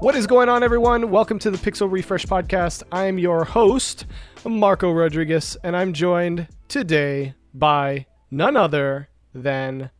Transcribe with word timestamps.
What 0.00 0.14
is 0.16 0.26
going 0.26 0.48
on, 0.48 0.62
everyone? 0.62 1.10
Welcome 1.10 1.38
to 1.40 1.50
the 1.50 1.58
Pixel 1.58 1.90
Refresh 1.90 2.24
Podcast. 2.24 2.82
I'm 2.90 3.18
your 3.18 3.44
host, 3.44 4.06
Marco 4.46 4.90
Rodriguez, 4.92 5.56
and 5.62 5.76
I'm 5.76 5.92
joined 5.92 6.48
today 6.68 7.34
by 7.52 8.06
none 8.30 8.56
other 8.56 9.08
than 9.34 9.90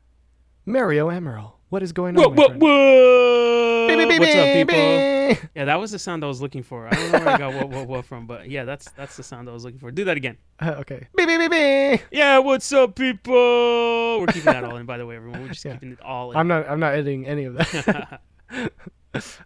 Mario 0.65 1.11
Emerald. 1.11 1.53
What 1.69 1.83
is 1.83 1.93
going 1.93 2.17
on? 2.19 2.23
Whoa, 2.25 2.31
my 2.31 2.43
whoa, 2.45 2.59
whoa! 2.59 3.89
Beep, 3.89 3.99
beep, 3.99 4.09
beep, 4.09 4.21
What's 4.21 4.35
up, 4.35 4.53
people? 4.55 4.75
beep. 5.45 5.51
Yeah, 5.55 5.65
that 5.67 5.79
was 5.79 5.91
the 5.93 5.99
sound 5.99 6.25
I 6.25 6.29
was 6.29 6.41
looking 6.41 6.63
for. 6.63 6.87
I 6.87 6.91
don't 6.91 7.13
know 7.13 7.19
where 7.19 7.29
I 7.29 7.39
got 7.39 7.55
what, 7.55 7.69
what, 7.69 7.87
what 7.87 8.05
from, 8.07 8.27
but 8.27 8.49
yeah, 8.51 8.65
that's 8.65 8.91
that's 8.93 9.17
the 9.17 9.23
sound 9.23 9.49
I 9.49 9.53
was 9.53 9.65
looking 9.65 9.79
for. 9.81 9.91
Do 9.91 10.05
that 10.05 10.17
again. 10.17 10.39
Uh, 10.61 10.77
okay. 10.79 11.07
Beep, 11.15 11.29
beep, 11.29 11.39
beep, 11.39 11.51
beep. 11.51 12.01
Yeah, 12.11 12.39
what's 12.39 12.73
up, 12.73 12.95
people? 12.97 13.35
We're 14.21 14.27
keeping 14.29 14.45
that 14.53 14.65
all 14.65 14.77
in, 14.77 14.87
by 14.87 14.97
the 14.99 15.05
way, 15.07 15.17
everyone. 15.17 15.43
We're 15.43 15.49
just 15.49 15.65
Yeah. 15.65 15.75
keeping 15.75 15.93
it 15.93 16.01
all 16.01 16.33
in. 16.33 16.39
I'm 16.39 16.49
not. 16.49 16.69
I'm 16.69 16.81
not 16.81 16.95
editing 16.95 17.27
any 17.27 17.45
of 17.45 17.55
that. 17.55 18.21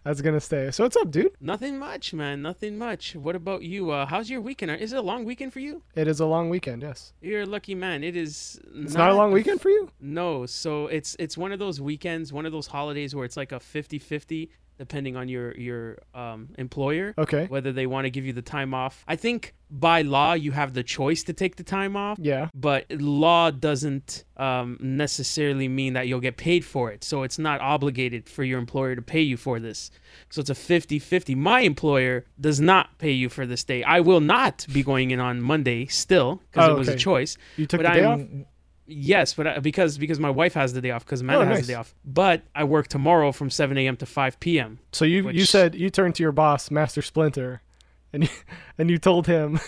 That's 0.03 0.21
gonna 0.21 0.39
stay. 0.39 0.69
So 0.71 0.83
what's 0.83 0.95
up, 0.95 1.09
dude? 1.09 1.31
Nothing 1.41 1.79
much, 1.79 2.13
man. 2.13 2.41
Nothing 2.41 2.77
much. 2.77 3.15
What 3.15 3.35
about 3.35 3.63
you? 3.63 3.89
Uh, 3.89 4.05
how's 4.05 4.29
your 4.29 4.41
weekend? 4.41 4.71
Is 4.71 4.93
it 4.93 4.97
a 4.97 5.01
long 5.01 5.25
weekend 5.25 5.53
for 5.53 5.59
you? 5.59 5.81
It 5.95 6.07
is 6.07 6.19
a 6.19 6.25
long 6.25 6.49
weekend. 6.49 6.83
Yes. 6.83 7.13
You're 7.21 7.41
a 7.41 7.45
lucky 7.45 7.73
man. 7.73 8.03
It 8.03 8.15
is. 8.15 8.59
It's 8.75 8.93
not, 8.93 9.09
a 9.09 9.15
long 9.15 9.31
weekend 9.31 9.61
for 9.61 9.69
you. 9.69 9.89
No, 9.99 10.45
so 10.45 10.87
it's 10.87 11.15
it's 11.17 11.37
one 11.37 11.51
of 11.51 11.59
those 11.59 11.81
weekends, 11.81 12.31
one 12.31 12.45
of 12.45 12.51
those 12.51 12.67
holidays 12.67 13.15
where 13.15 13.25
it's 13.25 13.37
like 13.37 13.51
a 13.51 13.59
50-50 13.59 14.49
depending 14.77 15.15
on 15.15 15.27
your 15.29 15.55
your 15.57 15.99
um, 16.13 16.49
employer. 16.57 17.13
Okay. 17.17 17.45
whether 17.47 17.71
they 17.71 17.87
want 17.87 18.05
to 18.05 18.09
give 18.09 18.25
you 18.25 18.33
the 18.33 18.41
time 18.41 18.73
off. 18.73 19.03
I 19.07 19.15
think 19.15 19.53
by 19.71 20.01
law 20.03 20.33
you 20.33 20.51
have 20.51 20.73
the 20.73 20.83
choice 20.83 21.23
to 21.23 21.33
take 21.33 21.55
the 21.55 21.63
time 21.63 21.95
off, 21.95 22.17
Yeah. 22.21 22.49
but 22.53 22.85
law 22.91 23.49
doesn't 23.51 24.23
um, 24.37 24.77
necessarily 24.81 25.67
mean 25.67 25.93
that 25.93 26.07
you'll 26.07 26.19
get 26.19 26.37
paid 26.37 26.63
for 26.63 26.91
it. 26.91 27.03
So 27.03 27.23
it's 27.23 27.39
not 27.39 27.61
obligated 27.61 28.29
for 28.29 28.43
your 28.43 28.59
employer 28.59 28.95
to 28.95 29.01
pay 29.01 29.21
you 29.21 29.37
for 29.37 29.59
this. 29.59 29.89
So 30.29 30.41
it's 30.41 30.49
a 30.49 30.53
50-50. 30.53 31.35
My 31.35 31.61
employer 31.61 32.25
does 32.39 32.59
not 32.59 32.97
pay 32.99 33.11
you 33.11 33.27
for 33.29 33.45
this 33.45 33.63
day. 33.63 33.83
I 33.83 33.99
will 34.01 34.21
not 34.21 34.65
be 34.71 34.83
going 34.83 35.11
in 35.11 35.19
on 35.19 35.41
Monday 35.41 35.87
still 35.87 36.41
because 36.51 36.69
Oh, 36.69 36.73
it 36.75 36.77
was 36.77 36.87
a 36.87 36.95
choice. 36.95 37.37
You 37.57 37.65
took 37.65 37.81
But 37.81 37.93
the 37.93 37.99
day 37.99 38.05
I'm- 38.05 38.21
off. 38.41 38.47
Yes, 38.87 39.33
but 39.33 39.47
I, 39.47 39.59
because 39.59 39.97
because 39.97 40.19
my 40.19 40.29
wife 40.29 40.53
has 40.53 40.73
the 40.73 40.81
day 40.81 40.91
off 40.91 41.03
because 41.05 41.21
Amanda 41.21 41.45
Oh, 41.45 41.47
has 41.47 41.61
the 41.65 41.73
day 41.73 41.75
off. 41.75 41.95
But 42.05 42.43
I 42.53 42.63
work 42.65 42.87
tomorrow 42.87 43.31
from 43.31 43.49
7 43.49 43.77
a.m. 43.77 43.97
to 43.97 44.05
5 44.05 44.39
p.m. 44.39 44.79
So 44.91 45.05
you 45.05 45.29
you 45.29 45.45
said 45.45 45.73
you 45.75 45.89
turned 45.89 46.15
to 46.15 46.23
your 46.23 46.31
boss, 46.31 46.69
Master 46.69 47.01
Splinter, 47.01 47.61
and 48.13 48.23
you, 48.23 48.29
and 48.77 48.89
you 48.89 48.97
told 48.99 49.25
him, 49.25 49.59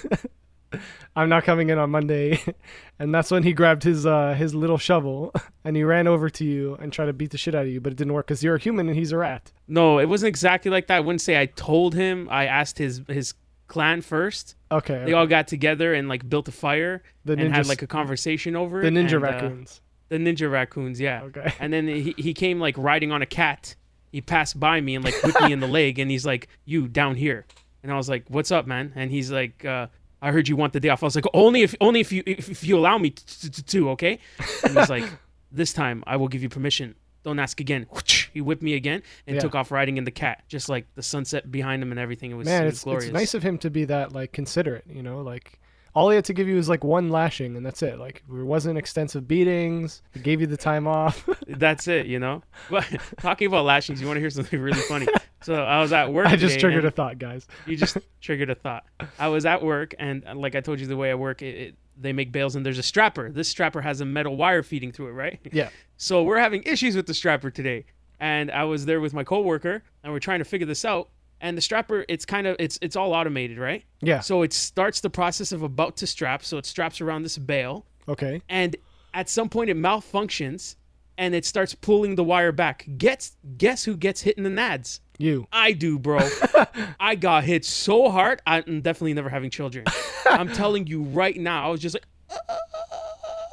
"I'm 1.15 1.29
not 1.29 1.43
coming 1.45 1.69
in 1.69 1.79
on 1.79 1.89
Monday," 1.89 2.39
and 2.99 3.13
that's 3.13 3.31
when 3.31 3.41
he 3.43 3.53
grabbed 3.53 3.83
his 3.83 4.05
uh, 4.05 4.35
his 4.35 4.53
little 4.53 4.77
shovel 4.77 5.33
and 5.63 5.75
he 5.75 5.83
ran 5.83 6.07
over 6.07 6.29
to 6.29 6.45
you 6.45 6.75
and 6.75 6.93
tried 6.93 7.07
to 7.07 7.13
beat 7.13 7.31
the 7.31 7.37
shit 7.37 7.55
out 7.55 7.63
of 7.65 7.71
you, 7.71 7.81
but 7.81 7.93
it 7.93 7.95
didn't 7.95 8.13
work 8.13 8.27
because 8.27 8.43
you're 8.43 8.55
a 8.55 8.59
human 8.59 8.87
and 8.87 8.97
he's 8.97 9.11
a 9.11 9.17
rat. 9.17 9.51
No, 9.67 9.97
it 9.99 10.05
wasn't 10.07 10.27
exactly 10.29 10.69
like 10.69 10.87
that. 10.87 10.97
I 10.97 10.99
wouldn't 10.99 11.21
say 11.21 11.39
I 11.41 11.47
told 11.47 11.95
him. 11.95 12.27
I 12.29 12.45
asked 12.45 12.77
his 12.77 13.01
his 13.07 13.33
clan 13.67 14.01
first. 14.01 14.55
Okay. 14.71 15.03
They 15.05 15.13
all 15.13 15.27
got 15.27 15.47
together 15.47 15.93
and 15.93 16.07
like 16.09 16.27
built 16.27 16.47
a 16.47 16.51
fire 16.51 17.03
the 17.25 17.33
and 17.33 17.53
had 17.53 17.67
like 17.67 17.81
a 17.81 17.87
conversation 17.87 18.55
over 18.55 18.81
the 18.81 18.89
ninja 18.89 19.13
and, 19.13 19.13
uh, 19.13 19.19
raccoons. 19.19 19.81
the 20.09 20.17
ninja 20.17 20.51
raccoons, 20.51 20.99
yeah. 20.99 21.23
Okay. 21.23 21.53
And 21.59 21.71
then 21.71 21.87
he 21.87 22.13
he 22.17 22.33
came 22.33 22.59
like 22.59 22.77
riding 22.77 23.11
on 23.11 23.21
a 23.21 23.25
cat. 23.25 23.75
He 24.11 24.21
passed 24.21 24.59
by 24.59 24.81
me 24.81 24.95
and 24.95 25.03
like 25.03 25.15
whipped 25.23 25.41
me 25.41 25.51
in 25.53 25.59
the 25.59 25.67
leg 25.79 25.99
and 25.99 26.09
he's 26.09 26.25
like, 26.25 26.47
"You 26.65 26.87
down 26.87 27.15
here." 27.15 27.45
And 27.83 27.91
I 27.91 27.95
was 27.95 28.09
like, 28.09 28.25
"What's 28.29 28.51
up, 28.51 28.65
man?" 28.67 28.93
And 28.95 29.11
he's 29.11 29.31
like, 29.31 29.63
uh, 29.65 29.87
"I 30.21 30.31
heard 30.31 30.47
you 30.47 30.55
want 30.55 30.73
the 30.73 30.79
day 30.79 30.89
off." 30.89 31.03
I 31.03 31.05
was 31.07 31.15
like, 31.15 31.25
"Only 31.33 31.61
if 31.61 31.75
only 31.81 31.99
if 31.99 32.11
you 32.11 32.23
if, 32.25 32.49
if 32.49 32.63
you 32.63 32.77
allow 32.77 32.97
me 32.97 33.11
to, 33.11 33.51
to, 33.51 33.63
to, 33.63 33.89
okay?" 33.91 34.19
And 34.63 34.77
he's 34.77 34.89
like, 34.89 35.03
"This 35.51 35.73
time 35.73 36.03
I 36.07 36.15
will 36.15 36.27
give 36.29 36.41
you 36.41 36.49
permission. 36.49 36.95
Don't 37.27 37.39
ask 37.39 37.59
again." 37.59 37.85
He 38.33 38.41
whipped 38.41 38.61
me 38.63 38.73
again 38.75 39.01
and 39.25 39.35
Yeah. 39.35 39.41
took 39.41 39.55
off 39.55 39.71
riding 39.71 39.97
in 39.97 40.03
the 40.03 40.11
cat, 40.11 40.43
just 40.47 40.69
like 40.69 40.85
the 40.95 41.01
sunset 41.03 41.51
behind 41.51 41.81
him 41.83 41.91
and 41.91 41.99
everything. 41.99 42.31
It 42.31 42.35
was, 42.35 42.45
Man, 42.45 42.63
it 42.63 42.65
was 42.65 42.73
it's 42.75 42.83
glorious. 42.83 43.05
it's 43.05 43.13
nice 43.13 43.33
of 43.33 43.43
him 43.43 43.57
to 43.59 43.69
be 43.69 43.85
that 43.85 44.13
like 44.13 44.31
considerate. 44.31 44.85
You 44.87 45.03
know, 45.03 45.21
like. 45.21 45.59
All 45.95 46.11
he 46.11 46.15
had 46.15 46.25
to 46.25 46.33
give 46.33 46.47
you 46.47 46.57
was 46.57 46.69
like 46.69 46.83
one 46.83 47.09
lashing, 47.09 47.55
and 47.57 47.65
that's 47.65 47.81
it. 47.81 47.97
Like 47.97 48.21
there 48.31 48.45
wasn't 48.45 48.77
extensive 48.77 49.27
beatings. 49.27 50.03
He 50.13 50.19
gave 50.19 50.39
you 50.41 50.45
the 50.45 50.55
time 50.57 50.85
off. 50.87 51.27
That's 51.47 51.87
it, 51.87 52.05
you 52.05 52.19
know. 52.19 52.43
But 52.69 52.85
talking 53.19 53.47
about 53.47 53.65
lashings, 53.65 53.99
you 53.99 54.05
want 54.05 54.17
to 54.17 54.21
hear 54.21 54.29
something 54.29 54.59
really 54.61 54.79
funny? 54.81 55.07
So 55.41 55.53
I 55.55 55.79
was 55.81 55.93
at 55.93 56.11
work. 56.13 56.27
I 56.27 56.35
just 56.35 56.59
triggered 56.59 56.83
a 56.85 56.91
thought, 56.91 57.17
guys. 57.19 57.47
You 57.67 57.77
just 57.77 57.97
triggered 58.21 58.49
a 58.49 58.55
thought. 58.55 58.83
I 59.17 59.27
was 59.29 59.45
at 59.45 59.63
work, 59.63 59.93
and 59.97 60.23
like 60.35 60.55
I 60.55 60.61
told 60.61 60.79
you, 60.79 60.87
the 60.87 60.97
way 60.97 61.09
I 61.11 61.15
work, 61.15 61.41
it, 61.43 61.55
it, 61.55 61.75
they 61.99 62.13
make 62.13 62.31
bales, 62.31 62.55
and 62.55 62.65
there's 62.65 62.77
a 62.79 62.83
strapper. 62.83 63.31
This 63.31 63.47
strapper 63.47 63.81
has 63.81 64.01
a 64.01 64.05
metal 64.05 64.35
wire 64.35 64.63
feeding 64.63 64.91
through 64.91 65.07
it, 65.07 65.11
right? 65.13 65.39
Yeah. 65.51 65.69
So 65.97 66.23
we're 66.23 66.37
having 66.39 66.63
issues 66.63 66.95
with 66.95 67.07
the 67.07 67.13
strapper 67.13 67.49
today, 67.49 67.85
and 68.19 68.51
I 68.51 68.63
was 68.65 68.85
there 68.85 69.01
with 69.01 69.13
my 69.13 69.23
coworker, 69.23 69.83
and 70.03 70.13
we're 70.13 70.19
trying 70.19 70.39
to 70.39 70.45
figure 70.45 70.67
this 70.67 70.85
out. 70.85 71.09
And 71.41 71.55
the 71.57 71.61
strapper, 71.61 72.03
it's 72.09 72.25
kind 72.25 72.47
of 72.47 72.55
it's 72.59 72.79
it's 72.81 72.95
all 72.95 73.13
automated, 73.13 73.57
right? 73.59 73.83
Yeah. 74.01 74.21
So 74.21 74.41
it 74.41 74.53
starts 74.53 75.01
the 75.01 75.09
process 75.09 75.51
of 75.51 75.61
about 75.63 75.97
to 75.97 76.07
strap. 76.07 76.43
So 76.43 76.57
it 76.57 76.65
straps 76.65 76.99
around 77.01 77.23
this 77.23 77.37
bale, 77.37 77.85
Okay. 78.07 78.41
and 78.49 78.75
at 79.13 79.29
some 79.29 79.47
point 79.49 79.69
it 79.69 79.77
malfunctions 79.77 80.75
and 81.19 81.33
it 81.33 81.45
starts 81.45 81.73
pulling 81.73 82.15
the 82.15 82.23
wire 82.23 82.51
back. 82.51 82.87
Gets 82.97 83.37
guess 83.57 83.83
who 83.85 83.97
gets 83.97 84.21
hit 84.21 84.37
in 84.37 84.43
the 84.43 84.49
nads? 84.49 84.99
You. 85.17 85.47
I 85.51 85.71
do, 85.71 85.97
bro. 85.97 86.19
I 86.99 87.15
got 87.15 87.43
hit 87.43 87.65
so 87.65 88.09
hard. 88.09 88.41
I'm 88.45 88.81
definitely 88.81 89.13
never 89.13 89.29
having 89.29 89.49
children. 89.49 89.85
I'm 90.29 90.51
telling 90.51 90.87
you 90.87 91.03
right 91.03 91.35
now. 91.35 91.67
I 91.67 91.69
was 91.71 91.81
just 91.81 91.95
like, 91.95 92.05
"Uh, 92.29 92.55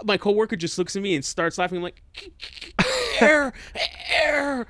my 0.05 0.19
coworker 0.19 0.57
just 0.57 0.79
looks 0.79 0.95
at 0.97 1.03
me 1.03 1.15
and 1.15 1.25
starts 1.25 1.57
laughing. 1.59 1.79
I'm 1.79 1.83
like, 1.83 2.03
air, 3.21 3.53
air. 4.15 4.67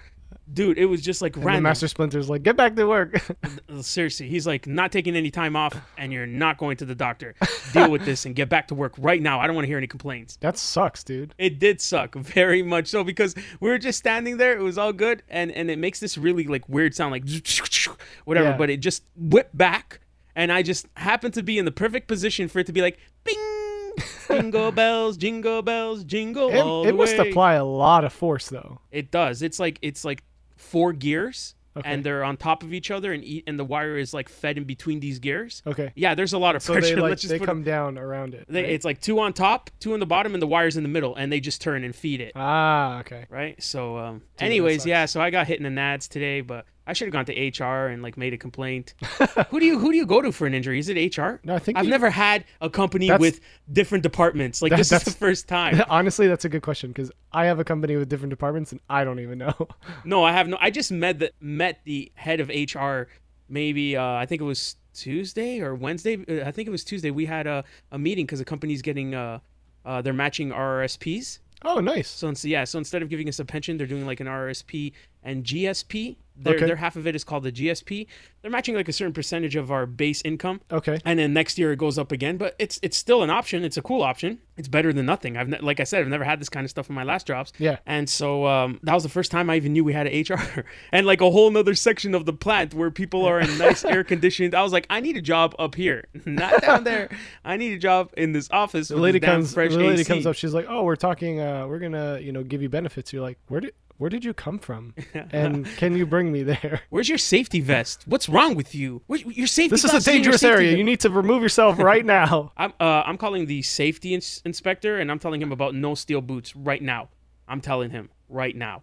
Dude, 0.53 0.77
it 0.79 0.85
was 0.87 1.01
just 1.01 1.23
like 1.23 1.37
And 1.37 1.45
random. 1.45 1.63
Master 1.65 1.89
Splinter's 1.89 2.29
like, 2.29 2.43
get 2.43 2.57
back 2.57 2.77
to 2.77 2.85
work. 2.87 3.19
Seriously, 3.81 4.29
he's 4.29 4.47
like 4.47 4.67
not 4.67 4.93
taking 4.93 5.17
any 5.17 5.31
time 5.31 5.57
off, 5.57 5.75
and 5.97 6.13
you're 6.13 6.27
not 6.27 6.59
going 6.59 6.77
to 6.77 6.85
the 6.85 6.95
doctor. 6.95 7.35
Deal 7.73 7.91
with 7.91 8.05
this 8.05 8.27
and 8.27 8.35
get 8.37 8.49
back 8.49 8.69
to 8.69 8.75
work 8.75 8.93
right 8.99 9.23
now. 9.23 9.41
I 9.41 9.47
don't 9.47 9.57
want 9.57 9.65
to 9.65 9.69
hear 9.69 9.79
any 9.79 9.87
complaints. 9.87 10.37
that 10.43 10.59
sucks, 10.59 11.03
dude. 11.03 11.35
It 11.39 11.59
did 11.59 11.81
suck 11.81 12.15
very 12.15 12.63
much 12.63 12.89
so 12.89 13.03
because 13.05 13.35
we 13.61 13.71
were 13.71 13.79
just 13.79 13.99
standing 13.99 14.37
there. 14.37 14.57
It 14.57 14.63
was 14.63 14.77
all 14.79 14.93
good, 14.93 15.23
and 15.29 15.51
and 15.51 15.71
it 15.71 15.79
makes 15.79 15.99
this 15.99 16.19
really 16.19 16.45
like 16.45 16.69
weird 16.69 16.95
sound, 16.95 17.13
like 17.13 17.25
whatever. 18.25 18.51
Yeah. 18.51 18.57
But 18.57 18.71
it 18.71 18.79
just 18.79 19.03
whipped 19.17 19.57
back, 19.57 20.01
and 20.37 20.53
I 20.53 20.63
just 20.63 20.87
happened 20.97 21.35
to 21.35 21.43
be 21.43 21.59
in 21.59 21.65
the 21.65 21.73
perfect 21.73 22.07
position 22.07 22.49
for 22.49 22.59
it 22.59 22.67
to 22.67 22.73
be 22.73 22.83
like, 22.83 22.99
bing, 23.25 23.93
jingle 24.29 24.73
bells, 24.73 25.17
jingle 25.17 25.63
bells, 25.63 26.05
jingle 26.05 26.51
It, 26.51 26.59
all 26.59 26.83
it 26.85 26.89
the 26.89 26.93
must 26.99 27.17
way. 27.19 27.31
apply 27.31 27.55
a 27.55 27.65
lot 27.65 28.05
of 28.05 28.13
force, 28.13 28.49
though. 28.49 28.81
It 28.91 29.11
does. 29.11 29.41
It's 29.43 29.59
like 29.59 29.79
it's 29.83 30.05
like 30.05 30.23
four 30.65 30.93
gears, 30.93 31.55
Okay. 31.77 31.91
and 31.93 32.05
they're 32.05 32.23
on 32.23 32.37
top 32.37 32.63
of 32.63 32.73
each 32.73 32.93
other, 32.93 33.13
and 33.13 33.25
eat, 33.25 33.43
and 33.49 33.59
the 33.59 33.65
wire 33.65 33.97
is 33.99 34.15
like 34.15 34.29
fed 34.29 34.57
in 34.59 34.63
between 34.65 35.01
these 35.01 35.19
gears. 35.19 35.61
Okay. 35.67 35.91
Yeah, 35.97 36.15
there's 36.15 36.33
a 36.33 36.39
lot 36.39 36.55
of 36.55 36.63
So 36.63 36.73
pressure. 36.73 36.95
they 36.95 37.01
like 37.01 37.11
Let's 37.11 37.23
just 37.23 37.31
they 37.33 37.39
put 37.39 37.45
it- 37.45 37.47
come 37.47 37.65
down 37.65 37.99
around 37.99 38.33
it. 38.35 38.45
they, 38.49 38.63
right? 38.63 38.71
It's 38.71 38.85
like 38.85 39.01
two 39.01 39.19
on 39.19 39.33
top, 39.33 39.71
two 39.81 39.93
on 39.93 39.99
the 39.99 40.07
bottom, 40.07 40.35
and 40.35 40.41
the 40.43 40.47
wires 40.47 40.77
in 40.77 40.85
the 40.85 40.89
middle, 40.89 41.17
and 41.17 41.33
they 41.33 41.41
just 41.41 41.61
turn 41.61 41.83
and 41.83 41.93
feed 41.95 42.21
it. 42.21 42.33
ah, 42.37 43.01
okay. 43.01 43.27
right? 43.29 43.61
So, 43.61 43.99
um, 43.99 44.23
anyways, 44.39 44.87
yeah. 44.87 45.07
So 45.07 45.21
I 45.21 45.31
got 45.31 45.49
hit 45.49 45.59
in 45.59 45.65
the 45.65 45.81
nads 45.81 46.07
today, 46.09 46.43
but 46.43 46.65
I 46.87 46.93
should 46.93 47.07
have 47.07 47.13
gone 47.13 47.25
to 47.27 47.65
HR 47.65 47.87
and 47.89 48.03
like 48.03 48.17
made 48.17 48.35
a 48.35 48.37
complaint. 48.37 48.95
who 49.51 49.59
do 49.61 49.65
you 49.67 49.79
who 49.79 49.91
do 49.91 49.97
you 49.97 50.05
go 50.07 50.21
to 50.21 50.31
for 50.33 50.47
an 50.47 50.53
injury? 50.55 50.79
Is 50.79 50.89
it 50.91 51.17
HR? 51.17 51.41
No, 51.45 51.55
I 51.55 51.59
think 51.59 51.79
I've 51.79 51.85
you- 51.85 51.91
never 51.91 52.11
had 52.11 52.45
a 52.61 52.69
company 52.69 53.11
with 53.17 53.41
different 53.73 54.03
departments. 54.03 54.61
Like 54.61 54.71
That- 54.71 54.77
this 54.79 54.93
is 54.93 55.03
the 55.05 55.11
first 55.11 55.49
time. 55.49 55.83
Honestly, 55.89 56.27
that's 56.29 56.45
a 56.45 56.49
good 56.49 56.63
question 56.63 56.91
because 56.91 57.11
I 57.33 57.47
have 57.47 57.59
a 57.59 57.65
company 57.65 57.97
with 57.97 58.09
different 58.09 58.31
departments 58.31 58.71
and 58.73 58.81
I 58.91 59.05
don't 59.05 59.21
even 59.21 59.39
know. 59.39 59.55
no, 60.05 60.25
I 60.25 60.33
have 60.33 60.47
no. 60.49 60.59
I 60.61 60.71
just 60.71 60.93
met 60.93 61.19
the 61.19 61.33
met 61.41 61.81
the 61.85 62.13
head 62.15 62.41
of 62.41 62.49
HR. 62.49 63.09
Maybe 63.49 63.97
uh, 63.97 64.03
I 64.05 64.27
think 64.27 64.41
it 64.41 64.45
was 64.45 64.77
Tuesday 64.95 65.61
or 65.61 65.75
Wednesday. 65.75 66.17
Uh, 66.29 66.47
I 66.47 66.51
think 66.51 66.69
it 66.69 66.71
was 66.71 66.85
Tuesday. 66.85 67.11
We 67.11 67.27
had 67.27 67.47
a, 67.47 67.65
a 67.93 67.99
meeting 67.99 68.27
because 68.27 68.39
the 68.39 68.45
company's 68.45 68.83
getting 68.83 69.15
uh, 69.15 69.39
uh, 69.85 70.03
they're 70.03 70.13
matching 70.13 70.51
RRSPs. 70.51 71.39
oh, 71.65 71.81
nice. 71.81 72.09
So 72.09 72.33
yeah, 72.43 72.65
so 72.65 72.79
instead 72.79 73.03
of 73.03 73.09
giving 73.09 73.29
us 73.29 73.39
a 73.39 73.45
pension, 73.45 73.77
they're 73.79 73.87
doing 73.87 74.07
like 74.07 74.21
an 74.21 74.27
RRSP 74.27 74.93
and 75.23 75.45
GSP. 75.45 76.17
Their, 76.37 76.57
Okay. 76.57 76.67
their 76.67 76.77
half 76.77 76.97
of 76.97 77.07
it 77.07 77.15
is 77.15 77.23
called 77.23 77.45
the 77.45 77.53
GSP. 77.53 78.07
They're 78.43 78.51
matching 78.51 78.75
like 78.75 78.89
a 78.89 78.93
certain 78.93 79.13
percentage 79.13 79.55
of 79.57 79.71
our 79.71 79.87
base 79.87 80.21
income, 80.25 80.61
Okay. 80.73 80.99
and 81.05 81.19
then 81.19 81.33
next 81.33 81.59
year 81.59 81.73
it 81.73 81.77
goes 81.79 81.97
up 81.99 82.11
again. 82.13 82.37
But 82.37 82.57
it's 82.59 82.79
it's 82.83 82.97
still 82.97 83.23
an 83.23 83.31
option. 83.31 83.65
It's 83.65 83.77
a 83.77 83.83
cool 83.83 84.03
option. 84.03 84.41
It's 84.57 84.69
better 84.69 84.93
than 84.93 85.07
nothing. 85.07 85.37
I've 85.37 85.49
ne- 85.49 85.59
like 85.61 85.81
I 85.81 85.85
said, 85.85 86.01
I've 86.03 86.09
never 86.09 86.25
had 86.25 86.41
this 86.41 86.49
kind 86.49 86.65
of 86.65 86.71
stuff 86.71 86.89
in 86.89 86.95
my 86.95 87.03
last 87.05 87.27
jobs. 87.27 87.53
Yeah. 87.59 87.79
And 87.87 88.09
so 88.09 88.47
um, 88.47 88.79
that 88.83 88.95
was 88.95 89.03
the 89.03 89.09
first 89.09 89.31
time 89.31 89.49
I 89.51 89.57
even 89.57 89.73
knew 89.73 89.83
we 89.85 89.93
had 89.93 90.07
an 90.07 90.25
HR 90.29 90.65
and 90.93 91.07
like 91.07 91.21
a 91.21 91.31
whole 91.31 91.51
nother 91.51 91.75
section 91.75 92.15
of 92.15 92.25
the 92.27 92.33
plant 92.33 92.75
where 92.75 92.91
people 92.91 93.25
are 93.25 93.41
in 93.41 93.57
nice 93.59 93.85
air 93.95 94.05
conditioned. 94.05 94.55
I 94.55 94.63
was 94.63 94.73
like, 94.73 94.87
I 94.91 95.01
need 95.01 95.17
a 95.17 95.23
job 95.23 95.55
up 95.59 95.75
here, 95.75 96.05
not 96.25 96.63
down 96.63 96.85
there. 96.85 97.09
I 97.45 97.57
need 97.57 97.73
a 97.75 97.79
job 97.79 98.11
in 98.17 98.33
this 98.33 98.49
office. 98.51 98.89
The 98.89 98.97
lady 98.97 99.21
comes. 99.21 99.55
fresh 99.55 99.73
The 99.73 99.79
lady 99.79 100.01
AC. 100.01 100.05
comes 100.05 100.27
up. 100.27 100.35
She's 100.35 100.53
like, 100.55 100.67
"Oh, 100.69 100.83
we're 100.83 100.97
talking. 100.97 101.41
Uh, 101.41 101.67
we're 101.69 101.79
gonna, 101.79 102.19
you 102.21 102.33
know, 102.33 102.43
give 102.43 102.61
you 102.63 102.69
benefits." 102.69 103.13
You're 103.13 103.23
like, 103.23 103.39
"Where 103.49 103.61
did 103.61 103.73
where 103.99 104.11
did 104.11 104.25
you 104.25 104.35
come 104.35 104.59
from? 104.59 104.95
And 105.33 105.67
can 105.77 105.97
you 105.97 106.07
bring 106.07 106.31
me 106.33 106.43
there?" 106.43 106.83
Where's 106.91 107.09
your 107.09 107.19
safety 107.19 107.61
vest? 107.61 108.05
What's 108.07 108.29
wrong 108.29 108.55
with 108.55 108.75
you? 108.75 109.03
Where, 109.07 109.21
your 109.21 109.47
safety. 109.47 109.69
This 109.71 109.85
is 109.85 109.91
a 109.91 109.93
glasses 109.95 110.07
and 110.09 110.15
your 110.17 110.23
dangerous 110.33 110.43
area. 110.43 110.69
vest- 110.71 110.79
You 110.79 110.85
need 110.85 111.01
to 111.01 111.11
remove 111.11 111.43
yourself 111.43 111.79
right 111.79 112.05
now. 112.05 112.53
I'm 112.57 112.73
uh, 112.81 113.03
I'm 113.07 113.17
calling 113.19 113.47
the 113.47 113.63
safety 113.63 114.15
ins- 114.15 114.43
inspector 114.45 114.99
and 114.99 115.11
I'm 115.11 115.19
telling 115.19 115.41
him 115.43 115.53
about 115.53 115.75
no 115.75 115.95
steel 115.95 116.21
boots 116.21 116.55
right 116.57 116.83
now. 116.83 117.09
I'm 117.49 117.61
telling 117.61 117.91
him 117.91 118.11
right 118.29 118.57
now. 118.57 118.83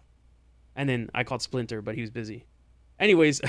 And 0.76 0.88
then 0.88 1.10
I 1.14 1.24
called 1.24 1.42
Splinter, 1.42 1.82
but 1.82 1.94
he 1.94 2.00
was 2.00 2.10
busy. 2.10 2.46
anyways, 2.98 3.40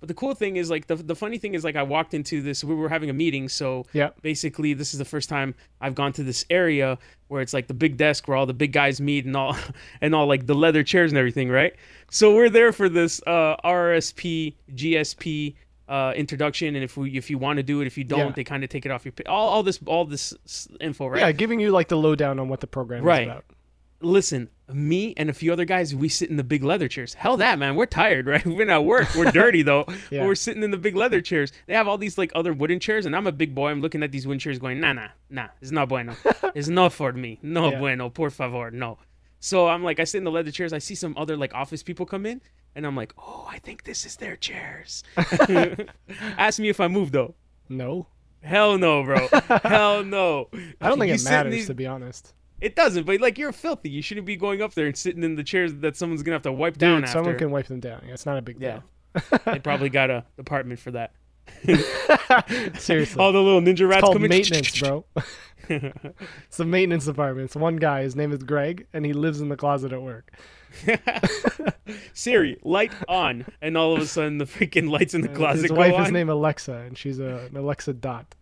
but 0.00 0.08
the 0.08 0.14
cool 0.14 0.34
thing 0.34 0.56
is 0.56 0.70
like 0.70 0.86
the 0.86 0.96
the 0.96 1.14
funny 1.16 1.38
thing 1.38 1.54
is 1.54 1.64
like 1.64 1.76
I 1.76 1.82
walked 1.82 2.14
into 2.14 2.40
this. 2.42 2.62
We 2.64 2.74
were 2.74 2.88
having 2.88 3.10
a 3.10 3.12
meeting, 3.12 3.48
so 3.48 3.84
Yeah. 3.92 4.10
basically 4.22 4.74
this 4.74 4.92
is 4.92 4.98
the 4.98 5.04
first 5.04 5.28
time 5.28 5.54
I've 5.80 5.94
gone 5.94 6.12
to 6.14 6.22
this 6.22 6.44
area 6.50 6.98
where 7.28 7.42
it's 7.42 7.52
like 7.52 7.66
the 7.66 7.74
big 7.74 7.96
desk 7.96 8.28
where 8.28 8.36
all 8.36 8.46
the 8.46 8.54
big 8.54 8.72
guys 8.72 9.00
meet 9.00 9.24
and 9.26 9.36
all 9.36 9.56
and 10.00 10.14
all 10.14 10.26
like 10.26 10.46
the 10.46 10.54
leather 10.54 10.82
chairs 10.82 11.10
and 11.10 11.18
everything, 11.18 11.48
right? 11.48 11.74
So 12.10 12.34
we're 12.34 12.48
there 12.50 12.72
for 12.72 12.88
this 12.88 13.20
uh, 13.26 13.56
RSP 13.64 14.54
GSP 14.74 15.54
uh, 15.88 16.12
introduction, 16.14 16.74
and 16.74 16.84
if 16.84 16.96
we 16.96 17.16
if 17.16 17.30
you 17.30 17.38
want 17.38 17.56
to 17.56 17.62
do 17.62 17.80
it, 17.80 17.86
if 17.86 17.96
you 17.96 18.04
don't, 18.04 18.18
Yeah. 18.28 18.32
they 18.36 18.44
kind 18.44 18.62
of 18.62 18.70
take 18.70 18.84
it 18.86 18.90
off 18.92 19.04
your 19.04 19.14
all 19.26 19.48
all 19.48 19.62
this 19.62 19.80
all 19.86 20.04
this 20.04 20.34
info, 20.80 21.06
right? 21.08 21.20
Yeah, 21.20 21.32
giving 21.32 21.60
you 21.60 21.70
like 21.70 21.88
the 21.88 21.96
lowdown 21.96 22.38
on 22.38 22.48
what 22.48 22.60
the 22.60 22.66
program 22.66 23.02
Right. 23.02 23.22
is 23.22 23.28
about. 23.28 23.44
listen, 24.00 24.48
me 24.72 25.14
and 25.16 25.30
a 25.30 25.32
few 25.32 25.52
other 25.52 25.64
guys, 25.64 25.94
we 25.94 26.08
sit 26.08 26.28
in 26.30 26.36
the 26.36 26.44
big 26.44 26.62
leather 26.62 26.88
chairs. 26.88 27.14
Hell 27.14 27.36
that, 27.38 27.58
man. 27.58 27.74
We're 27.76 27.86
tired, 27.86 28.26
right? 28.32 28.44
We've 28.44 28.58
been 28.58 28.70
at 28.70 28.84
work. 28.84 29.08
We're 29.16 29.30
dirty 29.30 29.62
though. 29.62 29.86
Yeah. 30.10 30.26
We're 30.26 30.34
sitting 30.34 30.62
in 30.62 30.70
the 30.70 30.76
big 30.78 30.96
leather 30.96 31.20
chairs. 31.20 31.52
They 31.66 31.74
have 31.74 31.86
all 31.88 31.98
these 31.98 32.16
like 32.18 32.30
other 32.34 32.52
wooden 32.52 32.80
chairs, 32.80 33.04
and 33.06 33.14
I'm 33.16 33.26
a 33.26 33.32
big 33.32 33.54
boy. 33.54 33.70
I'm 33.70 33.80
looking 33.80 34.02
at 34.02 34.12
these 34.12 34.26
wooden 34.26 34.38
chairs, 34.38 34.58
going, 34.58 34.80
nah, 34.80 34.92
nah, 34.92 35.08
nah. 35.30 35.48
It's 35.60 35.70
not 35.70 35.88
bueno. 35.88 36.14
it's 36.54 36.68
not 36.68 36.92
for 36.92 37.12
me. 37.12 37.38
No 37.42 37.70
Yeah. 37.70 37.78
bueno. 37.78 38.08
Por 38.10 38.30
favor, 38.30 38.70
no. 38.70 38.98
So 39.40 39.68
I'm 39.68 39.84
like, 39.84 40.00
I 40.00 40.04
sit 40.04 40.18
in 40.18 40.24
the 40.24 40.30
leather 40.30 40.50
chairs. 40.50 40.72
I 40.72 40.78
see 40.78 40.94
some 40.94 41.14
other 41.16 41.36
like 41.36 41.54
office 41.54 41.82
people 41.82 42.06
come 42.06 42.26
in, 42.26 42.40
and 42.74 42.86
I'm 42.86 42.96
like, 42.96 43.12
oh, 43.18 43.46
I 43.50 43.58
think 43.58 43.84
this 43.84 44.04
is 44.04 44.16
their 44.16 44.36
chairs. 44.36 45.02
Ask 46.36 46.58
me 46.58 46.68
if 46.68 46.80
I 46.80 46.88
move 46.88 47.12
though. 47.12 47.34
No, 47.68 48.06
Hell 48.40 48.78
no, 48.78 49.02
bro. 49.02 49.28
Hell 49.62 50.04
no. 50.04 50.48
I 50.80 50.88
don't 50.88 50.98
think 50.98 51.08
You 51.08 51.14
it 51.16 51.24
matters 51.24 51.52
these- 51.52 51.66
to 51.66 51.74
be 51.74 51.86
honest. 51.86 52.32
It 52.60 52.74
doesn't, 52.76 53.04
but 53.04 53.20
like 53.20 53.38
you're 53.38 53.52
filthy. 53.52 53.90
You 53.90 54.02
shouldn't 54.02 54.26
be 54.26 54.36
going 54.36 54.62
up 54.62 54.74
there 54.74 54.86
and 54.86 54.96
sitting 54.96 55.22
in 55.22 55.36
the 55.36 55.44
chairs 55.44 55.74
that 55.76 55.96
someone's 55.96 56.22
gonna 56.22 56.34
have 56.34 56.42
to 56.42 56.52
wipe 56.52 56.78
down 56.78 57.04
after. 57.04 57.12
someone 57.12 57.38
can 57.38 57.50
wipe 57.50 57.66
them 57.66 57.80
down. 57.80 58.02
It's 58.08 58.26
not 58.26 58.38
a 58.38 58.42
big 58.42 58.58
deal. 58.60 58.82
Yeah. 59.14 59.38
they 59.44 59.58
probably 59.58 59.88
got 59.88 60.10
a 60.10 60.24
department 60.36 60.78
for 60.80 60.90
that. 60.92 61.12
Seriously. 62.78 63.20
All 63.20 63.32
the 63.32 63.40
little 63.40 63.60
ninja 63.60 63.70
it's 63.72 63.82
rats 63.82 64.02
called 64.02 64.16
coming. 64.16 64.28
maintenance, 64.28 64.78
bro. 64.78 65.04
it's 65.68 66.56
the 66.56 66.64
maintenance 66.64 67.06
department. 67.06 67.46
It's 67.46 67.56
one 67.56 67.76
guy. 67.76 68.02
His 68.02 68.14
name 68.14 68.32
is 68.32 68.42
Greg, 68.42 68.86
and 68.92 69.04
he 69.06 69.12
lives 69.12 69.40
in 69.40 69.48
the 69.48 69.56
closet 69.56 69.92
at 69.92 70.02
work. 70.02 70.32
Siri, 72.12 72.58
light 72.62 72.92
on, 73.08 73.46
and 73.62 73.76
all 73.78 73.94
of 73.94 74.02
a 74.02 74.06
sudden 74.06 74.36
the 74.38 74.44
freaking 74.44 74.90
lights 74.90 75.14
in 75.14 75.22
the 75.22 75.28
closet 75.28 75.62
His 75.62 75.72
wife 75.72 75.94
on. 75.94 76.04
is 76.06 76.12
named 76.12 76.28
Alexa, 76.30 76.74
and 76.74 76.96
she's 76.98 77.18
a, 77.18 77.48
an 77.50 77.56
Alexa 77.56 77.94
Dot. 77.94 78.34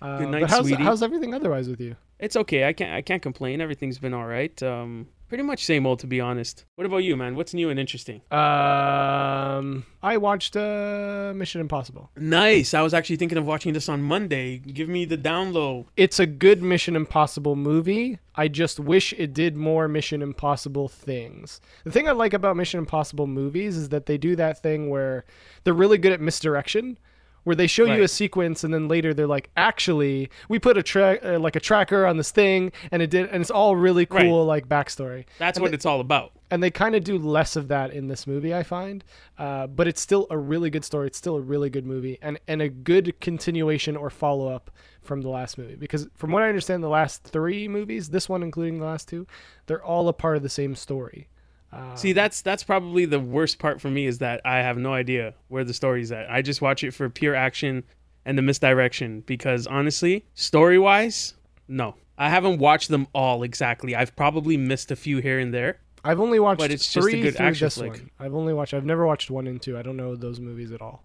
Uh, 0.00 0.18
Good 0.18 0.28
night, 0.28 0.48
how's, 0.48 0.66
sweetie. 0.66 0.82
how's 0.82 1.02
everything 1.02 1.34
otherwise 1.34 1.68
with 1.68 1.80
you? 1.80 1.96
It's 2.18 2.36
okay. 2.36 2.66
I 2.66 2.72
can't. 2.72 2.92
I 2.92 3.02
can't 3.02 3.22
complain. 3.22 3.60
Everything's 3.60 3.98
been 3.98 4.12
all 4.14 4.26
right. 4.26 4.60
Um, 4.62 5.08
pretty 5.28 5.44
much 5.44 5.64
same 5.64 5.86
old 5.86 6.00
to 6.00 6.06
be 6.06 6.20
honest. 6.20 6.64
What 6.74 6.84
about 6.86 6.98
you, 6.98 7.16
man? 7.16 7.36
What's 7.36 7.54
new 7.54 7.70
and 7.70 7.78
interesting? 7.78 8.22
Um, 8.32 9.84
I 10.02 10.16
watched 10.16 10.56
uh, 10.56 11.32
Mission 11.36 11.60
Impossible. 11.60 12.10
Nice. 12.16 12.74
I 12.74 12.82
was 12.82 12.92
actually 12.94 13.16
thinking 13.16 13.38
of 13.38 13.46
watching 13.46 13.72
this 13.72 13.88
on 13.88 14.02
Monday. 14.02 14.58
Give 14.58 14.88
me 14.88 15.04
the 15.04 15.16
down 15.16 15.52
low. 15.52 15.86
It's 15.96 16.18
a 16.18 16.26
good 16.26 16.62
Mission 16.62 16.96
Impossible 16.96 17.54
movie. 17.56 18.18
I 18.34 18.48
just 18.48 18.80
wish 18.80 19.12
it 19.14 19.32
did 19.34 19.56
more 19.56 19.86
Mission 19.88 20.22
Impossible 20.22 20.88
things. 20.88 21.60
The 21.84 21.90
thing 21.92 22.08
I 22.08 22.12
like 22.12 22.32
about 22.34 22.56
Mission 22.56 22.78
Impossible 22.78 23.26
movies 23.26 23.76
is 23.76 23.88
that 23.90 24.06
they 24.06 24.18
do 24.18 24.34
that 24.36 24.62
thing 24.62 24.90
where 24.90 25.24
they're 25.64 25.74
really 25.74 25.98
good 25.98 26.12
at 26.12 26.20
misdirection. 26.20 26.98
Where 27.44 27.56
they 27.56 27.66
show 27.66 27.84
you 27.86 28.02
a 28.02 28.08
sequence 28.08 28.62
and 28.64 28.74
then 28.74 28.88
later 28.88 29.14
they're 29.14 29.26
like, 29.26 29.48
actually, 29.56 30.28
we 30.50 30.58
put 30.58 30.76
a 30.76 30.82
track 30.82 31.20
uh, 31.24 31.38
like 31.38 31.56
a 31.56 31.60
tracker 31.60 32.04
on 32.04 32.16
this 32.18 32.30
thing 32.30 32.72
and 32.92 33.00
it 33.00 33.08
did, 33.10 33.30
and 33.30 33.40
it's 33.40 33.50
all 33.50 33.74
really 33.76 34.06
Right. 34.10 34.22
cool 34.24 34.44
like 34.44 34.68
backstory. 34.68 35.24
That's 35.38 35.56
And 35.56 35.62
what 35.62 35.70
the- 35.70 35.76
it's 35.76 35.86
all 35.86 36.00
about. 36.00 36.32
and 36.50 36.62
they 36.62 36.70
kind 36.70 36.94
of 36.94 37.04
do 37.04 37.16
less 37.18 37.56
of 37.56 37.68
that 37.68 37.92
in 37.92 38.08
this 38.08 38.26
movie 38.26 38.54
i 38.54 38.62
find 38.62 39.04
uh, 39.38 39.66
but 39.66 39.86
it's 39.86 40.00
still 40.00 40.26
a 40.30 40.38
really 40.38 40.70
good 40.70 40.82
story 40.84 41.06
it's 41.06 41.18
still 41.18 41.36
a 41.36 41.40
really 41.40 41.68
good 41.68 41.84
movie 41.84 42.16
and, 42.22 42.38
and 42.48 42.62
a 42.62 42.68
good 42.70 43.20
continuation 43.20 43.96
or 43.98 44.08
follow-up 44.08 44.70
from 45.02 45.20
the 45.20 45.28
last 45.28 45.58
movie 45.58 45.74
because 45.76 46.08
from 46.16 46.30
what 46.32 46.42
i 46.42 46.48
understand 46.48 46.82
the 46.82 46.88
last 46.88 47.22
three 47.22 47.68
movies 47.68 48.08
this 48.10 48.30
one 48.30 48.42
including 48.42 48.78
the 48.78 48.84
last 48.86 49.06
two 49.08 49.26
they're 49.66 49.84
all 49.84 50.08
a 50.08 50.12
part 50.14 50.36
of 50.38 50.42
the 50.42 50.48
same 50.48 50.74
story 50.74 51.28
uh, 51.72 51.94
See, 51.96 52.12
that's 52.12 52.40
that's 52.42 52.62
probably 52.64 53.04
the 53.04 53.20
worst 53.20 53.58
part 53.58 53.80
for 53.80 53.90
me 53.90 54.06
is 54.06 54.18
that 54.18 54.40
I 54.44 54.58
have 54.58 54.78
no 54.78 54.94
idea 54.94 55.34
where 55.48 55.64
the 55.64 55.74
story's 55.74 56.10
at. 56.12 56.30
I 56.30 56.40
just 56.42 56.62
watch 56.62 56.82
it 56.84 56.92
for 56.92 57.08
pure 57.10 57.34
action 57.34 57.84
and 58.24 58.36
the 58.38 58.42
misdirection 58.42 59.20
because 59.26 59.66
honestly, 59.66 60.24
story 60.34 60.78
wise, 60.78 61.34
no. 61.68 61.94
I 62.16 62.30
haven't 62.30 62.58
watched 62.58 62.88
them 62.88 63.06
all 63.14 63.42
exactly. 63.42 63.94
I've 63.94 64.16
probably 64.16 64.56
missed 64.56 64.90
a 64.90 64.96
few 64.96 65.18
here 65.18 65.38
and 65.38 65.52
there. 65.54 65.78
i've 66.04 66.20
only 66.20 66.38
watched 66.40 66.58
But 66.60 66.70
it's 66.70 66.92
just 66.92 67.06
a 67.08 67.20
good 67.22 67.36
action 67.40 67.66
this 67.66 67.76
flick. 67.76 67.92
one 67.92 68.10
i've 68.20 68.34
only 68.34 68.54
watched 68.54 68.72
i've 68.72 68.84
never 68.84 69.04
watched 69.06 69.30
one 69.30 69.46
and 69.48 69.60
two 69.60 69.76
i 69.76 69.82
don't 69.82 69.96
know 69.96 70.14
those 70.16 70.38
movies 70.40 70.70
at 70.72 70.80
all 70.80 71.02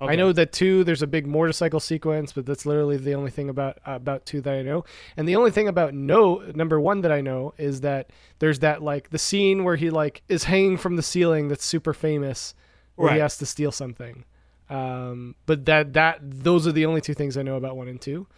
Okay. 0.00 0.12
I 0.12 0.16
know 0.16 0.32
that 0.32 0.52
two. 0.52 0.84
There's 0.84 1.02
a 1.02 1.08
big 1.08 1.26
motorcycle 1.26 1.80
sequence, 1.80 2.32
but 2.32 2.46
that's 2.46 2.64
literally 2.64 2.96
the 2.96 3.14
only 3.14 3.32
thing 3.32 3.48
about 3.48 3.78
about 3.84 4.24
two 4.26 4.40
that 4.42 4.54
I 4.54 4.62
know. 4.62 4.84
And 5.16 5.28
the 5.28 5.34
only 5.34 5.50
thing 5.50 5.66
about 5.66 5.92
no 5.92 6.36
number 6.54 6.80
one 6.80 7.00
that 7.00 7.10
I 7.10 7.20
know 7.20 7.52
is 7.58 7.80
that 7.80 8.10
there's 8.38 8.60
that 8.60 8.80
like 8.80 9.10
the 9.10 9.18
scene 9.18 9.64
where 9.64 9.74
he 9.76 9.90
like 9.90 10.22
is 10.28 10.44
hanging 10.44 10.76
from 10.76 10.94
the 10.96 11.02
ceiling 11.02 11.48
that's 11.48 11.64
super 11.64 11.92
famous, 11.92 12.54
where 12.94 13.12
he 13.14 13.18
has 13.18 13.38
to 13.38 13.46
steal 13.46 13.72
something. 13.72 14.24
Um, 14.70 15.34
but 15.46 15.64
that 15.66 15.94
that 15.94 16.18
those 16.22 16.66
are 16.66 16.72
the 16.72 16.86
only 16.86 17.00
two 17.00 17.14
things 17.14 17.36
I 17.36 17.42
know 17.42 17.56
about 17.56 17.76
one 17.76 17.88
and 17.88 18.00
two. 18.00 18.28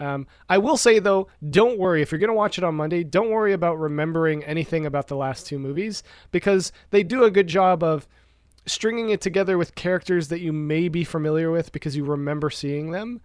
Um, 0.00 0.28
I 0.48 0.58
will 0.58 0.76
say 0.76 1.00
though, 1.00 1.26
don't 1.50 1.78
worry 1.78 2.00
if 2.02 2.12
you're 2.12 2.20
gonna 2.20 2.34
watch 2.34 2.58
it 2.58 2.64
on 2.64 2.76
Monday. 2.76 3.02
Don't 3.02 3.30
worry 3.30 3.52
about 3.52 3.80
remembering 3.80 4.44
anything 4.44 4.86
about 4.86 5.08
the 5.08 5.16
last 5.16 5.46
two 5.46 5.58
movies 5.58 6.04
because 6.30 6.70
they 6.90 7.02
do 7.02 7.24
a 7.24 7.30
good 7.32 7.48
job 7.48 7.82
of 7.82 8.06
stringing 8.68 9.10
it 9.10 9.20
together 9.20 9.58
with 9.58 9.74
characters 9.74 10.28
that 10.28 10.40
you 10.40 10.52
may 10.52 10.88
be 10.88 11.04
familiar 11.04 11.50
with 11.50 11.72
because 11.72 11.96
you 11.96 12.04
remember 12.04 12.50
seeing 12.50 12.90
them. 12.92 13.20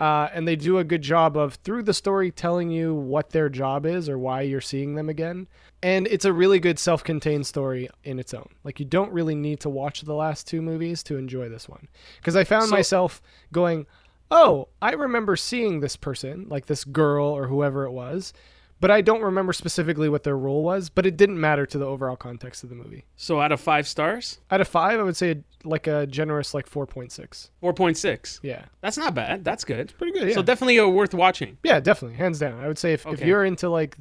Uh, 0.00 0.28
and 0.32 0.48
they 0.48 0.56
do 0.56 0.78
a 0.78 0.84
good 0.84 1.02
job 1.02 1.36
of 1.36 1.54
through 1.56 1.82
the 1.82 1.94
story 1.94 2.30
telling 2.30 2.70
you 2.70 2.92
what 2.94 3.30
their 3.30 3.48
job 3.48 3.86
is 3.86 4.08
or 4.08 4.18
why 4.18 4.40
you're 4.40 4.60
seeing 4.60 4.94
them 4.94 5.08
again. 5.08 5.46
And 5.82 6.06
it's 6.08 6.24
a 6.24 6.32
really 6.32 6.58
good 6.58 6.78
self-contained 6.78 7.46
story 7.46 7.88
in 8.02 8.18
its 8.18 8.34
own. 8.34 8.48
Like 8.64 8.80
you 8.80 8.86
don't 8.86 9.12
really 9.12 9.34
need 9.34 9.60
to 9.60 9.68
watch 9.68 10.00
the 10.00 10.14
last 10.14 10.48
two 10.48 10.62
movies 10.62 11.02
to 11.04 11.16
enjoy 11.18 11.48
this 11.50 11.68
one. 11.68 11.88
Because 12.16 12.34
I 12.36 12.42
found 12.44 12.70
So- 12.70 12.74
myself 12.74 13.20
going, 13.52 13.86
"Oh, 14.30 14.68
I 14.80 14.92
remember 14.92 15.36
seeing 15.36 15.80
this 15.80 15.94
person, 15.96 16.46
like 16.48 16.66
this 16.66 16.84
girl 16.84 17.26
or 17.26 17.46
whoever 17.46 17.84
it 17.84 17.92
was." 17.92 18.32
But 18.82 18.90
I 18.90 19.00
don't 19.00 19.22
remember 19.22 19.52
specifically 19.52 20.08
what 20.08 20.24
their 20.24 20.36
role 20.36 20.64
was, 20.64 20.90
but 20.90 21.06
it 21.06 21.16
didn't 21.16 21.40
matter 21.40 21.64
to 21.66 21.78
the 21.78 21.86
overall 21.86 22.16
context 22.16 22.64
of 22.64 22.68
the 22.68 22.74
movie. 22.74 23.04
So 23.14 23.40
out 23.40 23.52
of 23.52 23.60
five 23.60 23.86
stars, 23.86 24.40
Out 24.50 24.60
of 24.60 24.66
five, 24.66 24.98
I 24.98 25.04
would 25.04 25.16
say 25.16 25.44
like 25.62 25.86
a 25.86 26.04
generous 26.06 26.52
like 26.52 26.66
four 26.66 26.84
point 26.84 27.12
six. 27.12 27.52
four 27.60 27.72
point 27.72 27.96
six. 27.96 28.40
Yeah, 28.42 28.64
That's 28.80 28.98
not 28.98 29.14
bad. 29.14 29.44
That's 29.44 29.62
good. 29.64 29.94
pretty 29.96 30.12
good. 30.12 30.28
Yeah, 30.28 30.34
So 30.34 30.42
definitely 30.42 30.78
a 30.78 30.88
worth 30.88 31.14
watching. 31.14 31.58
yeah, 31.62 31.78
definitely, 31.78 32.16
hands 32.18 32.40
down. 32.40 32.58
I 32.62 32.66
would 32.66 32.76
say 32.78 32.92
if, 32.92 33.06
if 33.06 33.20
you're 33.22 33.44
into 33.44 33.68
like 33.70 33.96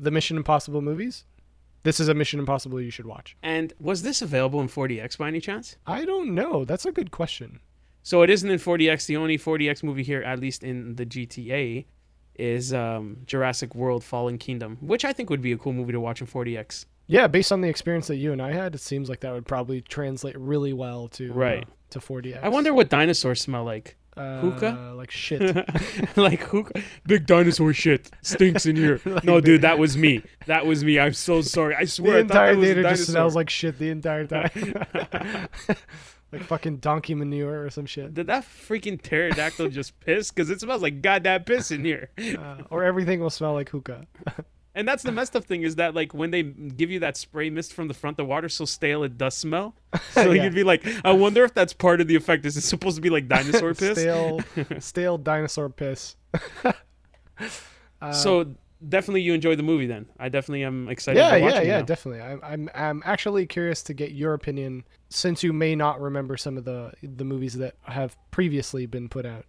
the 0.00 0.10
Mission 0.10 0.36
Impossible 0.36 0.82
movies, 0.82 1.24
this 1.84 2.00
is 2.00 2.08
a 2.08 2.14
Mission 2.14 2.40
Impossible 2.40 2.80
you 2.80 2.90
should 2.90 3.06
watch. 3.06 3.36
And 3.40 3.72
was 3.78 4.02
this 4.02 4.20
available 4.20 4.60
in 4.60 4.66
4DX 4.68 5.16
by 5.16 5.28
any 5.28 5.40
chance? 5.40 5.76
I 5.86 6.04
don't 6.04 6.34
know. 6.34 6.64
That's 6.64 6.84
a 6.84 6.90
good 6.90 7.12
question. 7.12 7.60
So 8.02 8.22
it 8.22 8.30
isn't 8.30 8.50
in 8.50 8.58
4DX. 8.58 9.06
The 9.06 9.16
only 9.16 9.38
4DX 9.38 9.84
movie 9.84 10.02
here, 10.02 10.22
at 10.22 10.40
least 10.40 10.64
in 10.64 10.96
the 10.96 11.06
GTA, 11.06 11.84
is 12.38 12.72
um, 12.72 13.18
Jurassic 13.26 13.74
World: 13.74 14.02
Fallen 14.04 14.38
Kingdom, 14.38 14.78
which 14.80 15.04
I 15.04 15.12
think 15.12 15.28
would 15.30 15.42
be 15.42 15.52
a 15.52 15.58
cool 15.58 15.72
movie 15.72 15.92
to 15.92 16.00
watch 16.00 16.20
in 16.20 16.26
4DX. 16.26 16.86
Yeah, 17.06 17.26
based 17.26 17.52
on 17.52 17.60
the 17.62 17.68
experience 17.68 18.06
that 18.08 18.16
you 18.16 18.32
and 18.32 18.40
I 18.42 18.52
had, 18.52 18.74
it 18.74 18.80
seems 18.82 19.08
like 19.08 19.20
that 19.20 19.32
would 19.32 19.46
probably 19.46 19.80
translate 19.80 20.38
really 20.38 20.72
well 20.74 21.08
to 21.08 21.32
Right. 21.32 21.64
uh, 21.64 21.70
to 21.90 22.00
4DX. 22.00 22.40
I 22.42 22.48
wonder 22.48 22.74
what 22.74 22.90
dinosaurs 22.90 23.40
smell 23.40 23.64
like. 23.64 23.96
Uh, 24.18 24.40
hookah? 24.40 24.94
like 24.96 25.10
shit. 25.10 25.66
like 26.16 26.40
who? 26.42 26.66
Big 27.06 27.26
dinosaur 27.26 27.72
shit 27.72 28.10
stinks 28.22 28.66
in 28.66 28.76
here. 28.76 29.00
no, 29.24 29.40
dude, 29.40 29.62
that 29.62 29.78
was 29.78 29.96
me. 29.96 30.22
That 30.46 30.66
was 30.66 30.84
me. 30.84 30.98
I'm 30.98 31.14
so 31.14 31.40
sorry. 31.40 31.74
I 31.74 31.84
swear. 31.84 32.14
Thought 32.14 32.20
entire 32.20 32.56
theater 32.56 32.82
just 32.82 33.06
smells 33.06 33.34
like 33.34 33.50
shit 33.50 33.78
the 33.78 33.90
entire 33.90 34.26
time. 34.26 34.50
like 36.32 36.42
fucking 36.42 36.78
donkey 36.78 37.14
manure 37.14 37.64
or 37.64 37.70
some 37.70 37.86
shit. 37.86 38.14
Did 38.14 38.26
that 38.26 38.44
freaking 38.44 39.00
pterodactyl 39.00 39.68
just 39.68 39.98
piss? 40.00 40.30
Because 40.30 40.50
it 40.50 40.60
smells 40.60 40.82
like 40.82 41.00
goddamn 41.00 41.44
piss 41.44 41.70
in 41.70 41.84
here. 41.84 42.10
Uh, 42.18 42.62
or 42.70 42.84
everything 42.84 43.20
will 43.20 43.30
smell 43.30 43.54
like 43.54 43.70
hookah. 43.70 44.06
And 44.78 44.86
that's 44.86 45.02
the 45.02 45.10
messed 45.12 45.34
up 45.34 45.44
thing 45.44 45.62
is 45.62 45.74
that 45.76 45.94
like 45.94 46.14
when 46.14 46.30
they 46.30 46.42
give 46.44 46.90
you 46.90 47.00
that 47.00 47.16
spray 47.16 47.50
mist 47.50 47.72
from 47.72 47.88
the 47.88 47.94
front, 47.94 48.16
the 48.16 48.24
water's 48.24 48.54
so 48.54 48.64
stale 48.64 49.02
it 49.02 49.18
does 49.18 49.34
smell. 49.34 49.74
So 50.12 50.30
Yeah. 50.30 50.44
you'd 50.44 50.54
be 50.54 50.64
like, 50.64 50.86
I 51.04 51.12
wonder 51.12 51.44
if 51.44 51.52
that's 51.52 51.72
part 51.72 52.00
of 52.00 52.06
the 52.06 52.14
effect. 52.16 52.46
Is 52.46 52.56
it 52.56 52.60
supposed 52.62 52.96
to 52.96 53.02
be 53.02 53.10
like 53.10 53.26
dinosaur 53.36 53.74
piss? 53.74 53.98
stale, 53.98 54.40
stale 54.78 55.18
dinosaur 55.18 55.68
piss. 55.68 56.14
Uh, 58.00 58.12
so 58.12 58.54
definitely 58.88 59.22
you 59.22 59.34
enjoy 59.34 59.56
the 59.56 59.62
movie 59.62 59.86
then. 59.86 60.06
I 60.18 60.28
definitely 60.28 60.64
am 60.64 60.88
excited. 60.88 61.18
yeah, 61.18 61.34
yeah, 61.36 61.60
yeah, 61.62 61.78
now. 61.80 61.84
definitely. 61.84 62.22
I'm, 62.22 62.40
I'm, 62.42 62.70
I'm 62.74 63.02
actually 63.04 63.46
curious 63.46 63.82
to 63.84 63.94
get 63.94 64.12
your 64.12 64.34
opinion 64.34 64.84
since 65.08 65.42
you 65.42 65.52
may 65.52 65.74
not 65.74 66.00
remember 66.00 66.36
some 66.36 66.56
of 66.56 66.64
the 66.64 66.92
the 67.02 67.24
movies 67.24 67.54
that 67.54 67.74
have 67.82 68.16
previously 68.30 68.86
been 68.86 69.08
put 69.08 69.26
out 69.26 69.44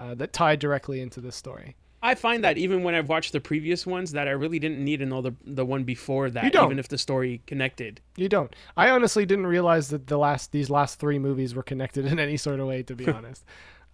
uh, 0.00 0.14
that 0.16 0.32
tie 0.32 0.56
directly 0.56 1.00
into 1.00 1.20
this 1.20 1.36
story. 1.36 1.76
I 2.06 2.14
find 2.14 2.44
that 2.44 2.56
even 2.56 2.82
when 2.82 2.94
I've 2.94 3.08
watched 3.08 3.32
the 3.32 3.40
previous 3.40 3.86
ones, 3.86 4.12
that 4.12 4.28
I 4.28 4.30
really 4.32 4.58
didn't 4.58 4.82
need 4.84 4.98
to 4.98 5.06
know 5.06 5.20
the 5.22 5.32
the 5.44 5.64
one 5.64 5.84
before 5.84 6.30
that, 6.30 6.44
You 6.44 6.50
don't. 6.50 6.66
even 6.66 6.78
if 6.78 6.88
the 6.88 6.98
story 6.98 7.42
connected. 7.46 8.00
You 8.16 8.28
don't. 8.28 8.54
I 8.76 8.90
honestly 8.90 9.26
didn't 9.26 9.46
realize 9.46 9.88
that 9.88 10.06
the 10.06 10.16
last 10.18 10.52
these 10.52 10.70
last 10.70 11.00
three 11.00 11.18
movies 11.18 11.54
were 11.54 11.62
connected 11.62 12.06
in 12.12 12.18
any 12.18 12.36
sort 12.36 12.60
of 12.60 12.66
way. 12.66 12.82
To 12.84 12.94
be 12.94 13.08
honest, 13.18 13.44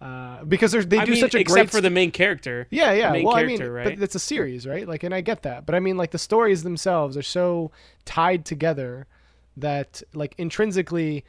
uh, 0.01 0.43
because 0.43 0.73
they 0.73 0.99
I 0.99 1.05
do 1.05 1.11
mean, 1.13 1.21
such 1.21 1.33
a 1.33 1.37
great 1.37 1.41
except 1.41 1.55
great 1.55 1.69
for 1.71 1.81
the 1.81 1.89
main 1.89 2.11
character. 2.11 2.67
Yeah, 2.69 2.91
yeah. 2.91 3.11
main 3.11 3.25
well, 3.25 3.35
I 3.35 3.45
mean, 3.45 3.63
right? 3.63 3.95
but 3.97 4.03
it's 4.03 4.15
a 4.15 4.19
series, 4.19 4.67
right? 4.67 4.87
Like, 4.87 5.03
and 5.03 5.13
I 5.13 5.21
get 5.21 5.43
that, 5.43 5.65
but 5.65 5.73
I 5.75 5.79
mean, 5.79 5.97
like 5.97 6.11
the 6.11 6.17
stories 6.19 6.63
themselves 6.63 7.15
are 7.15 7.21
so 7.23 7.71
tied 8.05 8.45
together 8.45 9.07
that, 9.55 10.03
like, 10.13 10.35
intrinsically, 10.37 11.23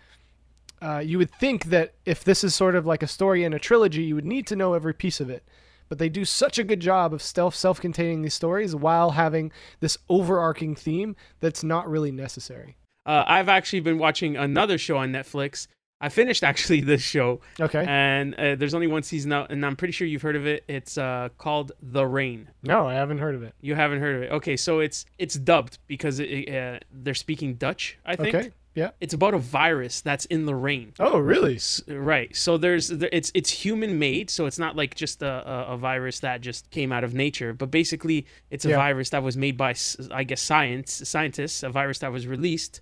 uh, 0.83 0.99
you 0.99 1.19
would 1.19 1.31
think 1.31 1.67
that 1.67 1.95
if 2.05 2.25
this 2.25 2.43
is 2.43 2.55
sort 2.55 2.75
of 2.75 2.85
like 2.85 3.03
a 3.03 3.07
story 3.07 3.45
in 3.45 3.53
a 3.53 3.59
trilogy, 3.59 4.03
you 4.03 4.15
would 4.15 4.25
need 4.27 4.47
to 4.49 4.57
know 4.57 4.75
every 4.75 4.93
piece 4.93 5.21
of 5.21 5.31
it. 5.31 5.45
But 5.89 5.99
they 5.99 6.09
do 6.09 6.25
such 6.25 6.59
a 6.59 6.65
good 6.65 6.81
job 6.81 7.13
of 7.13 7.23
self 7.23 7.55
self-containing 7.55 8.23
these 8.23 8.35
stories 8.35 8.75
while 8.75 9.11
having 9.13 9.53
this 9.81 9.99
overarching 10.09 10.75
theme 10.75 11.17
that's 11.41 11.63
not 11.63 11.89
really 11.89 12.11
necessary. 12.13 12.77
Uh, 13.07 13.23
I've 13.27 13.49
actually 13.49 13.81
been 13.81 13.99
watching 13.99 14.37
another 14.37 14.79
show 14.79 14.97
on 14.97 15.13
Netflix. 15.13 15.67
I 16.01 16.09
finished 16.09 16.43
actually 16.51 16.81
this 16.81 17.03
show, 17.03 17.41
Okay. 17.61 17.85
and 17.87 18.35
uh, 18.35 18.57
there's 18.57 18.75
only 18.75 18.87
one 18.89 19.03
season 19.03 19.33
out, 19.33 19.51
and 19.51 19.65
I'm 19.65 19.77
pretty 19.77 19.93
sure 19.93 20.07
you've 20.07 20.23
heard 20.23 20.37
of 20.37 20.47
it. 20.47 20.65
It's 20.69 20.99
uh, 20.99 21.29
called 21.39 21.73
The 21.83 22.07
Rain. 22.07 22.49
No, 22.63 22.87
I 22.89 22.95
haven't 22.95 23.19
heard 23.19 23.35
of 23.35 23.43
it. 23.43 23.55
You 23.61 23.75
haven't 23.75 24.01
heard 24.01 24.17
of 24.17 24.23
it? 24.23 24.33
Okay, 24.33 24.57
so 24.57 24.81
it's 24.81 25.07
it's 25.19 25.35
dubbed 25.37 25.79
because 25.87 26.19
it, 26.19 26.49
uh, 26.55 26.79
they're 26.93 27.15
speaking 27.15 27.55
Dutch. 27.55 27.99
I 28.05 28.17
think 28.17 28.35
Okay. 28.35 28.51
Yeah. 28.75 28.91
it's 29.01 29.15
about 29.15 29.35
a 29.35 29.39
virus 29.39 30.01
that's 30.01 30.25
in 30.27 30.47
the 30.47 30.55
rain. 30.55 30.93
Oh, 30.99 31.19
really? 31.19 31.59
Right. 31.89 32.35
So 32.35 32.59
there's 32.59 32.91
it's 32.91 33.31
it's 33.35 33.51
human 33.51 33.99
made, 33.99 34.31
so 34.31 34.47
it's 34.47 34.59
not 34.59 34.75
like 34.77 34.95
just 34.97 35.23
a, 35.23 35.45
a, 35.69 35.77
virus 35.77 36.21
that 36.21 36.41
just 36.41 36.71
came 36.71 36.91
out 36.93 37.05
of 37.05 37.15
nature, 37.15 37.53
but 37.53 37.71
basically 37.71 38.27
it's 38.51 38.65
a 38.65 38.71
Yeah. 38.71 38.77
virus 38.77 39.11
that 39.11 39.23
was 39.23 39.37
made 39.37 39.57
by 39.57 39.75
I 40.11 40.25
guess 40.25 40.43
science 40.43 41.03
scientists, 41.09 41.63
a 41.63 41.69
virus 41.71 41.99
that 42.01 42.11
was 42.13 42.27
released 42.27 42.81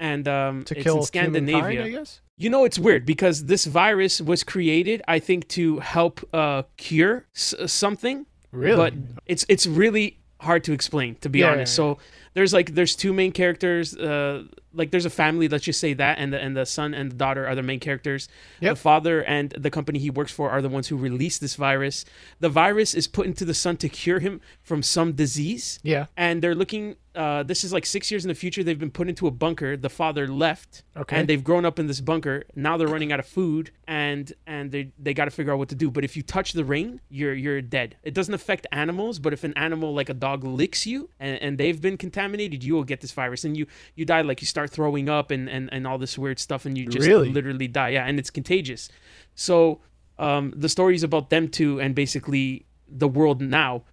and 0.00 0.26
um 0.28 0.64
To 0.64 0.74
it's 0.74 0.82
kill 0.84 0.96
in 0.98 1.02
Scandinavia. 1.04 1.84
I 1.84 1.90
guess. 1.90 2.20
You 2.36 2.50
know, 2.50 2.64
it's 2.64 2.78
weird 2.78 3.04
because 3.04 3.46
this 3.46 3.64
virus 3.64 4.20
was 4.20 4.44
created, 4.44 5.02
I 5.08 5.18
think, 5.18 5.48
to 5.48 5.80
help 5.80 6.20
uh, 6.32 6.62
cure 6.76 7.26
s- 7.34 7.54
something. 7.66 8.26
Really? 8.52 8.76
But 8.76 8.94
it's 9.26 9.44
it's 9.48 9.66
really 9.66 10.18
hard 10.40 10.62
to 10.64 10.72
explain, 10.72 11.16
to 11.16 11.28
be 11.28 11.40
Yeah, 11.40 11.50
honest. 11.50 11.72
yeah. 11.72 11.76
So 11.94 11.98
there's 12.34 12.52
like 12.52 12.74
there's 12.74 12.94
two 12.94 13.12
main 13.12 13.32
characters. 13.32 13.96
Uh, 13.96 14.44
like 14.72 14.90
there's 14.90 15.04
a 15.06 15.10
family. 15.10 15.48
Let's 15.48 15.64
just 15.64 15.80
say 15.80 15.94
that, 15.94 16.18
and 16.18 16.32
the 16.32 16.40
and 16.40 16.56
the 16.56 16.66
son 16.66 16.94
and 16.94 17.10
the 17.12 17.16
daughter 17.16 17.46
are 17.46 17.54
the 17.54 17.62
main 17.62 17.80
characters. 17.80 18.28
Yep. 18.60 18.72
The 18.74 18.80
father 18.80 19.22
and 19.24 19.50
the 19.50 19.70
company 19.70 19.98
he 19.98 20.10
works 20.10 20.32
for 20.32 20.50
are 20.50 20.62
the 20.62 20.68
ones 20.68 20.88
who 20.88 20.96
release 20.96 21.38
this 21.38 21.54
virus. 21.56 22.04
The 22.40 22.48
virus 22.48 22.94
is 22.94 23.06
put 23.08 23.26
into 23.26 23.44
the 23.44 23.54
son 23.54 23.76
to 23.78 23.88
cure 23.88 24.18
him 24.20 24.40
from 24.62 24.82
some 24.82 25.12
disease 25.12 25.78
yeah. 25.82 26.06
and 26.16 26.42
they're 26.42 26.54
looking 26.54 26.96
uh, 27.14 27.42
this 27.42 27.64
is 27.64 27.72
like 27.72 27.84
six 27.84 28.10
years 28.10 28.24
in 28.24 28.28
the 28.28 28.34
future 28.34 28.62
they've 28.62 28.78
been 28.78 28.90
put 28.90 29.08
into 29.08 29.26
a 29.26 29.30
bunker 29.30 29.76
the 29.76 29.88
father 29.88 30.28
left 30.28 30.84
Okay. 30.96 31.16
and 31.18 31.28
they've 31.28 31.42
grown 31.42 31.64
up 31.64 31.78
in 31.78 31.86
this 31.86 32.00
bunker 32.00 32.44
now 32.54 32.76
they're 32.76 32.86
running 32.88 33.12
out 33.12 33.18
of 33.20 33.26
food 33.26 33.70
and 33.86 34.32
and 34.46 34.70
they, 34.72 34.92
they 34.98 35.14
got 35.14 35.24
to 35.24 35.30
figure 35.30 35.52
out 35.52 35.58
what 35.58 35.68
to 35.70 35.74
do 35.74 35.90
but 35.90 36.04
if 36.04 36.16
you 36.16 36.22
touch 36.22 36.52
the 36.52 36.64
rain 36.64 37.00
you're 37.08 37.34
you're 37.34 37.60
dead 37.62 37.96
it 38.02 38.14
doesn't 38.14 38.34
affect 38.34 38.66
animals 38.72 39.18
but 39.18 39.32
if 39.32 39.42
an 39.44 39.52
animal 39.56 39.94
like 39.94 40.08
a 40.08 40.14
dog 40.14 40.44
licks 40.44 40.86
you 40.86 41.08
and, 41.18 41.40
and 41.42 41.58
they've 41.58 41.80
been 41.80 41.96
contaminated 41.96 42.62
you 42.62 42.74
will 42.74 42.84
get 42.84 43.00
this 43.00 43.12
virus 43.12 43.44
and 43.44 43.56
you 43.56 43.66
you 43.94 44.04
die 44.04 44.20
like 44.20 44.40
you 44.40 44.46
start 44.46 44.57
throwing 44.66 45.08
up 45.08 45.30
and 45.30 45.48
and, 45.48 45.68
and 45.72 45.86
all 45.86 45.98
this 45.98 46.18
weird 46.18 46.38
stuff 46.38 46.66
and 46.66 46.76
you 46.76 46.86
just 46.86 47.06
Really? 47.06 47.30
literally 47.30 47.68
die. 47.68 47.90
Yeah 47.90 48.04
and 48.06 48.18
it's 48.18 48.30
contagious. 48.30 48.88
So 49.34 49.80
um, 50.18 50.52
the 50.56 50.68
story 50.68 50.94
is 50.94 51.02
about 51.02 51.30
them 51.30 51.48
two 51.48 51.80
and 51.80 51.94
basically 51.94 52.66
the 52.88 53.06
world 53.08 53.40
now. 53.40 53.84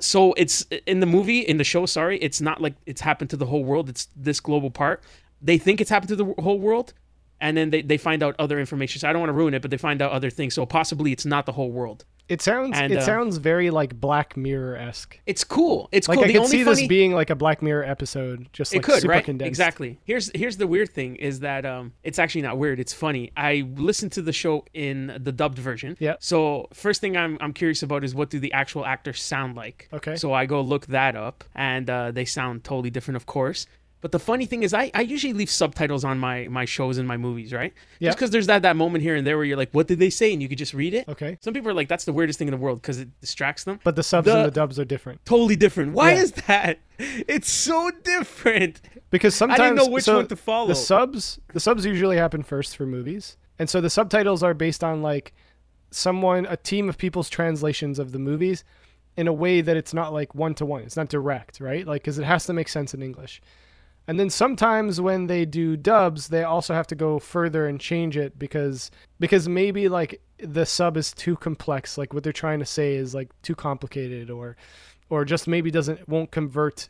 So 0.00 0.32
it's 0.34 0.62
in 0.86 1.00
the 1.00 1.06
movie 1.06 1.40
in 1.40 1.56
the 1.56 1.64
show 1.64 1.86
sorry 1.86 2.18
it's 2.18 2.40
not 2.40 2.60
like 2.60 2.74
it's 2.86 3.00
happened 3.00 3.30
to 3.30 3.36
the 3.36 3.46
whole 3.46 3.64
world. 3.64 3.88
It's 3.88 4.08
this 4.14 4.40
global 4.40 4.70
part. 4.70 5.02
They 5.42 5.58
think 5.58 5.80
it's 5.80 5.90
happened 5.90 6.08
to 6.10 6.16
the 6.16 6.34
whole 6.40 6.58
world 6.60 6.94
and 7.40 7.56
then 7.56 7.70
they, 7.70 7.82
they 7.82 7.96
find 7.96 8.22
out 8.22 8.34
other 8.38 8.58
information. 8.60 9.00
So 9.00 9.08
i 9.08 9.12
don't 9.12 9.20
want 9.20 9.30
to 9.30 9.34
ruin 9.34 9.54
it 9.54 9.62
but 9.62 9.70
they 9.70 9.76
find 9.78 10.00
out 10.00 10.12
other 10.12 10.30
things. 10.30 10.54
So 10.54 10.64
possibly 10.66 11.10
it's 11.12 11.26
not 11.26 11.46
the 11.46 11.52
whole 11.52 11.70
world 11.72 12.04
It 12.28 12.42
sounds 12.42 12.72
And, 12.78 12.92
it 12.92 12.98
uh, 12.98 13.00
sounds 13.02 13.38
very 13.38 13.70
like 13.70 13.98
Black 14.00 14.36
Mirror 14.36 14.76
esque. 14.76 15.18
it's 15.26 15.44
cool. 15.44 15.88
It's 15.92 16.08
Like 16.08 16.16
cool. 16.16 16.24
I 16.24 16.28
the 16.28 16.34
could 16.34 16.46
see 16.48 16.64
funny 16.64 16.80
this 16.80 16.88
being 16.88 17.12
like 17.12 17.30
a 17.30 17.34
Black 17.34 17.62
Mirror 17.62 17.84
episode, 17.84 18.48
just 18.52 18.72
like 18.72 18.80
it 18.80 18.84
could 18.84 19.00
super 19.00 19.12
right? 19.12 19.24
condensed. 19.24 19.48
exactly. 19.48 19.98
Here's 20.04 20.30
here's 20.34 20.56
the 20.56 20.66
weird 20.66 20.90
thing 20.90 21.16
is 21.16 21.40
that 21.40 21.64
um 21.64 21.92
it's 22.02 22.18
actually 22.18 22.42
not 22.42 22.58
weird. 22.58 22.78
It's 22.80 22.92
funny. 22.92 23.32
I 23.36 23.66
listened 23.76 24.12
to 24.12 24.22
the 24.22 24.32
show 24.32 24.64
in 24.74 25.18
the 25.22 25.32
dubbed 25.32 25.58
version. 25.58 25.96
Yeah. 26.00 26.16
so 26.20 26.68
first 26.72 27.00
thing 27.00 27.16
i'm 27.16 27.38
i'm 27.40 27.52
curious 27.52 27.82
about 27.82 28.04
is 28.04 28.14
what 28.14 28.30
do 28.30 28.38
the 28.38 28.52
actual 28.52 28.84
actors 28.84 29.22
sound 29.22 29.56
like? 29.56 29.88
Okay. 29.92 30.16
so 30.16 30.32
i 30.32 30.46
go 30.46 30.60
look 30.60 30.86
that 30.88 31.16
up 31.16 31.44
and 31.54 31.88
uh 31.88 32.10
they 32.10 32.24
sound 32.24 32.64
totally 32.64 32.90
different 32.90 33.16
of 33.16 33.26
course 33.26 33.66
but 34.00 34.12
the 34.12 34.18
funny 34.18 34.46
thing 34.46 34.62
is 34.62 34.72
I, 34.72 34.90
I 34.94 35.00
usually 35.00 35.32
leave 35.32 35.50
subtitles 35.50 36.04
on 36.04 36.18
my 36.18 36.46
my 36.48 36.64
shows 36.64 36.98
and 36.98 37.06
my 37.08 37.16
movies 37.16 37.52
right 37.52 37.72
Yeah. 37.98 38.08
just 38.08 38.18
because 38.18 38.30
there's 38.30 38.46
that 38.46 38.62
that 38.62 38.76
moment 38.76 39.02
here 39.02 39.16
and 39.16 39.26
there 39.26 39.36
where 39.36 39.44
you're 39.44 39.56
like 39.56 39.70
what 39.72 39.86
did 39.88 39.98
they 39.98 40.10
say 40.10 40.32
and 40.32 40.40
you 40.42 40.48
could 40.48 40.58
just 40.58 40.74
read 40.74 40.94
it 40.94 41.08
Okay. 41.08 41.38
some 41.40 41.52
people 41.54 41.70
are 41.70 41.74
like 41.74 41.88
that's 41.88 42.04
the 42.04 42.12
weirdest 42.12 42.38
thing 42.38 42.48
in 42.48 42.52
the 42.52 42.58
world 42.58 42.80
because 42.80 42.98
it 42.98 43.08
distracts 43.20 43.64
them 43.64 43.80
But 43.84 43.96
the 43.96 44.02
subs 44.02 44.26
The- 44.26 44.36
and 44.36 44.46
the 44.46 44.50
dubs 44.50 44.78
are 44.78 44.84
different 44.84 45.24
totally 45.24 45.56
different 45.56 45.92
why 45.94 46.12
Yeah. 46.12 46.20
is 46.22 46.32
that 46.32 46.78
it's 46.98 47.50
so 47.50 47.90
different 48.04 48.80
because 49.10 49.34
sometimes 49.34 49.60
I 49.60 49.64
didn't 49.70 49.76
know 49.78 49.88
which 49.88 50.04
so 50.04 50.16
one 50.16 50.26
to 50.28 50.36
follow. 50.36 50.68
The 50.68 50.74
subs 50.74 51.40
the 51.52 51.60
subs 51.60 51.84
usually 51.86 52.16
happen 52.18 52.42
first 52.42 52.76
for 52.76 52.86
movies, 52.86 53.36
and 53.58 53.70
so 53.70 53.80
the 53.80 53.88
subtitles 53.90 54.42
are 54.42 54.52
based 54.54 54.84
on 54.84 55.00
like 55.02 55.32
someone 55.90 56.46
a 56.46 56.56
team 56.56 56.88
of 56.88 56.98
people's 56.98 57.28
translations 57.30 57.98
of 57.98 58.12
the 58.12 58.18
movies 58.18 58.64
in 59.16 59.26
a 59.26 59.32
way 59.32 59.60
that 59.60 59.76
it's 59.76 59.94
not 59.94 60.12
like 60.12 60.34
one 60.34 60.54
to 60.54 60.66
one. 60.66 60.82
It's 60.82 60.96
not 60.96 61.08
direct, 61.08 61.58
right? 61.60 61.86
Like 61.86 62.02
because 62.02 62.18
it 62.18 62.24
has 62.24 62.46
to 62.46 62.52
make 62.52 62.68
sense 62.68 62.94
in 62.94 63.02
English. 63.02 63.40
And 64.08 64.18
then 64.18 64.30
sometimes 64.30 65.02
when 65.02 65.26
they 65.26 65.44
do 65.44 65.76
dubs, 65.76 66.28
they 66.28 66.42
also 66.42 66.72
have 66.72 66.86
to 66.86 66.94
go 66.94 67.18
further 67.18 67.66
and 67.66 67.78
change 67.78 68.16
it 68.16 68.38
because 68.38 68.90
because 69.20 69.46
maybe 69.48 69.90
like 69.90 70.22
the 70.38 70.64
sub 70.64 70.96
is 70.96 71.12
too 71.12 71.36
complex, 71.36 71.98
like 71.98 72.14
what 72.14 72.24
they're 72.24 72.32
trying 72.32 72.58
to 72.60 72.64
say 72.64 72.94
is 72.94 73.14
like 73.14 73.30
too 73.42 73.54
complicated 73.54 74.30
or 74.30 74.56
or 75.10 75.26
just 75.26 75.46
maybe 75.46 75.70
doesn't 75.70 76.08
won't 76.08 76.30
convert 76.30 76.88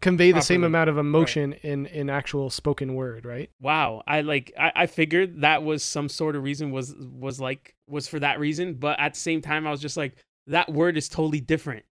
convey 0.00 0.32
the 0.32 0.42
same 0.42 0.64
amount 0.64 0.90
of 0.90 0.98
emotion 0.98 1.52
in 1.62 1.86
in 1.86 2.10
actual 2.10 2.50
spoken 2.50 2.96
word, 2.96 3.24
right? 3.24 3.48
wow. 3.60 4.02
I 4.08 4.22
like 4.22 4.52
I, 4.58 4.72
I 4.74 4.86
figured 4.86 5.42
that 5.42 5.62
was 5.62 5.84
some 5.84 6.08
sort 6.08 6.34
of 6.34 6.42
reason 6.42 6.72
was 6.72 6.96
was 6.98 7.40
like 7.40 7.76
was 7.88 8.08
for 8.08 8.18
that 8.18 8.40
reason. 8.40 8.74
But 8.74 8.98
at 8.98 9.14
the 9.14 9.20
same 9.20 9.40
time 9.40 9.68
i 9.68 9.70
was 9.70 9.80
just 9.80 9.96
like 9.96 10.16
that 10.48 10.72
word 10.72 10.96
is 10.96 11.08
totally 11.08 11.40
different 11.40 11.84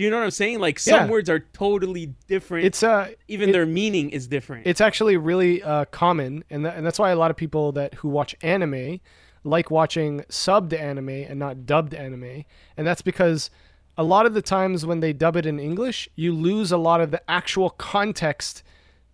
do 0.00 0.04
you 0.04 0.10
know 0.10 0.16
what 0.16 0.24
i'm 0.24 0.30
saying? 0.30 0.60
Like 0.60 0.78
some 0.78 0.94
Yeah. 1.04 1.08
words 1.10 1.28
are 1.28 1.40
totally 1.40 2.14
different. 2.26 2.64
It's 2.64 2.82
uh 2.82 3.10
even 3.28 3.50
it- 3.50 3.52
their 3.52 3.66
meaning 3.66 4.08
is 4.08 4.26
different. 4.26 4.66
It's 4.66 4.80
actually 4.80 5.18
really 5.18 5.62
uh, 5.62 5.84
common, 5.90 6.42
and 6.48 6.64
that, 6.64 6.74
and 6.76 6.86
that's 6.86 6.98
why 6.98 7.10
a 7.10 7.16
lot 7.16 7.30
of 7.30 7.36
people 7.36 7.70
that 7.72 7.92
who 7.96 8.08
watch 8.08 8.34
anime 8.40 9.00
like 9.44 9.70
watching 9.70 10.20
subbed 10.30 10.72
anime 10.72 11.10
and 11.10 11.38
not 11.38 11.66
dubbed 11.66 11.92
anime, 11.92 12.44
and 12.78 12.86
that's 12.86 13.02
because 13.02 13.50
a 13.98 14.02
lot 14.02 14.24
of 14.24 14.32
the 14.32 14.40
times 14.40 14.86
when 14.86 15.00
they 15.00 15.12
dub 15.12 15.36
it 15.36 15.44
in 15.44 15.60
English, 15.60 16.08
you 16.16 16.32
lose 16.32 16.72
a 16.72 16.78
lot 16.78 17.02
of 17.02 17.10
the 17.10 17.20
actual 17.30 17.68
context 17.68 18.62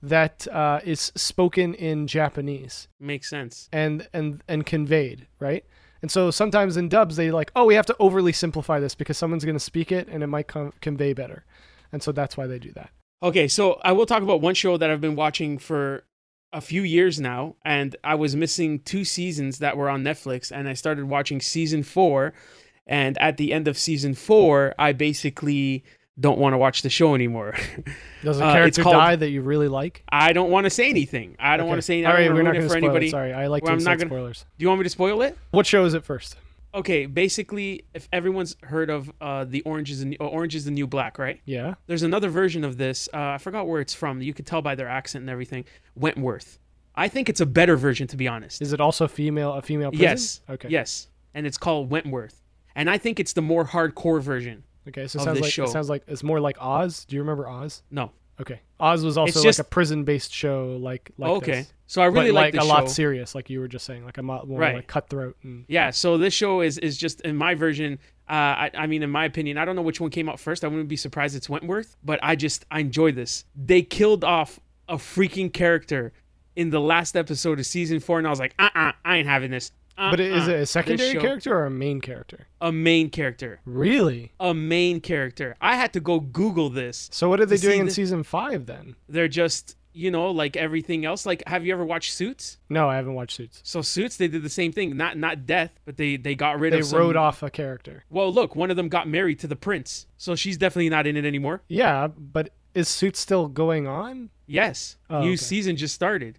that 0.02 0.47
uh, 0.52 0.78
is 0.85 1.11
spoken 1.16 1.75
in 1.75 2.07
Japanese. 2.07 2.87
Makes 3.00 3.28
sense. 3.28 3.69
And 3.73 4.07
and 4.12 4.40
and 4.47 4.64
conveyed, 4.64 5.26
right? 5.40 5.64
And 6.02 6.10
so 6.10 6.30
sometimes 6.30 6.76
in 6.76 6.88
dubs 6.88 7.16
they 7.16 7.30
like, 7.30 7.50
oh, 7.56 7.64
we 7.64 7.74
have 7.74 7.86
to 7.86 7.96
overly 7.98 8.32
simplify 8.32 8.78
this 8.80 8.94
because 8.94 9.18
someone's 9.18 9.44
going 9.44 9.56
to 9.56 9.60
speak 9.60 9.90
it 9.90 10.08
and 10.08 10.22
it 10.22 10.26
might 10.26 10.48
con- 10.48 10.72
convey 10.80 11.12
better, 11.12 11.44
and 11.92 12.02
so 12.02 12.12
that's 12.12 12.36
why 12.36 12.46
they 12.46 12.58
do 12.58 12.72
that. 12.72 12.90
Okay, 13.22 13.48
so 13.48 13.80
I 13.82 13.92
will 13.92 14.06
talk 14.06 14.22
about 14.22 14.40
one 14.40 14.54
show 14.54 14.76
that 14.76 14.90
I've 14.90 15.00
been 15.00 15.16
watching 15.16 15.58
for 15.58 16.04
a 16.52 16.60
few 16.60 16.82
years 16.82 17.18
now, 17.18 17.56
and 17.64 17.96
I 18.04 18.14
was 18.14 18.36
missing 18.36 18.80
two 18.80 19.04
seasons 19.04 19.58
that 19.58 19.76
were 19.76 19.88
on 19.88 20.04
Netflix, 20.04 20.52
and 20.52 20.68
I 20.68 20.74
started 20.74 21.06
watching 21.06 21.40
season 21.40 21.82
four. 21.82 22.34
And 22.86 23.18
at 23.18 23.36
the 23.36 23.52
end 23.52 23.66
of 23.66 23.76
season 23.76 24.14
four, 24.14 24.74
I 24.78 24.92
basically 24.92 25.82
don't 26.18 26.38
want 26.38 26.54
to 26.54 26.58
watch 26.58 26.82
the 26.82 26.90
show 26.90 27.14
anymore. 27.14 27.54
Does 28.25 28.40
a 28.40 28.44
Uh, 28.44 28.49
it's 28.49 28.54
character 28.54 28.82
called- 28.82 28.94
die 28.94 29.16
that 29.16 29.30
you 29.30 29.42
really 29.42 29.68
like? 29.68 30.02
I 30.11 30.32
don't 30.32 30.50
want 30.50 30.64
to 30.64 30.70
say 30.70 30.88
anything. 30.88 31.37
I 31.38 31.56
don't 31.56 31.64
Okay. 31.64 31.68
want 31.68 31.78
to 31.78 31.82
say 31.82 31.94
anything. 32.02 32.11
I 32.11 32.14
right, 32.14 32.32
we're 32.35 32.42
not 32.42 32.52
going 32.52 32.62
to 32.62 32.68
for 32.68 32.78
spoil 32.78 32.85
anybody. 32.85 33.06
it. 33.08 33.11
Sorry, 33.11 33.32
I 33.32 33.46
like 33.49 33.62
Well, 33.64 33.73
I'm 33.73 33.78
not 33.85 33.99
gonna- 33.99 34.08
spoilers. 34.11 34.44
Do 34.58 34.62
you 34.64 34.68
want 34.68 34.80
me 34.80 34.85
to 34.85 34.90
spoil 34.90 35.23
it? 35.23 35.37
What 35.50 35.66
show 35.66 35.85
is 35.85 35.94
it 35.94 36.04
first? 36.04 36.37
Okay, 36.75 37.06
basically, 37.06 37.85
if 37.94 38.06
everyone's 38.12 38.54
heard 38.62 38.90
of 38.90 39.11
uh, 39.20 39.44
the 39.44 39.62
Orange 39.62 39.90
is 39.90 40.00
the 40.00 40.06
New, 40.06 40.16
Orange 40.20 40.54
is 40.54 40.66
the 40.66 40.70
New 40.70 40.87
Black, 40.87 41.18
right? 41.18 41.40
Yeah. 41.46 41.75
There's 41.87 42.02
another 42.02 42.28
version 42.28 42.64
of 42.64 42.76
this. 42.76 43.08
Uh, 43.14 43.18
I 43.18 43.38
forgot 43.38 43.66
where 43.66 43.80
it's 43.80 43.94
from. 43.94 44.20
You 44.20 44.35
could 44.35 44.46
tell 44.46 44.61
by 44.61 44.75
their 44.75 44.88
accent 44.88 45.23
and 45.23 45.30
everything. 45.30 45.64
Wentworth. 45.94 46.58
I 46.94 47.08
think 47.08 47.28
it's 47.30 47.40
a 47.40 47.46
better 47.46 47.76
version, 47.76 48.06
to 48.08 48.16
be 48.16 48.28
honest. 48.28 48.61
Is 48.61 48.73
it 48.75 48.80
also 48.80 49.08
female? 49.08 49.52
A 49.54 49.62
female 49.62 49.90
prison? 49.90 50.02
Yes. 50.04 50.40
Okay. 50.50 50.68
Yes. 50.68 51.08
And 51.35 51.46
it's 51.46 51.56
called 51.58 51.90
Wentworth. 51.90 52.42
And 52.75 52.90
I 52.90 52.99
think 52.99 53.20
it's 53.20 53.32
the 53.32 53.42
more 53.42 53.64
hardcore 53.66 54.20
version. 54.20 54.64
Okay. 54.88 55.07
So 55.09 55.21
it 55.21 55.25
sounds 55.25 55.40
like 55.40 55.52
show. 55.52 55.64
it 55.64 55.71
sounds 55.71 55.88
like 55.88 56.02
it's 56.07 56.23
more 56.23 56.40
like 56.40 56.57
Oz. 56.61 57.05
Do 57.05 57.16
you 57.16 57.23
remember 57.23 57.49
Oz? 57.49 57.83
No. 57.90 58.12
Okay. 58.40 58.61
Oz 58.78 59.02
was 59.02 59.16
also 59.16 59.40
It's 59.40 59.59
like 59.59 59.66
a 59.66 59.69
prison-based 59.69 60.33
show, 60.33 60.76
like 60.81 61.11
like 61.16 61.31
okay. 61.31 61.52
this. 61.52 61.73
So 61.87 62.02
I 62.02 62.07
really 62.07 62.33
like 62.33 62.55
like 62.55 62.62
a 62.62 62.66
show. 62.66 62.73
lot 62.73 62.90
serious, 62.90 63.35
like 63.35 63.49
you 63.49 63.61
were 63.61 63.69
just 63.69 63.87
saying, 63.87 64.05
like 64.05 64.19
a 64.19 64.23
lot 64.23 64.47
more 64.47 64.61
Right. 64.61 64.75
like 64.76 64.87
cutthroat. 64.87 65.37
And 65.43 65.64
Yeah, 65.69 65.90
so 65.90 66.19
this 66.19 66.35
show 66.35 66.61
is 66.61 66.78
is 66.78 66.97
just 66.99 67.21
in 67.23 67.37
my 67.37 67.55
version. 67.55 67.99
Uh, 68.28 68.33
I, 68.66 68.71
I 68.75 68.87
mean, 68.88 69.02
in 69.05 69.11
my 69.11 69.25
opinion, 69.25 69.57
I 69.57 69.64
don't 69.64 69.76
know 69.76 69.83
which 69.83 70.00
one 70.00 70.11
came 70.11 70.28
out 70.28 70.40
first. 70.40 70.64
I 70.64 70.69
wouldn't 70.69 70.88
be 70.88 70.97
surprised 70.97 71.37
it's 71.37 71.49
Wentworth, 71.49 71.97
but 72.05 72.19
I 72.23 72.37
just 72.37 72.66
I 72.71 72.81
enjoy 72.81 73.12
this. 73.12 73.45
They 73.55 73.83
killed 73.83 74.25
off 74.25 74.61
a 74.88 74.97
freaking 74.97 75.52
character 75.52 76.12
in 76.57 76.71
the 76.71 76.81
last 76.81 77.16
episode 77.16 77.59
of 77.61 77.66
season 77.66 78.00
four, 78.00 78.19
and 78.19 78.26
I 78.26 78.31
was 78.31 78.40
like, 78.40 78.55
uh, 78.59 78.69
uh 78.75 78.93
I 79.05 79.16
ain't 79.16 79.28
having 79.28 79.50
this. 79.50 79.71
Uh-uh. 79.98 80.10
But 80.10 80.20
is 80.20 80.46
it 80.48 80.56
a 80.60 80.66
secondary 80.66 81.12
show- 81.12 81.20
character 81.20 81.56
or 81.56 81.66
a 81.66 81.70
main 81.70 82.00
character? 82.00 82.46
A 82.60 82.70
main 82.72 83.10
character. 83.10 83.60
Really? 83.64 84.32
A 84.40 84.52
main 84.54 85.00
character. 85.00 85.56
I 85.60 85.76
had 85.76 85.92
to 85.94 86.00
go 86.00 86.20
Google 86.20 86.68
this. 86.70 87.08
So 87.12 87.28
what 87.28 87.40
are 87.40 87.46
they 87.46 87.56
doing 87.56 87.80
in 87.80 87.90
season 87.90 88.22
five 88.22 88.66
then? 88.66 88.96
They're 89.08 89.28
just, 89.28 89.76
you 89.92 90.10
know, 90.10 90.30
like 90.30 90.56
everything 90.56 91.06
else. 91.06 91.24
Like, 91.24 91.42
have 91.46 91.64
you 91.64 91.72
ever 91.72 91.84
watched 91.84 92.12
Suits? 92.12 92.58
No, 92.68 92.88
I 92.90 92.96
haven't 92.96 93.14
watched 93.14 93.36
Suits. 93.36 93.60
So 93.64 93.80
Suits, 93.80 94.16
they 94.18 94.28
did 94.28 94.42
the 94.42 94.50
same 94.50 94.70
thing. 94.72 94.94
Not 94.96 95.16
not 95.16 95.46
death, 95.46 95.80
but 95.86 95.96
they 95.96 96.16
they 96.16 96.34
got 96.34 96.60
rid 96.60 96.72
They 96.74 96.80
of. 96.80 96.84
some- 96.86 96.98
wrote 96.98 97.16
off 97.16 97.42
a 97.42 97.48
character. 97.50 98.04
Well, 98.10 98.30
look, 98.32 98.54
one 98.54 98.70
of 98.70 98.76
them 98.76 98.88
got 98.90 99.08
married 99.08 99.38
to 99.40 99.46
the 99.46 99.56
prince, 99.56 100.06
so 100.18 100.34
she's 100.34 100.58
definitely 100.58 100.90
not 100.90 101.06
in 101.06 101.16
it 101.16 101.24
anymore. 101.24 101.62
Yeah, 101.68 102.08
but 102.08 102.50
is 102.74 102.88
Suits 102.88 103.18
still 103.20 103.48
going 103.48 103.86
on? 103.86 104.28
Yes, 104.46 104.96
Oh, 105.08 105.20
new 105.22 105.28
okay. 105.30 105.36
season 105.36 105.76
just 105.76 105.94
started. 105.94 106.38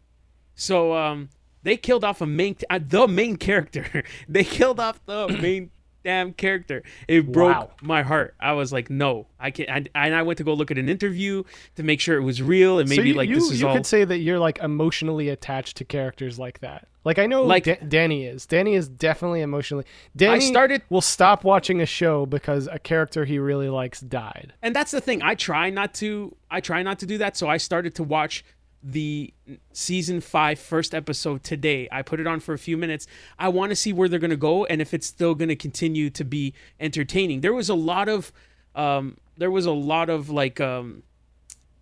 So 0.53 0.93
um, 0.95 1.29
they 1.67 1.77
killed 1.77 2.03
off 2.03 2.21
a 2.21 2.25
main, 2.25 2.55
uh, 2.69 2.79
the 2.81 3.07
main 3.07 3.35
character. 3.37 4.03
they 4.29 4.43
killed 4.43 4.79
off 4.79 4.99
the 5.05 5.27
main 5.41 5.69
damn 6.03 6.31
character. 6.31 6.83
It 7.09 7.29
broke 7.31 7.53
Wow. 7.55 7.71
my 7.81 8.01
heart. 8.01 8.33
I 8.39 8.53
was 8.53 8.71
like, 8.71 8.89
no, 8.89 9.27
I 9.39 9.51
can't. 9.51 9.69
And, 9.69 9.89
and 9.93 10.15
I 10.15 10.21
went 10.21 10.37
to 10.37 10.45
go 10.45 10.53
look 10.53 10.71
at 10.71 10.77
an 10.77 10.87
interview 10.87 11.43
to 11.75 11.83
make 11.83 11.99
sure 11.99 12.15
it 12.15 12.21
was 12.23 12.41
real 12.41 12.79
and 12.79 12.87
maybe 12.87 13.01
so 13.01 13.05
you, 13.07 13.13
like 13.15 13.27
you, 13.29 13.35
this 13.35 13.51
is 13.51 13.59
you 13.61 13.67
all. 13.67 13.75
could 13.75 13.85
say 13.85 14.05
that 14.05 14.19
you're 14.19 14.39
like 14.39 14.57
emotionally 14.59 15.27
attached 15.27 15.75
to 15.77 15.83
characters 15.85 16.39
like 16.39 16.59
that. 16.61 16.87
Like 17.03 17.19
I 17.19 17.25
know 17.25 17.43
Like- 17.43 17.65
Da- 17.65 17.79
Danny 17.87 18.25
is. 18.25 18.45
Danny 18.45 18.73
is 18.75 18.87
definitely 18.87 19.41
emotionally. 19.41 19.83
Danny 20.15 20.35
I 20.35 20.39
started- 20.39 20.81
will 20.89 21.01
stop 21.01 21.43
watching 21.43 21.81
a 21.81 21.85
show 21.85 22.25
because 22.25 22.67
a 22.71 22.79
character 22.79 23.25
he 23.25 23.37
really 23.39 23.69
likes 23.69 23.99
died. 23.99 24.53
and 24.61 24.73
that's 24.75 24.91
the 24.91 25.01
thing 25.01 25.21
i 25.21 25.35
try 25.35 25.69
not 25.69 25.93
to 25.95 26.33
i 26.51 26.59
try 26.61 26.81
not 26.83 26.99
to 26.99 27.05
do 27.05 27.17
that 27.17 27.35
so 27.35 27.47
i 27.49 27.57
started 27.57 27.93
to 27.95 28.03
watch 28.03 28.43
the 28.91 29.33
season 29.73 30.21
five 30.21 30.57
first 30.57 30.95
episode 30.95 31.43
today. 31.43 31.89
I 31.91 32.01
put 32.01 32.19
it 32.21 32.27
on 32.27 32.39
for 32.39 32.53
a 32.53 32.57
few 32.57 32.77
minutes. 32.77 33.05
I 33.37 33.49
want 33.49 33.71
to 33.71 33.75
see 33.75 33.91
where 33.91 34.07
they're 34.07 34.19
going 34.19 34.29
to 34.31 34.37
go 34.37 34.65
and 34.65 34.81
if 34.81 34.93
it's 34.93 35.05
still 35.05 35.35
going 35.35 35.49
to 35.49 35.55
continue 35.55 36.09
to 36.11 36.23
be 36.23 36.53
entertaining. 36.79 37.41
There 37.41 37.53
was 37.53 37.69
a 37.69 37.75
lot 37.75 38.07
of 38.07 38.31
um 38.75 39.17
there 39.37 39.51
was 39.51 39.65
a 39.65 39.71
lot 39.71 40.09
of 40.09 40.29
like 40.29 40.61
um 40.61 41.03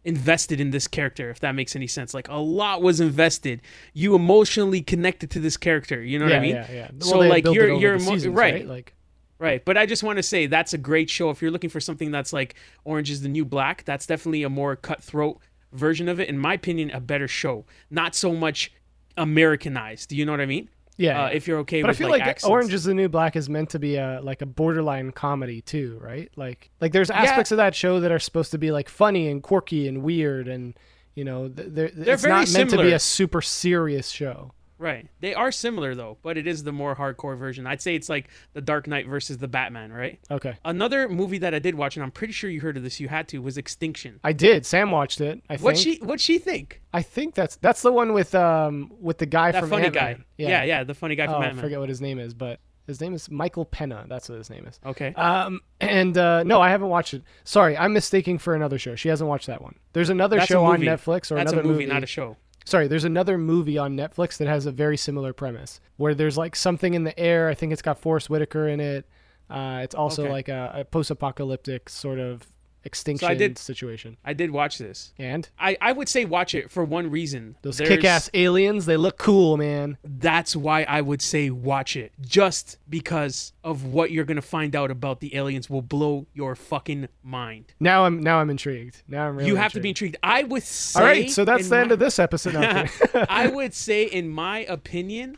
invested 0.04 0.60
in 0.62 0.70
this 0.72 0.88
character 0.88 1.30
if 1.30 1.40
that 1.42 1.54
makes 1.54 1.76
any 1.76 1.88
sense. 1.88 2.14
Like 2.14 2.28
a 2.28 2.38
lot 2.38 2.82
was 2.82 3.00
invested. 3.00 3.62
You 3.94 4.16
emotionally 4.16 4.82
connected 4.82 5.30
to 5.32 5.40
this 5.40 5.58
character 5.58 6.02
you 6.02 6.18
know 6.18 6.26
yeah, 6.26 6.32
what 6.32 6.38
i 6.38 6.42
mean? 6.42 6.56
yeah, 6.56 6.72
yeah. 6.72 6.92
So, 7.00 7.20
like, 7.20 7.46
you're- 7.46 7.78
you're 7.80 7.96
emo- 7.96 8.12
seasons, 8.12 8.36
right. 8.36 8.68
Like 8.68 8.94
Right, 9.38 9.64
but 9.66 9.78
I 9.78 9.86
just 9.86 10.02
want 10.02 10.16
to 10.16 10.24
say 10.24 10.48
that's 10.48 10.74
a 10.74 10.78
great 10.78 11.10
show. 11.10 11.30
If 11.30 11.42
you're 11.42 11.52
looking 11.52 11.70
for 11.70 11.82
something 11.82 12.10
that's 12.10 12.32
like 12.32 12.56
Orange 12.86 13.12
is 13.12 13.22
the 13.22 13.28
New 13.28 13.44
Black, 13.44 13.84
that's 13.84 14.06
definitely 14.06 14.44
a 14.44 14.50
more 14.50 14.78
cutthroat 14.78 15.40
version 15.76 16.10
of 16.10 16.20
it. 16.20 16.30
In 16.30 16.38
my 16.38 16.54
opinion, 16.54 16.92
a 16.92 17.00
better 17.00 17.28
show. 17.28 17.66
Not 17.90 18.16
so 18.16 18.34
much 18.34 18.72
Americanized. 19.18 20.10
Do 20.10 20.16
you 20.16 20.26
know 20.26 20.32
what 20.32 20.42
I 20.42 20.46
mean? 20.46 20.70
yeah. 20.98 21.26
Uh, 21.26 21.30
if 21.30 21.48
you're 21.48 21.60
okay 21.60 21.82
but 21.82 21.92
I 21.92 21.94
feel 21.94 22.10
like, 22.10 22.26
like. 22.26 22.46
Orange 22.46 22.74
is 22.74 22.86
the 22.86 22.94
New 22.94 23.10
Black 23.10 23.36
is 23.36 23.50
meant 23.50 23.70
to 23.72 23.80
be 23.80 23.98
a 23.98 24.20
like 24.24 24.42
a 24.42 24.46
borderline 24.46 25.12
comedy 25.12 25.62
too, 25.62 26.00
right? 26.02 26.32
Like 26.36 26.70
like 26.80 26.92
there's 26.94 27.10
aspects 27.10 27.52
of 27.52 27.58
that 27.58 27.76
show 27.76 28.00
that 28.00 28.12
are 28.12 28.20
supposed 28.20 28.52
to 28.52 28.58
be 28.58 28.72
like 28.72 28.90
funny 28.90 29.30
and 29.30 29.44
quirky 29.44 29.88
and 29.88 30.04
weird 30.04 30.48
and 30.48 30.74
you 31.14 31.24
know 31.24 31.50
th- 31.50 31.70
they're, 31.72 31.92
it's 31.94 32.22
very 32.22 32.34
not 32.34 32.52
meant 32.54 32.70
to 32.72 32.78
be 32.78 32.94
a 32.94 33.00
super 33.00 33.42
serious 33.42 34.10
show. 34.10 34.52
Right. 34.78 35.08
They 35.22 35.34
are 35.34 35.52
similar 35.52 35.96
though, 35.96 36.18
but 36.22 36.38
it 36.38 36.48
is 36.48 36.64
the 36.64 36.72
more 36.72 36.96
hardcore 36.96 37.38
version. 37.38 37.66
I'd 37.66 37.82
say 37.82 37.96
it's 37.96 38.10
like 38.10 38.30
the 38.54 38.62
Dark 38.62 38.88
Knight 38.88 39.08
versus 39.08 39.38
the 39.38 39.48
Batman, 39.48 39.92
right? 39.92 40.20
Okay. 40.30 40.56
Another 40.66 41.08
movie 41.08 41.38
that 41.38 41.54
I 41.54 41.60
did 41.60 41.76
watch, 41.76 41.96
and 41.96 42.04
I'm 42.04 42.12
pretty 42.12 42.34
sure 42.34 42.50
you 42.50 42.62
heard 42.62 42.76
of 42.78 42.84
this, 42.84 43.00
you 43.00 43.08
had 43.08 43.28
to, 43.30 43.42
was 43.42 43.58
Extinction. 43.58 44.20
I 44.24 44.34
did. 44.34 44.66
Sam 44.66 44.92
watched 44.92 45.22
it. 45.22 45.42
I 45.50 45.56
What 45.58 45.78
she 45.78 45.98
what 45.98 46.20
she 46.20 46.40
think? 46.40 46.82
I 46.94 47.02
think 47.02 47.36
that's 47.36 47.56
that's 47.58 47.82
the 47.82 47.92
one 47.92 48.14
with 48.14 48.36
um 48.36 48.92
with 49.00 49.18
the 49.18 49.26
guy 49.26 49.52
That 49.52 49.62
from 49.62 49.70
funny 49.70 49.86
Ant-Man. 49.86 50.16
guy. 50.18 50.24
Yeah. 50.38 50.64
yeah, 50.64 50.84
the 50.84 50.94
funny 50.94 51.16
guy 51.16 51.26
from 51.28 51.36
Oh, 51.36 51.40
I 51.40 51.54
forget 51.54 51.80
what 51.80 51.90
his 51.90 52.02
name 52.02 52.20
is, 52.20 52.34
but 52.34 52.60
his 52.88 53.02
name 53.02 53.14
is 53.14 53.32
Michael 53.32 53.66
Pena. 53.66 54.06
That's 54.08 54.30
what 54.30 54.38
his 54.38 54.50
name 54.50 54.68
is. 54.68 54.80
Okay. 54.86 55.14
Um, 55.16 55.62
and 55.82 56.18
uh, 56.18 56.44
no, 56.44 56.62
I 56.62 56.70
haven't 56.70 56.90
watched 56.90 57.14
it. 57.16 57.24
Sorry, 57.44 57.76
I'm 57.76 57.94
mistaking 57.94 58.38
for 58.38 58.54
another 58.54 58.78
show. 58.78 58.96
She 58.96 59.10
hasn't 59.10 59.28
watched 59.28 59.48
that 59.48 59.62
one. 59.62 59.76
There's 59.94 60.10
another 60.10 60.38
That's 60.38 60.48
show 60.50 60.64
on. 60.66 60.82
Netflix 60.82 61.32
or 61.32 61.36
That's 61.36 61.52
another 61.52 61.62
a 61.62 61.72
movie, 61.72 61.86
not 61.86 62.04
a 62.04 62.08
show. 62.08 62.38
Sorry, 62.66 62.88
there's 62.88 63.04
another 63.04 63.38
movie 63.38 63.78
on 63.78 63.96
Netflix 63.96 64.38
that 64.38 64.48
has 64.48 64.66
a 64.66 64.72
very 64.72 64.98
similar 64.98 65.34
premise 65.34 65.80
where 65.98 66.16
there's 66.16 66.36
like 66.38 66.56
something 66.56 66.96
in 66.96 67.04
the 67.04 67.18
air. 67.20 67.48
I 67.48 67.54
think 67.54 67.72
it's 67.72 67.82
got 67.84 68.00
Forest 68.00 68.30
Whitaker 68.30 68.68
in 68.68 68.80
it. 68.80 69.06
Uh, 69.50 69.82
it's 69.84 69.94
also 69.94 70.24
Okay. 70.24 70.32
like 70.32 70.50
a, 70.50 70.72
a 70.78 70.86
post-apocalyptic 70.86 71.90
sort 71.90 72.18
of 72.18 72.48
extinction 72.86 73.38
did- 73.38 73.58
situation. 73.58 74.18
I 74.24 74.34
did 74.34 74.52
watch 74.52 74.78
this. 74.78 75.14
And 75.18 75.50
I, 75.60 75.76
I 75.82 75.92
would 75.92 76.08
say 76.08 76.24
watch 76.26 76.56
it 76.56 76.72
for 76.72 76.84
one 76.86 77.10
reason. 77.12 77.58
those 77.62 77.78
There's- 77.78 77.90
kick-ass 77.94 78.30
aliens, 78.34 78.86
they 78.86 78.96
look 78.98 79.18
cool, 79.18 79.58
man. 79.58 79.98
That's 80.04 80.56
why 80.56 80.84
I 80.84 81.02
would 81.02 81.22
say 81.22 81.50
watch 81.50 81.96
it. 81.96 82.14
Just 82.22 82.78
because 82.90 83.54
of 83.64 83.84
what 83.86 84.12
you're 84.12 84.26
gonna 84.26 84.42
find 84.42 84.76
out 84.76 84.92
about 84.92 85.20
the 85.20 85.36
aliens 85.36 85.70
will 85.70 85.82
blow 85.82 86.28
your 86.34 86.56
fucking 86.56 87.08
mind. 87.24 87.74
Now 87.80 88.06
I'm 88.06 88.20
now 88.22 88.40
I'm 88.40 88.50
intrigued. 88.50 89.02
Now 89.08 89.28
I'm 89.28 89.36
really 89.38 89.50
you 89.50 89.56
have 89.56 89.74
to 89.74 89.80
be 89.80 89.90
intrigued. 89.90 90.16
intrigued. 90.16 90.18
I 90.24 90.44
would 90.44 90.64
say. 90.64 91.00
All 91.00 91.06
right, 91.06 91.30
so 91.32 91.44
that's 91.46 91.68
the 91.70 91.78
end 91.78 91.92
of 91.92 92.00
this 92.00 92.20
episode. 92.20 92.54
No, 92.56 93.26
I 93.30 93.48
would 93.48 93.74
say, 93.74 94.04
in 94.04 94.30
my 94.30 94.60
opinion, 94.66 95.38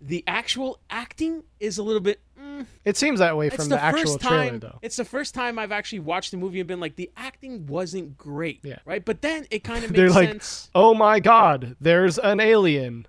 the 0.00 0.22
actual 0.26 0.78
acting 0.90 1.42
is 1.60 1.78
a 1.78 1.82
little 1.82 2.00
bit. 2.00 2.20
Mm, 2.60 2.66
it 2.84 2.96
seems 2.96 3.18
that 3.20 3.36
way 3.36 3.50
from 3.50 3.68
the, 3.68 3.76
the, 3.76 3.82
actual 3.82 4.12
first 4.12 4.20
trailer, 4.20 4.50
time. 4.50 4.58
though. 4.60 4.78
It's 4.82 4.96
the 4.96 5.04
first 5.04 5.34
time 5.34 5.58
I've 5.58 5.72
actually 5.72 6.00
watched 6.00 6.30
the 6.30 6.36
movie 6.36 6.60
and 6.60 6.66
been 6.68 6.80
like, 6.80 6.96
the 6.96 7.10
acting 7.16 7.66
wasn't 7.66 8.16
great. 8.16 8.60
Yeah. 8.62 8.78
Right, 8.84 9.04
but 9.04 9.22
then 9.22 9.46
it 9.50 9.64
kind 9.64 9.84
of 9.84 9.92
They're 9.94 10.06
makes 10.06 10.14
like, 10.14 10.28
sense. 10.28 10.70
oh 10.74 10.94
my 10.94 11.20
god, 11.20 11.76
there's 11.80 12.18
an 12.18 12.40
alien. 12.40 13.06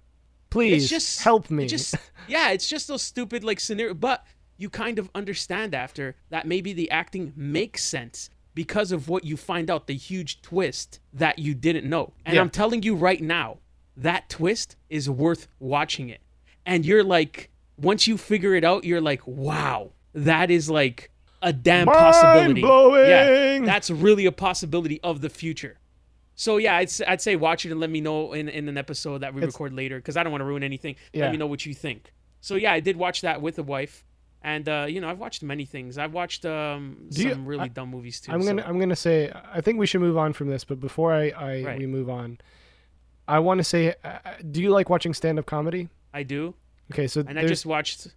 Please 0.50 0.90
just 0.90 1.22
help 1.22 1.50
me. 1.52 1.68
just 1.68 1.96
yeah, 2.28 2.52
it's 2.52 2.68
just 2.70 2.88
those 2.88 3.02
stupid 3.02 3.44
like 3.44 3.60
scenario. 3.60 3.94
But 3.94 4.26
you 4.58 4.70
kind 4.70 5.00
of 5.00 5.10
understand 5.14 5.76
after 5.76 6.16
that 6.30 6.48
maybe 6.48 6.72
the 6.74 6.90
acting 6.92 7.34
makes 7.36 7.84
sense 7.84 8.30
because 8.54 8.94
of 8.94 9.10
what 9.10 9.26
you 9.26 9.36
find 9.36 9.70
out, 9.70 9.88
the 9.88 9.96
huge 9.96 10.42
twist 10.42 11.00
that 11.14 11.40
you 11.40 11.54
didn't 11.54 11.88
know. 11.90 12.14
And 12.26 12.36
Yeah. 12.36 12.42
I'm 12.42 12.50
telling 12.50 12.84
you 12.84 12.96
right 12.96 13.22
now, 13.22 13.58
that 13.98 14.30
twist 14.30 14.78
is 14.90 15.10
worth 15.10 15.48
watching 15.60 16.10
it. 16.10 16.22
And 16.66 16.86
you're 16.86 17.04
like, 17.04 17.52
once 17.78 18.08
you 18.08 18.18
figure 18.18 18.56
it 18.56 18.64
out, 18.64 18.84
you're 18.84 19.02
like, 19.02 19.26
wow, 19.28 19.92
that 20.14 20.50
is 20.52 20.70
like 20.70 21.12
a 21.42 21.52
damn 21.54 21.88
possibility. 21.88 22.62
Yeah, 22.62 22.68
Mind-blowing. 22.68 23.66
that's 23.66 23.90
really 23.92 24.26
a 24.26 24.32
possibility 24.32 25.00
of 25.02 25.22
the 25.22 25.30
future. 25.30 25.78
So 26.36 26.58
yeah, 26.58 26.76
I'd, 26.76 26.90
I'd 27.08 27.22
say 27.22 27.36
watch 27.36 27.66
it 27.66 27.72
and 27.72 27.80
let 27.80 27.90
me 27.90 28.02
know 28.02 28.34
in, 28.34 28.50
in 28.50 28.68
an 28.68 28.78
episode 28.78 29.20
that 29.20 29.34
we 29.34 29.42
It's- 29.42 29.54
record 29.54 29.74
later 29.74 29.98
because 29.98 30.18
I 30.18 30.24
don't 30.24 30.32
want 30.32 30.42
to 30.42 30.46
ruin 30.46 30.64
anything. 30.64 30.96
Yeah. 31.14 31.24
Let 31.26 31.32
me 31.32 31.38
know 31.38 31.48
what 31.48 31.66
you 31.66 31.74
think. 31.74 32.12
So 32.42 32.56
yeah, 32.56 32.74
I 32.74 32.80
did 32.80 32.98
watch 32.98 33.22
that 33.22 33.42
with 33.42 33.58
a 33.60 33.64
wife, 33.64 34.04
and 34.42 34.68
uh, 34.70 34.86
you 34.88 35.02
know 35.02 35.10
I've 35.10 35.18
watched 35.20 35.44
many 35.44 35.66
things. 35.66 35.98
I've 35.98 36.14
watched 36.14 36.46
um, 36.46 36.98
Do 37.10 37.24
you- 37.24 37.32
some 37.32 37.46
really 37.46 37.64
I- 37.64 37.68
dumb 37.70 37.90
movies 37.90 38.20
too. 38.22 38.32
I'm 38.32 38.46
gonna 38.46 38.64
I'm 38.68 38.80
gonna 38.80 38.96
say 38.96 39.32
I 39.54 39.62
think 39.62 39.80
we 39.80 39.86
should 39.88 40.02
move 40.02 40.18
on 40.18 40.34
from 40.34 40.48
this, 40.50 40.64
but 40.64 40.80
before 40.80 41.14
I, 41.14 41.30
I 41.30 41.64
Right. 41.64 41.80
we 41.80 41.86
move 41.88 42.10
on, 42.10 42.38
I 43.28 43.40
want 43.40 43.58
to 43.60 43.64
say, 43.64 43.96
uh, 44.04 44.20
do 44.52 44.62
you 44.62 44.70
like 44.70 44.90
watching 44.90 45.14
stand 45.14 45.40
up 45.40 45.46
comedy? 45.46 45.90
I 46.14 46.24
do, 46.24 46.54
Okay, 46.92 47.08
so 47.08 47.24
and 47.28 47.40
I 47.40 47.46
just 47.46 47.66
watched. 47.66 48.08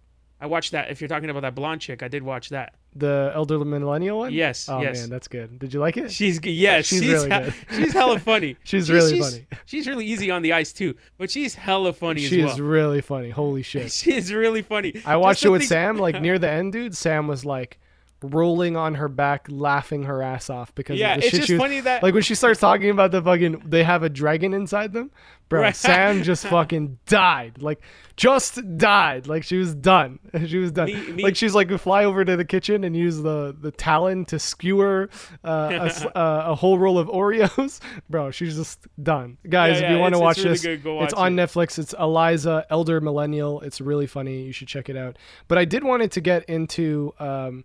I 0.41 0.45
watched 0.45 0.71
that. 0.71 0.89
If 0.89 1.01
you're 1.01 1.09
talking 1.09 1.29
about 1.29 1.41
that 1.41 1.53
blonde 1.53 1.81
chick, 1.81 2.01
I 2.01 2.07
did 2.07 2.23
watch 2.23 2.47
that. 2.49 2.73
the 2.95 3.29
elderly 3.35 3.65
millennial 3.65 4.19
one. 4.19 4.31
Yes, 4.31 4.69
Oh 4.69 4.81
yes. 4.81 5.01
man, 5.01 5.09
that's 5.09 5.27
good. 5.27 5.59
Did 5.59 5.73
you 5.73 5.81
like 5.81 5.97
it? 5.97 6.11
She's 6.11 6.39
yes, 6.45 6.85
She's 6.85 7.01
she's 7.01 7.11
really 7.11 7.29
good. 7.29 7.53
she's 7.75 7.91
hella 7.93 8.19
funny. 8.19 8.55
She's 8.63 8.89
really 8.89 9.15
she's, 9.17 9.29
funny. 9.31 9.47
She's 9.65 9.85
really 9.87 10.05
easy 10.05 10.31
on 10.31 10.41
the 10.41 10.53
ice 10.53 10.71
too, 10.71 10.95
but 11.17 11.29
she's 11.29 11.55
hella 11.55 11.91
funny 11.91 12.21
She 12.21 12.41
as 12.41 12.53
is 12.53 12.59
well. 12.61 12.69
really 12.69 13.01
funny. 13.01 13.31
Holy 13.31 13.63
shit! 13.71 13.91
She 13.91 14.15
is 14.15 14.31
really 14.31 14.61
funny. 14.61 15.01
I 15.05 15.17
watched 15.17 15.43
it 15.43 15.49
with 15.49 15.61
things- 15.61 15.69
Sam. 15.69 15.97
Like 15.97 16.21
near 16.21 16.39
the 16.39 16.49
end, 16.49 16.71
dude. 16.71 16.95
Sam 16.95 17.27
was 17.27 17.43
like 17.43 17.77
rolling 18.21 18.75
on 18.75 18.95
her 18.95 19.07
back, 19.07 19.47
laughing 19.49 20.03
her 20.03 20.21
ass 20.21 20.49
off 20.49 20.73
because 20.75 20.99
Yeah, 20.99 21.15
of 21.15 21.21
the 21.21 21.27
it's 21.27 21.31
shit 21.31 21.39
just 21.41 21.51
was, 21.53 21.59
funny 21.61 21.79
that 21.81 22.03
like 22.03 22.13
when 22.13 22.23
she 22.23 22.35
starts 22.35 22.59
talking 22.59 22.89
about 22.89 23.11
the 23.11 23.21
fucking 23.21 23.63
they 23.65 23.83
have 23.83 24.03
a 24.03 24.09
dragon 24.09 24.53
inside 24.53 24.93
them, 24.93 25.11
bro. 25.47 25.61
Right. 25.61 25.75
Sam 25.75 26.23
just 26.23 26.45
fucking 26.47 26.99
died. 27.07 27.61
Like 27.61 27.79
just 28.17 28.59
died. 28.77 29.27
Like 29.27 29.43
she 29.43 29.57
was 29.57 29.73
done. 29.73 30.19
She 30.47 30.57
was 30.57 30.71
done. 30.71 30.87
Me- 30.87 31.11
me- 31.13 31.23
like 31.23 31.35
she's 31.37 31.55
like 31.55 31.69
we 31.69 31.77
fly 31.77 32.03
over 32.05 32.25
to 32.25 32.35
the 32.35 32.43
kitchen 32.45 32.83
and 32.83 32.95
use 32.95 33.17
the 33.21 33.55
the 33.59 33.71
talon 33.71 34.25
to 34.25 34.37
skewer 34.39 35.09
uh, 35.45 35.89
a, 35.89 36.07
uh, 36.17 36.43
a 36.47 36.55
whole 36.55 36.77
roll 36.77 36.97
of 36.99 37.07
Oreos, 37.07 37.79
bro. 38.09 38.31
She's 38.31 38.55
just 38.57 38.85
done. 39.01 39.37
Guys, 39.47 39.79
Yeah, 39.79 39.87
if 39.87 39.91
you 39.93 39.99
want 39.99 40.13
to 40.15 40.19
watch 40.19 40.37
really 40.39 40.49
this, 40.51 40.61
good. 40.63 40.83
Go 40.83 41.03
it's 41.03 41.13
watch 41.13 41.21
on 41.25 41.39
it. 41.39 41.41
Netflix. 41.41 41.79
It's 41.79 41.93
Iliza, 41.93 42.65
Elder 42.69 42.99
Millennial. 43.01 43.61
It's 43.61 43.79
really 43.79 44.07
funny. 44.07 44.41
You 44.43 44.51
should 44.51 44.67
check 44.67 44.89
it 44.89 44.97
out. 44.97 45.17
But 45.47 45.57
I 45.57 45.65
did 45.65 45.83
wanted 45.83 46.11
to 46.13 46.21
get 46.21 46.43
into 46.49 47.13
um, 47.19 47.63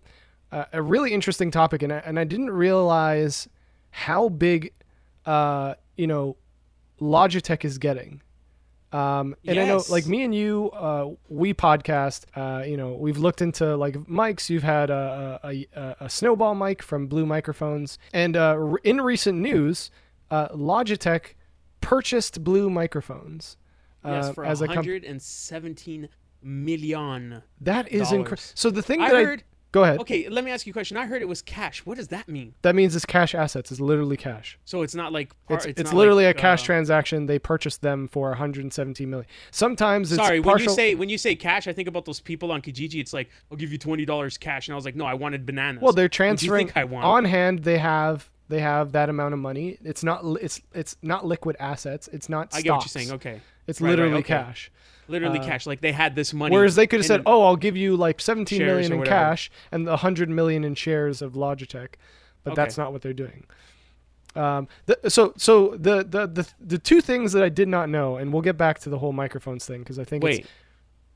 a, 0.55 0.67
a 0.73 0.81
really 0.81 1.13
interesting 1.13 1.51
topic, 1.51 1.83
and 1.83 1.91
I, 1.91 1.97
and 1.97 2.19
I 2.19 2.23
didn't 2.23 2.49
realize 2.49 3.47
how 3.91 4.29
big, 4.29 4.73
uh, 5.25 5.75
you 5.97 6.07
know, 6.07 6.37
Logitech 6.99 7.65
is 7.65 7.77
getting. 7.77 8.21
Um, 8.91 9.35
and 9.45 9.59
I 9.59 9.65
know, 9.65 9.83
like 9.89 10.07
me 10.07 10.23
and 10.23 10.33
you, 10.33 10.71
uh, 10.71 11.11
we 11.27 11.53
podcast. 11.53 12.25
Uh, 12.33 12.63
you 12.63 12.77
know, 12.77 12.93
we've 12.93 13.17
looked 13.17 13.41
into 13.41 13.75
like 13.75 13.95
mics. 14.05 14.49
You've 14.49 14.63
had 14.63 14.89
a 14.89 15.39
a, 15.43 15.67
a, 15.75 15.95
a 16.01 16.09
snowball 16.09 16.55
mic 16.55 16.81
from 16.81 17.07
Blue 17.07 17.25
Microphones, 17.25 17.99
and 18.13 18.37
uh, 18.37 18.55
r- 18.57 18.77
in 18.85 19.01
recent 19.01 19.39
news, 19.39 19.91
uh, 20.31 20.47
Logitech 20.49 21.33
purchased 21.81 22.41
Blue 22.43 22.69
Microphones. 22.69 23.57
Yes, 24.05 24.27
uh, 24.27 24.33
for 24.33 24.45
as 24.45 24.61
a 24.61 24.67
company. 24.67 24.93
117 24.93 26.07
million. 26.41 27.41
That 27.59 27.91
is 27.91 28.11
incredible. 28.11 28.43
So 28.53 28.69
the 28.69 28.83
thing 28.83 29.01
I 29.01 29.09
that 29.09 29.23
heard. 29.25 29.43
Go 29.75 29.83
ahead. 29.83 29.99
Okay, 29.99 30.29
let 30.29 30.45
me 30.45 30.51
ask 30.51 30.65
you 30.65 30.71
a 30.71 30.73
question. 30.73 30.95
I 30.95 31.05
heard 31.05 31.21
it 31.21 31.27
was 31.27 31.41
cash. 31.41 31.85
What 31.85 31.97
does 31.97 32.07
that 32.07 32.29
mean? 32.29 32.53
That 32.61 32.75
means 32.75 32.95
it's 32.95 33.05
cash 33.05 33.35
assets. 33.35 33.71
It's 33.71 33.81
literally 33.81 34.15
cash. 34.15 34.57
So 34.63 34.83
it's 34.83 34.95
not 34.95 35.11
like 35.11 35.33
par- 35.49 35.57
It's, 35.57 35.65
it's, 35.65 35.81
it's, 35.81 35.91
not 35.91 35.97
literally 35.97 36.23
like, 36.23 36.37
a 36.37 36.39
cash 36.39 36.63
uh, 36.63 36.67
transaction. 36.67 37.25
They 37.25 37.39
purchased 37.39 37.81
them 37.81 38.07
for 38.07 38.29
117 38.29 39.09
million. 39.09 39.27
Sometimes 39.51 40.13
it's 40.13 40.23
Sorry, 40.23 40.39
when 40.39 40.59
you 40.59 40.69
say 40.69 40.95
when 40.95 41.09
you 41.09 41.17
say 41.17 41.35
cash, 41.35 41.67
I 41.67 41.73
think 41.73 41.89
about 41.89 42.05
those 42.05 42.21
people 42.21 42.53
on 42.53 42.61
Kijiji. 42.61 43.01
It's 43.01 43.11
like 43.11 43.29
I'll 43.51 43.57
give 43.57 43.73
you 43.73 43.77
twenty 43.77 44.05
dollars 44.05 44.37
cash, 44.37 44.69
and 44.69 44.73
I 44.73 44.77
was 44.77 44.85
like, 44.85 44.95
no, 44.95 45.03
I 45.03 45.13
wanted 45.13 45.45
bananas. 45.45 45.81
well, 45.81 45.91
they're 45.91 46.05
What 46.05 46.11
do 46.11 46.15
you 46.15 46.29
transferring 46.29 46.67
think 46.67 46.77
I 46.77 46.85
want? 46.85 47.03
on 47.03 47.25
hand. 47.25 47.65
They 47.65 47.77
have 47.77 48.29
they 48.47 48.61
have 48.61 48.93
that 48.93 49.09
amount 49.09 49.33
of 49.33 49.41
money. 49.41 49.77
It's 49.83 50.05
not 50.05 50.23
it's 50.41 50.61
it's 50.73 50.95
not 51.01 51.25
liquid 51.25 51.57
assets. 51.59 52.07
It's 52.13 52.29
not. 52.29 52.55
I 52.55 52.61
get 52.61 52.71
what 52.71 52.83
you're 52.83 52.87
saying. 52.87 53.11
Okay, 53.11 53.41
It's 53.67 53.81
Right, 53.81 53.89
right, 53.89 53.91
literally 53.91 54.19
okay. 54.19 54.35
cash. 54.35 54.71
Literally 55.07 55.39
cash. 55.39 55.65
Like 55.65 55.81
they 55.81 55.91
had 55.91 56.15
this 56.15 56.33
money. 56.33 56.55
Whereas 56.55 56.75
they 56.75 56.87
could 56.87 56.99
have 56.99 57.05
said, 57.07 57.21
"Oh, 57.25 57.43
I'll 57.43 57.55
give 57.55 57.75
you 57.77 57.95
like 57.95 58.19
17 58.21 58.57
Shares 58.59 58.67
million 58.67 58.91
in 58.93 58.99
whatever. 58.99 59.15
cash 59.15 59.51
and 59.71 59.85
100 59.87 60.29
million 60.29 60.63
in 60.63 60.75
shares 60.75 61.21
of 61.21 61.33
Logitech," 61.33 61.93
but 62.43 62.51
Okay. 62.51 62.61
that's 62.61 62.77
not 62.77 62.91
what 62.93 63.01
they're 63.01 63.13
doing. 63.13 63.45
Um, 64.35 64.67
the, 64.85 65.09
so 65.09 65.33
so 65.37 65.75
the, 65.77 66.03
the 66.03 66.27
the 66.27 66.47
the 66.59 66.77
two 66.77 66.99
things 67.01 67.31
that 67.31 67.43
I 67.43 67.49
did 67.49 67.67
not 67.69 67.89
know, 67.89 68.17
and 68.17 68.33
we'll 68.33 68.41
get 68.41 68.57
back 68.57 68.79
to 68.79 68.89
the 68.89 68.97
whole 68.99 69.13
microphones 69.13 69.65
thing 69.65 69.79
because 69.79 69.97
I 69.97 70.03
think 70.03 70.23
it's 70.25 70.39
Wait, 70.39 70.47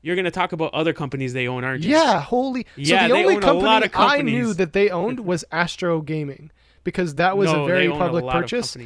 you're 0.00 0.16
gonna 0.16 0.30
talk 0.30 0.52
about 0.52 0.72
other 0.72 0.94
companies 0.94 1.34
they 1.34 1.46
own, 1.46 1.62
aren't 1.62 1.84
you? 1.84 1.90
Yeah, 1.90 2.20
holy. 2.20 2.66
Yeah, 2.76 3.02
so 3.02 3.08
the 3.08 3.14
they 3.14 3.20
only 3.20 3.34
own 3.36 3.42
a 3.42 3.44
company 3.44 3.66
lot 3.66 3.84
of 3.84 3.90
I 3.94 4.22
knew 4.22 4.54
that 4.54 4.72
they 4.72 4.88
owned 4.88 5.20
was 5.26 5.44
Astro 5.52 6.00
Gaming 6.00 6.50
because 6.82 7.16
that 7.16 7.36
was 7.36 7.52
no, 7.52 7.64
a 7.64 7.66
very 7.66 7.90
public 7.90 8.24
a 8.24 8.30
purchase. 8.30 8.76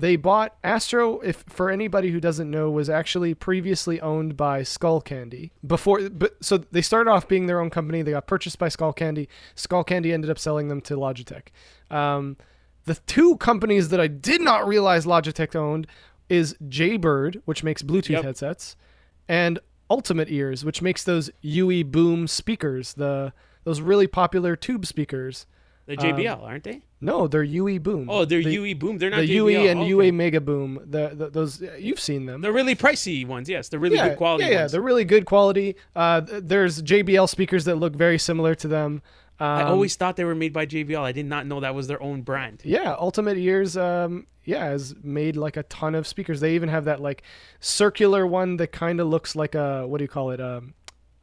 They 0.00 0.14
bought 0.16 0.56
Astro. 0.62 1.18
If 1.20 1.44
for 1.48 1.70
anybody 1.70 2.10
who 2.10 2.20
doesn't 2.20 2.48
know, 2.50 2.70
was 2.70 2.88
actually 2.88 3.34
previously 3.34 4.00
owned 4.00 4.36
by 4.36 4.62
Skullcandy 4.62 5.50
before. 5.66 6.08
But 6.08 6.36
so 6.40 6.58
they 6.58 6.82
started 6.82 7.10
off 7.10 7.26
being 7.26 7.46
their 7.46 7.60
own 7.60 7.68
company. 7.70 8.02
They 8.02 8.12
got 8.12 8.26
purchased 8.28 8.58
by 8.58 8.68
Skullcandy. 8.68 9.26
Skull 9.56 9.82
Candy 9.82 10.12
ended 10.12 10.30
up 10.30 10.38
selling 10.38 10.68
them 10.68 10.80
to 10.82 10.94
Logitech. 10.94 11.48
Um, 11.90 12.36
the 12.84 12.94
two 13.06 13.36
companies 13.38 13.88
that 13.88 14.00
I 14.00 14.06
did 14.06 14.40
not 14.40 14.66
realize 14.68 15.04
Logitech 15.04 15.56
owned 15.56 15.86
is 16.28 16.56
Jaybird, 16.68 17.42
which 17.44 17.64
makes 17.64 17.82
Bluetooth 17.82 18.10
Yep. 18.10 18.24
headsets, 18.24 18.76
and 19.28 19.58
Ultimate 19.90 20.30
Ears, 20.30 20.64
which 20.64 20.80
makes 20.80 21.02
those 21.02 21.30
UE 21.40 21.82
Boom 21.84 22.28
speakers, 22.28 22.94
the 22.94 23.32
those 23.64 23.80
really 23.80 24.06
popular 24.06 24.54
tube 24.54 24.86
speakers. 24.86 25.46
The 25.88 25.96
JBL, 25.96 26.42
aren't 26.42 26.64
they? 26.64 26.82
No, 27.00 27.26
they're 27.26 27.42
UE 27.42 27.80
Boom. 27.80 28.10
Oh, 28.10 28.26
they're 28.26 28.42
the, 28.42 28.52
UE 28.52 28.74
Boom. 28.74 28.98
They're 28.98 29.08
not 29.08 29.20
the 29.20 29.28
JBL. 29.30 29.52
UE 29.52 29.70
and 29.70 29.80
okay. 29.80 29.88
UE 29.88 30.12
Mega 30.12 30.38
Boom. 30.38 30.78
The, 30.84 31.12
the 31.14 31.30
those 31.30 31.62
you've 31.78 31.98
seen 31.98 32.26
them. 32.26 32.42
They're 32.42 32.52
really 32.52 32.76
pricey 32.76 33.26
ones. 33.26 33.48
Yes, 33.48 33.70
they're 33.70 33.80
really 33.80 33.96
yeah, 33.96 34.10
good 34.10 34.18
quality 34.18 34.44
yeah, 34.44 34.50
yeah, 34.50 34.60
ones. 34.60 34.72
they're 34.72 34.82
really 34.82 35.06
good 35.06 35.24
quality. 35.24 35.76
Uh, 35.96 36.20
there's 36.26 36.82
JBL 36.82 37.26
speakers 37.30 37.64
that 37.64 37.76
look 37.76 37.96
very 37.96 38.18
similar 38.18 38.54
to 38.56 38.68
them. 38.68 39.00
Um, 39.40 39.48
I 39.48 39.62
always 39.62 39.96
thought 39.96 40.16
they 40.16 40.24
were 40.24 40.34
made 40.34 40.52
by 40.52 40.66
JBL. 40.66 41.00
I 41.00 41.12
did 41.12 41.24
not 41.24 41.46
know 41.46 41.60
that 41.60 41.74
was 41.74 41.86
their 41.86 42.02
own 42.02 42.20
brand. 42.20 42.60
yeah, 42.64 42.94
Ultimate 42.98 43.38
Ears. 43.38 43.74
Um, 43.78 44.26
yeah, 44.44 44.66
has 44.66 44.94
made 45.02 45.36
like 45.36 45.56
a 45.56 45.62
ton 45.64 45.94
of 45.94 46.06
speakers. 46.06 46.40
They 46.40 46.54
even 46.54 46.68
have 46.68 46.84
that 46.84 47.00
like 47.00 47.22
circular 47.60 48.26
one 48.26 48.58
that 48.58 48.72
kind 48.72 49.00
of 49.00 49.06
looks 49.06 49.34
like 49.34 49.54
a 49.54 49.86
what 49.86 49.98
do 49.98 50.04
you 50.04 50.08
call 50.08 50.32
it? 50.32 50.40
Um, 50.40 50.74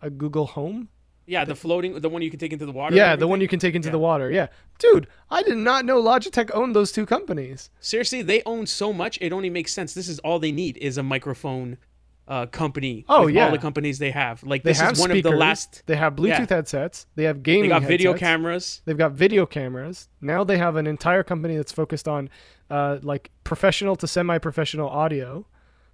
a 0.01 0.09
Google 0.09 0.47
Home. 0.47 0.89
Yeah, 1.27 1.43
the 1.43 1.55
floating, 1.55 1.99
the 1.99 2.09
one 2.09 2.21
you 2.21 2.29
can 2.29 2.39
take 2.39 2.53
into 2.53 2.65
the 2.65 2.71
water. 2.71 2.95
Yeah, 2.95 3.15
the 3.15 3.27
one 3.27 3.41
you 3.41 3.47
can 3.47 3.59
take 3.59 3.73
into 3.75 3.87
Yeah. 3.87 3.93
the 3.93 3.99
water. 3.99 4.29
Yeah, 4.29 4.47
dude, 4.77 5.07
I 5.31 5.41
did 5.43 5.57
not 5.57 5.83
know 5.85 6.01
Logitech 6.01 6.51
owned 6.53 6.75
those 6.75 6.91
two 6.91 7.05
companies. 7.05 7.69
Seriously, 7.79 8.21
they 8.21 8.43
own 8.45 8.67
so 8.67 8.93
much. 8.93 9.17
It 9.21 9.33
only 9.33 9.49
makes 9.49 9.73
sense. 9.73 9.93
This 9.95 10.07
is 10.07 10.19
all 10.19 10.37
they 10.39 10.51
need 10.51 10.77
is 10.77 10.97
a 10.97 11.03
microphone 11.03 11.77
uh, 12.27 12.47
company. 12.47 13.05
Oh, 13.07 13.27
yeah. 13.27 13.45
all 13.45 13.51
the 13.51 13.57
companies 13.59 13.99
they 13.99 14.09
have. 14.09 14.41
Like 14.43 14.63
They 14.63 14.71
this 14.71 14.79
have 14.79 14.93
is 14.93 14.99
one 14.99 15.11
speakers. 15.11 15.27
of 15.27 15.31
the 15.33 15.37
last. 15.37 15.83
They 15.85 15.95
have 15.95 16.15
Bluetooth 16.15 16.49
Yeah. 16.49 16.55
headsets. 16.55 17.05
They 17.15 17.23
have 17.25 17.43
gaming. 17.43 17.63
They 17.63 17.67
got 17.69 17.83
video 17.83 18.13
headsets. 18.13 18.27
cameras. 18.27 18.81
They've 18.85 18.97
got 18.97 19.11
video 19.11 19.45
cameras. 19.45 20.09
Now 20.21 20.43
they 20.43 20.57
have 20.57 20.75
an 20.75 20.87
entire 20.87 21.21
company 21.23 21.55
that's 21.55 21.71
focused 21.71 22.07
on 22.07 22.29
uh, 22.71 22.97
like 23.03 23.29
professional 23.43 23.95
to 23.97 24.07
semi-professional 24.07 24.89
audio. 24.89 25.45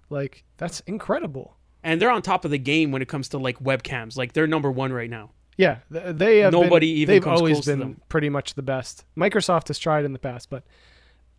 Like 0.09 0.45
that's 0.57 0.79
incredible. 0.87 1.57
And 1.83 2.01
they're 2.01 2.11
on 2.11 2.21
top 2.21 2.45
of 2.45 2.51
the 2.51 2.57
game 2.57 2.91
when 2.91 3.01
it 3.01 3.07
comes 3.07 3.29
to 3.29 3.37
like 3.37 3.59
webcams. 3.59 4.17
Like 4.17 4.33
they're 4.33 4.47
number 4.47 4.71
one 4.71 4.93
right 4.93 5.09
now. 5.09 5.31
Yeah, 5.57 5.79
they 5.89 6.39
have 6.39 6.51
been- 6.51 6.61
Nobody 6.61 6.87
even 6.87 7.13
They've 7.13 7.27
always 7.27 7.65
been 7.65 7.99
pretty 8.09 8.29
much 8.29 8.55
the 8.55 8.61
best. 8.63 9.05
Microsoft 9.17 9.67
has 9.67 9.77
tried 9.77 10.05
in 10.05 10.13
the 10.13 10.19
past, 10.19 10.49
but 10.49 10.63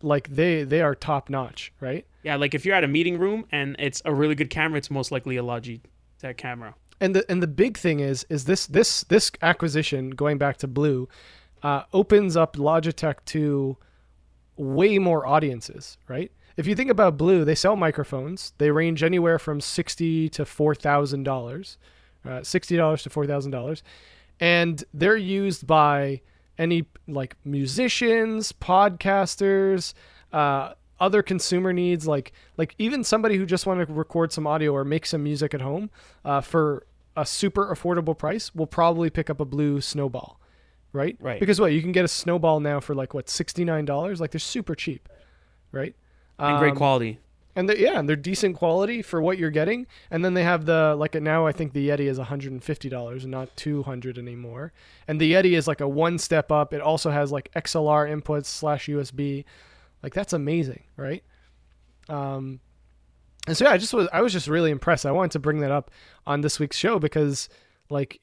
like 0.01 0.29
they 0.29 0.63
they 0.63 0.81
are 0.81 0.95
top 0.95 1.29
notch, 1.29 1.73
right? 1.79 2.05
Yeah, 2.23 2.35
like 2.37 2.53
if 2.53 2.65
you're 2.65 2.75
at 2.75 2.83
a 2.83 2.87
meeting 2.87 3.17
room 3.17 3.45
and 3.51 3.75
it's 3.79 4.01
a 4.05 4.13
really 4.13 4.35
good 4.35 4.49
camera, 4.49 4.77
it's 4.77 4.91
most 4.91 5.11
likely 5.11 5.35
a 5.37 5.43
Logitech 5.43 6.37
camera. 6.37 6.75
And 7.01 7.15
the 7.15 7.29
and 7.29 7.41
the 7.43 7.47
big 7.47 7.77
thing 7.77 7.99
is 7.99 8.25
is 8.29 8.45
this 8.45 8.65
this 8.67 9.03
this 9.05 9.31
acquisition 9.41 10.11
going 10.11 10.37
back 10.37 10.57
to 10.57 10.67
Blue 10.67 11.09
uh, 11.63 11.83
opens 11.91 12.37
up 12.37 12.55
Logitech 12.55 13.15
to 13.25 13.77
way 14.55 14.99
more 14.99 15.25
audiences, 15.25 15.97
right? 16.07 16.31
If 16.55 16.67
you 16.67 16.75
think 16.75 16.89
about 16.89 17.17
Blue, 17.17 17.43
they 17.43 17.55
sell 17.55 17.75
microphones. 17.75 18.53
They 18.57 18.71
range 18.71 19.03
anywhere 19.03 19.39
from 19.39 19.59
sixty 19.61 20.29
to 20.29 20.45
four 20.45 20.75
thousand 20.75 21.23
dollars, 21.23 21.77
uh, 22.25 22.43
sixty 22.43 22.77
dollars 22.77 23.03
to 23.03 23.09
four 23.09 23.25
thousand 23.25 23.51
dollars, 23.51 23.83
and 24.39 24.83
they're 24.93 25.17
used 25.17 25.65
by 25.65 26.21
any 26.57 26.85
like 27.07 27.35
musicians, 27.43 28.51
podcasters, 28.51 29.93
uh, 30.31 30.73
other 30.99 31.23
consumer 31.23 31.73
needs, 31.73 32.07
like 32.07 32.31
like 32.57 32.75
even 32.77 33.03
somebody 33.03 33.37
who 33.37 33.45
just 33.45 33.65
want 33.65 33.85
to 33.85 33.93
record 33.93 34.31
some 34.31 34.45
audio 34.45 34.71
or 34.71 34.85
make 34.85 35.05
some 35.05 35.23
music 35.23 35.53
at 35.53 35.61
home 35.61 35.89
uh, 36.23 36.41
for 36.41 36.85
a 37.15 37.25
super 37.25 37.73
affordable 37.73 38.17
price 38.17 38.53
will 38.55 38.67
probably 38.67 39.09
pick 39.09 39.29
up 39.29 39.39
a 39.39 39.45
Blue 39.45 39.81
Snowball, 39.81 40.39
right? 40.93 41.17
Right. 41.19 41.39
Because 41.39 41.59
what 41.59 41.73
you 41.73 41.81
can 41.81 41.91
get 41.91 42.05
a 42.05 42.07
Snowball 42.07 42.59
now 42.59 42.79
for 42.79 42.95
like 42.95 43.13
what 43.13 43.29
sixty 43.29 43.65
nine 43.65 43.85
dollars, 43.85 44.21
like 44.21 44.31
they're 44.31 44.39
super 44.39 44.75
cheap, 44.75 45.09
right? 45.71 45.95
And 46.39 46.59
great 46.59 46.71
Um, 46.71 46.77
quality. 46.77 47.19
and 47.55 47.69
they're, 47.69 47.77
yeah, 47.77 47.99
and 47.99 48.09
they're 48.09 48.15
decent 48.15 48.55
quality 48.57 49.01
for 49.01 49.21
what 49.21 49.37
you're 49.37 49.51
getting. 49.51 49.85
And 50.09 50.25
then 50.25 50.33
they 50.33 50.43
have 50.43 50.65
the 50.65 50.95
like 50.97 51.13
now 51.15 51.45
I 51.45 51.51
think 51.51 51.73
the 51.73 51.87
Yeti 51.89 52.07
is 52.09 52.17
$150 52.19 53.21
and 53.21 53.31
not 53.31 53.55
200 53.55 54.17
anymore. 54.17 54.73
And 55.07 55.21
the 55.21 55.33
Yeti 55.33 55.55
is 55.55 55.67
like 55.67 55.79
a 55.81 55.87
one 55.87 56.17
step 56.17 56.51
up. 56.51 56.73
It 56.73 56.81
also 56.81 57.11
has 57.11 57.31
like 57.31 57.51
XLR 57.55 58.09
inputs 58.09 58.45
slash 58.45 58.87
USB. 58.87 59.45
Like 60.01 60.13
that's 60.13 60.33
amazing, 60.33 60.83
right? 60.97 61.23
Um, 62.09 62.59
and 63.47 63.55
so 63.55 63.65
yeah, 63.65 63.71
I 63.71 63.77
just 63.77 63.93
was 63.93 64.07
I 64.11 64.21
was 64.21 64.33
just 64.33 64.47
really 64.47 64.71
impressed. 64.71 65.05
I 65.05 65.11
wanted 65.11 65.31
to 65.31 65.39
bring 65.39 65.59
that 65.59 65.71
up 65.71 65.91
on 66.25 66.41
this 66.41 66.59
week's 66.59 66.77
show 66.77 66.97
because 66.99 67.49
like 67.89 68.21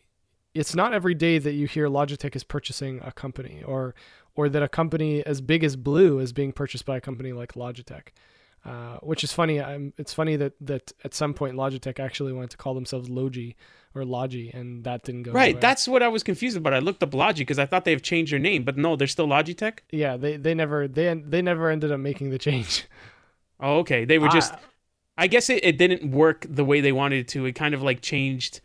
it's 0.54 0.74
not 0.74 0.92
every 0.92 1.14
day 1.14 1.38
that 1.38 1.52
you 1.52 1.66
hear 1.68 1.88
Logitech 1.88 2.34
is 2.34 2.42
purchasing 2.42 3.00
a 3.04 3.12
company 3.12 3.62
or 3.64 3.94
or 4.34 4.48
that 4.48 4.62
a 4.62 4.68
company 4.68 5.24
as 5.26 5.40
big 5.40 5.64
as 5.64 5.76
Blue 5.76 6.18
is 6.18 6.32
being 6.32 6.52
purchased 6.52 6.84
by 6.86 6.96
a 6.96 7.00
company 7.00 7.32
like 7.32 7.52
Logitech. 7.54 8.08
Uh, 8.62 8.98
which 8.98 9.24
is 9.24 9.32
funny. 9.32 9.58
I'm, 9.58 9.94
it's 9.96 10.12
funny 10.12 10.36
that, 10.36 10.52
that 10.60 10.92
at 11.02 11.14
some 11.14 11.32
point 11.32 11.54
Logitech 11.56 11.98
actually 11.98 12.34
wanted 12.34 12.50
to 12.50 12.56
call 12.58 12.74
themselves 12.74 13.08
Logi 13.08 13.56
or 13.94 14.04
Logi, 14.04 14.50
and 14.50 14.84
that 14.84 15.02
didn't 15.02 15.22
go 15.22 15.32
Right, 15.32 15.44
anywhere. 15.44 15.60
that's 15.62 15.88
what 15.88 16.02
I 16.02 16.08
was 16.08 16.22
confused 16.22 16.58
about. 16.58 16.74
I 16.74 16.78
looked 16.78 17.02
up 17.02 17.14
Logi 17.14 17.40
because 17.40 17.58
I 17.58 17.64
thought 17.64 17.86
they've 17.86 18.02
changed 18.02 18.32
their 18.32 18.38
name, 18.38 18.64
but 18.64 18.76
no, 18.76 18.96
they're 18.96 19.06
still 19.08 19.26
Logitech. 19.26 19.78
yeah. 19.90 20.18
They 20.18 20.36
they 20.36 20.52
never 20.52 20.86
they 20.86 21.14
they 21.14 21.40
never 21.40 21.70
ended 21.70 21.90
up 21.90 22.00
making 22.00 22.30
the 22.30 22.38
change. 22.38 22.84
Oh, 23.62 23.80
okay. 23.80 24.06
They 24.06 24.18
were 24.18 24.28
just. 24.28 24.54
Ah. 24.54 24.60
I 25.18 25.26
guess 25.26 25.50
it, 25.50 25.62
it 25.62 25.76
didn't 25.76 26.10
work 26.12 26.46
the 26.48 26.64
way 26.64 26.80
they 26.80 26.92
wanted 26.92 27.18
it 27.20 27.28
to. 27.28 27.44
It 27.44 27.52
kind 27.52 27.74
of 27.74 27.82
like 27.82 28.00
changed 28.00 28.62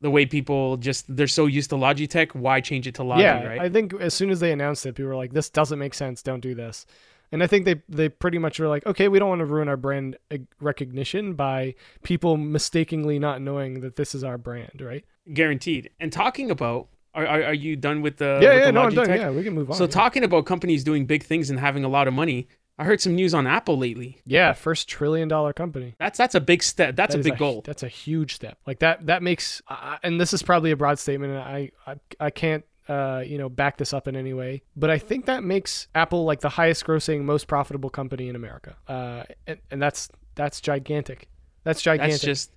the 0.00 0.10
way 0.10 0.26
people 0.26 0.76
just 0.76 1.04
they're 1.14 1.26
so 1.26 1.46
used 1.46 1.70
to 1.70 1.76
Logitech. 1.76 2.34
Why 2.34 2.60
change 2.60 2.86
it 2.86 2.94
to 2.96 3.02
Logi? 3.02 3.22
yeah, 3.22 3.44
right? 3.44 3.60
I 3.60 3.68
think 3.68 3.94
as 3.94 4.14
soon 4.14 4.30
as 4.30 4.40
they 4.40 4.52
announced 4.52 4.86
it, 4.86 4.94
people 4.94 5.08
were 5.08 5.16
like, 5.16 5.32
"This 5.32 5.50
doesn't 5.50 5.78
make 5.78 5.94
sense. 5.94 6.22
Don't 6.22 6.40
do 6.40 6.54
this." 6.54 6.86
And 7.30 7.42
I 7.42 7.46
think 7.46 7.64
they 7.64 7.82
they 7.88 8.08
pretty 8.08 8.38
much 8.38 8.58
were 8.58 8.68
like, 8.68 8.86
"Okay, 8.86 9.08
we 9.08 9.18
don't 9.18 9.28
want 9.28 9.40
to 9.40 9.46
ruin 9.46 9.68
our 9.68 9.76
brand 9.76 10.16
uh, 10.30 10.38
recognition 10.60 11.34
by 11.34 11.74
people 12.02 12.36
mistakenly 12.36 13.18
not 13.18 13.42
knowing 13.42 13.80
that 13.80 13.96
this 13.96 14.14
is 14.14 14.24
our 14.24 14.38
brand, 14.38 14.80
right?" 14.80 15.04
Guaranteed. 15.32 15.90
And 16.00 16.12
talking 16.12 16.50
about, 16.50 16.88
are 17.14 17.26
are, 17.26 17.42
are 17.44 17.54
you 17.54 17.76
done 17.76 18.00
with 18.00 18.16
the? 18.18 18.38
yeah, 18.40 18.48
with 18.50 18.58
yeah, 18.58 18.64
the 18.66 18.72
no, 18.72 18.82
I'm 18.82 18.94
done. 18.94 19.08
Yeah, 19.10 19.30
we 19.30 19.42
can 19.42 19.54
move 19.54 19.70
on. 19.70 19.76
So 19.76 19.84
yeah. 19.84 19.90
talking 19.90 20.24
about 20.24 20.46
companies 20.46 20.84
doing 20.84 21.06
big 21.06 21.22
things 21.22 21.50
and 21.50 21.58
having 21.58 21.84
a 21.84 21.88
lot 21.88 22.08
of 22.08 22.14
money, 22.14 22.48
I 22.78 22.84
heard 22.84 23.00
some 23.00 23.14
news 23.14 23.34
on 23.34 23.46
Apple 23.46 23.76
lately. 23.76 24.20
yeah, 24.24 24.52
first 24.52 24.88
trillion 24.88 25.28
dollar 25.28 25.52
company. 25.52 25.94
That's 25.98 26.16
that's 26.16 26.34
a 26.34 26.40
big 26.40 26.62
step. 26.62 26.94
That's 26.96 27.14
That 27.14 27.20
a 27.20 27.24
big 27.24 27.38
goal. 27.38 27.62
That's 27.64 27.82
a 27.82 27.88
huge 27.88 28.34
step. 28.34 28.58
Like 28.66 28.78
that. 28.80 29.06
That 29.06 29.22
makes. 29.22 29.60
Uh, 29.66 29.96
and 30.02 30.20
this 30.20 30.32
is 30.32 30.42
probably 30.42 30.70
a 30.70 30.76
broad 30.76 30.98
statement. 30.98 31.32
And 31.32 31.42
I. 31.42 31.70
I, 31.86 31.94
I 32.20 32.30
can't. 32.30 32.64
Uh, 32.88 33.22
you 33.26 33.36
know, 33.36 33.50
back 33.50 33.76
this 33.76 33.92
up 33.92 34.08
in 34.08 34.16
any 34.16 34.32
way, 34.32 34.62
but 34.74 34.88
I 34.88 34.96
think 34.96 35.26
that 35.26 35.44
makes 35.44 35.88
Apple 35.94 36.24
like 36.24 36.40
the 36.40 36.48
highest 36.48 36.86
grossing, 36.86 37.20
most 37.22 37.46
profitable 37.46 37.90
company 37.90 38.30
in 38.30 38.34
America. 38.36 38.76
Uh, 38.88 39.24
and, 39.46 39.58
and 39.70 39.82
that's 39.82 40.08
that's 40.36 40.62
gigantic. 40.62 41.28
That's 41.64 41.82
gigantic. 41.82 42.12
That's 42.12 42.24
just 42.24 42.50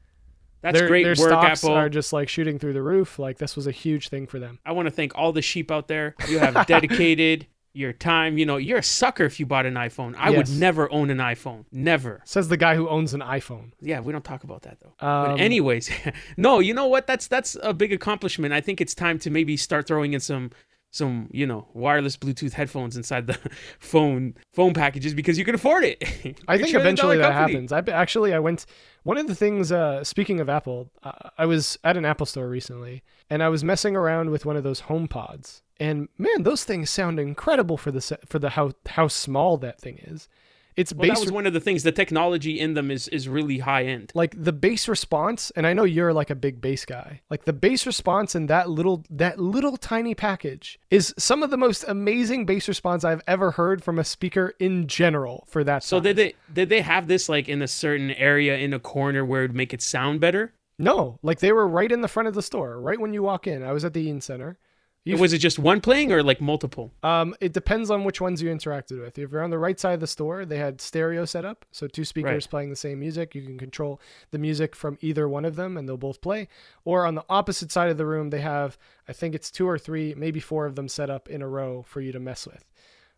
that's 0.62 0.80
their, 0.80 0.88
great 0.88 1.04
their 1.04 1.16
work, 1.18 1.32
stocks 1.32 1.66
Apple. 1.66 1.76
are 1.76 1.90
just 1.90 2.14
like 2.14 2.30
shooting 2.30 2.60
through 2.60 2.72
the 2.72 2.82
roof. 2.82 3.20
Like 3.20 3.40
this 3.40 3.58
was 3.58 3.68
a 3.68 3.72
huge 3.72 4.08
thing 4.08 4.26
for 4.26 4.40
them. 4.40 4.60
I 4.66 4.72
want 4.72 4.86
to 4.86 4.92
thank 4.92 5.12
all 5.16 5.34
the 5.34 5.42
sheep 5.42 5.70
out 5.70 5.90
there. 5.90 6.16
You 6.30 6.40
have 6.40 6.66
dedicated 6.68 7.48
your 7.74 7.94
time. 7.94 8.38
You 8.38 8.46
know, 8.46 8.58
you're 8.58 8.80
a 8.80 8.84
sucker 8.84 9.24
if 9.24 9.40
you 9.40 9.46
bought 9.46 9.66
an 9.66 9.76
iPhone. 9.76 10.16
I 10.18 10.30
would 10.32 10.50
never 10.50 10.92
own 10.92 11.10
an 11.10 11.18
iPhone. 11.18 11.66
Never. 11.72 12.22
Says 12.26 12.50
the 12.50 12.58
guy 12.58 12.76
who 12.76 12.90
owns 12.90 13.14
an 13.14 13.22
iPhone. 13.22 13.72
Yeah, 13.82 14.00
we 14.02 14.12
don't 14.12 14.26
talk 14.26 14.44
about 14.44 14.64
that 14.64 14.80
though. 14.80 15.06
Um, 15.06 15.32
but 15.32 15.42
anyways, 15.42 15.90
no, 16.38 16.60
you 16.60 16.74
know 16.74 16.88
what? 16.88 17.08
That's 17.08 17.28
that's 17.28 17.58
a 17.62 17.74
big 17.74 17.94
accomplishment. 17.94 18.54
I 18.54 18.62
think 18.62 18.82
it's 18.82 18.96
time 18.96 19.20
to 19.20 19.30
maybe 19.30 19.58
start 19.58 19.88
throwing 19.88 20.14
in 20.14 20.20
some 20.20 20.52
some 20.92 21.30
you 21.32 21.48
know 21.48 21.68
wireless 21.74 22.18
Bluetooth 22.18 22.54
headphones 22.54 22.98
inside 22.98 23.28
the 23.28 23.40
phone 23.80 24.36
phone 24.54 24.74
packages 24.74 25.14
because 25.14 25.38
you 25.38 25.46
can 25.46 25.56
afford 25.56 25.84
it. 25.84 26.04
I 26.48 26.58
think 26.58 26.76
eventually 26.76 27.18
that 27.18 27.32
company. 27.32 27.54
happens. 27.54 27.72
I 27.72 27.80
actually 27.92 28.34
I 28.34 28.40
went 28.40 28.66
one 29.04 29.18
of 29.18 29.28
the 29.28 29.36
things. 29.36 29.72
Uh, 29.72 30.04
speaking 30.04 30.40
of 30.40 30.50
Apple, 30.50 30.92
uh, 31.04 31.30
I 31.38 31.46
was 31.46 31.80
at 31.84 31.98
an 31.98 32.06
Apple 32.06 32.26
store 32.26 32.50
recently, 32.50 33.04
and 33.30 33.42
I 33.42 33.50
was 33.50 33.64
messing 33.64 33.96
around 33.96 34.30
with 34.30 34.46
one 34.46 34.58
of 34.58 34.64
those 34.64 34.82
HomePods, 34.82 35.62
and 35.82 36.10
man, 36.20 36.44
those 36.44 36.64
things 36.64 36.92
sound 36.92 37.20
incredible 37.20 37.76
for 37.76 37.92
the 37.92 38.20
for 38.28 38.38
the 38.38 38.52
how 38.52 38.72
how 38.86 39.08
small 39.08 39.58
that 39.58 39.82
thing 39.82 39.98
is. 40.04 40.30
It's 40.78 40.94
Well, 40.94 41.08
that 41.08 41.16
base 41.16 41.22
was 41.22 41.32
one 41.32 41.48
of 41.48 41.54
the 41.54 41.60
things. 41.60 41.82
The 41.82 41.92
technology 41.92 42.60
in 42.60 42.76
them 42.76 42.92
is 42.92 43.08
is 43.08 43.28
really 43.28 43.58
high 43.58 43.86
end. 43.86 44.12
like 44.14 44.36
the 44.42 44.54
bass 44.54 44.88
response, 44.88 45.52
and 45.56 45.66
I 45.66 45.74
know 45.74 45.84
you're 45.84 46.14
like 46.14 46.30
a 46.30 46.36
big 46.36 46.62
bass 46.62 46.86
guy. 46.86 47.22
Like 47.32 47.46
the 47.46 47.54
bass 47.54 47.88
response 47.88 48.36
in 48.36 48.46
that 48.46 48.70
little 48.70 49.04
that 49.10 49.40
little 49.40 49.76
tiny 49.76 50.14
package 50.14 50.80
is 50.92 51.16
some 51.18 51.42
of 51.42 51.50
the 51.50 51.58
most 51.58 51.84
amazing 51.88 52.46
bass 52.46 52.68
response 52.68 53.04
I've 53.04 53.24
ever 53.28 53.52
heard 53.52 53.84
from 53.84 53.98
a 53.98 54.04
speaker 54.04 54.54
in 54.60 54.88
general 54.88 55.46
for 55.48 55.64
that. 55.64 55.84
So 55.84 55.98
size. 55.98 56.04
did 56.04 56.16
they 56.16 56.36
did 56.54 56.70
they 56.70 56.82
have 56.82 57.08
this 57.08 57.28
like 57.28 57.50
in 57.50 57.64
a 57.64 57.68
certain 57.68 58.12
area 58.12 58.56
in 58.56 58.72
a 58.72 58.80
corner 58.80 59.26
where 59.26 59.44
it 59.44 59.48
would 59.48 59.56
make 59.56 59.74
it 59.74 59.82
sound 59.82 60.22
better? 60.22 60.54
No, 60.78 61.18
like 61.24 61.40
they 61.40 61.52
were 61.52 61.68
right 61.68 61.92
in 61.92 62.02
the 62.02 62.08
front 62.08 62.28
of 62.28 62.36
the 62.36 62.44
store, 62.44 62.80
right 62.80 63.00
when 63.00 63.14
you 63.14 63.24
walk 63.24 63.48
in. 63.48 63.64
I 63.64 63.72
was 63.72 63.84
at 63.84 63.94
the 63.94 64.02
Eaton 64.02 64.22
Center. 64.22 64.60
You- 65.04 65.18
was 65.18 65.34
it 65.34 65.40
just 65.40 65.58
one 65.58 65.82
playing 65.82 66.12
or 66.12 66.22
like 66.22 66.40
multiple? 66.42 66.92
Um, 67.02 67.34
it 67.42 67.54
depends 67.54 67.90
on 67.90 68.04
which 68.04 68.22
ones 68.22 68.42
you 68.42 68.50
interacted 68.52 69.02
with. 69.02 69.18
If 69.18 69.32
you're 69.32 69.42
on 69.42 69.50
the 69.50 69.58
right 69.58 69.80
side 69.80 69.96
of 69.96 70.00
the 70.00 70.06
store, 70.08 70.46
they 70.46 70.58
had 70.58 70.80
stereo 70.80 71.26
set 71.26 71.44
up, 71.44 71.66
so 71.72 71.88
two 71.88 72.06
speakers 72.06 72.44
Right. 72.46 72.50
playing 72.50 72.70
the 72.70 72.76
same 72.76 73.00
music. 73.00 73.34
You 73.34 73.42
can 73.42 73.58
control 73.58 74.00
the 74.30 74.38
music 74.38 74.76
from 74.76 75.00
either 75.02 75.28
one 75.28 75.44
of 75.44 75.56
them, 75.56 75.76
and 75.76 75.90
they'll 75.90 75.98
both 75.98 76.22
play. 76.22 76.48
Or 76.86 77.06
on 77.08 77.16
the 77.16 77.26
opposite 77.30 77.72
side 77.72 77.90
of 77.90 77.98
the 77.98 78.06
room, 78.06 78.30
they 78.30 78.42
have 78.42 78.78
I 79.08 79.14
think 79.14 79.34
it's 79.34 79.50
two 79.50 79.68
or 79.68 79.80
three, 79.80 80.14
maybe 80.16 80.40
four 80.40 80.66
of 80.68 80.76
them 80.76 80.88
set 80.88 81.10
up 81.10 81.28
in 81.30 81.42
a 81.42 81.48
row 81.48 81.82
for 81.82 82.00
you 82.00 82.12
to 82.12 82.20
mess 82.20 82.46
with. 82.46 82.64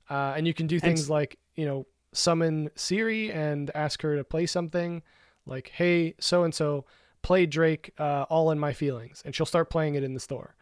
Uh, 0.09 0.33
and 0.37 0.47
you 0.47 0.53
can 0.53 0.67
do 0.67 0.79
things 0.79 1.03
s- 1.03 1.09
like 1.09 1.37
you 1.55 1.65
know 1.65 1.85
summon 2.13 2.69
Siri 2.75 3.29
and 3.31 3.71
ask 3.75 4.01
her 4.03 4.15
to 4.15 4.23
play 4.23 4.45
something, 4.45 5.01
like 5.45 5.69
"Hey, 5.75 6.15
so 6.19 6.43
and 6.45 6.53
so, 6.55 6.85
play 7.23 7.45
Drake, 7.45 7.91
uh, 7.97 8.23
All 8.29 8.51
in 8.51 8.59
My 8.59 8.71
Feelings," 8.71 9.21
and 9.25 9.35
she'll 9.35 9.45
start 9.45 9.69
playing 9.69 9.95
it 9.95 10.03
in 10.03 10.13
the 10.13 10.19
store. 10.19 10.55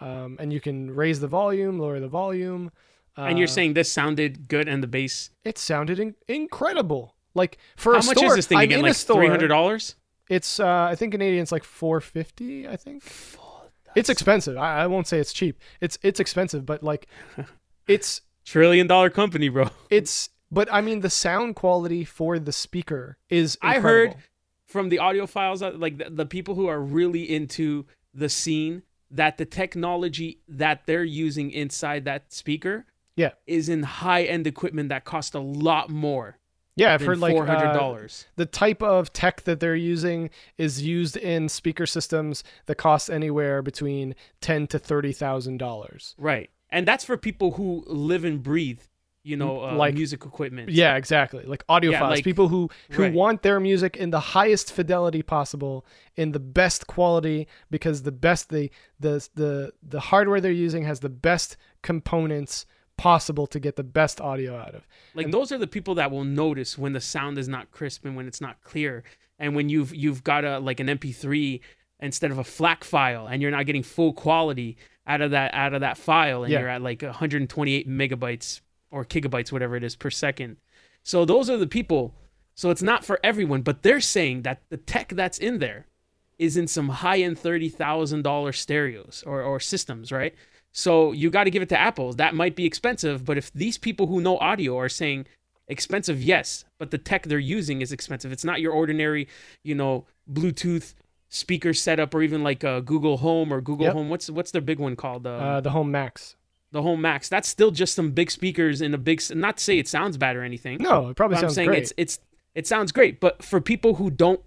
Um, 0.00 0.36
and 0.38 0.52
you 0.52 0.60
can 0.60 0.94
raise 0.94 1.20
the 1.20 1.28
volume, 1.28 1.78
lower 1.78 2.00
the 2.00 2.08
volume. 2.08 2.70
and 3.16 3.38
you're 3.38 3.48
Uh, 3.48 3.50
saying 3.50 3.72
this 3.74 3.90
sounded 3.90 4.46
good 4.48 4.68
and 4.68 4.82
the 4.82 4.86
bass. 4.86 5.30
it 5.44 5.56
sounded 5.58 5.98
in- 5.98 6.14
incredible. 6.28 7.14
Like 7.34 7.58
for 7.76 7.92
How 7.94 8.00
a 8.00 8.02
much 8.04 8.16
store, 8.18 8.30
is 8.30 8.36
this 8.36 8.46
thing 8.46 8.58
I'm 8.58 8.64
again? 8.64 8.82
Like 8.82 8.94
three 8.96 9.28
hundred 9.28 9.48
dollars? 9.48 9.94
It's 10.28 10.58
uh, 10.60 10.88
I 10.90 10.94
think 10.96 11.12
Canadian 11.12 11.42
it's 11.42 11.52
like 11.52 11.64
four 11.64 12.00
fifty. 12.00 12.66
I 12.68 12.76
think 12.76 13.02
it's 13.94 14.08
expensive. 14.10 14.56
I, 14.58 14.82
I 14.82 14.86
won't 14.86 15.06
say 15.06 15.18
it's 15.18 15.32
cheap. 15.32 15.58
It's 15.80 15.98
it's 16.02 16.20
expensive, 16.20 16.64
but 16.66 16.82
like 16.82 17.06
it's 17.86 18.22
Trillion 18.44 18.86
dollar 18.86 19.10
company, 19.10 19.48
bro. 19.48 19.68
it's. 19.90 20.30
But 20.50 20.68
I 20.72 20.80
mean, 20.80 21.00
the 21.00 21.10
sound 21.10 21.56
quality 21.56 22.04
for 22.04 22.38
the 22.38 22.52
speaker 22.52 23.18
is. 23.28 23.58
I 23.62 23.80
heard 23.80 24.14
from 24.66 24.88
the 24.90 24.98
audiophiles, 24.98 25.60
uh, 25.62 25.76
like 25.76 25.98
the, 25.98 26.08
the 26.10 26.26
people 26.26 26.54
who 26.54 26.66
are 26.68 26.80
really 26.80 27.22
into 27.34 27.86
the 28.14 28.28
scene, 28.28 28.82
that 29.10 29.38
the 29.38 29.44
technology 29.46 30.40
that 30.48 30.82
they're 30.86 31.04
using 31.04 31.50
inside 31.50 32.04
that 32.04 32.32
speaker 32.32 32.86
Yeah. 33.16 33.32
is 33.46 33.68
in 33.68 33.82
high 33.82 34.24
end 34.24 34.46
equipment 34.46 34.88
that 34.88 35.04
cost 35.04 35.34
a 35.34 35.40
lot 35.40 35.90
more 35.90 36.38
Yeah, 36.76 36.92
I've 36.92 37.00
heard 37.00 37.18
like 37.18 37.32
four 37.34 37.46
hundred 37.46 37.68
uh, 37.70 37.72
dollars. 37.72 38.26
the 38.36 38.46
type 38.46 38.82
of 38.82 39.12
tech 39.12 39.42
that 39.44 39.60
they're 39.60 39.74
using 39.76 40.30
is 40.58 40.82
used 40.82 41.16
in 41.16 41.48
speaker 41.48 41.86
systems 41.86 42.44
that 42.66 42.74
cost 42.76 43.08
anywhere 43.08 43.62
between 43.62 44.14
ten 44.40 44.66
to 44.68 44.78
thirty 44.78 45.12
thousand 45.12 45.56
dollars. 45.58 46.14
right, 46.18 46.50
and 46.70 46.86
that's 46.86 47.04
for 47.04 47.16
people 47.16 47.52
who 47.52 47.84
live 47.86 48.24
and 48.24 48.42
breathe, 48.42 48.80
you 49.26 49.36
know, 49.36 49.52
uh, 49.64 49.74
Like- 49.74 49.94
music 49.94 50.24
equipment. 50.24 50.70
Yeah, 50.70 50.96
exactly. 50.96 51.42
Like 51.44 51.66
audiophiles, 51.66 51.90
Yeah, 51.92 52.08
like- 52.08 52.24
people 52.24 52.48
who 52.48 52.70
who 52.90 53.02
right. 53.02 53.12
want 53.12 53.42
their 53.42 53.58
music 53.60 53.96
in 53.96 54.10
the 54.10 54.20
highest 54.36 54.72
fidelity 54.72 55.22
possible, 55.22 55.84
in 56.14 56.32
the 56.32 56.38
best 56.60 56.86
quality, 56.86 57.48
because 57.70 58.02
the 58.02 58.12
best 58.12 58.50
the 58.50 58.70
the 59.00 59.28
the 59.34 59.72
the 59.82 60.00
hardware 60.00 60.40
they're 60.40 60.52
using 60.68 60.84
has 60.84 61.00
the 61.00 61.08
best 61.08 61.56
components 61.82 62.66
possible 62.96 63.46
to 63.46 63.58
get 63.60 63.76
the 63.76 63.84
best 63.84 64.20
audio 64.20 64.56
out 64.56 64.74
of. 64.74 64.86
Like 65.14 65.30
those 65.30 65.50
are 65.52 65.58
the 65.58 65.66
people 65.66 65.94
that 65.96 66.10
will 66.10 66.24
notice 66.24 66.78
when 66.78 66.92
the 66.92 67.00
sound 67.00 67.36
is 67.36 67.48
not 67.48 67.70
crisp 67.70 68.04
and 68.06 68.16
when 68.16 68.26
it's 68.26 68.40
not 68.40 68.62
clear, 68.62 69.02
and 69.38 69.54
when 69.56 69.68
you've 69.68 69.94
you've 69.94 70.22
got 70.24 70.44
a 70.44 70.58
like 70.60 70.80
an 70.80 70.88
MP3 70.88 71.60
instead 72.00 72.30
of 72.30 72.38
a 72.38 72.44
FLAC 72.44 72.84
file, 72.84 73.26
and 73.26 73.42
you're 73.42 73.50
not 73.50 73.66
getting 73.66 73.82
full 73.82 74.12
quality 74.12 74.76
out 75.06 75.20
of 75.20 75.30
that 75.32 75.52
out 75.54 75.74
of 75.74 75.80
that 75.80 75.96
file, 75.98 76.42
and 76.44 76.52
Yeah. 76.52 76.60
you're 76.60 76.68
at 76.68 76.82
like 76.82 77.02
128 77.02 77.88
megabytes 77.88 78.60
or 78.90 79.04
gigabytes, 79.04 79.52
whatever 79.52 79.76
it 79.76 79.84
is 79.84 79.96
per 79.96 80.10
second. 80.10 80.56
So 81.02 81.24
those 81.24 81.48
are 81.50 81.56
the 81.56 81.66
people. 81.66 82.14
So 82.54 82.70
it's 82.70 82.82
not 82.82 83.04
for 83.04 83.20
everyone, 83.22 83.62
but 83.62 83.82
they're 83.82 84.00
saying 84.00 84.42
that 84.42 84.62
the 84.70 84.76
tech 84.78 85.10
that's 85.10 85.38
in 85.38 85.58
there 85.58 85.86
is 86.38 86.56
in 86.56 86.66
some 86.66 86.88
high 86.88 87.18
end 87.20 87.38
thirty 87.38 87.68
thousand 87.68 88.22
dollar 88.22 88.52
stereos 88.52 89.22
or, 89.26 89.42
or 89.42 89.60
systems, 89.60 90.10
right? 90.12 90.34
So 90.72 91.12
you 91.12 91.30
got 91.30 91.44
to 91.44 91.50
give 91.50 91.62
it 91.62 91.68
to 91.70 91.78
Apple. 91.78 92.12
That 92.12 92.34
might 92.34 92.54
be 92.54 92.66
expensive, 92.66 93.24
but 93.24 93.38
if 93.38 93.52
these 93.52 93.78
people 93.78 94.06
who 94.06 94.20
know 94.20 94.36
audio 94.38 94.78
are 94.78 94.88
saying 94.90 95.26
expensive, 95.68 96.22
yes, 96.22 96.64
but 96.78 96.90
the 96.90 96.98
tech 96.98 97.24
they're 97.24 97.38
using 97.38 97.80
is 97.80 97.92
expensive. 97.92 98.30
It's 98.30 98.44
not 98.44 98.60
your 98.60 98.72
ordinary, 98.72 99.26
you 99.64 99.74
know, 99.74 100.04
Bluetooth 100.30 100.94
speaker 101.28 101.74
setup 101.74 102.14
or 102.14 102.22
even 102.22 102.42
like 102.44 102.62
a 102.62 102.82
Google 102.82 103.16
Home 103.18 103.52
or 103.52 103.60
Google 103.60 103.86
Yep. 103.86 103.94
Home. 103.94 104.08
What's 104.08 104.30
what's 104.30 104.50
their 104.50 104.60
big 104.60 104.78
one 104.78 104.96
called? 104.96 105.26
Um, 105.26 105.42
Uh, 105.42 105.60
the 105.60 105.70
Home 105.70 105.90
Max. 105.90 106.35
The 106.72 106.82
whole 106.82 106.96
Max. 106.96 107.28
That's 107.28 107.48
still 107.48 107.70
just 107.70 107.94
some 107.94 108.10
big 108.12 108.30
speakers 108.30 108.80
in 108.80 108.92
a 108.94 108.98
big. 108.98 109.22
Not 109.34 109.58
to 109.58 109.64
say 109.64 109.78
it 109.78 109.88
sounds 109.88 110.16
bad 110.16 110.36
or 110.36 110.42
anything. 110.42 110.78
No, 110.80 111.08
it 111.08 111.16
probably 111.16 111.34
But 111.36 111.38
I'm 111.38 111.48
sounds 111.48 111.54
saying 111.54 111.68
great. 111.68 111.82
it's 111.82 111.92
it's 111.96 112.18
it 112.54 112.66
sounds 112.66 112.92
great, 112.92 113.20
but 113.20 113.42
for 113.42 113.60
people 113.60 113.94
who 113.96 114.10
don't 114.10 114.40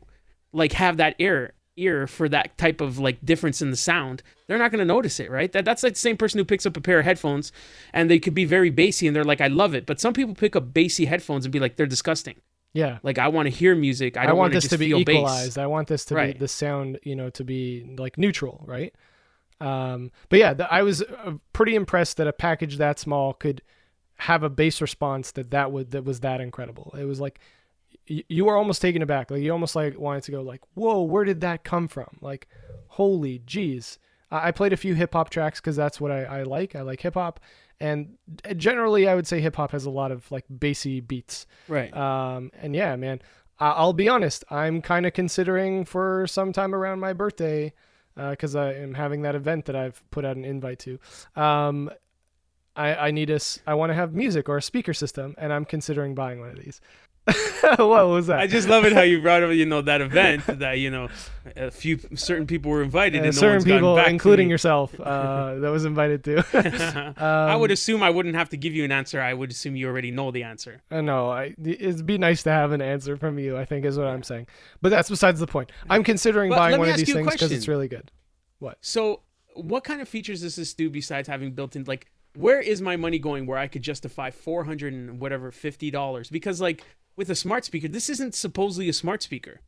like 0.52 0.74
have 0.74 0.98
that 0.98 1.16
ear 1.20 1.54
ear 1.78 2.08
for 2.08 2.28
that 2.28 2.58
type 2.58 2.82
of 2.82 3.00
like 3.00 3.24
difference 3.24 3.62
in 3.62 3.70
the 3.72 3.78
sound, 3.78 4.22
they're 4.48 4.58
not 4.58 4.70
going 4.70 4.80
to 4.80 4.86
notice 4.86 5.18
it, 5.20 5.32
right? 5.32 5.52
That 5.54 5.64
that's 5.64 5.82
like 5.82 5.94
the 5.94 6.00
same 6.00 6.18
person 6.18 6.38
who 6.38 6.44
picks 6.44 6.66
up 6.66 6.76
a 6.76 6.82
pair 6.82 7.00
of 7.00 7.06
headphones 7.06 7.54
and 7.94 8.10
they 8.12 8.20
could 8.20 8.34
be 8.34 8.44
very 8.44 8.70
bassy 8.70 9.08
and 9.08 9.16
they're 9.16 9.24
like, 9.24 9.40
I 9.40 9.48
love 9.48 9.74
it, 9.74 9.86
but 9.86 10.00
some 10.02 10.12
people 10.14 10.36
pick 10.36 10.56
up 10.58 10.74
bassy 10.74 11.06
headphones 11.06 11.46
and 11.46 11.54
be 11.54 11.60
like, 11.60 11.78
they're 11.78 11.86
disgusting. 11.86 12.36
yeah. 12.74 13.00
Like 13.02 13.18
I 13.18 13.30
want 13.30 13.46
to 13.46 13.50
hear 13.52 13.76
music. 13.76 14.18
I 14.18 14.24
I, 14.24 14.26
don't 14.26 14.38
want 14.38 14.52
this 14.54 14.68
to 14.68 14.78
be 14.78 14.88
feel 14.88 15.06
bass. 15.06 15.16
equalized. 15.16 15.58
I 15.58 15.68
want 15.68 15.88
this 15.88 16.04
to 16.06 16.16
be 16.16 16.34
the 16.34 16.50
sound, 16.50 17.00
you 17.04 17.16
know, 17.16 17.30
to 17.30 17.44
be 17.46 17.96
like 17.98 18.18
neutral, 18.18 18.62
right? 18.68 18.94
Um, 19.62 20.12
but 20.30 20.40
yeah, 20.40 20.54
the, 20.54 20.72
I 20.72 20.84
was 20.84 21.02
uh, 21.02 21.34
pretty 21.54 21.76
impressed 21.76 22.18
that 22.18 22.28
a 22.28 22.34
package 22.34 22.78
that 22.78 23.00
small 23.00 23.34
could 23.34 23.62
have 24.18 24.44
a 24.44 24.50
bass 24.50 24.82
response 24.82 25.32
that 25.32 25.52
that 25.52 25.72
would 25.72 25.92
that 25.92 26.04
was 26.06 26.20
that 26.22 26.42
incredible. 26.42 26.94
It 27.00 27.06
was 27.06 27.20
like 27.20 27.40
y- 28.10 28.24
you 28.28 28.46
were 28.46 28.56
almost 28.56 28.82
taken 28.82 29.02
aback. 29.02 29.32
Like 29.32 29.42
you 29.42 29.52
almost 29.52 29.76
like 29.76 29.98
wanted 29.98 30.24
to 30.24 30.32
go 30.32 30.42
like, 30.42 30.62
"Whoa, 30.76 31.02
where 31.04 31.24
did 31.26 31.42
that 31.42 31.64
come 31.64 31.88
from?" 31.88 32.18
Like, 32.22 32.48
holy 32.88 33.40
jeez. 33.40 33.98
I 34.32 34.50
I 34.50 34.52
played 34.52 34.74
a 34.74 34.78
few 34.78 34.94
hip 34.96 35.14
hop 35.14 35.30
tracks 35.30 35.60
because 35.60 35.76
that's 35.76 36.00
what 36.00 36.12
I, 36.12 36.24
I 36.24 36.44
like. 36.44 36.76
I 36.76 36.82
like 36.82 37.02
hip 37.02 37.16
hop, 37.16 37.40
and 37.80 38.18
generally, 38.58 39.08
I 39.08 39.16
would 39.16 39.28
say 39.28 39.40
hip 39.42 39.56
hop 39.56 39.72
has 39.72 39.86
a 39.86 39.90
lot 39.90 40.12
of 40.12 40.30
like 40.32 40.46
bassy 40.50 41.00
beats. 41.02 41.46
Right. 41.68 41.94
Um, 41.96 42.52
and 42.62 42.76
yeah, 42.76 42.96
man, 42.96 43.22
I- 43.60 43.72
I'll 43.72 43.94
be 43.94 44.08
honest. 44.10 44.44
I'm 44.50 44.82
kind 44.82 45.06
of 45.06 45.14
considering 45.14 45.84
for 45.86 46.28
sometime 46.28 46.76
around 46.76 47.00
my 47.00 47.14
birthday, 47.14 47.74
because 48.16 48.56
I 48.56 48.74
am 48.74 48.94
having 48.94 49.22
that 49.24 49.36
event 49.36 49.66
that 49.66 49.76
I've 49.76 50.04
put 50.12 50.26
out 50.26 50.36
an 50.36 50.46
invite 50.46 50.80
to. 50.80 51.00
Um, 51.36 51.90
I, 52.76 52.96
I 52.96 53.12
need 53.12 53.30
a, 53.30 53.40
I 53.68 53.74
want 53.74 53.90
to 53.90 53.94
have 53.94 54.14
music 54.14 54.48
or 54.48 54.58
a 54.58 54.62
speaker 54.62 54.94
system, 54.94 55.36
and 55.38 55.52
I'm 55.52 55.66
considering 55.66 56.16
buying 56.16 56.40
one 56.40 56.50
of 56.50 56.58
these. 56.58 56.80
what 57.78 58.08
was 58.08 58.28
that? 58.28 58.40
I 58.40 58.48
just 58.48 58.68
love 58.68 58.86
it 58.86 58.94
how 58.94 59.02
you 59.02 59.22
brought 59.22 59.44
up, 59.44 59.52
you 59.52 59.66
know, 59.66 59.82
that 59.82 60.02
event 60.02 60.46
that 60.48 60.74
you 60.80 60.90
know, 60.90 61.10
a 61.56 61.72
few 61.72 62.00
certain 62.16 62.48
people 62.48 62.72
were 62.72 62.82
invited, 62.84 63.22
Uh, 63.22 63.26
and 63.26 63.36
no 63.36 63.40
certain 63.40 63.56
one's 63.56 63.66
people, 63.66 63.96
back 63.96 64.10
including 64.10 64.50
yourself, 64.50 64.98
uh, 65.00 65.56
that 65.60 65.70
was 65.70 65.86
invited 65.86 66.24
to. 66.26 67.14
I 67.18 67.54
Um, 67.54 67.62
would 67.62 67.72
assume 67.72 68.04
I 68.04 68.10
wouldn't 68.10 68.36
have 68.36 68.50
to 68.50 68.58
give 68.58 68.74
you 68.74 68.84
an 68.84 68.92
answer. 68.92 69.22
I 69.22 69.34
would 69.34 69.52
assume 69.52 69.76
you 69.76 69.88
already 69.88 70.12
know 70.12 70.32
the 70.32 70.44
answer. 70.44 70.82
I 70.92 71.02
know. 71.02 71.30
I, 71.30 71.56
it'd 71.64 72.06
be 72.06 72.18
nice 72.18 72.44
to 72.44 72.52
have 72.52 72.72
an 72.72 72.82
answer 72.82 73.18
from 73.18 73.40
you. 73.40 73.58
I 73.58 73.66
think 73.66 73.86
is 73.86 73.98
what 73.98 74.08
I'm 74.08 74.24
saying. 74.24 74.48
But 74.82 74.90
that's 74.90 75.10
besides 75.10 75.40
the 75.40 75.48
point. 75.48 75.72
I'm 75.90 76.04
considering 76.04 76.50
But 76.50 76.58
buying 76.58 76.80
one 76.80 76.90
of 76.90 76.98
these 76.98 77.12
things 77.14 77.32
because 77.32 77.52
it's 77.52 77.68
really 77.68 77.88
good. 77.88 78.12
What? 78.60 78.78
So, 78.82 79.22
what 79.56 79.84
kind 79.84 80.02
of 80.02 80.08
features 80.08 80.42
does 80.42 80.56
this 80.56 80.74
do 80.74 80.90
besides 80.90 81.28
having 81.28 81.52
built-in? 81.54 81.84
Like, 81.86 82.08
where 82.36 82.60
is 82.60 82.82
my 82.82 82.96
money 82.96 83.20
going? 83.20 83.46
Where 83.46 83.58
I 83.58 83.68
could 83.68 83.82
justify 83.82 84.30
four 84.32 84.64
hundred 84.64 84.94
and 84.94 85.20
whatever 85.20 85.52
fifty 85.52 85.90
dollars? 85.92 86.30
Because 86.30 86.62
like 86.62 86.84
with 87.20 87.30
a 87.30 87.36
smart 87.36 87.66
speaker, 87.66 87.90
this 87.90 88.10
isn't 88.10 88.34
supposedly 88.34 88.88
a 88.88 88.94
smart 88.94 89.22
speaker. 89.22 89.60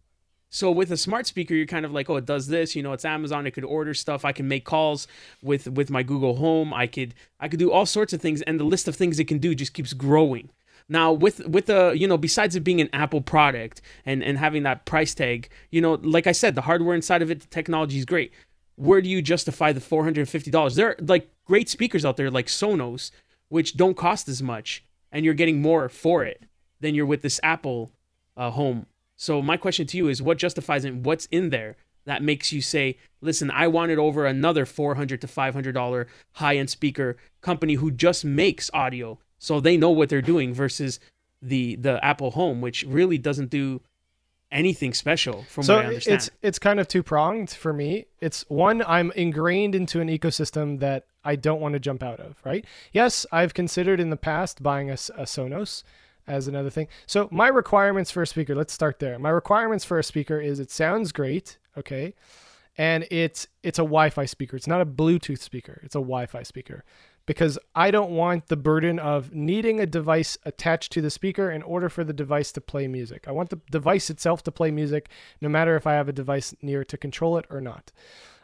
So 0.49 0.71
with 0.71 0.89
a 0.89 0.95
smart 0.95 1.27
speaker, 1.27 1.53
you're 1.53 1.65
kind 1.65 1.85
of 1.85 1.91
like, 1.91 2.09
oh, 2.09 2.15
it 2.15 2.25
does 2.25 2.47
this. 2.47 2.77
You 2.77 2.81
know, 2.81 2.93
it's 2.93 3.03
Amazon. 3.03 3.45
It 3.45 3.51
could 3.51 3.65
order 3.65 3.93
stuff. 3.93 4.23
I 4.23 4.31
can 4.31 4.47
make 4.47 4.63
calls 4.63 5.05
with 5.43 5.67
with 5.67 5.89
my 5.89 6.01
Google 6.01 6.37
Home. 6.37 6.73
I 6.73 6.87
could 6.87 7.13
I 7.41 7.49
could 7.49 7.59
do 7.59 7.69
all 7.69 7.85
sorts 7.85 8.13
of 8.13 8.21
things, 8.21 8.41
and 8.43 8.57
the 8.57 8.63
list 8.63 8.87
of 8.87 8.95
things 8.95 9.19
it 9.19 9.25
can 9.27 9.37
do 9.37 9.53
just 9.53 9.73
keeps 9.73 9.91
growing. 9.91 10.49
Now 10.87 11.11
with 11.11 11.45
with 11.45 11.65
the 11.65 11.91
you 11.91 12.07
know 12.07 12.17
besides 12.17 12.55
it 12.55 12.61
being 12.61 12.79
an 12.79 12.89
Apple 12.93 13.21
product 13.21 13.81
and 14.05 14.23
and 14.23 14.37
having 14.37 14.63
that 14.63 14.85
price 14.85 15.13
tag, 15.13 15.49
you 15.71 15.81
know, 15.81 15.95
like 16.01 16.27
I 16.27 16.31
said, 16.31 16.55
the 16.55 16.61
hardware 16.61 16.95
inside 16.95 17.21
of 17.21 17.29
it, 17.31 17.41
the 17.41 17.47
technology 17.47 17.97
is 17.97 18.05
great. 18.05 18.31
Where 18.75 19.01
do 19.01 19.09
you 19.09 19.21
justify 19.21 19.73
the 19.73 19.81
four 19.81 20.05
hundred 20.05 20.21
and 20.21 20.29
fifty 20.29 20.51
dollars? 20.51 20.75
There 20.75 20.91
are 20.91 20.95
like 21.01 21.29
great 21.45 21.67
speakers 21.67 22.05
out 22.05 22.15
there 22.15 22.31
like 22.31 22.47
Sonos, 22.47 23.11
which 23.49 23.75
don't 23.75 23.97
cost 23.97 24.29
as 24.29 24.41
much, 24.41 24.85
and 25.11 25.25
you're 25.25 25.33
getting 25.33 25.61
more 25.61 25.89
for 25.89 26.23
it 26.23 26.45
than 26.81 26.93
you're 26.95 27.05
with 27.05 27.21
this 27.21 27.39
Apple 27.43 27.91
uh, 28.35 28.51
Home. 28.51 28.85
So 29.15 29.41
my 29.41 29.55
question 29.55 29.87
to 29.87 29.97
you 29.97 30.07
is, 30.07 30.21
what 30.21 30.37
justifies 30.37 30.83
it? 30.83 30.95
What's 30.95 31.27
in 31.27 31.49
there 31.49 31.77
that 32.05 32.23
makes 32.23 32.51
you 32.51 32.61
say, 32.61 32.97
listen, 33.21 33.51
I 33.51 33.67
want 33.67 33.91
it 33.91 33.99
over 33.99 34.25
another 34.25 34.65
four 34.65 34.95
hundred 34.95 35.21
to 35.21 35.27
five 35.27 35.53
hundred 35.53 35.73
dollar 35.73 36.07
high 36.33 36.57
end 36.57 36.69
speaker 36.69 37.17
company 37.41 37.75
who 37.75 37.91
just 37.91 38.25
makes 38.25 38.71
audio 38.73 39.19
so 39.37 39.59
they 39.59 39.77
know 39.77 39.89
what 39.89 40.09
they're 40.09 40.21
doing 40.21 40.53
versus 40.53 40.99
the 41.41 41.75
the 41.75 42.03
Apple 42.03 42.31
Home, 42.31 42.61
which 42.61 42.83
really 42.83 43.17
doesn't 43.17 43.49
do 43.49 43.81
anything 44.51 44.93
special 44.93 45.43
from 45.43 45.63
so 45.63 45.75
what 45.75 45.85
I 45.85 45.87
understand. 45.87 46.15
it's 46.15 46.31
it's 46.41 46.59
kind 46.59 46.79
of 46.79 46.87
two 46.87 47.03
pronged 47.03 47.51
for 47.51 47.73
me. 47.73 48.05
It's 48.19 48.45
one 48.49 48.83
I'm 48.87 49.11
ingrained 49.11 49.75
into 49.75 50.01
an 50.01 50.09
ecosystem 50.09 50.79
that 50.79 51.05
I 51.23 51.35
don't 51.35 51.61
want 51.61 51.73
to 51.73 51.79
jump 51.79 52.03
out 52.03 52.19
of. 52.19 52.35
Right? 52.43 52.65
Yes, 52.91 53.25
I've 53.31 53.53
considered 53.53 53.99
in 53.99 54.09
the 54.09 54.17
past 54.17 54.61
buying 54.61 54.89
a, 54.89 54.93
a 54.93 55.25
Sonos 55.25 55.83
as 56.27 56.47
another 56.47 56.69
thing. 56.69 56.88
So 57.05 57.27
my 57.31 57.47
requirements 57.47 58.12
for 58.12 58.21
a 58.21 58.27
speaker. 58.27 58.55
Let's 58.55 58.73
start 58.73 58.99
there. 58.99 59.17
My 59.19 59.29
requirements 59.29 59.86
for 59.86 59.99
a 59.99 60.03
speaker 60.03 60.39
is 60.39 60.60
it 60.60 60.71
sounds 60.71 61.12
great. 61.12 61.57
Okay. 61.77 62.13
And 62.77 63.05
it's 63.12 63.47
it's 63.63 63.79
a 63.79 63.84
Wi-Fi 63.84 64.25
speaker. 64.25 64.55
It's 64.55 64.67
not 64.67 64.81
a 64.81 64.86
Bluetooth 64.86 65.39
speaker. 65.39 65.81
It's 65.84 65.95
a 65.95 65.99
Wi-Fi 65.99 66.43
speaker 66.43 66.84
because 67.25 67.60
I 67.75 67.91
don't 67.91 68.12
want 68.12 68.47
the 68.47 68.57
burden 68.57 68.99
of 68.99 69.34
needing 69.34 69.79
a 69.79 69.86
device 69.86 70.38
attached 70.43 70.91
to 70.93 71.01
the 71.01 71.10
speaker 71.10 71.51
in 71.51 71.62
order 71.62 71.89
for 71.89 72.03
the 72.03 72.13
device 72.13 72.51
to 72.53 72.62
play 72.62 72.88
music. 72.88 73.25
I 73.27 73.31
want 73.31 73.49
the 73.49 73.60
device 73.69 74.10
itself 74.10 74.43
to 74.43 74.51
play 74.51 74.71
music, 74.71 75.10
no 75.39 75.49
matter 75.49 75.75
if 75.75 75.86
I 75.86 75.93
have 75.93 76.10
a 76.10 76.13
device 76.13 76.55
near 76.62 76.84
to 76.84 76.97
control 76.97 77.38
it 77.38 77.45
or 77.49 77.62
not. 77.62 77.91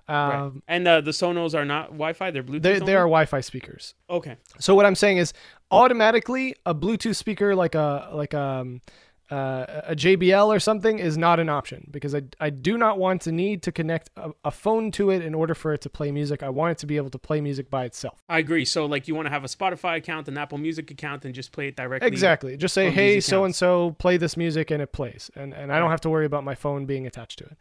Um, 0.08 0.30
right. 0.30 0.52
And 0.68 0.88
uh, 0.88 1.02
the 1.02 1.12
Sonos 1.12 1.54
are 1.54 1.66
not 1.66 1.88
Wi-Fi; 1.88 2.32
they're 2.32 2.44
Bluetooth. 2.44 2.62
They, 2.62 2.80
they 2.80 2.96
are 2.96 3.04
Wi-Fi 3.04 3.42
speakers. 3.42 3.94
Okay. 4.10 4.38
So 4.60 4.74
what 4.74 4.86
I'm 4.86 4.96
saying 4.96 5.18
is, 5.18 5.34
automatically, 5.72 6.56
a 6.66 6.74
Bluetooth 6.74 7.16
speaker 7.16 7.56
like 7.56 7.76
a 7.76 8.10
like 8.14 8.34
a 8.34 8.42
um, 8.42 8.82
uh, 9.30 9.82
a 9.88 9.96
JBL 9.96 10.48
or 10.48 10.60
something 10.60 11.00
is 11.00 11.18
not 11.18 11.40
an 11.40 11.50
option 11.50 11.88
because 11.92 12.16
I, 12.16 12.22
I 12.40 12.50
do 12.50 12.78
not 12.78 12.98
want 12.98 13.22
to 13.24 13.32
need 13.32 13.62
to 13.64 13.74
connect 13.74 14.10
a, 14.16 14.32
a, 14.46 14.52
phone 14.52 14.90
to 14.92 15.10
it 15.10 15.22
in 15.22 15.36
order 15.36 15.54
for 15.54 15.74
it 15.74 15.82
to 15.82 15.90
play 15.90 16.12
music. 16.12 16.44
I 16.44 16.50
want 16.50 16.72
it 16.72 16.78
to 16.80 16.86
be 16.86 16.96
able 16.96 17.10
to 17.10 17.18
play 17.18 17.42
music 17.42 17.70
by 17.70 17.84
itself. 17.84 18.24
I 18.30 18.40
agree. 18.40 18.64
So 18.64 18.86
like 18.86 19.08
you 19.08 19.16
want 19.16 19.26
to 19.26 19.30
have 19.30 19.44
a 19.44 19.48
Spotify 19.48 19.98
account, 19.98 20.30
an 20.30 20.38
Apple 20.38 20.58
Music 20.58 20.90
account, 20.92 21.26
and 21.26 21.36
just 21.36 21.52
play 21.52 21.68
it 21.68 21.76
directly. 21.76 22.08
Exactly. 22.08 22.56
Just 22.56 22.74
say, 22.74 22.90
hey, 22.90 23.20
so 23.20 23.44
and 23.44 23.54
so, 23.54 23.96
play 24.00 24.16
this 24.16 24.38
music, 24.38 24.72
and 24.72 24.82
it 24.82 24.94
plays, 24.94 25.30
and 25.36 25.54
and 25.54 25.74
I 25.74 25.80
don't 25.80 25.90
have 25.90 26.02
to 26.02 26.10
worry 26.10 26.26
about 26.26 26.46
my 26.46 26.56
phone 26.56 26.86
being 26.86 27.06
attached 27.06 27.40
to 27.40 27.46
it. 27.46 27.58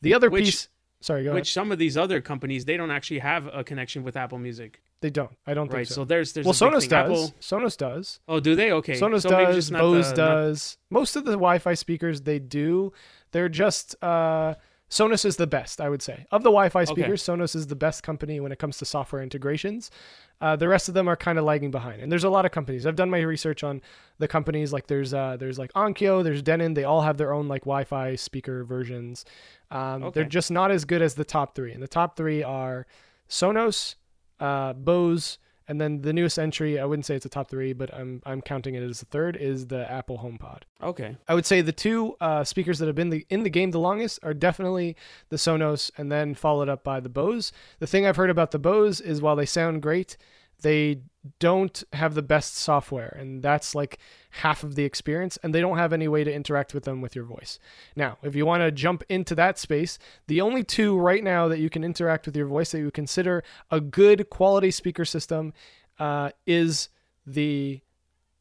The 0.00 0.14
other 0.14 0.30
Which, 0.30 0.44
piece. 0.44 0.68
Sorry, 1.02 1.24
go 1.24 1.34
Which 1.34 1.48
ahead. 1.48 1.52
some 1.52 1.72
of 1.72 1.78
these 1.78 1.96
other 1.96 2.20
companies 2.20 2.64
they 2.64 2.76
don't 2.76 2.90
actually 2.92 3.18
have 3.18 3.48
a 3.52 3.64
connection 3.64 4.04
with 4.04 4.16
Apple 4.16 4.38
Music. 4.38 4.80
They 5.00 5.10
don't. 5.10 5.36
I 5.46 5.52
don't 5.52 5.66
right. 5.66 5.78
think 5.78 5.88
so. 5.88 5.94
So 5.96 6.04
there's 6.04 6.32
there's 6.32 6.46
well, 6.46 6.54
Sonos 6.54 6.88
does. 6.88 6.92
Apple, 6.92 7.34
Sonos 7.40 7.76
does. 7.76 8.20
oh, 8.28 8.38
do 8.38 8.54
they? 8.54 8.70
Okay. 8.70 8.94
Sonos 8.94 9.22
so 9.22 9.30
does. 9.30 9.56
just 9.56 9.72
not 9.72 9.80
Bose 9.80 10.10
the- 10.10 10.16
not- 10.16 10.34
does. 10.34 10.78
Most 10.90 11.16
of 11.16 11.24
the 11.24 11.32
Wi-Fi 11.32 11.74
speakers 11.74 12.22
they 12.22 12.38
do. 12.38 12.92
They're 13.32 13.48
just 13.48 13.96
uh, 14.02 14.54
Sonos 14.92 15.24
is 15.24 15.36
the 15.36 15.46
best, 15.46 15.80
I 15.80 15.88
would 15.88 16.02
say. 16.02 16.26
Of 16.30 16.42
the 16.42 16.50
Wi-Fi 16.50 16.84
speakers, 16.84 17.22
Sonos 17.22 17.56
is 17.56 17.68
the 17.68 17.74
best 17.74 18.02
company 18.02 18.40
when 18.40 18.52
it 18.52 18.58
comes 18.58 18.76
to 18.76 18.84
software 18.84 19.22
integrations. 19.22 19.90
Uh, 20.38 20.54
the 20.54 20.68
rest 20.68 20.86
of 20.86 20.92
them 20.92 21.08
are 21.08 21.16
kind 21.16 21.38
of 21.38 21.46
lagging 21.46 21.70
behind, 21.70 22.02
and 22.02 22.12
there's 22.12 22.24
a 22.24 22.28
lot 22.28 22.44
of 22.44 22.52
companies. 22.52 22.86
I've 22.86 22.94
done 22.94 23.08
my 23.08 23.20
research 23.20 23.64
on 23.64 23.80
the 24.18 24.28
companies. 24.28 24.70
Like 24.70 24.88
there's 24.88 25.14
uh, 25.14 25.38
there's 25.38 25.58
like 25.58 25.72
Onkyo, 25.72 26.22
there's 26.22 26.42
Denon. 26.42 26.74
They 26.74 26.84
all 26.84 27.00
have 27.00 27.16
their 27.16 27.32
own 27.32 27.48
like 27.48 27.62
Wi-Fi 27.62 28.16
speaker 28.16 28.64
versions. 28.64 29.24
Um, 29.70 30.10
They're 30.12 30.24
just 30.24 30.50
not 30.50 30.70
as 30.70 30.84
good 30.84 31.00
as 31.00 31.14
the 31.14 31.24
top 31.24 31.54
three, 31.54 31.72
and 31.72 31.82
the 31.82 31.88
top 31.88 32.14
three 32.14 32.42
are 32.42 32.86
Sonos, 33.30 33.94
uh, 34.40 34.74
Bose, 34.74 35.38
and 35.72 35.80
then 35.80 36.02
the 36.02 36.12
newest 36.12 36.38
entry. 36.38 36.78
I 36.78 36.84
wouldn't 36.84 37.06
say 37.06 37.14
it's 37.16 37.24
a 37.24 37.30
top 37.30 37.48
three, 37.48 37.72
but 37.72 37.92
I'm 37.94 38.20
I'm 38.26 38.42
counting 38.42 38.74
it 38.74 38.82
as 38.82 39.00
the 39.00 39.06
third. 39.06 39.36
Is 39.36 39.68
the 39.68 39.90
Apple 39.90 40.18
HomePod. 40.18 40.64
Okay. 40.82 41.16
I 41.26 41.34
would 41.34 41.46
say 41.46 41.62
the 41.62 41.72
two 41.72 42.14
uh, 42.20 42.44
speakers 42.44 42.78
that 42.78 42.86
have 42.86 42.94
been 42.94 43.08
the, 43.08 43.24
in 43.30 43.42
the 43.42 43.48
game 43.48 43.70
the 43.70 43.80
longest 43.80 44.18
are 44.22 44.34
definitely 44.34 44.96
the 45.30 45.36
Sonos, 45.36 45.90
and 45.96 46.12
then 46.12 46.34
followed 46.34 46.68
up 46.68 46.84
by 46.84 47.00
the 47.00 47.08
Bose. 47.08 47.52
The 47.78 47.86
thing 47.86 48.04
I've 48.04 48.16
heard 48.16 48.28
about 48.28 48.50
the 48.50 48.58
Bose 48.58 49.00
is 49.00 49.22
while 49.22 49.34
they 49.34 49.46
sound 49.46 49.80
great, 49.80 50.18
they 50.62 51.02
don't 51.38 51.84
have 51.92 52.14
the 52.14 52.22
best 52.22 52.56
software, 52.56 53.16
and 53.18 53.42
that's 53.42 53.74
like 53.74 53.98
half 54.30 54.64
of 54.64 54.74
the 54.74 54.84
experience. 54.84 55.38
And 55.42 55.54
they 55.54 55.60
don't 55.60 55.78
have 55.78 55.92
any 55.92 56.08
way 56.08 56.24
to 56.24 56.32
interact 56.32 56.74
with 56.74 56.84
them 56.84 57.00
with 57.00 57.14
your 57.14 57.24
voice. 57.24 57.58
Now, 57.94 58.18
if 58.22 58.34
you 58.34 58.44
want 58.44 58.62
to 58.62 58.72
jump 58.72 59.04
into 59.08 59.34
that 59.36 59.58
space, 59.58 59.98
the 60.26 60.40
only 60.40 60.64
two 60.64 60.98
right 60.98 61.22
now 61.22 61.46
that 61.48 61.60
you 61.60 61.70
can 61.70 61.84
interact 61.84 62.26
with 62.26 62.36
your 62.36 62.46
voice 62.46 62.72
that 62.72 62.80
you 62.80 62.90
consider 62.90 63.44
a 63.70 63.80
good 63.80 64.30
quality 64.30 64.70
speaker 64.70 65.04
system 65.04 65.52
uh, 65.98 66.30
is 66.46 66.88
the 67.26 67.80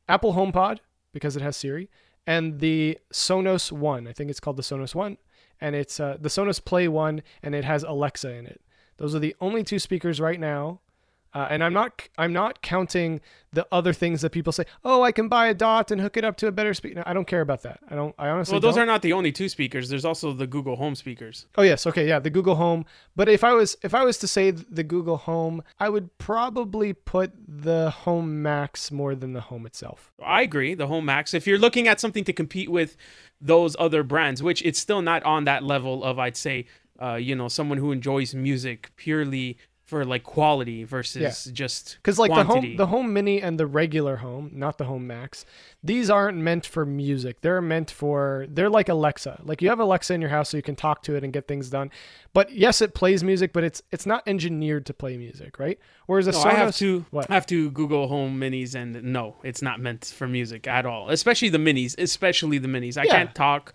Apple 0.08 0.34
HomePod 0.34 0.80
because 1.14 1.36
it 1.36 1.42
has 1.42 1.58
Siri, 1.58 1.90
and 2.26 2.60
the 2.60 2.98
Sonos 3.14 3.72
One. 3.72 4.08
I 4.08 4.14
think 4.14 4.30
it's 4.30 4.40
called 4.40 4.58
the 4.58 4.64
Sonos 4.64 4.96
One, 4.96 5.18
and 5.60 5.76
it's 5.76 6.00
uh, 6.00 6.18
the 6.20 6.30
Sonos 6.30 6.64
Play 6.64 6.88
One, 6.88 7.22
and 7.44 7.54
it 7.54 7.64
has 7.64 7.84
Alexa 7.84 8.32
in 8.32 8.46
it. 8.46 8.62
Those 8.98 9.16
are 9.16 9.20
the 9.20 9.36
only 9.42 9.64
two 9.64 9.80
speakers 9.80 10.20
right 10.20 10.40
now. 10.40 10.80
Uh, 11.34 11.48
and 11.50 11.64
I'm 11.64 11.74
not 11.74 12.08
I'm 12.18 12.34
not 12.34 12.62
counting 12.62 13.22
the 13.54 13.66
other 13.72 13.94
things 13.94 14.22
that 14.22 14.32
people 14.32 14.52
say. 14.52 14.66
Oh, 14.84 15.02
I 15.02 15.12
can 15.12 15.28
buy 15.28 15.48
a 15.48 15.54
dot 15.54 15.92
and 15.92 16.02
hook 16.02 16.18
it 16.18 16.26
up 16.26 16.36
to 16.38 16.48
a 16.48 16.52
better 16.52 16.74
speaker. 16.74 16.96
No, 16.96 17.04
I 17.06 17.14
don't 17.14 17.28
care 17.28 17.42
about 17.42 17.64
that. 17.64 17.80
I 17.90 17.96
don't. 17.96 18.14
I 18.18 18.28
honestly. 18.30 18.54
Well, 18.54 18.60
those 18.60 18.76
don't. 18.76 18.84
are 18.84 18.86
not 18.86 19.02
the 19.02 19.14
only 19.14 19.32
two 19.32 19.48
speakers. 19.48 19.88
There's 19.88 20.04
also 20.04 20.34
the 20.34 20.48
Google 20.48 20.76
Home 20.76 20.96
speakers. 20.96 21.48
Oh 21.58 21.62
yes, 21.62 21.88
okay, 21.88 22.08
yeah, 22.08 22.20
the 22.20 22.30
Google 22.30 22.56
Home. 22.56 22.86
But 23.16 23.30
if 23.30 23.44
I 23.44 23.54
was 23.54 23.78
if 23.82 23.94
I 23.94 24.04
was 24.04 24.18
to 24.20 24.28
say 24.28 24.52
the 24.52 24.84
Google 24.84 25.18
Home, 25.18 25.64
I 25.80 25.88
would 25.88 26.18
probably 26.18 26.92
put 26.94 27.32
the 27.48 27.92
Home 27.92 28.42
Max 28.42 28.92
more 28.92 29.16
than 29.16 29.32
the 29.34 29.42
Home 29.42 29.66
itself. 29.66 30.12
I 30.24 30.42
agree. 30.42 30.74
The 30.74 30.88
Home 30.88 31.06
Max. 31.06 31.34
If 31.34 31.48
you're 31.48 31.58
looking 31.58 31.88
at 31.88 32.00
something 32.00 32.26
to 32.26 32.34
compete 32.34 32.70
with 32.70 32.98
those 33.40 33.76
other 33.80 34.04
brands, 34.04 34.44
which 34.44 34.62
it's 34.64 34.80
still 34.80 35.02
not 35.02 35.24
on 35.24 35.46
that 35.46 35.64
level 35.64 36.04
of, 36.04 36.20
I'd 36.20 36.38
say, 36.38 36.68
uh, 37.02 37.16
you 37.16 37.36
know, 37.36 37.48
someone 37.48 37.80
who 37.80 37.92
enjoys 37.92 38.36
music 38.36 38.92
purely 38.96 39.58
for 39.92 40.06
like 40.06 40.24
quality 40.24 40.86
versus 40.86 41.44
just 41.52 41.98
Because 41.98 42.18
like 42.18 42.32
quantity. 42.32 42.78
the 42.78 42.86
home, 42.86 43.04
the 43.04 43.08
home 43.08 43.14
mini 43.14 43.42
and 43.42 43.60
the 43.60 43.68
regular 43.68 44.16
home, 44.16 44.50
not 44.54 44.78
the 44.78 44.86
home 44.86 45.06
max, 45.06 45.46
these 45.84 46.10
aren't 46.10 46.38
meant 46.38 46.66
for 46.66 46.86
music. 46.86 47.42
They're 47.42 47.62
meant 47.62 47.92
for 47.92 48.46
they're 48.50 48.70
like 48.70 48.88
Alexa. 48.88 49.42
Like 49.44 49.62
you 49.62 49.68
have 49.68 49.82
Alexa 49.82 50.14
in 50.14 50.22
your 50.22 50.30
house, 50.30 50.48
so 50.50 50.56
you 50.56 50.64
can 50.64 50.78
talk 50.78 51.04
to 51.04 51.16
it 51.18 51.26
and 51.26 51.34
get 51.34 51.46
things 51.46 51.70
done. 51.70 51.92
But 52.32 52.54
yes, 52.54 52.82
it 52.82 52.94
plays 52.94 53.22
music, 53.22 53.52
but 53.52 53.66
it's 53.66 53.82
it's 53.92 54.06
not 54.06 54.24
engineered 54.26 54.86
to 54.86 54.94
play 54.94 55.18
music, 55.18 55.60
right? 55.60 55.78
Whereas 56.06 56.28
a 56.28 56.32
No, 56.32 56.38
Sonos, 56.38 56.46
I 56.46 56.54
have 56.54 56.76
to 56.78 57.06
What? 57.12 57.30
I 57.30 57.34
have 57.34 57.46
to 57.48 57.70
Google 57.72 58.08
Home 58.08 58.40
Minis, 58.40 58.74
and 58.76 59.04
no, 59.04 59.36
it's 59.44 59.62
not 59.62 59.82
meant 59.82 60.06
for 60.06 60.26
music 60.26 60.68
at 60.68 60.86
all. 60.86 61.10
Especially 61.10 61.50
the 61.50 61.58
Minis, 61.58 61.96
especially 62.00 62.60
the 62.60 62.70
Minis. 62.70 62.98
I 62.98 63.04
Yeah. 63.04 63.12
can't 63.18 63.36
talk. 63.36 63.74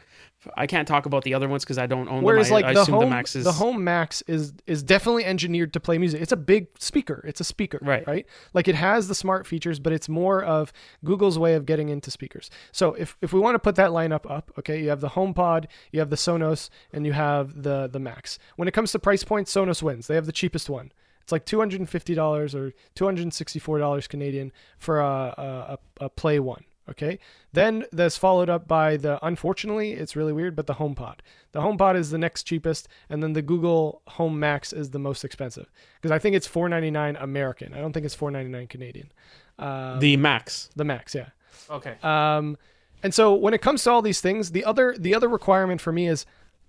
I 0.57 0.67
can't 0.67 0.87
talk 0.87 1.07
about 1.07 1.25
the 1.25 1.35
other 1.35 1.49
ones 1.49 1.65
because 1.65 1.79
I 1.79 1.87
don't 1.87 2.09
own 2.09 2.23
Whereas 2.23 2.49
them. 2.49 2.57
I, 2.57 2.61
like 2.61 2.65
I 2.67 2.75
the 2.75 2.85
home, 2.85 3.01
the 3.01 3.11
Max 3.11 3.37
is 3.37 3.45
the 3.45 3.53
home 3.53 3.83
max 3.85 4.23
is 4.23 4.53
is 4.67 4.83
definitely 4.83 5.25
engineered 5.25 5.73
to 5.73 5.81
play 5.81 5.99
music. 5.99 6.21
It's 6.21 6.33
a 6.33 6.37
big 6.37 6.69
speaker. 6.79 7.25
It's 7.27 7.41
a 7.41 7.45
speaker, 7.45 7.79
Right. 7.83 8.07
Right. 8.07 8.27
Like 8.55 8.69
it 8.69 8.75
has 8.75 9.09
the 9.09 9.15
smart 9.15 9.47
features, 9.47 9.79
but 9.79 9.93
it's 9.93 10.09
more 10.09 10.43
of 10.43 10.73
Google's 11.05 11.39
way 11.39 11.55
of 11.55 11.67
getting 11.67 11.89
into 11.89 12.11
speakers. 12.11 12.51
So 12.73 12.95
if 12.95 13.17
if 13.21 13.33
we 13.33 13.41
want 13.41 13.55
to 13.55 13.59
put 13.59 13.77
that 13.77 13.91
lineup 13.91 14.31
up, 14.31 14.53
okay, 14.59 14.83
you 14.83 14.89
have 14.89 15.01
the 15.01 15.11
HomePod, 15.11 15.67
you 15.93 16.01
have 16.01 16.11
the 16.11 16.17
Sonos, 16.17 16.71
and 16.93 17.07
you 17.07 17.13
have 17.13 17.63
the 17.63 17.87
the 17.87 17.99
Max. 17.99 18.39
When 18.57 18.69
it 18.69 18.73
comes 18.73 18.93
to 18.93 18.99
price 18.99 19.25
points, 19.25 19.55
Sonos 19.55 19.83
wins. 19.83 20.07
They 20.07 20.15
have 20.15 20.27
the 20.27 20.33
cheapest 20.33 20.69
one. 20.71 20.93
It's 21.23 21.33
like 21.33 21.45
two 21.45 21.59
hundred 21.59 21.81
and 21.81 21.91
fifty 21.91 22.15
dollars 22.15 22.55
or 22.55 22.73
two 22.95 23.05
hundred 23.05 23.23
and 23.23 23.35
sixty 23.35 23.59
four 23.59 23.79
dollars 23.79 24.07
Canadian 24.07 24.53
for 24.79 25.01
a 25.01 25.79
a 25.99 26.05
a 26.05 26.09
Play 26.09 26.39
One. 26.39 26.65
Okay. 26.89 27.19
Then 27.53 27.85
that's 27.93 28.17
followed 28.17 28.49
up 28.49 28.69
by 28.69 28.97
the 28.97 29.19
unfortunately, 29.25 29.93
it's 29.93 30.15
really 30.15 30.33
weird, 30.33 30.55
but 30.55 30.67
the 30.67 30.75
HomePod. 30.75 31.17
The 31.53 31.61
HomePod 31.61 31.97
is 31.97 32.11
the 32.11 32.19
next 32.19 32.45
cheapest, 32.45 32.89
and 33.09 33.23
then 33.23 33.33
the 33.33 33.43
Google 33.43 34.03
Home 34.09 34.39
Max 34.39 34.73
is 34.73 34.91
the 34.91 34.99
most 34.99 35.25
expensive 35.25 35.71
because 35.97 36.13
I 36.13 36.19
think 36.19 36.37
it's 36.37 36.47
four 36.47 36.69
ninety 36.69 36.91
nine 36.91 37.17
American. 37.17 37.75
I 37.75 37.79
don't 37.79 37.93
think 37.93 38.07
it's 38.07 38.15
four 38.15 38.31
ninety 38.31 38.51
nine 38.51 38.69
Canadian. 38.69 39.11
Uh, 39.59 39.99
the 39.99 40.17
Max. 40.17 40.71
the 40.77 40.85
Max, 40.85 41.15
yeah. 41.15 41.31
Okay. 41.71 41.97
Um, 42.03 42.57
and 43.03 43.15
so 43.15 43.35
when 43.35 43.55
it 43.55 43.63
comes 43.63 43.83
to 43.85 43.91
all 43.91 44.03
these 44.03 44.21
things, 44.21 44.53
the 44.53 44.65
other 44.65 44.95
the 44.99 45.15
other 45.15 45.29
requirement 45.29 45.81
for 45.81 45.93
me 45.93 46.07
is 46.07 46.25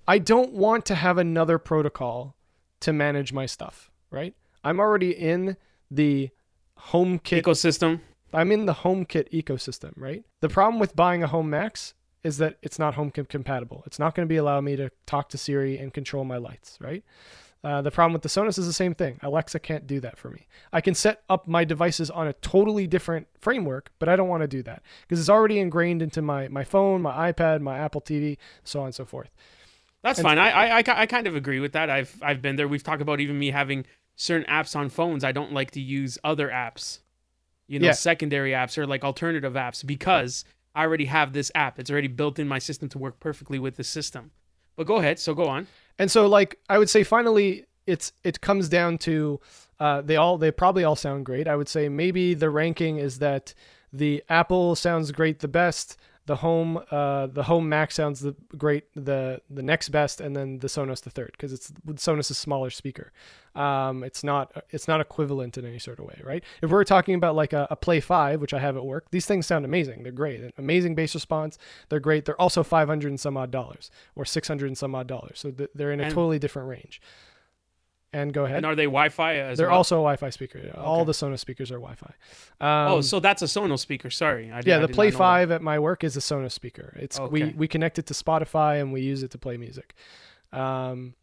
I 0.08 0.18
don't 0.20 0.54
want 0.54 0.86
to 0.88 0.96
have 0.96 1.18
another 1.18 1.58
protocol 1.58 2.36
to 2.80 2.94
manage 2.94 3.34
my 3.34 3.46
stuff. 3.46 3.92
Right? 4.10 4.34
I'm 4.64 4.80
already 4.80 5.12
in 5.12 5.58
the 5.92 6.30
HomeKit 6.90 7.44
Ecosystem. 7.44 8.02
I'm 8.34 8.52
in 8.52 8.66
the 8.66 8.74
HomeKit 8.74 9.30
ecosystem, 9.32 9.94
right? 9.96 10.24
The 10.42 10.50
problem 10.50 10.80
with 10.80 10.96
buying 10.96 11.24
a 11.24 11.28
Home 11.28 11.50
Max 11.50 11.94
is 12.24 12.38
that 12.40 12.58
it's 12.62 12.78
not 12.78 12.96
home 12.96 13.10
compatible. 13.12 13.84
It's 13.86 14.00
not 14.00 14.14
going 14.16 14.28
to 14.28 14.30
be 14.32 14.38
allowing 14.38 14.66
me 14.66 14.76
to 14.76 14.90
talk 15.06 15.30
to 15.30 15.38
Siri 15.38 15.78
and 15.78 15.94
control 15.94 16.26
my 16.26 16.38
lights, 16.38 16.78
right? 16.82 17.04
Uh, 17.64 17.82
the 17.82 17.92
problem 17.92 18.14
with 18.14 18.22
the 18.22 18.30
Sonos 18.30 18.60
is 18.60 18.68
the 18.68 18.74
same 18.74 18.94
thing. 18.94 19.20
Alexa 19.24 19.60
can't 19.60 19.88
do 19.88 20.00
that 20.02 20.18
for 20.18 20.30
me. 20.30 20.46
I 20.74 20.82
can 20.82 20.94
set 20.94 21.24
up 21.30 21.48
my 21.48 21.64
devices 21.64 22.10
on 22.12 22.28
a 22.28 22.34
totally 22.34 22.86
different 22.86 23.28
framework, 23.40 23.92
but 24.00 24.10
I 24.10 24.16
don't 24.16 24.28
want 24.28 24.42
to 24.42 24.48
do 24.48 24.62
that 24.64 24.84
because 25.02 25.20
it's 25.20 25.30
already 25.30 25.60
ingrained 25.60 26.02
into 26.02 26.22
my 26.22 26.48
my 26.50 26.64
phone, 26.64 27.02
my 27.02 27.32
iPad, 27.32 27.62
my 27.62 27.78
Apple 27.78 28.02
TV, 28.02 28.38
so 28.64 28.82
on 28.82 28.88
and 28.88 28.96
so 28.96 29.06
forth. 29.06 29.32
That's 30.04 30.20
And- 30.20 30.26
fine. 30.28 30.38
I, 30.38 30.50
I 30.52 30.78
I 30.80 30.84
I 30.88 31.06
kind 31.08 31.28
of 31.28 31.36
agree 31.36 31.60
with 31.60 31.72
that. 31.74 31.90
I've 31.90 32.16
I've 32.22 32.42
been 32.42 32.58
there. 32.58 32.68
We've 32.68 32.84
talked 32.84 33.02
about 33.02 33.20
even 33.20 33.40
me 33.40 33.50
having 33.52 33.86
certain 34.16 34.46
apps 34.48 34.76
on 34.76 34.90
phones. 34.90 35.24
I 35.24 35.32
don't 35.32 35.52
like 35.54 35.72
to 35.72 35.82
use 35.82 36.18
other 36.24 36.50
apps, 36.50 37.00
you 37.68 37.80
know, 37.80 37.88
Yeah. 37.88 37.92
secondary 37.94 38.52
apps 38.52 38.78
or 38.78 38.86
like 38.88 39.04
alternative 39.04 39.54
apps 39.54 39.86
because 39.86 40.46
I 40.76 40.84
already 40.84 41.06
have 41.06 41.34
this 41.34 41.52
app. 41.56 41.80
It's 41.80 41.90
already 41.90 42.08
built 42.08 42.40
in 42.40 42.48
my 42.48 42.60
system 42.60 42.88
to 42.90 42.98
work 42.98 43.20
perfectly 43.20 43.60
with 43.60 43.76
the 43.78 43.84
system. 43.84 44.32
But 44.76 44.86
go 44.88 44.98
ahead. 44.98 45.18
So 45.20 45.34
go 45.34 45.46
on. 45.48 45.68
And 45.98 46.12
so 46.12 46.28
like 46.28 46.60
I 46.70 46.78
would 46.78 46.90
say 46.90 47.04
finally 47.04 47.66
it's 47.88 48.14
it 48.24 48.42
comes 48.42 48.70
down 48.70 48.98
to 49.00 49.40
uh, 49.80 50.02
they 50.02 50.16
all 50.18 50.38
they 50.38 50.52
probably 50.52 50.84
all 50.84 50.96
sound 50.96 51.26
great. 51.26 51.48
I 51.48 51.56
would 51.56 51.70
say 51.70 51.90
maybe 51.90 52.34
the 52.34 52.50
ranking 52.50 52.98
is 52.98 53.20
that 53.20 53.54
the 53.92 54.24
Apple 54.30 54.76
sounds 54.76 55.12
great 55.12 55.40
the 55.40 55.48
best, 55.48 55.98
the 56.28 56.36
home 56.38 56.80
uh, 56.92 57.26
the 57.28 57.44
home 57.44 57.68
Max 57.68 57.96
sounds 57.96 58.20
the 58.20 58.36
great 58.58 58.84
the 58.96 59.42
the 59.50 59.64
next 59.64 59.90
best, 59.90 60.22
and 60.22 60.36
then 60.36 60.60
the 60.60 60.68
Sonos 60.68 61.02
the 61.02 61.10
third 61.10 61.32
because 61.32 61.52
it's 61.52 61.72
Sonos' 61.96 62.30
is 62.32 62.38
smaller 62.38 62.70
speaker. 62.70 63.12
Um, 63.56 64.04
it's 64.04 64.24
not 64.24 64.52
it's 64.70 64.88
not 64.88 65.02
equivalent 65.02 65.58
in 65.58 65.66
any 65.66 65.80
sort 65.80 65.98
of 66.00 66.06
way, 66.06 66.22
right? 66.24 66.44
If 66.62 66.70
we're 66.70 66.84
talking 66.84 67.16
about 67.16 67.36
like 67.36 67.54
a, 67.54 67.66
a 67.72 67.76
Play 67.76 68.00
Five, 68.00 68.40
which 68.40 68.54
I 68.54 68.60
have 68.60 68.78
at 68.78 68.86
work, 68.86 69.10
these 69.10 69.26
things 69.26 69.48
sound 69.48 69.66
amazing. 69.66 70.04
They're 70.04 70.12
great, 70.12 70.54
amazing 70.58 70.94
bass 70.96 71.16
response. 71.16 71.58
They're 71.90 72.00
great. 72.00 72.26
They're 72.26 72.40
also 72.40 72.62
five 72.64 72.88
hundred 72.88 73.10
and 73.10 73.20
some 73.20 73.36
odd 73.36 73.50
dollars 73.50 73.90
or 74.16 74.24
six 74.26 74.48
hundred 74.48 74.68
and 74.68 74.78
some 74.78 74.94
odd 74.94 75.08
dollars. 75.08 75.40
So 75.40 75.50
th- 75.52 75.72
they're 75.74 75.92
in 75.92 76.00
a 76.00 76.04
And- 76.04 76.14
totally 76.14 76.38
different 76.40 76.68
range. 76.70 77.02
And 78.14 78.34
go 78.34 78.46
ahead. 78.46 78.58
And 78.58 78.66
are 78.66 78.76
they 78.76 78.86
Wi-Fi 78.86 79.36
as 79.36 79.58
They're 79.58 79.68
well? 79.68 79.78
also 79.78 79.98
a 79.98 80.00
Wi-Fi 80.00 80.30
speaker. 80.30 80.62
Yeah. 80.64 80.82
All 80.82 81.04
the 81.04 81.12
Sonos 81.12 81.40
speakers 81.40 81.72
are 81.72 81.80
Wi-Fi. 81.80 82.14
Um, 82.62 82.92
oh, 82.92 83.02
so 83.02 83.20
that's 83.20 83.42
a 83.42 83.46
Sonos 83.46 83.80
speaker. 83.80 84.10
Sorry. 84.10 84.52
I 84.52 84.62
did, 84.62 84.68
yeah, 84.68 84.80
the 84.80 84.88
Play 84.88 85.08
know 85.08 85.12
that. 85.12 85.18
Five 85.18 85.52
at 85.52 85.62
my 85.62 85.78
work 85.78 86.04
is 86.04 86.16
a 86.16 86.22
Sonos 86.22 86.54
speaker. 86.54 86.96
It's 87.00 87.20
we 87.20 87.54
we 87.58 87.68
connect 87.68 88.00
it 88.00 88.06
to 88.08 88.14
Spotify 88.14 88.80
and 88.80 88.94
we 88.94 89.02
use 89.02 89.24
it 89.24 89.32
to 89.32 89.38
play 89.38 89.58
music. 89.58 89.94
Um, 90.54 91.16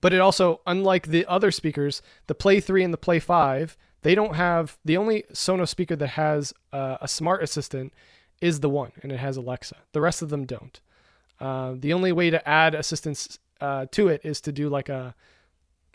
but 0.00 0.12
it 0.14 0.20
also, 0.20 0.60
unlike 0.66 1.08
the 1.08 1.26
other 1.26 1.50
speakers, 1.50 2.02
the 2.28 2.34
Play 2.34 2.60
Three 2.60 2.82
and 2.82 2.94
the 2.94 2.98
Play 2.98 3.18
Five, 3.18 3.76
they 4.02 4.14
don't 4.14 4.36
have 4.36 4.78
the 4.84 4.96
only 4.96 5.24
Sonos 5.32 5.68
speaker 5.68 5.96
that 5.96 6.08
has 6.08 6.54
uh, 6.72 6.96
a 7.00 7.08
smart 7.08 7.42
assistant 7.42 7.92
is 8.40 8.60
the 8.60 8.70
one, 8.70 8.92
and 9.02 9.12
it 9.12 9.18
has 9.18 9.36
Alexa. 9.36 9.76
The 9.92 10.00
rest 10.00 10.22
of 10.22 10.30
them 10.30 10.46
don't. 10.46 10.80
Uh, 11.40 11.74
the 11.76 11.92
only 11.92 12.12
way 12.12 12.30
to 12.30 12.48
add 12.48 12.74
assistance 12.74 13.38
uh, 13.60 13.86
to 13.90 14.08
it 14.08 14.20
is 14.24 14.40
to 14.42 14.52
do 14.52 14.68
like 14.68 14.88
a, 14.88 15.14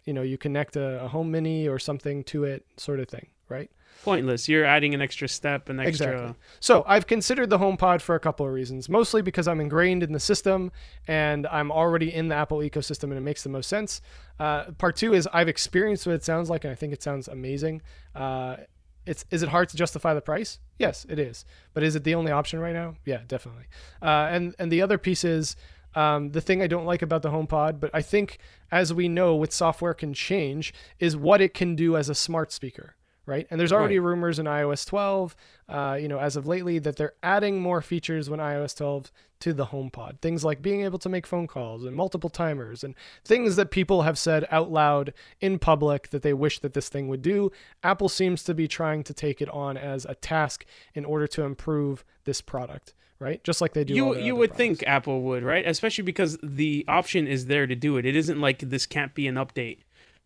you 0.05 0.13
know, 0.13 0.21
you 0.21 0.37
connect 0.37 0.75
a, 0.75 1.03
a 1.03 1.07
home 1.07 1.31
mini 1.31 1.67
or 1.67 1.79
something 1.79 2.23
to 2.25 2.43
it, 2.43 2.65
sort 2.77 2.99
of 2.99 3.07
thing, 3.07 3.27
right? 3.49 3.69
Pointless. 4.03 4.49
You're 4.49 4.65
adding 4.65 4.93
an 4.93 5.01
extra 5.01 5.29
step, 5.29 5.69
an 5.69 5.79
extra. 5.79 6.11
Exactly. 6.11 6.35
So 6.59 6.83
I've 6.87 7.07
considered 7.07 7.49
the 7.49 7.57
HomePod 7.57 8.01
for 8.01 8.15
a 8.15 8.19
couple 8.19 8.45
of 8.45 8.51
reasons. 8.51 8.89
Mostly 8.89 9.21
because 9.21 9.47
I'm 9.47 9.61
ingrained 9.61 10.03
in 10.03 10.11
the 10.11 10.19
system 10.19 10.71
and 11.07 11.47
I'm 11.47 11.71
already 11.71 12.13
in 12.13 12.27
the 12.27 12.35
Apple 12.35 12.57
ecosystem, 12.57 13.03
and 13.03 13.13
it 13.13 13.21
makes 13.21 13.43
the 13.43 13.49
most 13.49 13.69
sense. 13.69 14.01
Uh, 14.39 14.71
part 14.71 14.97
two 14.97 15.13
is 15.13 15.27
I've 15.31 15.47
experienced 15.47 16.05
what 16.05 16.15
it 16.15 16.23
sounds 16.23 16.49
like, 16.49 16.65
and 16.65 16.71
I 16.71 16.75
think 16.75 16.91
it 16.91 17.01
sounds 17.01 17.27
amazing. 17.27 17.81
Uh, 18.13 18.57
it's 19.05 19.25
is 19.31 19.43
it 19.43 19.49
hard 19.49 19.69
to 19.69 19.77
justify 19.77 20.13
the 20.13 20.21
price? 20.21 20.59
Yes, 20.79 21.05
it 21.09 21.19
is. 21.19 21.45
But 21.73 21.83
is 21.83 21.95
it 21.95 22.03
the 22.03 22.15
only 22.15 22.31
option 22.31 22.59
right 22.59 22.73
now? 22.73 22.95
Yeah, 23.05 23.21
definitely. 23.27 23.65
Uh, 24.01 24.27
and 24.31 24.55
and 24.59 24.71
the 24.71 24.81
other 24.81 24.97
piece 24.97 25.23
is 25.23 25.55
um, 25.95 26.31
the 26.31 26.41
thing 26.41 26.61
I 26.61 26.67
don't 26.67 26.85
like 26.85 27.01
about 27.01 27.21
the 27.21 27.29
HomePod, 27.29 27.79
but 27.79 27.89
I 27.93 28.01
think 28.01 28.37
as 28.71 28.93
we 28.93 29.07
know, 29.07 29.35
with 29.35 29.51
software 29.53 29.93
can 29.93 30.13
change, 30.13 30.73
is 30.99 31.15
what 31.15 31.41
it 31.41 31.53
can 31.53 31.75
do 31.75 31.95
as 31.95 32.09
a 32.09 32.15
smart 32.15 32.51
speaker, 32.51 32.95
right? 33.25 33.45
And 33.51 33.59
there's 33.59 33.71
already 33.71 33.99
Right. 33.99 34.07
rumors 34.07 34.39
in 34.39 34.45
iOS 34.47 34.85
12, 34.85 35.35
uh, 35.69 35.97
you 36.01 36.07
know, 36.07 36.19
as 36.19 36.35
of 36.35 36.47
lately, 36.47 36.79
that 36.79 36.95
they're 36.95 37.13
adding 37.21 37.61
more 37.61 37.81
features 37.81 38.29
when 38.29 38.39
iOS 38.39 38.75
12 38.75 39.11
to 39.41 39.53
the 39.53 39.67
HomePod. 39.67 40.19
Things 40.21 40.43
like 40.45 40.61
being 40.61 40.81
able 40.81 40.97
to 40.99 41.09
make 41.09 41.27
phone 41.27 41.47
calls 41.47 41.83
and 41.83 41.95
multiple 41.95 42.29
timers 42.29 42.83
and 42.83 42.95
things 43.25 43.55
that 43.57 43.71
people 43.71 44.03
have 44.03 44.17
said 44.17 44.47
out 44.49 44.71
loud 44.71 45.13
in 45.41 45.59
public 45.59 46.09
that 46.09 46.21
they 46.21 46.33
wish 46.33 46.59
that 46.59 46.73
this 46.73 46.87
thing 46.89 47.07
would 47.09 47.21
do. 47.21 47.51
Apple 47.83 48.07
seems 48.09 48.41
to 48.43 48.53
be 48.53 48.67
trying 48.67 49.03
to 49.03 49.13
take 49.13 49.41
it 49.41 49.49
on 49.49 49.75
as 49.77 50.05
a 50.05 50.15
task 50.15 50.65
in 50.95 51.03
order 51.05 51.27
to 51.27 51.43
improve 51.43 52.05
this 52.23 52.39
product, 52.39 52.93
right? 53.23 53.43
Just 53.43 53.61
like 53.61 53.73
they 53.73 53.85
do. 53.85 53.93
You 53.93 54.17
you 54.17 54.35
would 54.35 54.51
products. 54.51 54.79
think 54.79 54.83
Apple 54.87 55.21
would, 55.21 55.43
right? 55.43 55.65
Especially 55.65 56.03
because 56.03 56.37
the 56.43 56.83
option 56.87 57.25
is 57.25 57.45
there 57.45 57.65
to 57.65 57.75
do 57.75 57.97
it. 57.97 58.05
It 58.05 58.15
isn't 58.15 58.39
like 58.39 58.59
this 58.59 58.85
can't 58.85 59.13
be 59.13 59.27
an 59.27 59.35
update. 59.35 59.79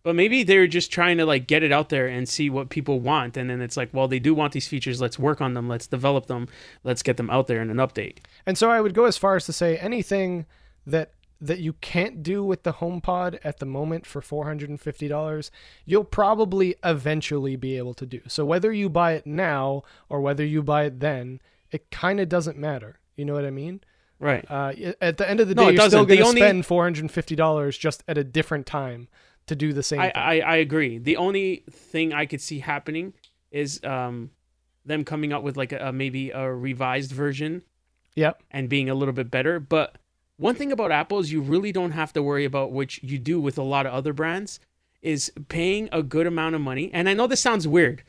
But 0.03 0.15
maybe 0.15 0.43
they're 0.43 0.67
just 0.67 0.91
trying 0.91 1.17
to 1.17 1.25
like 1.25 1.47
get 1.47 1.63
it 1.63 1.71
out 1.71 1.89
there 1.89 2.07
and 2.07 2.29
see 2.29 2.49
what 2.49 2.69
people 2.69 3.01
want 3.01 3.35
and 3.35 3.49
then 3.49 3.61
it's 3.61 3.75
like, 3.75 3.89
well, 3.93 4.07
they 4.07 4.19
do 4.19 4.33
want 4.33 4.53
these 4.53 4.67
features, 4.67 5.01
let's 5.01 5.19
work 5.19 5.41
on 5.41 5.53
them, 5.53 5.67
let's 5.67 5.85
develop 5.85 6.27
them, 6.27 6.47
let's 6.85 7.03
get 7.03 7.17
them 7.17 7.29
out 7.29 7.47
there 7.47 7.61
in 7.61 7.69
an 7.69 7.77
update. 7.77 8.19
And 8.45 8.57
so 8.57 8.71
I 8.71 8.79
would 8.79 8.93
go 8.93 9.03
as 9.03 9.17
far 9.17 9.35
as 9.35 9.45
to 9.47 9.53
say 9.53 9.77
anything 9.77 10.45
that 10.85 11.11
that 11.39 11.59
you 11.59 11.73
can't 11.73 12.23
do 12.23 12.43
with 12.43 12.63
the 12.63 12.73
HomePod 12.73 13.37
at 13.43 13.59
the 13.59 13.65
moment 13.65 14.05
for 14.05 14.21
$450, 14.21 15.51
you'll 15.85 16.03
probably 16.03 16.75
eventually 16.83 17.55
be 17.55 17.77
able 17.77 17.93
to 17.95 18.05
do. 18.05 18.21
So 18.27 18.45
whether 18.45 18.71
you 18.71 18.89
buy 18.89 19.13
it 19.13 19.27
now 19.27 19.83
or 20.09 20.21
whether 20.21 20.45
you 20.45 20.63
buy 20.63 20.85
it 20.85 20.99
then, 20.99 21.39
it 21.71 21.89
kind 21.91 22.19
of 22.19 22.29
doesn't 22.29 22.57
matter. 22.57 22.99
You 23.15 23.25
know 23.25 23.33
what 23.33 23.45
I 23.45 23.51
mean? 23.51 23.81
Right. 24.19 24.45
Uh, 24.49 24.73
at 25.01 25.17
the 25.17 25.29
end 25.29 25.39
of 25.39 25.47
the 25.47 25.55
day, 25.55 25.67
it 25.67 25.75
you're 25.75 25.87
still 25.87 26.05
going 26.05 26.19
to 26.19 26.25
only- 26.25 26.41
spend 26.41 26.63
$450 26.63 27.79
just 27.79 28.03
at 28.07 28.17
a 28.17 28.23
different 28.23 28.65
time 28.65 29.07
to 29.47 29.55
do 29.55 29.73
the 29.73 29.83
same 29.83 29.99
I, 29.99 30.03
thing. 30.05 30.13
I, 30.15 30.39
I 30.41 30.55
agree. 30.57 30.97
The 30.97 31.17
only 31.17 31.63
thing 31.69 32.13
I 32.13 32.25
could 32.25 32.41
see 32.41 32.59
happening 32.59 33.13
is 33.49 33.81
um 33.83 34.31
them 34.85 35.03
coming 35.03 35.33
out 35.33 35.43
with 35.43 35.57
like 35.57 35.71
a 35.71 35.91
maybe 35.93 36.31
a 36.31 36.51
revised 36.51 37.11
version 37.11 37.61
yep. 38.15 38.41
and 38.51 38.69
being 38.69 38.89
a 38.89 38.95
little 38.95 39.13
bit 39.13 39.29
better. 39.29 39.59
But 39.59 39.97
one 40.37 40.55
thing 40.55 40.71
about 40.71 40.91
Apple 40.91 41.19
is 41.19 41.31
you 41.31 41.41
really 41.41 41.71
don't 41.71 41.91
have 41.91 42.13
to 42.13 42.23
worry 42.23 42.45
about 42.45 42.71
which 42.71 43.01
you 43.03 43.19
do 43.19 43.39
with 43.39 43.57
a 43.57 43.63
lot 43.63 43.85
of 43.85 43.93
other 43.93 44.13
brands 44.13 44.59
is 45.01 45.31
paying 45.49 45.89
a 45.91 46.01
good 46.01 46.25
amount 46.25 46.55
of 46.55 46.61
money. 46.61 46.89
And 46.93 47.07
I 47.07 47.13
know 47.13 47.27
this 47.27 47.41
sounds 47.41 47.67
weird 47.67 48.03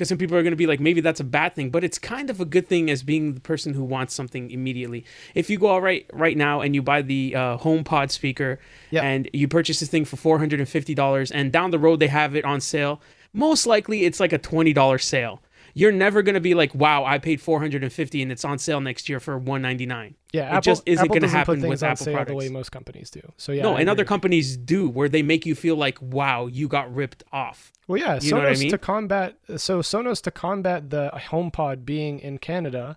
because 0.00 0.08
some 0.08 0.16
people 0.16 0.34
are 0.34 0.42
going 0.42 0.52
to 0.52 0.56
be 0.56 0.66
like, 0.66 0.80
maybe 0.80 1.02
that's 1.02 1.20
a 1.20 1.24
bad 1.24 1.54
thing, 1.54 1.68
but 1.68 1.84
it's 1.84 1.98
kind 1.98 2.30
of 2.30 2.40
a 2.40 2.46
good 2.46 2.66
thing 2.66 2.90
as 2.90 3.02
being 3.02 3.34
the 3.34 3.40
person 3.40 3.74
who 3.74 3.84
wants 3.84 4.14
something 4.14 4.50
immediately. 4.50 5.04
If 5.34 5.50
you 5.50 5.58
go 5.58 5.74
out 5.74 5.82
right 5.82 6.06
right 6.14 6.38
now 6.38 6.62
and 6.62 6.74
you 6.74 6.80
buy 6.80 7.02
the 7.02 7.34
uh, 7.36 7.58
HomePod 7.58 8.10
speaker 8.10 8.58
Yeah. 8.90 9.02
and 9.02 9.28
you 9.34 9.46
purchase 9.46 9.78
this 9.80 9.90
thing 9.90 10.06
for 10.06 10.16
four 10.16 10.38
hundred 10.38 10.58
and 10.58 10.66
fifty 10.66 10.94
dollars, 10.94 11.30
and 11.30 11.52
down 11.52 11.70
the 11.70 11.78
road 11.78 12.00
they 12.00 12.06
have 12.06 12.34
it 12.34 12.46
on 12.46 12.62
sale, 12.62 13.02
most 13.34 13.66
likely 13.66 14.06
it's 14.06 14.20
like 14.20 14.32
a 14.32 14.38
twenty 14.38 14.72
dollar 14.72 14.96
sale. 14.96 15.42
You're 15.74 15.92
never 15.92 16.22
going 16.22 16.34
to 16.34 16.40
be 16.40 16.54
like, 16.54 16.74
wow, 16.74 17.04
I 17.04 17.18
paid 17.18 17.40
450 17.40 18.22
and 18.22 18.32
it's 18.32 18.44
on 18.44 18.58
sale 18.58 18.80
next 18.80 19.08
year 19.08 19.20
for 19.20 19.36
199. 19.36 20.14
Yeah, 20.32 20.42
It 20.42 20.46
Apple, 20.46 20.60
just 20.62 20.82
isn't 20.86 21.08
gonna 21.08 21.20
doesn't 21.20 21.36
happen 21.36 21.60
with 21.68 21.82
on 21.82 21.90
Apple 21.90 22.04
sale 22.04 22.24
the 22.24 22.34
way 22.34 22.48
most 22.48 22.70
companies 22.70 23.10
do. 23.10 23.20
So 23.36 23.52
yeah, 23.52 23.62
no, 23.62 23.76
I 23.76 23.80
and 23.80 23.88
other 23.90 24.04
companies 24.04 24.56
do 24.56 24.88
where 24.88 25.08
they 25.08 25.22
make 25.22 25.44
you 25.46 25.54
feel 25.54 25.76
like, 25.76 26.00
wow, 26.00 26.46
you 26.46 26.68
got 26.68 26.92
ripped 26.94 27.22
off. 27.32 27.72
Well, 27.88 27.98
yeah, 27.98 28.14
You 28.14 28.20
Sonos 28.20 28.30
know 28.30 28.36
what 28.38 28.46
I 28.46 28.54
mean? 28.60 28.70
to 28.70 28.78
combat 28.78 29.36
so 29.56 29.80
Sonos 29.80 30.22
to 30.22 30.30
combat 30.30 30.90
the 30.90 31.10
HomePod 31.14 31.84
being 31.84 32.20
in 32.20 32.38
Canada 32.38 32.96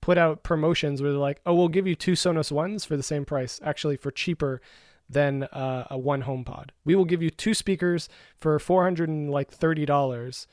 put 0.00 0.18
out 0.18 0.42
promotions 0.42 1.00
where 1.00 1.12
they're 1.12 1.20
like, 1.20 1.40
"Oh, 1.46 1.54
we'll 1.54 1.68
give 1.68 1.86
you 1.86 1.94
two 1.94 2.12
Sonos 2.12 2.50
ones 2.50 2.84
for 2.84 2.96
the 2.96 3.02
same 3.02 3.24
price, 3.24 3.60
actually 3.62 3.96
for 3.96 4.10
cheaper 4.10 4.60
than 5.08 5.42
uh, 5.44 5.86
a 5.90 5.98
one 5.98 6.22
HomePod. 6.22 6.70
We 6.84 6.94
will 6.94 7.04
give 7.04 7.22
you 7.22 7.30
two 7.30 7.54
speakers 7.54 8.08
for 8.38 8.58
four 8.58 8.82
hundred 8.84 9.08
and 9.10 9.30
like 9.30 9.50
thirty 9.50 9.84
dollars 9.84 10.46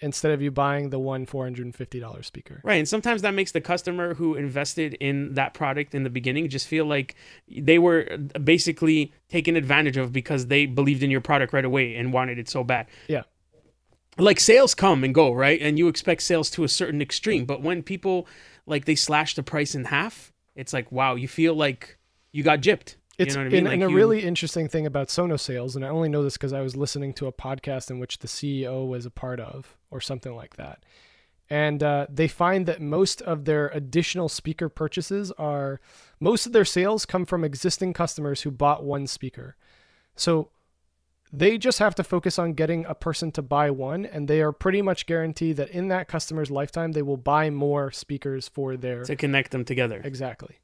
instead 0.00 0.32
of 0.32 0.42
you 0.42 0.50
buying 0.50 0.90
the 0.90 0.98
one 0.98 1.26
four 1.26 1.44
hundred 1.44 1.64
and 1.66 1.74
fifty 1.74 2.00
dollars 2.00 2.26
speaker." 2.26 2.60
Right. 2.64 2.76
And 2.76 2.88
sometimes 2.88 3.22
that 3.22 3.34
makes 3.34 3.52
the 3.52 3.60
customer 3.60 4.14
who 4.14 4.34
invested 4.34 4.94
in 4.94 5.34
that 5.34 5.54
product 5.54 5.94
in 5.94 6.02
the 6.02 6.10
beginning 6.10 6.48
just 6.48 6.66
feel 6.66 6.84
like 6.84 7.14
they 7.48 7.78
were 7.78 8.08
uh, 8.10 8.38
basically 8.38 9.12
taken 9.28 9.56
advantage 9.56 9.96
of 9.96 10.12
because 10.12 10.46
they 10.46 10.66
believed 10.66 11.02
in 11.02 11.10
your 11.10 11.20
product 11.20 11.52
right 11.52 11.64
away 11.64 11.96
and 11.96 12.12
wanted 12.12 12.38
it 12.38 12.48
so 12.48 12.64
bad. 12.64 12.86
Yeah. 13.08 13.22
Like 14.18 14.40
sales 14.40 14.74
come 14.74 15.04
and 15.04 15.14
go, 15.14 15.32
right? 15.32 15.60
And 15.60 15.78
you 15.78 15.88
expect 15.88 16.22
sales 16.22 16.50
to 16.50 16.64
a 16.64 16.68
certain 16.68 17.02
extreme. 17.02 17.44
But 17.44 17.62
when 17.62 17.82
people 17.82 18.26
like 18.66 18.84
they 18.84 18.94
slash 18.94 19.34
the 19.34 19.42
price 19.42 19.74
in 19.74 19.84
half, 19.84 20.32
it's 20.54 20.72
like, 20.72 20.90
wow, 20.90 21.14
you 21.14 21.28
feel 21.28 21.54
like 21.54 21.98
you 22.32 22.42
got 22.42 22.60
gypped. 22.60 22.96
It's 23.18 23.34
you 23.34 23.40
know 23.40 23.44
what 23.44 23.46
I 23.46 23.48
mean? 23.50 23.58
and, 23.58 23.66
Like 23.66 23.74
and 23.74 23.82
a 23.84 23.88
you- 23.90 23.96
really 23.96 24.22
interesting 24.24 24.68
thing 24.68 24.86
about 24.86 25.08
Sonos 25.08 25.40
sales, 25.40 25.74
and 25.76 25.84
I 25.84 25.88
only 25.88 26.08
know 26.08 26.22
this 26.22 26.34
because 26.34 26.52
I 26.52 26.60
was 26.60 26.76
listening 26.76 27.12
to 27.14 27.26
a 27.26 27.32
podcast 27.32 27.90
in 27.90 27.98
which 27.98 28.18
the 28.18 28.28
CEO 28.28 28.86
was 28.86 29.06
a 29.06 29.10
part 29.10 29.40
of, 29.40 29.76
or 29.90 30.00
something 30.00 30.34
like 30.34 30.56
that. 30.56 30.84
And 31.48 31.82
uh, 31.82 32.06
they 32.10 32.26
find 32.28 32.66
that 32.66 32.80
most 32.82 33.22
of 33.22 33.44
their 33.44 33.68
additional 33.68 34.28
speaker 34.28 34.68
purchases 34.68 35.30
are 35.38 35.80
most 36.18 36.44
of 36.46 36.52
their 36.52 36.64
sales 36.64 37.06
come 37.06 37.24
from 37.24 37.44
existing 37.44 37.92
customers 37.92 38.42
who 38.42 38.50
bought 38.50 38.82
one 38.84 39.06
speaker. 39.06 39.56
So 40.16 40.50
they 41.32 41.56
just 41.56 41.78
have 41.78 41.94
to 41.96 42.04
focus 42.04 42.38
on 42.38 42.54
getting 42.54 42.84
a 42.86 42.94
person 42.96 43.30
to 43.32 43.42
buy 43.42 43.70
one, 43.70 44.04
and 44.04 44.26
they 44.26 44.40
are 44.42 44.52
pretty 44.52 44.82
much 44.82 45.06
guaranteed 45.06 45.56
that 45.58 45.70
in 45.70 45.88
that 45.88 46.08
customer's 46.08 46.50
lifetime 46.50 46.92
they 46.92 47.02
will 47.02 47.16
buy 47.16 47.48
more 47.50 47.90
speakers 47.92 48.48
for 48.48 48.76
their 48.76 49.04
to 49.04 49.14
connect 49.16 49.52
them 49.52 49.64
together. 49.64 50.00
exactly. 50.04 50.58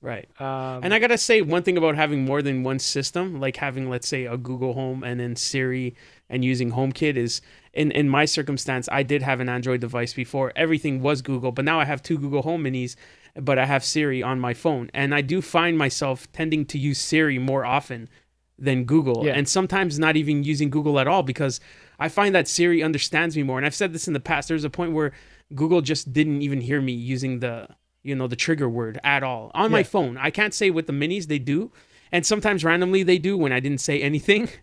Right. 0.00 0.28
Um, 0.40 0.84
And 0.84 0.94
I 0.94 1.00
gotta 1.00 1.18
say 1.18 1.42
one 1.42 1.64
thing 1.64 1.76
about 1.76 1.96
having 1.96 2.24
more 2.24 2.40
than 2.40 2.62
one 2.62 2.78
system, 2.78 3.40
like 3.40 3.56
having 3.56 3.90
let's 3.90 4.06
say 4.06 4.26
a 4.26 4.36
Google 4.36 4.74
Home 4.74 5.02
and 5.02 5.18
then 5.18 5.34
Siri 5.34 5.94
and 6.30 6.44
using 6.44 6.70
HomeKit 6.72 7.16
is 7.16 7.40
in 7.72 7.90
in 7.90 8.08
my 8.08 8.24
circumstance, 8.24 8.88
I 8.92 9.02
did 9.02 9.22
have 9.22 9.40
an 9.40 9.48
Android 9.48 9.80
device 9.80 10.14
before. 10.14 10.52
Everything 10.54 11.02
was 11.02 11.20
Google, 11.20 11.50
but 11.50 11.64
now 11.64 11.80
I 11.80 11.84
have 11.84 12.00
two 12.02 12.16
Google 12.16 12.42
Home 12.42 12.62
Minis, 12.64 12.94
but 13.34 13.58
I 13.58 13.66
have 13.66 13.84
Siri 13.84 14.22
on 14.22 14.38
my 14.38 14.54
phone, 14.54 14.88
and 14.94 15.12
I 15.14 15.20
do 15.20 15.42
find 15.42 15.76
myself 15.76 16.30
tending 16.32 16.64
to 16.66 16.78
use 16.78 16.98
Siri 16.98 17.38
more 17.40 17.64
often 17.64 18.08
than 18.56 18.84
Google, 18.84 19.24
Yeah. 19.26 19.32
and 19.34 19.48
sometimes 19.48 19.98
not 19.98 20.16
even 20.16 20.42
using 20.44 20.70
Google 20.70 20.98
at 21.00 21.06
all 21.08 21.22
because 21.24 21.60
I 21.98 22.08
find 22.08 22.34
that 22.36 22.46
Siri 22.48 22.82
understands 22.84 23.36
me 23.36 23.42
more. 23.44 23.56
And 23.56 23.66
I've 23.66 23.74
said 23.74 23.92
this 23.92 24.06
in 24.08 24.14
the 24.14 24.20
past. 24.20 24.48
There's 24.48 24.64
a 24.64 24.70
point 24.70 24.92
where 24.92 25.12
Google 25.54 25.80
just 25.80 26.12
didn't 26.12 26.42
even 26.42 26.60
hear 26.60 26.80
me 26.80 26.92
using 26.92 27.38
the 27.40 27.68
you 28.08 28.14
know 28.14 28.26
the 28.26 28.36
trigger 28.36 28.68
word 28.68 28.98
at 29.04 29.22
all 29.22 29.50
on 29.54 29.70
my 29.70 29.82
phone. 29.82 30.16
I 30.16 30.30
can't 30.30 30.54
say 30.54 30.70
with 30.70 30.86
the 30.86 30.92
minis 30.92 31.26
they 31.26 31.38
do, 31.38 31.70
and 32.10 32.24
sometimes 32.24 32.64
randomly 32.64 33.02
they 33.02 33.18
do 33.18 33.36
when 33.36 33.52
I 33.52 33.60
didn't 33.60 33.80
say 33.80 34.00
anything. 34.00 34.48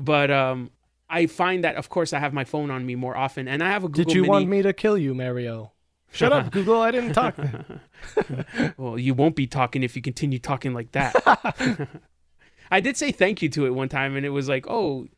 But 0.00 0.30
um, 0.30 0.70
I 1.10 1.26
find 1.26 1.64
that 1.64 1.74
of 1.74 1.88
course 1.88 2.12
I 2.12 2.20
have 2.20 2.32
my 2.32 2.44
phone 2.44 2.70
on 2.70 2.86
me 2.86 2.94
more 2.94 3.16
often, 3.16 3.48
and 3.48 3.64
I 3.64 3.70
have 3.70 3.82
a 3.82 3.88
Google 3.88 4.04
did 4.04 4.14
you 4.14 4.22
Mini. 4.22 4.30
want 4.30 4.48
me 4.48 4.62
to 4.62 4.72
kill 4.72 4.96
you, 4.96 5.12
Mario? 5.12 5.72
Shut 6.12 6.32
up, 6.32 6.50
Google. 6.56 6.80
I 6.80 6.92
didn't 6.92 7.14
talk. 7.14 7.36
well, 8.76 8.96
you 8.96 9.12
won't 9.14 9.34
be 9.34 9.48
talking 9.48 9.82
if 9.82 9.96
you 9.96 10.02
continue 10.02 10.38
talking 10.38 10.72
like 10.72 10.92
that. 10.92 11.16
I 12.70 12.78
did 12.78 12.96
say 12.96 13.10
thank 13.10 13.42
you 13.42 13.48
to 13.48 13.66
it 13.66 13.70
one 13.70 13.88
time, 13.88 14.14
and 14.14 14.24
it 14.24 14.30
was 14.30 14.48
like, 14.48 14.66
oh. 14.68 15.08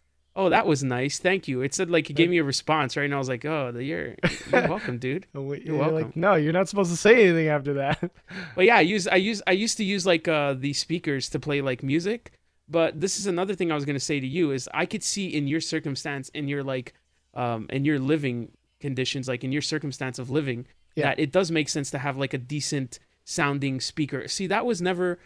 Oh, 0.41 0.49
that 0.49 0.67
was 0.67 0.83
nice. 0.83 1.19
Thank 1.19 1.49
you. 1.49 1.61
It 1.61 1.75
said 1.75 1.91
like 1.91 2.09
it 2.09 2.15
gave 2.15 2.31
me 2.31 2.39
a 2.39 2.45
response, 2.45 2.97
right? 2.97 3.05
And 3.05 3.15
I 3.15 3.19
was 3.19 3.29
like, 3.29 3.45
"Oh, 3.45 3.73
you're 3.77 4.15
you're 4.51 4.69
welcome, 4.75 4.97
dude." 4.99 5.27
You're 5.35 5.57
you're 5.57 5.77
welcome. 5.77 5.95
like, 5.97 6.17
no, 6.17 6.35
you're 6.35 6.53
not 6.61 6.69
supposed 6.69 6.91
to 6.91 6.97
say 6.97 7.25
anything 7.25 7.49
after 7.49 7.75
that. 7.75 7.99
But 8.57 8.65
yeah, 8.65 8.77
I 8.77 8.81
use 8.81 9.07
I 9.07 9.17
use 9.17 9.43
I 9.47 9.53
used 9.53 9.77
to 9.77 9.85
use 9.85 10.07
like 10.07 10.27
uh 10.29 10.55
the 10.55 10.73
speakers 10.73 11.29
to 11.31 11.39
play 11.39 11.61
like 11.61 11.83
music. 11.83 12.21
But 12.69 13.01
this 13.01 13.19
is 13.19 13.27
another 13.27 13.55
thing 13.55 13.71
I 13.71 13.75
was 13.75 13.85
gonna 13.85 14.01
say 14.13 14.19
to 14.21 14.27
you 14.27 14.51
is 14.53 14.69
I 14.73 14.87
could 14.87 15.03
see 15.03 15.27
in 15.29 15.47
your 15.47 15.61
circumstance, 15.61 16.31
in 16.31 16.49
your 16.49 16.63
like 16.65 16.95
um 17.35 17.67
in 17.69 17.85
your 17.85 17.99
living 17.99 18.53
conditions, 18.81 19.29
like 19.29 19.45
in 19.45 19.53
your 19.53 19.63
circumstance 19.75 20.19
of 20.19 20.31
living, 20.31 20.67
Yeah. 20.97 21.07
that 21.09 21.19
it 21.21 21.33
does 21.33 21.51
make 21.51 21.69
sense 21.69 21.91
to 21.91 21.99
have 21.99 22.17
like 22.17 22.33
a 22.33 22.39
decent 22.39 22.99
sounding 23.25 23.79
speaker. 23.81 24.27
See, 24.29 24.47
that 24.47 24.65
was 24.65 24.81
never 24.81 25.19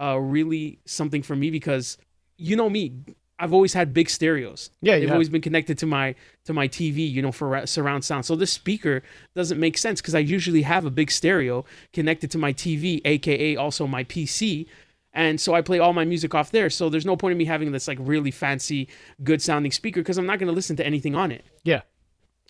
uh 0.00 0.18
really 0.18 0.78
something 0.86 1.22
for 1.22 1.36
me 1.36 1.50
because 1.50 1.98
you 2.38 2.56
know 2.56 2.70
me. 2.70 2.84
I've 3.42 3.52
always 3.52 3.72
had 3.74 3.92
big 3.92 4.08
stereos. 4.08 4.70
Yeah, 4.80 4.94
they've 4.98 5.08
have. 5.08 5.14
always 5.16 5.28
been 5.28 5.42
connected 5.42 5.76
to 5.78 5.86
my 5.86 6.14
to 6.44 6.52
my 6.52 6.68
TV, 6.68 7.10
you 7.10 7.20
know, 7.22 7.32
for 7.32 7.66
surround 7.66 8.04
sound. 8.04 8.24
So 8.24 8.36
this 8.36 8.52
speaker 8.52 9.02
doesn't 9.34 9.58
make 9.58 9.76
sense 9.76 10.00
because 10.00 10.14
I 10.14 10.20
usually 10.20 10.62
have 10.62 10.84
a 10.86 10.90
big 10.90 11.10
stereo 11.10 11.64
connected 11.92 12.30
to 12.30 12.38
my 12.38 12.52
TV, 12.52 13.00
aka 13.04 13.56
also 13.56 13.86
my 13.86 14.04
PC, 14.04 14.66
and 15.12 15.40
so 15.40 15.54
I 15.54 15.60
play 15.62 15.78
all 15.80 15.92
my 15.92 16.04
music 16.04 16.34
off 16.34 16.50
there. 16.52 16.70
So 16.70 16.88
there's 16.88 17.04
no 17.04 17.16
point 17.16 17.32
in 17.32 17.38
me 17.38 17.44
having 17.44 17.72
this 17.72 17.88
like 17.88 17.98
really 18.00 18.30
fancy, 18.30 18.88
good 19.24 19.42
sounding 19.42 19.72
speaker 19.72 20.00
because 20.00 20.18
I'm 20.18 20.26
not 20.26 20.38
going 20.38 20.48
to 20.48 20.54
listen 20.54 20.76
to 20.76 20.86
anything 20.86 21.14
on 21.14 21.32
it. 21.32 21.44
yeah. 21.64 21.82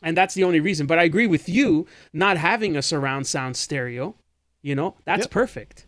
And 0.04 0.16
that's 0.16 0.34
the 0.34 0.42
only 0.42 0.58
reason. 0.58 0.88
But 0.88 0.98
I 0.98 1.04
agree 1.04 1.28
with 1.28 1.48
you, 1.48 1.86
not 2.12 2.36
having 2.36 2.76
a 2.76 2.82
surround 2.82 3.24
sound 3.28 3.56
stereo, 3.56 4.16
you 4.60 4.74
know, 4.74 4.96
that's 5.04 5.26
Yep. 5.26 5.30
perfect. 5.30 5.86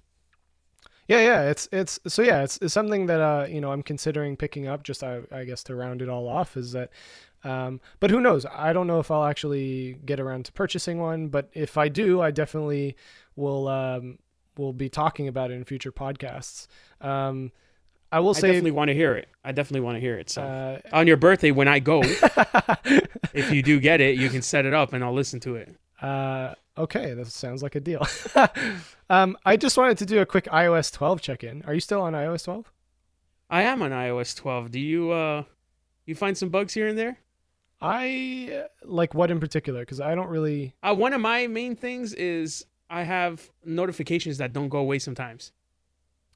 Yeah, 1.06 1.20
yeah, 1.20 1.42
it's 1.50 1.68
it's 1.70 2.00
so 2.06 2.22
yeah, 2.22 2.42
it's, 2.42 2.58
it's 2.58 2.72
something 2.72 3.06
that 3.06 3.20
uh 3.20 3.46
you 3.48 3.60
know 3.60 3.72
I'm 3.72 3.82
considering 3.82 4.36
picking 4.36 4.66
up. 4.66 4.82
Just 4.82 5.02
I, 5.02 5.20
I 5.30 5.44
guess 5.44 5.62
to 5.64 5.74
round 5.74 6.00
it 6.00 6.08
all 6.08 6.28
off 6.28 6.56
is 6.56 6.72
that, 6.72 6.90
um, 7.42 7.80
but 8.00 8.10
who 8.10 8.20
knows? 8.20 8.46
I 8.50 8.72
don't 8.72 8.86
know 8.86 9.00
if 9.00 9.10
I'll 9.10 9.24
actually 9.24 9.98
get 10.04 10.18
around 10.18 10.46
to 10.46 10.52
purchasing 10.52 10.98
one. 10.98 11.28
But 11.28 11.50
if 11.52 11.76
I 11.76 11.88
do, 11.88 12.22
I 12.22 12.30
definitely 12.30 12.96
will 13.36 13.68
um 13.68 14.18
will 14.56 14.72
be 14.72 14.88
talking 14.88 15.28
about 15.28 15.50
it 15.50 15.54
in 15.54 15.64
future 15.64 15.92
podcasts. 15.92 16.68
Um, 17.00 17.52
I 18.10 18.20
will 18.20 18.30
I 18.30 18.34
say, 18.34 18.48
definitely 18.48 18.70
want 18.70 18.88
to 18.88 18.94
hear 18.94 19.14
it. 19.16 19.28
I 19.44 19.52
definitely 19.52 19.80
want 19.80 19.96
to 19.96 20.00
hear 20.00 20.16
it. 20.16 20.30
So 20.30 20.42
uh, 20.42 20.78
on 20.92 21.06
your 21.06 21.16
birthday, 21.16 21.50
when 21.50 21.66
I 21.66 21.80
go, 21.80 22.00
if 23.34 23.50
you 23.52 23.60
do 23.62 23.80
get 23.80 24.00
it, 24.00 24.16
you 24.16 24.30
can 24.30 24.40
set 24.40 24.64
it 24.66 24.72
up 24.72 24.92
and 24.92 25.02
I'll 25.02 25.12
listen 25.12 25.40
to 25.40 25.56
it. 25.56 25.74
Uh, 26.00 26.54
okay, 26.76 27.14
that 27.14 27.26
sounds 27.28 27.62
like 27.62 27.74
a 27.74 27.80
deal. 27.80 28.06
um, 29.10 29.36
I 29.44 29.56
just 29.56 29.76
wanted 29.76 29.98
to 29.98 30.06
do 30.06 30.20
a 30.20 30.26
quick 30.26 30.46
iOS 30.46 30.92
12 30.92 31.20
check-in. 31.20 31.62
Are 31.66 31.74
you 31.74 31.80
still 31.80 32.02
on 32.02 32.12
iOS 32.12 32.44
12? 32.44 32.70
I 33.50 33.62
am 33.62 33.82
on 33.82 33.90
iOS 33.90 34.34
12. 34.36 34.70
Do 34.70 34.80
you 34.80 35.10
uh 35.12 35.44
you 36.06 36.14
find 36.14 36.36
some 36.36 36.48
bugs 36.48 36.74
here 36.74 36.88
and 36.88 36.98
there? 36.98 37.18
I 37.80 38.64
like 38.82 39.14
what 39.14 39.30
in 39.30 39.40
particular? 39.40 39.80
Because 39.80 40.00
I 40.00 40.14
don't 40.14 40.28
really. 40.28 40.74
Uh, 40.82 40.94
one 40.94 41.12
of 41.12 41.20
my 41.20 41.46
main 41.46 41.76
things 41.76 42.14
is 42.14 42.64
I 42.88 43.02
have 43.02 43.50
notifications 43.64 44.38
that 44.38 44.52
don't 44.52 44.68
go 44.68 44.78
away 44.78 44.98
sometimes. 44.98 45.52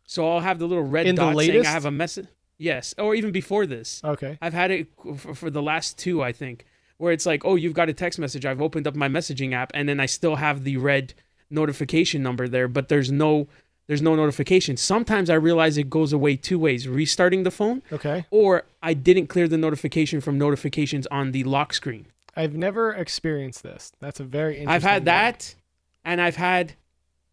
So 0.04 0.30
I'll 0.30 0.40
have 0.40 0.58
the 0.58 0.66
little 0.66 0.84
red 0.84 1.06
In 1.06 1.14
the 1.14 1.22
dot 1.22 1.36
saying? 1.38 1.66
I 1.66 1.70
have 1.70 1.84
a 1.84 1.90
message. 1.90 2.26
Yes, 2.56 2.94
or 2.98 3.14
even 3.14 3.30
before 3.30 3.66
this. 3.66 4.02
Okay. 4.02 4.36
I've 4.42 4.52
had 4.52 4.70
it 4.70 4.88
for, 5.16 5.34
for 5.34 5.50
the 5.50 5.62
last 5.62 5.96
two, 5.96 6.22
I 6.22 6.32
think, 6.32 6.64
where 6.98 7.12
it's 7.12 7.26
like, 7.26 7.44
oh, 7.44 7.56
you've 7.56 7.74
got 7.74 7.88
a 7.88 7.92
text 7.92 8.18
message. 8.18 8.44
I've 8.44 8.60
opened 8.60 8.86
up 8.86 8.94
my 8.94 9.08
messaging 9.08 9.52
app, 9.54 9.70
and 9.74 9.88
then 9.88 9.98
I 9.98 10.06
still 10.06 10.36
have 10.36 10.64
the 10.64 10.76
red 10.76 11.14
notification 11.50 12.22
number 12.22 12.46
there, 12.46 12.68
but 12.68 12.88
there's 12.88 13.10
no 13.10 13.48
there's 13.86 14.02
no 14.02 14.14
notification. 14.14 14.76
Sometimes 14.76 15.30
I 15.30 15.34
realize 15.34 15.78
it 15.78 15.88
goes 15.88 16.12
away 16.12 16.36
two 16.36 16.58
ways: 16.58 16.86
restarting 16.86 17.42
the 17.44 17.50
phone, 17.50 17.82
Okay. 17.90 18.26
or 18.30 18.64
I 18.82 18.92
didn't 18.92 19.28
clear 19.28 19.48
the 19.48 19.56
notification 19.56 20.20
from 20.20 20.36
notifications 20.36 21.06
on 21.06 21.32
the 21.32 21.44
lock 21.44 21.72
screen. 21.72 22.06
I've 22.36 22.54
never 22.54 22.92
experienced 22.92 23.62
this. 23.62 23.92
That's 23.98 24.20
a 24.20 24.24
very 24.24 24.58
interesting. 24.58 24.68
I've 24.74 24.82
had 24.82 25.00
one. 25.02 25.04
that, 25.06 25.54
and 26.04 26.20
I've 26.20 26.36
had 26.36 26.74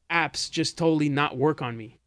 apps 0.09 0.49
just 0.49 0.77
totally 0.77 1.09
not 1.09 1.35
work 1.35 1.61
on 1.61 1.75
me. 1.75 1.97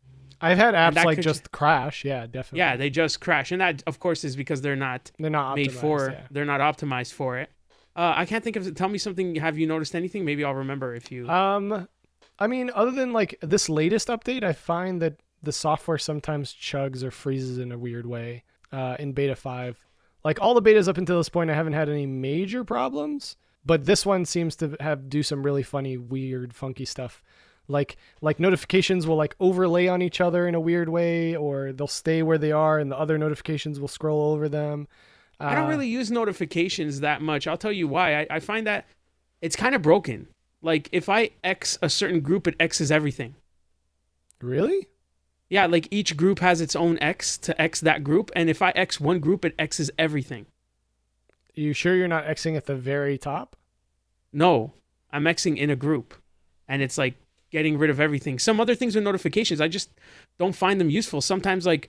I've 0.40 0.58
had 0.58 0.74
apps 0.74 1.04
like 1.04 1.20
just 1.20 1.50
crash. 1.50 2.04
Yeah, 2.04 2.26
definitely. 2.26 2.58
Yeah, 2.58 2.76
they 2.76 2.90
just 2.90 3.20
crash, 3.20 3.52
and 3.52 3.60
that, 3.60 3.82
of 3.86 3.98
course, 3.98 4.24
is 4.24 4.36
because 4.36 4.60
they're 4.60 4.76
not 4.76 5.10
they're 5.18 5.30
not 5.30 5.56
made 5.56 5.72
for. 5.72 6.10
yeah. 6.10 6.26
They're 6.30 6.44
not 6.44 6.60
optimized 6.60 7.12
for 7.12 7.38
it. 7.38 7.50
Uh, 7.96 8.12
I 8.16 8.26
can't 8.26 8.44
think 8.44 8.56
of. 8.56 8.72
Tell 8.74 8.88
me 8.88 8.98
something. 8.98 9.34
Have 9.36 9.58
you 9.58 9.66
noticed 9.66 9.94
anything? 9.94 10.24
Maybe 10.24 10.44
I'll 10.44 10.54
remember 10.54 10.94
if 10.94 11.10
you. 11.10 11.28
Um, 11.28 11.88
I 12.38 12.46
mean, 12.46 12.70
other 12.74 12.92
than 12.92 13.12
like 13.12 13.36
this 13.40 13.68
latest 13.68 14.08
update, 14.08 14.44
I 14.44 14.52
find 14.52 15.02
that 15.02 15.16
the 15.42 15.52
software 15.52 15.98
sometimes 15.98 16.54
chugs 16.54 17.02
or 17.02 17.10
freezes 17.10 17.58
in 17.58 17.72
a 17.72 17.78
weird 17.78 18.06
way. 18.06 18.44
Uh, 18.70 18.96
in 18.98 19.12
beta 19.12 19.34
five, 19.34 19.78
like 20.24 20.40
all 20.42 20.52
the 20.54 20.62
betas 20.62 20.88
up 20.88 20.98
until 20.98 21.16
this 21.16 21.30
point, 21.30 21.50
I 21.50 21.54
haven't 21.54 21.72
had 21.72 21.88
any 21.88 22.06
major 22.06 22.64
problems. 22.64 23.36
But 23.64 23.84
this 23.86 24.06
one 24.06 24.24
seems 24.24 24.56
to 24.56 24.76
have 24.80 25.10
do 25.10 25.22
some 25.22 25.42
really 25.42 25.62
funny, 25.62 25.96
weird, 25.96 26.54
funky 26.54 26.84
stuff. 26.84 27.22
Like 27.68 27.96
like 28.22 28.40
notifications 28.40 29.06
will 29.06 29.16
like 29.16 29.36
overlay 29.38 29.86
on 29.88 30.00
each 30.02 30.20
other 30.20 30.48
in 30.48 30.54
a 30.54 30.60
weird 30.60 30.88
way, 30.88 31.36
or 31.36 31.72
they'll 31.72 31.86
stay 31.86 32.22
where 32.22 32.38
they 32.38 32.50
are, 32.52 32.78
and 32.78 32.90
the 32.90 32.98
other 32.98 33.18
notifications 33.18 33.78
will 33.78 33.88
scroll 33.88 34.32
over 34.32 34.48
them. 34.48 34.88
I 35.38 35.54
don't 35.54 35.66
Uh, 35.66 35.68
really 35.68 35.86
use 35.88 36.10
notifications 36.10 37.00
that 37.00 37.20
much. 37.22 37.46
I'll 37.46 37.58
tell 37.58 37.70
you 37.72 37.86
why. 37.86 38.20
I, 38.22 38.26
I 38.30 38.40
find 38.40 38.66
that 38.66 38.86
it's 39.40 39.54
kind 39.54 39.74
of 39.74 39.82
broken. 39.82 40.28
Like 40.62 40.88
if 40.92 41.08
I 41.08 41.30
X 41.44 41.78
a 41.82 41.88
certain 41.90 42.20
group, 42.20 42.48
it 42.48 42.56
X's 42.58 42.90
everything. 42.90 43.34
really. 44.40 44.88
Yeah, 45.50 45.64
like 45.66 45.88
each 45.90 46.14
group 46.16 46.40
has 46.40 46.60
its 46.60 46.76
own 46.76 46.98
X 47.00 47.38
to 47.38 47.58
X 47.60 47.80
that 47.80 48.04
group, 48.04 48.30
and 48.36 48.50
if 48.50 48.60
I 48.60 48.70
X 48.72 49.00
one 49.00 49.18
group, 49.18 49.44
it 49.44 49.54
X's 49.58 49.90
everything. 49.98 50.46
Are 51.56 51.60
you 51.60 51.72
sure 51.72 51.94
you're 51.96 52.06
not 52.08 52.26
Xing 52.26 52.56
at 52.56 52.66
the 52.66 52.74
very 52.74 53.16
top? 53.16 53.56
No, 54.32 54.74
I'm 55.10 55.24
Xing 55.24 55.56
in 55.56 55.70
a 55.70 55.76
group, 55.76 56.14
and 56.68 56.82
it's 56.82 56.98
like 56.98 57.14
getting 57.50 57.78
rid 57.78 57.90
of 57.90 58.00
everything. 58.00 58.38
Some 58.38 58.60
other 58.60 58.74
things 58.74 58.96
are 58.96 59.00
notifications, 59.00 59.60
I 59.60 59.68
just 59.68 59.90
don't 60.38 60.54
find 60.54 60.80
them 60.80 60.90
useful. 60.90 61.20
Sometimes, 61.20 61.66
like 61.66 61.88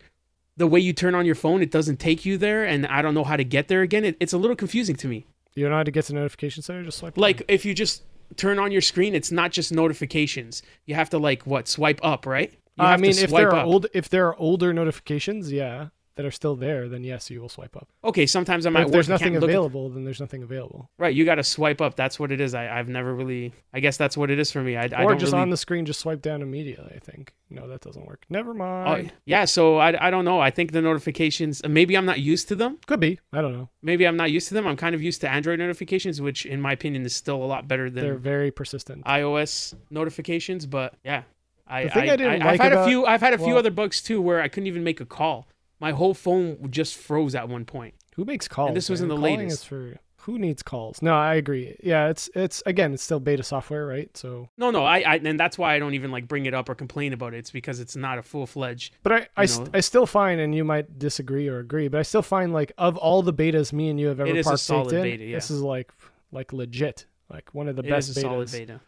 the 0.57 0.67
way 0.67 0.79
you 0.79 0.93
turn 0.93 1.15
on 1.15 1.25
your 1.25 1.35
phone, 1.35 1.61
it 1.61 1.71
doesn't 1.71 1.99
take 1.99 2.25
you 2.25 2.37
there, 2.37 2.65
and 2.65 2.85
I 2.87 3.01
don't 3.01 3.13
know 3.13 3.23
how 3.23 3.37
to 3.37 3.43
get 3.43 3.67
there 3.67 3.81
again. 3.81 4.03
It, 4.05 4.17
it's 4.19 4.33
a 4.33 4.37
little 4.37 4.55
confusing 4.55 4.95
to 4.97 5.07
me. 5.07 5.25
You 5.55 5.63
don't 5.63 5.71
know 5.71 5.77
how 5.77 5.83
to 5.83 5.91
get 5.91 6.05
to 6.05 6.13
notification 6.13 6.63
center? 6.63 6.83
Just 6.83 6.99
swipe. 6.99 7.17
Like 7.17 7.43
if 7.47 7.65
you 7.65 7.73
just 7.73 8.03
turn 8.35 8.59
on 8.59 8.71
your 8.71 8.81
screen, 8.81 9.15
it's 9.15 9.31
not 9.31 9.51
just 9.51 9.71
notifications. 9.71 10.61
You 10.85 10.95
have 10.95 11.09
to 11.11 11.17
like 11.17 11.45
what 11.45 11.67
swipe 11.67 11.99
up, 12.03 12.25
right? 12.25 12.51
You 12.77 12.85
I 12.85 12.97
mean, 12.97 13.11
if 13.11 13.29
there 13.31 13.49
are 13.49 13.57
up. 13.57 13.65
old, 13.65 13.87
if 13.93 14.09
there 14.09 14.27
are 14.27 14.35
older 14.37 14.73
notifications, 14.73 15.51
yeah, 15.51 15.87
that 16.19 16.25
are 16.25 16.31
still 16.31 16.57
there, 16.57 16.89
then 16.89 17.01
yes, 17.05 17.29
you 17.29 17.39
will 17.39 17.47
swipe 17.47 17.77
up. 17.77 17.87
Okay, 18.03 18.25
sometimes 18.25 18.65
I'm 18.65 18.73
But 18.73 18.81
at 18.81 18.85
if 18.87 18.91
there's 18.91 19.07
work, 19.07 19.21
nothing 19.21 19.33
look 19.35 19.43
at- 19.43 19.49
available, 19.49 19.87
then 19.89 20.03
there's 20.03 20.19
nothing 20.19 20.43
available. 20.43 20.89
right, 20.97 21.15
you 21.15 21.23
got 21.23 21.35
to 21.35 21.45
swipe 21.45 21.79
up. 21.79 21.95
That's 21.95 22.19
what 22.19 22.29
it 22.33 22.41
is. 22.41 22.53
I, 22.53 22.67
I've 22.77 22.89
never 22.89 23.15
really. 23.15 23.53
I 23.73 23.79
guess 23.79 23.95
that's 23.95 24.17
what 24.17 24.29
it 24.29 24.37
is 24.37 24.51
for 24.51 24.61
me. 24.61 24.75
I, 24.75 24.89
I 24.93 25.03
or 25.05 25.11
don't 25.11 25.19
just 25.19 25.31
really 25.31 25.43
on 25.43 25.49
the 25.49 25.55
screen, 25.55 25.85
just 25.85 26.01
swipe 26.01 26.21
down 26.21 26.41
immediately. 26.41 26.91
I 26.93 26.99
think 26.99 27.33
no, 27.49 27.69
that 27.69 27.79
doesn't 27.79 28.05
work. 28.05 28.25
Never 28.29 28.51
Oh, 28.51 28.53
mind. 28.55 29.13
yeah, 29.23 29.45
so 29.45 29.77
I, 29.77 30.07
I 30.07 30.09
don't 30.11 30.25
know. 30.25 30.41
I 30.41 30.51
think 30.51 30.73
the 30.73 30.81
notifications, 30.81 31.61
uh, 31.63 31.69
maybe 31.69 31.95
I'm 31.95 32.05
not 32.05 32.19
used 32.19 32.49
to 32.49 32.55
them. 32.55 32.79
Could 32.85 32.99
be. 32.99 33.17
I 33.31 33.41
don't 33.41 33.53
know. 33.53 33.69
Maybe 33.81 34.05
I'm 34.05 34.17
not 34.17 34.29
used 34.29 34.49
to 34.49 34.53
them. 34.55 34.67
I'm 34.67 34.75
kind 34.75 34.93
of 34.95 35.01
used 35.01 35.21
to 35.21 35.29
Android 35.29 35.59
notifications, 35.59 36.21
which 36.21 36.45
in 36.45 36.59
my 36.59 36.73
opinion 36.73 37.05
is 37.05 37.15
still 37.15 37.37
a 37.41 37.45
lot 37.45 37.65
better 37.69 37.89
than 37.89 38.03
They're 38.03 38.15
very 38.15 38.51
persistent. 38.51 39.05
iOS 39.05 39.73
notifications. 39.89 40.65
But 40.65 40.95
yeah, 41.05 41.23
I, 41.67 41.83
The 41.85 41.89
thing 41.91 42.09
I 42.09 42.15
didn't 42.15 42.41
have 42.41 42.51
like 42.51 42.61
had 42.61 42.71
about- 42.73 42.87
a 42.87 42.89
few. 42.89 43.05
I've 43.05 43.21
had 43.21 43.33
a 43.33 43.37
few 43.37 43.57
other 43.57 43.71
bugs 43.71 44.01
too 44.01 44.21
where 44.21 44.41
I 44.41 44.47
couldn't 44.47 44.67
even 44.67 44.83
make 44.83 44.99
a 44.99 45.05
call. 45.05 45.47
My 45.79 45.91
whole 45.91 46.13
phone 46.13 46.71
just 46.71 46.95
froze 46.97 47.35
at 47.35 47.47
one 47.49 47.65
point. 47.65 47.95
Who 48.15 48.25
makes 48.25 48.47
calls? 48.47 48.69
And 48.69 48.77
this 48.77 48.89
was 48.89 49.01
in 49.01 49.07
the 49.07 49.15
Calling 49.15 49.39
latest. 49.39 49.67
for 49.67 49.97
who 50.23 50.37
needs 50.37 50.61
calls? 50.61 51.01
No, 51.01 51.13
I 51.15 51.35
agree. 51.35 51.77
Yeah, 51.81 52.09
it's 52.09 52.29
it's 52.35 52.61
again, 52.65 52.93
it's 52.93 53.01
still 53.01 53.21
beta 53.21 53.41
software, 53.43 53.85
right? 53.87 54.15
So, 54.17 54.49
No, 54.57 54.69
no, 54.71 54.83
I, 54.83 54.99
I 54.99 55.15
and 55.23 55.39
that's 55.39 55.57
why 55.57 55.73
I 55.75 55.79
don't 55.79 55.93
even 55.93 56.11
like 56.11 56.27
bring 56.27 56.45
it 56.45 56.53
up 56.53 56.67
or 56.67 56.75
complain 56.75 57.13
about 57.13 57.33
it. 57.33 57.37
It's 57.37 57.51
because 57.51 57.79
it's 57.79 57.95
not 57.95 58.17
a 58.17 58.21
full 58.21 58.45
fledged. 58.45 58.95
but 59.03 59.13
I 59.13 59.27
I, 59.37 59.45
st- 59.45 59.69
I 59.73 59.79
still 59.79 60.05
find, 60.05 60.41
and 60.41 60.53
you 60.53 60.65
might 60.65 60.99
disagree 60.99 61.47
or 61.47 61.59
agree, 61.59 61.87
but 61.87 61.99
I 61.99 62.03
still 62.03 62.21
find 62.21 62.51
like 62.51 62.73
of 62.77 62.97
all 62.97 63.21
the 63.21 63.33
betas 63.33 63.71
me 63.71 63.89
and 63.89 63.97
you 63.99 64.07
have 64.07 64.19
ever 64.19 64.29
It 64.29 64.35
is 64.37 64.47
a 64.47 64.57
solid 64.57 64.93
in, 64.93 65.03
beta, 65.03 65.23
yeah. 65.23 65.37
this 65.37 65.49
is 65.49 65.61
like 65.61 65.93
like 66.33 66.51
legit, 66.51 67.05
like 67.29 67.55
one 67.55 67.69
of 67.69 67.77
the 67.77 67.83
It 67.83 67.89
best 67.89 68.09
is 68.09 68.17
a 68.17 68.21
solid 68.21 68.49
betas. 68.49 68.51
beta. 68.51 68.81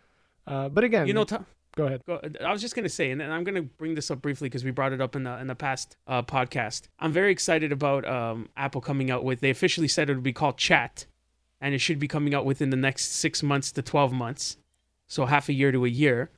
Uh, 0.46 0.68
but 0.68 0.84
again, 0.84 1.08
You 1.08 1.14
know, 1.14 1.26
go 1.76 1.86
ahead. 1.86 2.02
Go, 2.06 2.20
I 2.44 2.52
was 2.52 2.62
just 2.62 2.76
gonna 2.76 2.90
say, 2.90 3.12
and 3.12 3.22
I'm 3.22 3.44
gonna 3.44 3.62
bring 3.62 3.96
this 3.96 4.12
up 4.12 4.22
briefly 4.22 4.50
because 4.50 4.64
we 4.64 4.72
brought 4.72 4.94
it 4.94 5.02
up 5.02 5.16
in 5.16 5.24
the 5.24 5.38
in 5.40 5.48
the 5.48 5.56
past 5.56 5.98
uh, 6.08 6.22
podcast. 6.24 6.84
I'm 7.00 7.12
very 7.12 7.32
excited 7.32 7.72
about 7.72 8.08
um, 8.08 8.50
Apple 8.58 8.82
coming 8.82 9.12
out 9.12 9.24
with. 9.24 9.40
They 9.40 9.50
officially 9.50 9.88
said 9.88 10.10
it 10.10 10.16
would 10.16 10.24
be 10.24 10.34
called 10.34 10.58
Chat, 10.58 11.06
and 11.60 11.74
it 11.74 11.80
should 11.80 12.00
be 12.00 12.08
coming 12.08 12.34
out 12.34 12.46
within 12.46 12.70
the 12.70 12.78
next 12.78 13.14
six 13.14 13.42
months 13.44 13.72
to 13.74 13.82
twelve 13.82 14.12
months, 14.12 14.58
so 15.08 15.26
half 15.26 15.50
a 15.50 15.54
year 15.54 15.72
to 15.72 15.86
a 15.86 15.90
year. 15.90 16.30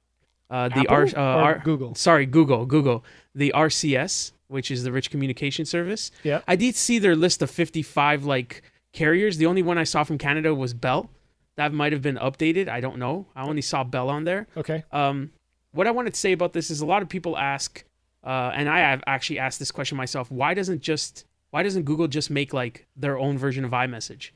Uh, 0.49 0.69
the 0.69 0.87
R, 0.87 1.05
uh, 1.05 1.19
R, 1.19 1.61
Google. 1.63 1.95
sorry, 1.95 2.27
Google, 2.27 2.67
Google, 2.67 3.03
the 3.33 3.51
RCS, 3.55 4.33
which 4.49 4.69
is 4.69 4.83
the 4.83 4.91
Rich 4.91 5.09
Communication 5.09 5.65
Service. 5.65 6.11
Yeah. 6.21 6.41
I 6.47 6.55
did 6.55 6.75
see 6.75 6.99
their 6.99 7.15
list 7.15 7.41
of 7.41 7.49
55 7.49 8.23
like 8.25 8.61
carriers. 8.91 9.37
The 9.37 9.47
only 9.47 9.63
one 9.63 9.79
I 9.79 9.83
saw 9.83 10.03
from 10.03 10.19
Canada 10.19 10.53
was 10.53 10.75
Bell. 10.75 11.09
That 11.55 11.73
might 11.73 11.91
have 11.93 12.01
been 12.01 12.15
updated. 12.17 12.67
I 12.67 12.79
don't 12.81 12.97
know. 12.97 13.27
I 13.35 13.43
only 13.47 13.61
saw 13.61 13.83
Bell 13.83 14.09
on 14.09 14.23
there. 14.23 14.47
Okay. 14.57 14.83
Um, 14.91 15.31
what 15.71 15.87
I 15.87 15.91
wanted 15.91 16.13
to 16.13 16.19
say 16.19 16.31
about 16.31 16.53
this 16.53 16.71
is 16.71 16.81
a 16.81 16.85
lot 16.85 17.01
of 17.01 17.09
people 17.09 17.37
ask, 17.37 17.83
uh, 18.23 18.51
and 18.55 18.67
I 18.69 18.79
have 18.79 19.03
actually 19.05 19.39
asked 19.39 19.59
this 19.59 19.71
question 19.71 19.97
myself. 19.97 20.31
Why 20.31 20.53
doesn't 20.53 20.81
just 20.81 21.25
why 21.51 21.61
doesn't 21.61 21.83
Google 21.83 22.07
just 22.07 22.31
make 22.31 22.53
like 22.53 22.87
their 22.95 23.17
own 23.19 23.37
version 23.37 23.63
of 23.63 23.71
iMessage, 23.71 24.31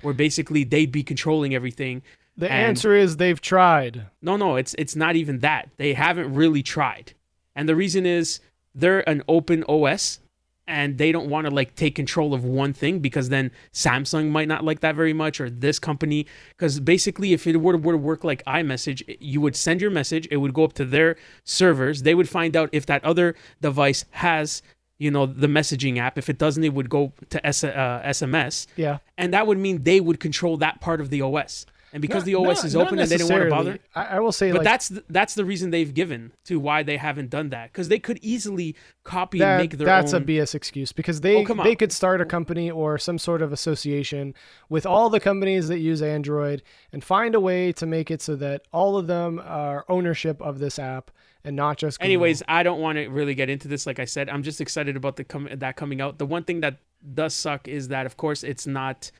where 0.00 0.14
basically 0.14 0.64
they'd 0.64 0.90
be 0.92 1.02
controlling 1.02 1.54
everything? 1.54 2.02
The 2.38 2.50
And- 2.50 2.66
answer 2.68 2.94
is 2.94 3.16
they've 3.16 3.40
tried. 3.40 4.06
No, 4.22 4.36
no, 4.36 4.56
it's 4.56 4.74
it's 4.78 4.96
not 4.96 5.16
even 5.16 5.40
that. 5.40 5.68
They 5.76 5.92
haven't 5.94 6.32
really 6.34 6.62
tried, 6.62 7.12
and 7.54 7.68
the 7.68 7.76
reason 7.76 8.06
is 8.06 8.40
they're 8.74 9.06
an 9.08 9.22
open 9.28 9.64
OS, 9.68 10.20
and 10.68 10.98
they 10.98 11.12
don't 11.12 11.28
want 11.28 11.46
to 11.46 11.54
like 11.54 11.74
take 11.76 11.94
control 11.94 12.34
of 12.34 12.44
one 12.44 12.72
thing 12.72 12.98
because 12.98 13.28
then 13.28 13.50
Samsung 13.72 14.30
might 14.30 14.48
not 14.48 14.64
like 14.64 14.80
that 14.80 14.96
very 14.96 15.12
much, 15.12 15.40
or 15.40 15.48
this 15.48 15.78
company. 15.78 16.26
Because 16.50 16.80
basically, 16.80 17.32
if 17.32 17.46
it 17.46 17.56
were 17.56 17.72
to, 17.72 17.78
were 17.78 17.92
to 17.92 17.98
work 17.98 18.24
like 18.24 18.44
iMessage, 18.46 19.16
you 19.20 19.40
would 19.40 19.54
send 19.56 19.80
your 19.80 19.90
message, 19.90 20.26
it 20.30 20.38
would 20.38 20.54
go 20.54 20.64
up 20.64 20.72
to 20.74 20.84
their 20.84 21.16
servers. 21.44 22.02
They 22.02 22.14
would 22.14 22.28
find 22.28 22.56
out 22.56 22.68
if 22.72 22.86
that 22.86 23.04
other 23.04 23.34
device 23.60 24.04
has, 24.10 24.62
you 24.98 25.10
know, 25.10 25.26
the 25.26 25.46
messaging 25.46 25.98
app. 25.98 26.18
If 26.18 26.28
it 26.28 26.38
doesn't, 26.38 26.64
it 26.64 26.74
would 26.74 26.90
go 26.90 27.12
to 27.30 27.46
S- 27.46 27.62
uh, 27.64 28.02
SMS, 28.04 28.66
Yeah. 28.76 28.98
and 29.16 29.32
that 29.32 29.46
would 29.46 29.58
mean 29.58 29.84
they 29.84 30.00
would 30.00 30.18
control 30.20 30.56
that 30.58 30.80
part 30.80 31.00
of 31.00 31.10
the 31.10 31.20
OS. 31.22 31.66
And 31.96 32.02
because 32.02 32.24
Not- 32.24 32.26
the 32.26 32.34
OS 32.34 32.58
not- 32.58 32.64
is 32.66 32.76
open 32.76 32.98
and 32.98 33.10
they 33.10 33.16
don't 33.16 33.30
want 33.30 33.42
to 33.44 33.48
bother, 33.48 33.78
I, 33.94 34.04
I 34.04 34.20
will 34.20 34.30
say, 34.30 34.52
but 34.52 34.58
like 34.58 34.64
that's 34.64 34.90
the, 34.90 35.02
that's 35.08 35.34
the 35.34 35.46
reason 35.46 35.70
they've 35.70 35.94
given 35.94 36.32
to 36.44 36.60
why 36.60 36.82
they 36.82 36.98
haven't 36.98 37.30
done 37.30 37.48
that 37.48 37.72
because 37.72 37.88
they 37.88 37.98
could 37.98 38.18
easily 38.20 38.76
copy 39.02 39.38
that, 39.38 39.52
and 39.52 39.62
make 39.62 39.78
their 39.78 39.88
own. 39.88 40.02
that's 40.02 40.12
own. 40.12 40.20
a 40.20 40.24
BS 40.26 40.54
excuse 40.54 40.92
because 40.92 41.22
they 41.22 41.42
Oh, 41.46 41.62
they 41.64 41.74
could 41.74 41.92
start 41.92 42.20
a 42.20 42.26
company 42.26 42.70
or 42.70 42.98
some 42.98 43.16
sort 43.16 43.40
of 43.40 43.50
association 43.50 44.34
with 44.68 44.84
all 44.84 45.08
the 45.08 45.20
companies 45.20 45.68
that 45.68 45.78
use 45.78 46.02
Android 46.02 46.62
and 46.92 47.02
find 47.02 47.34
a 47.34 47.40
way 47.40 47.72
to 47.72 47.86
make 47.86 48.10
it 48.10 48.20
so 48.20 48.36
that 48.36 48.60
all 48.74 48.98
of 48.98 49.06
them 49.06 49.40
are 49.42 49.86
ownership 49.88 50.42
of 50.42 50.58
this 50.58 50.78
app 50.78 51.10
and 51.44 51.56
not 51.56 51.78
just 51.78 51.98
Google. 51.98 52.08
Anyways, 52.10 52.42
I 52.46 52.62
don't 52.62 52.80
want 52.80 52.98
to 52.98 53.08
really 53.08 53.34
get 53.34 53.48
into 53.48 53.68
this. 53.68 53.86
Like 53.86 54.00
I 54.00 54.04
said, 54.04 54.28
I'm 54.28 54.42
just 54.42 54.60
excited 54.60 54.96
about 54.96 55.16
the 55.16 55.24
com- 55.24 55.48
that 55.50 55.76
coming 55.76 56.02
out. 56.02 56.18
The 56.18 56.26
one 56.26 56.44
thing 56.44 56.60
that 56.60 56.76
does 57.14 57.32
suck 57.32 57.68
is 57.68 57.88
that, 57.88 58.04
of 58.04 58.18
course, 58.18 58.44
it's 58.44 58.66
not 58.66 59.10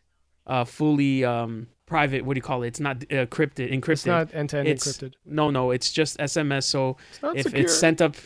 uh, 0.47 0.64
fully 0.64 1.24
um, 1.24 1.68
private. 1.87 2.24
What 2.24 2.34
do 2.34 2.39
you 2.39 2.43
call 2.43 2.62
it? 2.64 2.68
It's 2.68 2.80
not 2.80 2.97
uh, 3.05 3.26
encrypted. 3.26 3.72
Encrypted. 3.72 3.89
it's 3.93 4.07
not 4.07 4.34
end 4.34 4.51
to 4.51 4.59
end 4.59 4.68
It's- 4.68 4.87
encrypted. 4.99 5.14
No, 5.24 5.51
no, 5.51 5.70
it's 5.70 5.91
just 5.93 6.18
SMS. 6.18 6.64
So 6.64 6.97
It's 7.11 7.22
not 7.22 7.37
if 7.37 7.43
secure. 7.45 7.62
it's 7.62 7.78
sent 7.78 8.01
up 8.01 8.16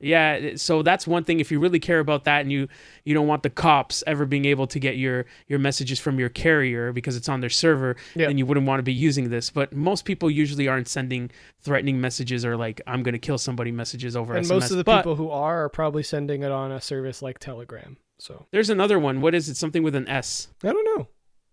yeah 0.00 0.50
so 0.56 0.82
that's 0.82 1.06
one 1.06 1.22
thing 1.22 1.38
if 1.38 1.52
you 1.52 1.60
really 1.60 1.78
care 1.78 2.00
about 2.00 2.24
that 2.24 2.40
and 2.40 2.50
you 2.50 2.66
you 3.04 3.14
don't 3.14 3.28
want 3.28 3.44
the 3.44 3.48
cops 3.48 4.02
ever 4.08 4.26
being 4.26 4.44
able 4.44 4.66
to 4.66 4.80
get 4.80 4.96
your 4.96 5.24
your 5.46 5.58
messages 5.60 6.00
from 6.00 6.18
your 6.18 6.28
carrier 6.28 6.92
because 6.92 7.16
it's 7.16 7.28
on 7.28 7.40
their 7.40 7.48
server 7.48 7.94
Yeah. 8.16 8.26
then 8.26 8.36
you 8.36 8.44
wouldn't 8.44 8.66
want 8.66 8.80
to 8.80 8.82
be 8.82 8.92
using 8.92 9.30
this 9.30 9.50
but 9.50 9.72
most 9.72 10.04
people 10.04 10.28
usually 10.28 10.66
aren't 10.66 10.88
sending 10.88 11.30
threatening 11.62 12.00
messages 12.00 12.44
or 12.44 12.56
like 12.56 12.80
i'm 12.88 13.04
going 13.04 13.12
to 13.12 13.20
kill 13.20 13.38
somebody 13.38 13.70
messages 13.70 14.16
over 14.16 14.34
SMS. 14.34 14.36
and 14.38 14.46
SMS. 14.46 14.50
most 14.50 14.70
of 14.72 14.76
the 14.78 14.84
But 14.84 14.96
people 14.98 15.14
who 15.14 15.30
are 15.30 15.64
are 15.64 15.68
probably 15.68 16.02
sending 16.02 16.42
it 16.42 16.50
on 16.50 16.72
a 16.72 16.80
service 16.80 17.22
like 17.22 17.38
Telegram. 17.38 17.96
So 18.18 18.46
there's 18.50 18.70
another 18.70 18.98
one 18.98 19.20
what 19.20 19.32
is 19.34 19.48
it 19.48 19.56
something 19.56 19.84
with 19.84 19.94
an 19.94 20.08
s 20.08 20.48
I 20.64 20.72
don't 20.72 20.98
know. 20.98 21.06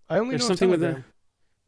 I 0.09 0.18
only 0.18 0.32
there's 0.32 0.41
know 0.41 0.47
something 0.47 0.72
with 0.72 0.84
a 0.84 1.03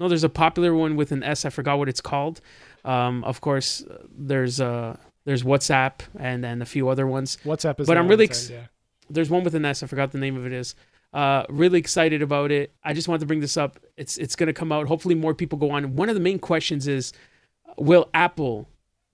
no 0.03 0.09
there's 0.09 0.23
a 0.23 0.29
popular 0.29 0.73
one 0.73 0.95
with 0.95 1.11
an 1.11 1.23
s 1.23 1.45
i 1.45 1.49
forgot 1.49 1.77
what 1.79 1.89
it's 1.89 2.01
called 2.01 2.41
um 2.85 3.23
of 3.23 3.41
course 3.41 3.83
uh, 3.83 3.97
there's 4.15 4.59
uh 4.61 4.95
there's 5.25 5.43
whatsapp 5.43 6.01
and 6.19 6.43
then 6.43 6.61
a 6.61 6.65
few 6.65 6.89
other 6.89 7.07
ones 7.07 7.37
WhatsApp 7.45 7.79
is. 7.79 7.87
but 7.87 7.97
I'm 7.97 8.07
really 8.07 8.25
ex- 8.25 8.49
yeah. 8.49 8.65
there's 9.09 9.29
one 9.29 9.43
with 9.43 9.55
an 9.55 9.65
S. 9.65 9.83
I 9.83 9.87
forgot 9.87 10.11
the 10.11 10.17
name 10.17 10.37
of 10.37 10.45
it 10.45 10.53
is. 10.53 10.75
Uh, 11.13 11.45
really 11.49 11.79
excited 11.79 12.21
about 12.21 12.51
it. 12.51 12.73
I 12.83 12.93
just 12.93 13.07
wanted 13.07 13.19
to 13.19 13.25
bring 13.27 13.39
this 13.39 13.55
up. 13.55 13.79
It's 13.97 14.17
it's 14.17 14.35
gonna 14.35 14.53
come 14.53 14.71
out. 14.71 14.87
Hopefully, 14.87 15.15
more 15.15 15.33
people 15.33 15.57
go 15.59 15.71
on. 15.71 15.95
One 15.95 16.09
of 16.09 16.15
the 16.15 16.21
main 16.21 16.39
questions 16.39 16.87
is, 16.87 17.13
will 17.77 18.09
Apple 18.13 18.67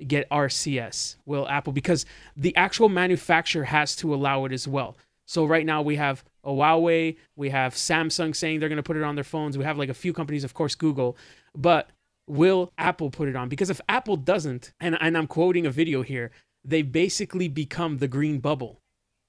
get 0.07 0.29
RCS? 0.29 1.17
Will 1.25 1.47
Apple 1.47 1.73
because 1.73 2.05
the 2.37 2.55
actual 2.55 2.87
manufacturer 2.89 3.65
has 3.65 3.95
to 3.97 4.13
allow 4.13 4.45
it 4.45 4.53
as 4.53 4.67
well. 4.67 4.97
So 5.25 5.45
right 5.45 5.65
now 5.65 5.81
we 5.81 5.97
have 5.97 6.23
Huawei, 6.49 7.17
we 7.35 7.49
have 7.49 7.73
Samsung 7.73 8.35
saying 8.35 8.59
they're 8.59 8.69
gonna 8.69 8.83
put 8.83 8.97
it 8.97 9.03
on 9.03 9.15
their 9.15 9.23
phones. 9.23 9.57
We 9.57 9.63
have 9.63 9.77
like 9.77 9.89
a 9.89 9.93
few 9.93 10.13
companies, 10.13 10.43
of 10.43 10.53
course, 10.53 10.75
Google, 10.75 11.17
but 11.55 11.89
will 12.27 12.71
Apple 12.77 13.09
put 13.09 13.27
it 13.27 13.35
on? 13.35 13.49
Because 13.49 13.69
if 13.69 13.81
Apple 13.89 14.15
doesn't, 14.15 14.73
and, 14.79 14.97
and 15.01 15.17
I'm 15.17 15.27
quoting 15.27 15.65
a 15.65 15.71
video 15.71 16.01
here, 16.01 16.31
they 16.63 16.81
basically 16.81 17.47
become 17.47 17.97
the 17.97 18.07
green 18.07 18.39
bubble. 18.39 18.79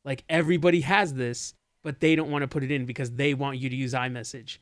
Like 0.05 0.25
everybody 0.29 0.83
has 0.83 1.15
this, 1.15 1.55
but 1.83 2.01
they 2.01 2.15
don't 2.15 2.31
want 2.31 2.43
to 2.43 2.49
put 2.49 2.63
it 2.63 2.71
in 2.71 2.85
because 2.85 3.13
they 3.13 3.35
want 3.35 3.59
you 3.59 3.69
to 3.69 3.77
use 3.77 3.95
iMessage, 3.95 4.59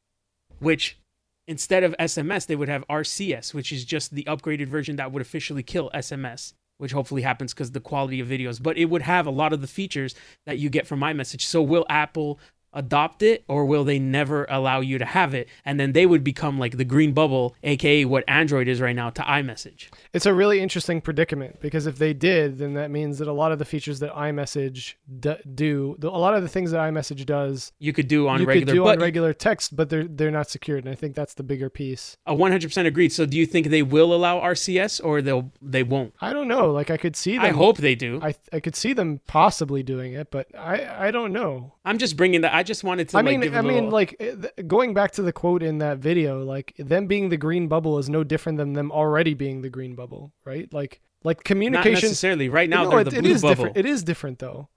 which 0.59 0.99
instead 1.47 1.83
of 1.83 1.97
SMS, 1.99 2.47
they 2.47 2.57
would 2.57 2.69
have 2.69 2.87
RCS, 2.89 3.55
which 3.55 3.73
is 3.73 3.85
just 3.85 4.15
the 4.15 4.25
upgraded 4.25 4.69
version 4.69 4.97
that 4.97 5.13
would 5.13 5.23
officially 5.23 5.63
kill 5.63 5.91
SMS, 5.95 6.53
which 6.79 6.93
hopefully 6.93 7.23
happens 7.23 7.53
because 7.53 7.73
the 7.73 7.81
quality 7.81 8.21
of 8.21 8.29
videos, 8.29 8.63
but 8.63 8.79
it 8.79 8.87
would 8.87 9.03
have 9.03 9.27
a 9.27 9.31
lot 9.31 9.53
of 9.53 9.61
the 9.61 9.67
features 9.67 10.15
that 10.47 10.59
you 10.59 10.71
get 10.71 10.87
from 10.87 11.01
iMessage. 11.01 11.43
So 11.43 11.63
will 11.63 11.87
Apple 11.89 12.41
adopt 12.73 13.23
it 13.23 13.45
or 13.49 13.65
will 13.65 13.85
they 13.85 13.99
never 13.99 14.47
allow 14.49 14.81
you 14.81 14.99
to 14.99 15.05
have 15.05 15.35
it? 15.35 15.49
And 15.65 15.79
then 15.79 15.93
they 15.93 16.07
would 16.07 16.23
become 16.25 16.59
like 16.59 16.77
the 16.77 16.85
green 16.85 17.13
bubble, 17.13 17.55
aka 17.63 18.05
what 18.05 18.25
Android 18.29 18.69
is 18.69 18.81
right 18.81 18.97
now 18.97 19.11
to 19.11 19.23
iMessage. 19.23 19.89
It's 20.13 20.27
a 20.27 20.35
really 20.35 20.61
interesting 20.61 21.01
predicament 21.01 21.61
because 21.61 21.87
if 21.87 21.99
they 21.99 22.13
did, 22.13 22.59
then 22.59 22.75
that 22.75 22.91
means 22.91 23.19
that 23.19 23.29
a 23.29 23.33
lot 23.33 23.53
of 23.53 23.59
the 23.59 23.65
features 23.65 24.01
that 24.01 24.13
iMessage 24.15 24.95
d- 25.21 25.37
do, 25.55 25.97
the, 25.99 26.09
a 26.09 26.11
lot 26.11 26.35
of 26.35 26.43
the 26.43 26.49
things 26.49 26.71
that 26.71 26.81
iMessage 26.81 27.25
does, 27.27 27.73
You 27.79 27.93
could 27.93 28.09
do 28.09 28.29
on 28.29 28.41
you 28.41 28.47
regular, 28.47 28.67
could 28.67 28.73
do 28.73 28.85
but 28.85 28.99
on 28.99 29.03
regular 29.03 29.33
text, 29.33 29.75
but 29.77 29.89
they're 29.91 30.05
they're 30.05 30.31
not 30.31 30.51
secured, 30.51 30.85
and 30.85 30.93
I 30.93 30.97
think 30.97 31.15
that's 31.15 31.35
the 31.35 31.43
bigger 31.43 31.71
piece. 31.71 32.17
A 32.27 32.35
100% 32.35 32.87
agreed. 32.87 33.13
So 33.13 33.27
do 33.27 33.37
you 33.37 33.47
think 33.47 33.69
they 33.69 33.83
will 33.83 34.13
allow 34.15 34.41
RCS 34.41 35.03
or 35.05 35.23
they'll 35.23 35.53
they 35.63 35.83
won't? 35.83 36.15
I 36.21 36.33
don't 36.33 36.49
know. 36.49 36.71
Like 36.71 36.91
I 36.91 36.97
could 36.97 37.17
see 37.17 37.37
them. 37.37 37.45
I 37.45 37.51
hope 37.51 37.79
they 37.79 37.95
do. 37.95 38.21
I 38.23 38.35
I 38.53 38.61
could 38.61 38.77
see 38.77 38.93
them 38.93 39.21
possibly 39.27 39.83
doing 39.83 40.13
it, 40.13 40.31
but 40.31 40.47
I 40.57 41.07
I 41.09 41.11
don't 41.11 41.33
know. 41.33 41.75
I'm 41.85 41.99
just 41.99 42.17
bringing 42.17 42.43
that. 42.43 42.55
I 42.59 42.65
just 42.65 42.83
wanted 42.83 43.09
to. 43.11 43.19
I 43.19 43.23
mean, 43.23 43.55
I 43.55 43.63
mean, 43.63 43.89
like 43.89 44.17
eh, 44.19 44.35
going 44.67 44.93
back 44.93 45.13
to 45.13 45.23
the 45.23 45.33
quote 45.33 45.63
in 45.63 45.79
that 45.79 45.99
video, 45.99 46.43
like 46.43 46.75
them 46.77 47.07
being 47.07 47.29
the 47.29 47.37
green 47.37 47.69
bubble 47.69 47.99
is 47.99 48.11
no 48.11 48.25
different 48.25 48.59
than 48.59 48.73
them 48.73 48.91
already 48.91 49.35
being 49.35 49.63
the 49.63 49.71
green 49.71 49.95
bubble, 49.95 50.33
right? 50.45 50.73
Like 50.73 51.01
like 51.23 51.37
not 51.37 51.45
communication. 51.45 52.09
necessarily. 52.09 52.49
Right 52.49 52.69
now 52.69 52.83
no, 52.83 52.91
they're 52.91 53.01
it, 53.01 53.11
the 53.11 53.21
blue 53.21 53.31
is 53.31 53.43
bubble. 53.43 53.55
different. 53.55 53.77
It 53.77 53.87
is 53.87 54.03
different 54.03 54.41
though. 54.41 54.69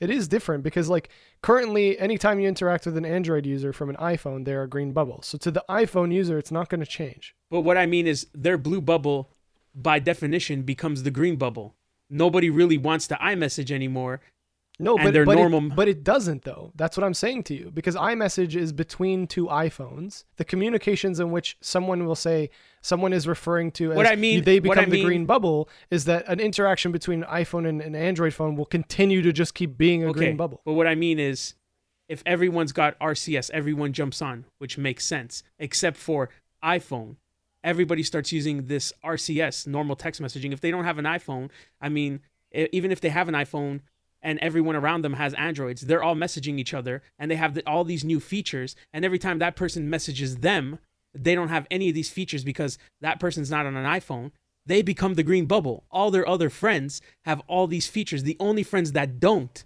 It 0.00 0.10
is 0.10 0.28
different 0.28 0.62
because 0.62 0.90
like 0.90 1.08
currently, 1.40 1.98
anytime 1.98 2.40
you 2.40 2.46
interact 2.46 2.84
with 2.84 2.98
an 2.98 3.06
Android 3.06 3.46
user 3.46 3.72
from 3.72 3.88
an 3.88 3.96
iPhone, 3.96 4.44
they're 4.44 4.62
a 4.62 4.68
green 4.68 4.92
bubble. 4.92 5.22
So 5.22 5.38
to 5.38 5.50
the 5.50 5.64
iPhone 5.66 6.12
user, 6.12 6.36
it's 6.36 6.52
not 6.52 6.68
going 6.68 6.80
to 6.80 6.86
change. 6.86 7.34
But 7.50 7.62
what 7.62 7.78
I 7.78 7.86
mean 7.86 8.06
is 8.06 8.26
their 8.34 8.58
blue 8.58 8.82
bubble, 8.82 9.30
by 9.74 9.98
definition, 9.98 10.62
becomes 10.62 11.04
the 11.04 11.10
green 11.10 11.36
bubble. 11.36 11.74
Nobody 12.10 12.50
really 12.50 12.76
wants 12.76 13.06
to 13.08 13.14
iMessage 13.14 13.70
anymore. 13.70 14.20
No, 14.80 14.96
but 14.96 15.12
but, 15.24 15.34
normal- 15.36 15.66
It, 15.66 15.76
but 15.76 15.88
it 15.88 16.02
doesn't 16.02 16.42
though. 16.44 16.72
That's 16.74 16.96
what 16.96 17.04
I'm 17.04 17.14
saying 17.14 17.44
to 17.44 17.54
you 17.54 17.70
because 17.72 17.94
iMessage 17.96 18.54
is 18.56 18.72
between 18.72 19.26
two 19.26 19.46
iPhones. 19.46 20.24
The 20.36 20.44
communications 20.44 21.20
in 21.20 21.30
which 21.30 21.56
someone 21.60 22.06
will 22.06 22.14
say 22.14 22.50
someone 22.80 23.12
is 23.12 23.28
referring 23.28 23.70
to 23.72 23.92
as 23.92 23.96
What 23.96 24.06
I 24.06 24.16
mean- 24.16 24.42
they 24.44 24.58
become 24.58 24.78
I 24.78 24.84
the 24.86 24.90
mean- 24.92 25.04
green 25.04 25.26
bubble 25.26 25.68
is 25.90 26.06
that 26.06 26.26
an 26.28 26.40
interaction 26.40 26.92
between 26.92 27.22
an 27.22 27.28
iPhone 27.28 27.68
and 27.68 27.80
an 27.82 27.94
Android 27.94 28.32
phone 28.34 28.56
will 28.56 28.64
continue 28.66 29.22
to 29.22 29.32
just 29.32 29.54
keep 29.54 29.76
being 29.76 30.02
a 30.04 30.08
Okay. 30.08 30.18
green 30.20 30.36
bubble. 30.36 30.62
But 30.64 30.72
what 30.72 30.86
I 30.86 30.94
mean 30.94 31.18
is, 31.18 31.54
if 32.08 32.22
everyone's 32.26 32.72
got 32.72 32.98
RCS, 33.00 33.50
everyone 33.50 33.92
jumps 33.92 34.20
on, 34.20 34.44
which 34.58 34.76
makes 34.78 35.06
sense, 35.06 35.42
except 35.58 35.96
for 35.96 36.28
iPhone. 36.64 37.16
Everybody 37.62 38.02
starts 38.02 38.32
using 38.32 38.66
this 38.66 38.92
RCS, 39.04 39.66
normal 39.66 39.94
text 39.94 40.20
messaging. 40.22 40.52
If 40.52 40.60
they 40.60 40.70
don't 40.70 40.84
have 40.84 40.98
an 40.98 41.04
iPhone, 41.04 41.50
I 41.80 41.88
mean, 41.90 42.20
even 42.52 42.90
if 42.90 43.00
they 43.00 43.10
have 43.10 43.28
an 43.28 43.34
iPhone, 43.34 43.80
and 44.22 44.38
everyone 44.40 44.76
around 44.76 45.02
them 45.02 45.14
has 45.14 45.34
Androids. 45.34 45.82
They're 45.82 46.02
all 46.02 46.14
messaging 46.14 46.58
each 46.58 46.74
other 46.74 47.02
and 47.18 47.30
they 47.30 47.36
have 47.36 47.54
the, 47.54 47.66
all 47.66 47.84
these 47.84 48.04
new 48.04 48.20
features. 48.20 48.76
And 48.92 49.04
every 49.04 49.18
time 49.18 49.38
that 49.38 49.56
person 49.56 49.90
messages 49.90 50.38
them, 50.38 50.78
they 51.14 51.34
don't 51.34 51.48
have 51.48 51.66
any 51.70 51.88
of 51.88 51.94
these 51.94 52.10
features 52.10 52.44
because 52.44 52.78
that 53.00 53.20
person's 53.20 53.50
not 53.50 53.66
on 53.66 53.76
an 53.76 53.86
iPhone. 53.86 54.30
They 54.66 54.82
become 54.82 55.14
the 55.14 55.22
green 55.22 55.46
bubble. 55.46 55.84
All 55.90 56.10
their 56.10 56.28
other 56.28 56.50
friends 56.50 57.00
have 57.24 57.42
all 57.48 57.66
these 57.66 57.88
features. 57.88 58.22
The 58.22 58.36
only 58.38 58.62
friends 58.62 58.92
that 58.92 59.18
don't 59.18 59.64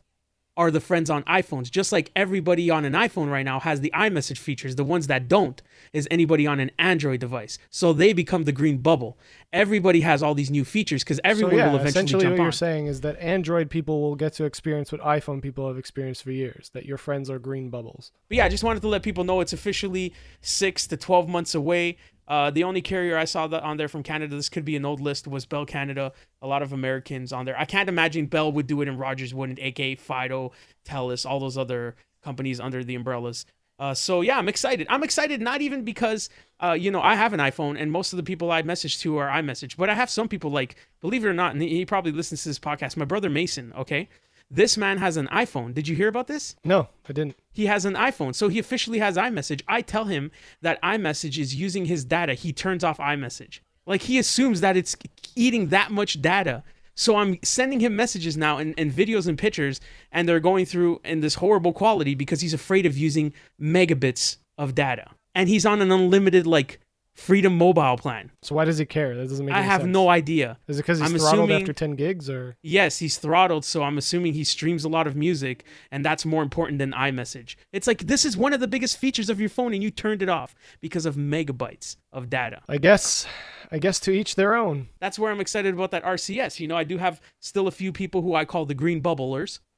are 0.57 0.71
the 0.71 0.81
friends 0.81 1.11
on 1.11 1.23
iPhones. 1.25 1.71
Just 1.71 1.93
like 1.93 2.11
everybody 2.15 2.71
on 2.71 2.85
an 2.85 2.93
iPhone 2.93 3.31
right 3.31 3.45
now 3.45 3.61
has 3.61 3.81
the 3.81 3.93
iMessage 3.95 4.39
features, 4.39 4.77
the 4.77 4.85
ones 4.85 5.09
that 5.09 5.29
don't 5.29 5.61
is 5.93 6.07
anybody 6.11 6.47
on 6.47 6.61
an 6.61 6.71
Android 6.79 7.21
device. 7.21 7.59
So 7.71 7.93
they 7.93 8.13
become 8.13 8.45
the 8.45 8.53
green 8.53 8.79
bubble. 8.79 9.19
Everybody 9.53 10.01
has 10.03 10.23
all 10.23 10.35
these 10.35 10.51
new 10.51 10.65
features 10.65 11.03
because 11.03 11.21
everyone 11.25 11.53
so 11.53 11.59
yeah, 11.59 11.67
will 11.67 11.75
eventually 11.77 11.89
essentially 11.89 12.23
jump 12.23 12.33
what 12.33 12.41
on. 12.41 12.45
you're 12.47 12.53
saying 12.53 12.87
is 12.87 13.01
that 13.01 13.19
Android 13.19 13.71
people 13.71 14.01
will 14.01 14.17
get 14.17 14.33
to 14.35 14.45
experience 14.45 14.93
what 14.93 15.01
iPhone 15.01 15.43
people 15.43 15.67
have 15.69 15.79
experienced 15.79 16.23
for 16.23 16.31
years. 16.31 16.71
That 16.73 16.87
your 16.87 16.99
friends 16.99 17.31
are 17.31 17.39
green 17.39 17.69
bubbles. 17.69 18.13
But 18.29 18.39
yeah, 18.39 18.45
I 18.45 18.49
just 18.49 18.65
wanted 18.65 18.81
to 18.83 18.89
let 18.89 19.03
people 19.03 19.25
know 19.25 19.41
it's 19.41 19.53
officially 19.53 20.13
six 20.41 20.87
to 20.89 20.97
12 20.97 21.29
months 21.29 21.55
away. 21.55 21.97
Uh, 22.27 22.51
the 22.51 22.65
only 22.65 22.81
carrier 22.81 23.17
I 23.17 23.25
saw 23.25 23.47
that 23.49 23.63
on 23.63 23.77
there 23.77 23.89
from 23.89 24.03
Canada, 24.03 24.35
this 24.37 24.49
could 24.49 24.65
be 24.65 24.77
an 24.77 24.85
old 24.85 25.01
list, 25.01 25.29
was 25.29 25.45
Bell 25.45 25.67
Canada. 25.67 26.13
A 26.41 26.47
lot 26.47 26.63
of 26.63 26.73
Americans 26.73 27.33
on 27.33 27.45
there. 27.45 27.59
I 27.59 27.65
can't 27.65 27.89
imagine 27.89 28.27
Bell 28.27 28.51
would 28.53 28.67
do 28.67 28.81
it 28.81 28.89
and 28.89 28.99
Rogers 28.99 29.35
wouldn't, 29.35 29.59
aka 29.59 29.95
Fido, 29.97 30.53
Telus, 30.85 31.29
all 31.29 31.41
those 31.41 31.59
other 31.59 31.97
companies 32.23 32.61
under 32.61 32.83
the 32.83 32.95
umbrellas. 32.95 33.45
Uh, 33.79 33.93
so 33.93 34.21
yeah, 34.21 34.39
I'm 34.39 34.49
excited. 34.49 34.87
I'm 34.89 35.03
excited 35.03 35.41
not 35.41 35.61
even 35.61 35.85
because 35.85 36.31
uh, 36.63 36.73
you 36.73 36.91
know 36.91 37.03
I 37.03 37.17
have 37.17 37.33
an 37.33 37.41
iPhone 37.41 37.81
and 37.81 37.91
most 37.91 38.13
of 38.13 38.17
the 38.17 38.23
people 38.23 38.53
I 38.53 38.63
message 38.63 39.01
to 39.01 39.17
are 39.19 39.29
iMessage, 39.29 39.77
but 39.77 39.91
I 39.91 39.95
have 39.95 40.09
some 40.09 40.29
people 40.29 40.51
like, 40.51 40.77
believe 41.01 41.25
it 41.25 41.29
or 41.29 41.35
not, 41.35 41.53
and 41.53 41.63
he 41.63 41.85
probably 41.85 42.13
listens 42.13 42.43
to 42.45 42.51
this 42.51 42.59
podcast. 42.59 42.97
My 42.97 43.05
brother 43.05 43.29
Mason, 43.29 43.73
okay, 43.77 44.09
this 44.55 44.77
man 44.77 44.99
has 44.99 45.17
an 45.17 45.27
iPhone. 45.29 45.75
Did 45.75 45.89
you 45.89 45.97
hear 45.97 46.09
about 46.09 46.27
this? 46.27 46.55
No, 46.65 46.89
I 47.09 47.13
didn't. 47.13 47.37
he 47.53 47.67
has 47.67 47.85
an 47.85 47.95
iPhone. 47.95 48.35
So 48.35 48.49
he 48.49 48.59
officially 48.59 48.99
has 48.99 49.17
iMessage. 49.17 49.63
I 49.69 49.81
tell 49.83 50.05
him 50.05 50.31
that 50.63 50.81
iMessage 50.83 51.39
is 51.39 51.55
using 51.55 51.87
his 51.87 52.05
data. 52.05 52.35
He 52.35 52.53
turns 52.53 52.85
off 52.85 52.99
iMessage. 52.99 53.61
Like 53.87 54.03
he 54.03 54.19
assumes 54.19 54.61
that 54.61 54.77
it's 54.77 54.97
eating 55.35 55.69
that 55.69 55.91
much 55.91 56.23
data. 56.23 56.63
So 56.95 57.17
I'm 57.17 57.39
sending 57.43 57.81
him 57.81 57.97
messages 57.97 58.37
now 58.37 58.59
and, 58.59 58.73
and 58.79 58.93
videos 58.93 59.27
and 59.27 59.37
pictures, 59.37 59.81
and 60.13 60.29
they're 60.29 60.39
going 60.41 60.65
through 60.65 61.01
in 61.05 61.21
this 61.21 61.35
horrible 61.35 61.73
quality 61.73 62.15
because 62.15 62.41
he's 62.41 62.55
afraid 62.55 62.87
of 62.87 62.97
using 62.97 63.33
megabits 63.61 64.37
of 64.57 64.75
data. 64.75 65.11
And 65.35 65.49
he's 65.49 65.67
on 65.67 65.83
an 65.83 65.91
unlimited 65.91 66.47
like 66.47 66.79
freedom 67.15 67.57
mobile 67.57 67.97
plan. 67.97 68.31
So 68.43 68.55
why 68.55 68.65
does 68.65 68.79
he 68.79 68.85
care? 68.87 69.17
That 69.17 69.29
doesn't 69.29 69.47
make. 69.47 69.55
I 69.55 69.63
have 69.63 69.83
sense. 69.83 69.93
no 69.93 70.09
idea. 70.09 70.59
Is 70.69 70.79
it 70.79 70.83
because 70.83 70.99
he's 70.99 71.11
I'm 71.13 71.19
throttled 71.19 71.45
assuming- 71.51 71.63
after 71.63 71.73
ten 71.73 71.95
gigs, 71.95 72.29
or 72.29 72.57
Yes, 72.63 72.99
he's 72.99 73.17
throttled, 73.19 73.65
so 73.65 73.83
I'm 73.83 73.99
assuming 73.99 74.33
he 74.35 74.45
streams 74.45 74.85
a 74.85 74.89
lot 74.89 75.07
of 75.07 75.15
music, 75.17 75.65
and 75.91 76.05
that's 76.05 76.25
more 76.27 76.43
important 76.43 76.79
than 76.79 76.93
iMessage. 76.93 77.57
It's 77.73 77.87
like 77.87 78.07
this 78.07 78.25
is 78.25 78.37
one 78.37 78.53
of 78.53 78.61
the 78.61 78.69
biggest 78.69 78.97
features 78.99 79.31
of 79.31 79.39
your 79.41 79.49
phone, 79.49 79.73
and 79.75 79.83
you 79.83 79.91
turned 79.91 80.23
it 80.23 80.29
off 80.29 80.55
because 80.81 81.07
of 81.07 81.17
megabytes 81.17 81.97
of 82.13 82.29
data. 82.31 82.63
I 82.69 82.79
guess, 82.79 83.27
I 83.71 83.79
guess 83.79 83.99
to 84.01 84.11
each 84.13 84.35
their 84.35 84.55
own. 84.55 84.89
That's 85.01 85.19
where 85.19 85.31
I'm 85.31 85.41
excited 85.41 85.73
about 85.75 85.91
that 85.93 86.05
RCS. 86.05 86.59
You 86.61 86.69
know, 86.69 86.77
I 86.77 86.85
do 86.85 86.99
have 86.99 87.21
still 87.41 87.69
a 87.69 87.73
few 87.73 87.93
people 87.93 88.23
who 88.23 88.35
I 88.35 88.45
call 88.45 88.67
the 88.67 88.75
green 88.75 89.01
bubblers. 89.03 89.61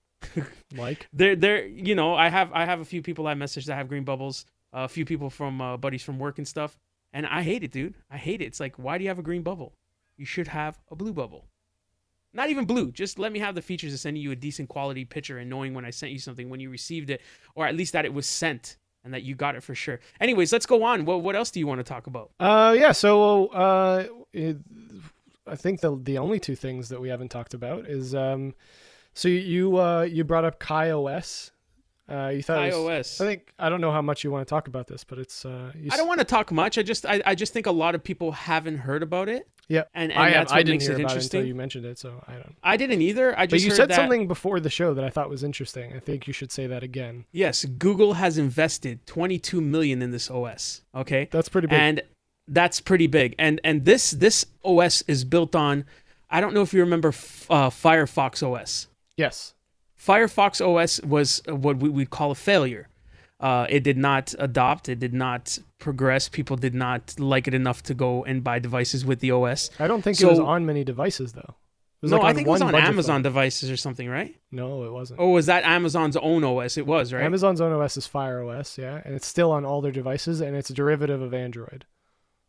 Like, 0.76 1.06
They're 1.12 1.36
they're 1.36 1.66
you 1.66 1.94
know 1.94 2.14
I 2.14 2.28
have 2.28 2.50
I 2.52 2.64
have 2.64 2.80
a 2.80 2.84
few 2.84 3.00
people 3.02 3.26
I 3.26 3.34
message 3.34 3.66
that 3.66 3.76
have 3.76 3.88
green 3.88 4.04
bubbles, 4.04 4.44
a 4.72 4.88
few 4.88 5.04
people 5.04 5.30
from 5.30 5.60
uh, 5.60 5.76
buddies 5.76 6.02
from 6.02 6.18
work 6.18 6.38
and 6.38 6.46
stuff, 6.48 6.76
and 7.12 7.26
I 7.26 7.42
hate 7.42 7.62
it, 7.62 7.72
dude. 7.72 7.94
I 8.10 8.16
hate 8.16 8.40
it. 8.40 8.46
It's 8.46 8.60
like 8.60 8.76
why 8.76 8.98
do 8.98 9.04
you 9.04 9.10
have 9.10 9.18
a 9.18 9.22
green 9.22 9.42
bubble? 9.42 9.74
You 10.16 10.24
should 10.24 10.48
have 10.48 10.78
a 10.90 10.96
blue 10.96 11.12
bubble. 11.12 11.46
Not 12.32 12.50
even 12.50 12.66
blue. 12.66 12.92
Just 12.92 13.18
let 13.18 13.32
me 13.32 13.38
have 13.38 13.54
the 13.54 13.62
features 13.62 13.94
of 13.94 14.00
sending 14.00 14.22
you 14.22 14.30
a 14.30 14.36
decent 14.36 14.68
quality 14.68 15.04
picture 15.04 15.38
and 15.38 15.48
knowing 15.48 15.72
when 15.72 15.86
I 15.86 15.90
sent 15.90 16.12
you 16.12 16.18
something, 16.18 16.50
when 16.50 16.60
you 16.60 16.68
received 16.70 17.08
it, 17.08 17.22
or 17.54 17.66
at 17.66 17.74
least 17.74 17.94
that 17.94 18.04
it 18.04 18.12
was 18.12 18.26
sent 18.26 18.76
and 19.04 19.14
that 19.14 19.22
you 19.22 19.34
got 19.34 19.54
it 19.54 19.62
for 19.62 19.74
sure. 19.74 20.00
Anyways, 20.20 20.52
let's 20.52 20.66
go 20.66 20.82
on. 20.82 21.04
What 21.06 21.22
what 21.22 21.34
else 21.36 21.50
do 21.50 21.60
you 21.60 21.66
want 21.66 21.78
to 21.78 21.84
talk 21.84 22.06
about? 22.06 22.32
uh, 22.40 22.74
yeah. 22.78 22.92
So, 22.92 23.46
uh, 23.48 24.06
it, 24.32 24.58
I 25.46 25.56
think 25.56 25.80
the 25.80 25.96
the 25.96 26.18
only 26.18 26.40
two 26.40 26.56
things 26.56 26.88
that 26.90 27.00
we 27.00 27.08
haven't 27.08 27.30
talked 27.30 27.54
about 27.54 27.86
is 27.86 28.14
um, 28.14 28.54
so 29.14 29.28
you 29.28 29.78
uh 29.78 30.02
you 30.02 30.24
brought 30.24 30.44
up 30.44 30.60
KaiOS. 30.60 31.52
Uh, 32.08 32.28
you 32.28 32.42
thought 32.42 32.64
it 32.68 32.74
was- 32.74 33.18
iOS. 33.18 33.20
I 33.20 33.26
think 33.26 33.52
I 33.58 33.68
don't 33.68 33.80
know 33.80 33.90
how 33.90 34.02
much 34.02 34.22
you 34.24 34.30
want 34.30 34.46
to 34.46 34.48
talk 34.50 34.68
about 34.68 34.86
this, 34.86 35.02
but 35.04 35.18
it's 35.18 35.44
uh, 35.44 35.72
I 35.90 35.96
don't 35.96 36.06
want 36.08 36.20
to 36.20 36.24
talk 36.24 36.52
much. 36.52 36.78
I 36.78 36.82
just 36.82 37.04
I, 37.06 37.20
I 37.26 37.34
just 37.34 37.52
think 37.52 37.66
a 37.66 37.72
lot 37.72 37.94
of 37.94 38.04
people 38.04 38.32
haven't 38.32 38.78
heard 38.78 39.02
about 39.02 39.28
it. 39.28 39.48
Yeah, 39.68 39.82
And, 39.94 40.12
and 40.12 40.20
I, 40.22 40.30
that's 40.30 40.52
I 40.52 40.58
what 40.58 40.66
didn't 40.66 40.74
makes 40.74 40.84
hear 40.84 40.92
it 40.92 41.00
about 41.00 41.10
it 41.10 41.14
interesting. 41.14 41.38
until 41.40 41.48
you 41.48 41.54
mentioned 41.56 41.86
it, 41.86 41.98
so 41.98 42.22
I 42.28 42.34
don't. 42.34 42.54
I 42.62 42.76
didn't 42.76 43.02
either. 43.02 43.36
I 43.36 43.46
just. 43.46 43.64
But 43.64 43.68
you 43.68 43.74
said 43.74 43.88
that, 43.88 43.96
something 43.96 44.28
before 44.28 44.60
the 44.60 44.70
show 44.70 44.94
that 44.94 45.02
I 45.04 45.10
thought 45.10 45.28
was 45.28 45.42
interesting. 45.42 45.92
I 45.92 45.98
think 45.98 46.28
you 46.28 46.32
should 46.32 46.52
say 46.52 46.68
that 46.68 46.84
again. 46.84 47.24
Yes, 47.32 47.64
Google 47.64 48.12
has 48.14 48.38
invested 48.38 49.04
22 49.06 49.60
million 49.60 50.02
in 50.02 50.12
this 50.12 50.30
OS. 50.30 50.82
Okay, 50.94 51.26
That's 51.32 51.48
pretty 51.48 51.66
big. 51.66 51.80
and 51.80 52.02
that's 52.46 52.80
pretty 52.80 53.08
big. 53.08 53.34
And 53.40 53.60
and 53.64 53.84
this 53.84 54.12
this 54.12 54.46
OS 54.64 55.02
is 55.08 55.24
built 55.24 55.56
on. 55.56 55.84
I 56.30 56.40
don't 56.40 56.54
know 56.54 56.62
if 56.62 56.72
you 56.72 56.78
remember 56.80 57.08
f- 57.08 57.46
uh, 57.50 57.70
Firefox 57.70 58.44
OS. 58.46 58.86
yes. 59.16 59.52
Firefox 59.98 60.60
OS 60.64 61.00
was 61.02 61.42
what 61.48 61.78
we 61.78 61.88
would 61.88 62.10
call 62.10 62.30
a 62.30 62.34
failure. 62.34 62.88
Uh, 63.38 63.66
it 63.68 63.80
did 63.84 63.98
not 63.98 64.34
adopt. 64.38 64.88
It 64.88 64.98
did 64.98 65.12
not 65.12 65.58
progress. 65.78 66.28
People 66.28 66.56
did 66.56 66.74
not 66.74 67.14
like 67.18 67.46
it 67.46 67.54
enough 67.54 67.82
to 67.84 67.94
go 67.94 68.24
and 68.24 68.42
buy 68.42 68.58
devices 68.58 69.04
with 69.04 69.20
the 69.20 69.30
OS. 69.30 69.70
I 69.78 69.86
don't 69.86 70.02
think 70.02 70.20
it 70.20 70.26
was 70.26 70.38
on 70.38 70.64
many 70.64 70.84
devices 70.84 71.32
though. 71.34 71.54
It 72.02 72.02
was 72.06 72.10
No, 72.12 72.18
like 72.18 72.26
I 72.26 72.34
think 72.34 72.46
it 72.46 72.50
was 72.50 72.62
on 72.62 72.74
Amazon 72.74 73.16
phone. 73.16 73.22
devices 73.22 73.70
or 73.70 73.76
something, 73.76 74.08
right? 74.08 74.34
No, 74.50 74.84
it 74.84 74.92
wasn't. 74.92 75.18
Oh, 75.20 75.30
was 75.30 75.46
that 75.46 75.64
Amazon's 75.64 76.16
own 76.16 76.44
OS? 76.44 76.76
It 76.76 76.86
was, 76.86 77.12
right? 77.12 77.22
Amazon's 77.24 77.60
own 77.60 77.72
OS 77.72 77.96
is 77.96 78.06
Fire 78.06 78.42
OS, 78.42 78.76
yeah, 78.78 79.00
and 79.04 79.14
it's 79.14 79.26
still 79.26 79.50
on 79.50 79.64
all 79.64 79.80
their 79.80 79.92
devices, 79.92 80.40
and 80.40 80.54
it's 80.56 80.68
a 80.70 80.74
derivative 80.74 81.20
of 81.22 81.32
Android. 81.34 81.84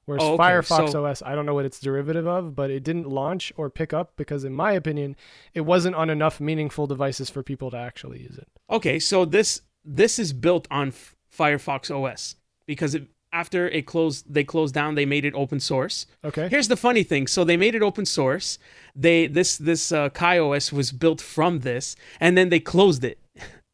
Whereas 0.07 0.23
Oh, 0.23 0.33
okay, 0.35 0.43
Firefox 0.43 0.91
so- 0.93 1.05
OS, 1.05 1.21
I 1.21 1.35
don't 1.35 1.45
know 1.45 1.53
what 1.53 1.65
it's 1.65 1.81
derivative 1.81 2.25
of, 2.25 2.55
but 2.55 2.71
it 2.71 2.81
didn't 2.81 3.09
launch 3.09 3.51
or 3.57 3.69
pick 3.69 3.91
up 3.91 4.13
because, 4.15 4.45
in 4.45 4.53
my 4.53 4.71
opinion, 4.71 5.17
it 5.53 5.61
wasn't 5.61 5.95
on 5.97 6.09
enough 6.09 6.39
meaningful 6.39 6.87
devices 6.87 7.29
for 7.29 7.43
people 7.43 7.69
to 7.71 7.77
actually 7.77 8.21
use 8.21 8.37
it. 8.37 8.47
Okay, 8.69 8.99
so 8.99 9.25
this 9.25 9.61
this 9.83 10.17
is 10.17 10.31
built 10.31 10.65
on 10.71 10.87
F- 10.89 11.15
Firefox 11.37 11.91
OS 11.93 12.35
because 12.65 12.95
it, 12.95 13.07
after 13.33 13.67
it 13.67 13.85
closed, 13.85 14.33
they 14.33 14.45
closed 14.45 14.73
down. 14.73 14.95
They 14.95 15.05
made 15.05 15.25
it 15.25 15.33
open 15.35 15.59
source. 15.59 16.05
Okay. 16.23 16.47
Here's 16.47 16.69
the 16.69 16.77
funny 16.77 17.03
thing: 17.03 17.27
so 17.27 17.43
they 17.43 17.57
made 17.57 17.75
it 17.75 17.81
open 17.83 18.05
source. 18.05 18.57
They 18.95 19.27
this 19.27 19.57
this 19.57 19.91
uh, 19.91 20.07
Kai 20.09 20.39
OS 20.39 20.71
was 20.71 20.93
built 20.93 21.19
from 21.19 21.59
this, 21.59 21.97
and 22.21 22.37
then 22.37 22.47
they 22.47 22.61
closed 22.61 23.03
it. 23.03 23.19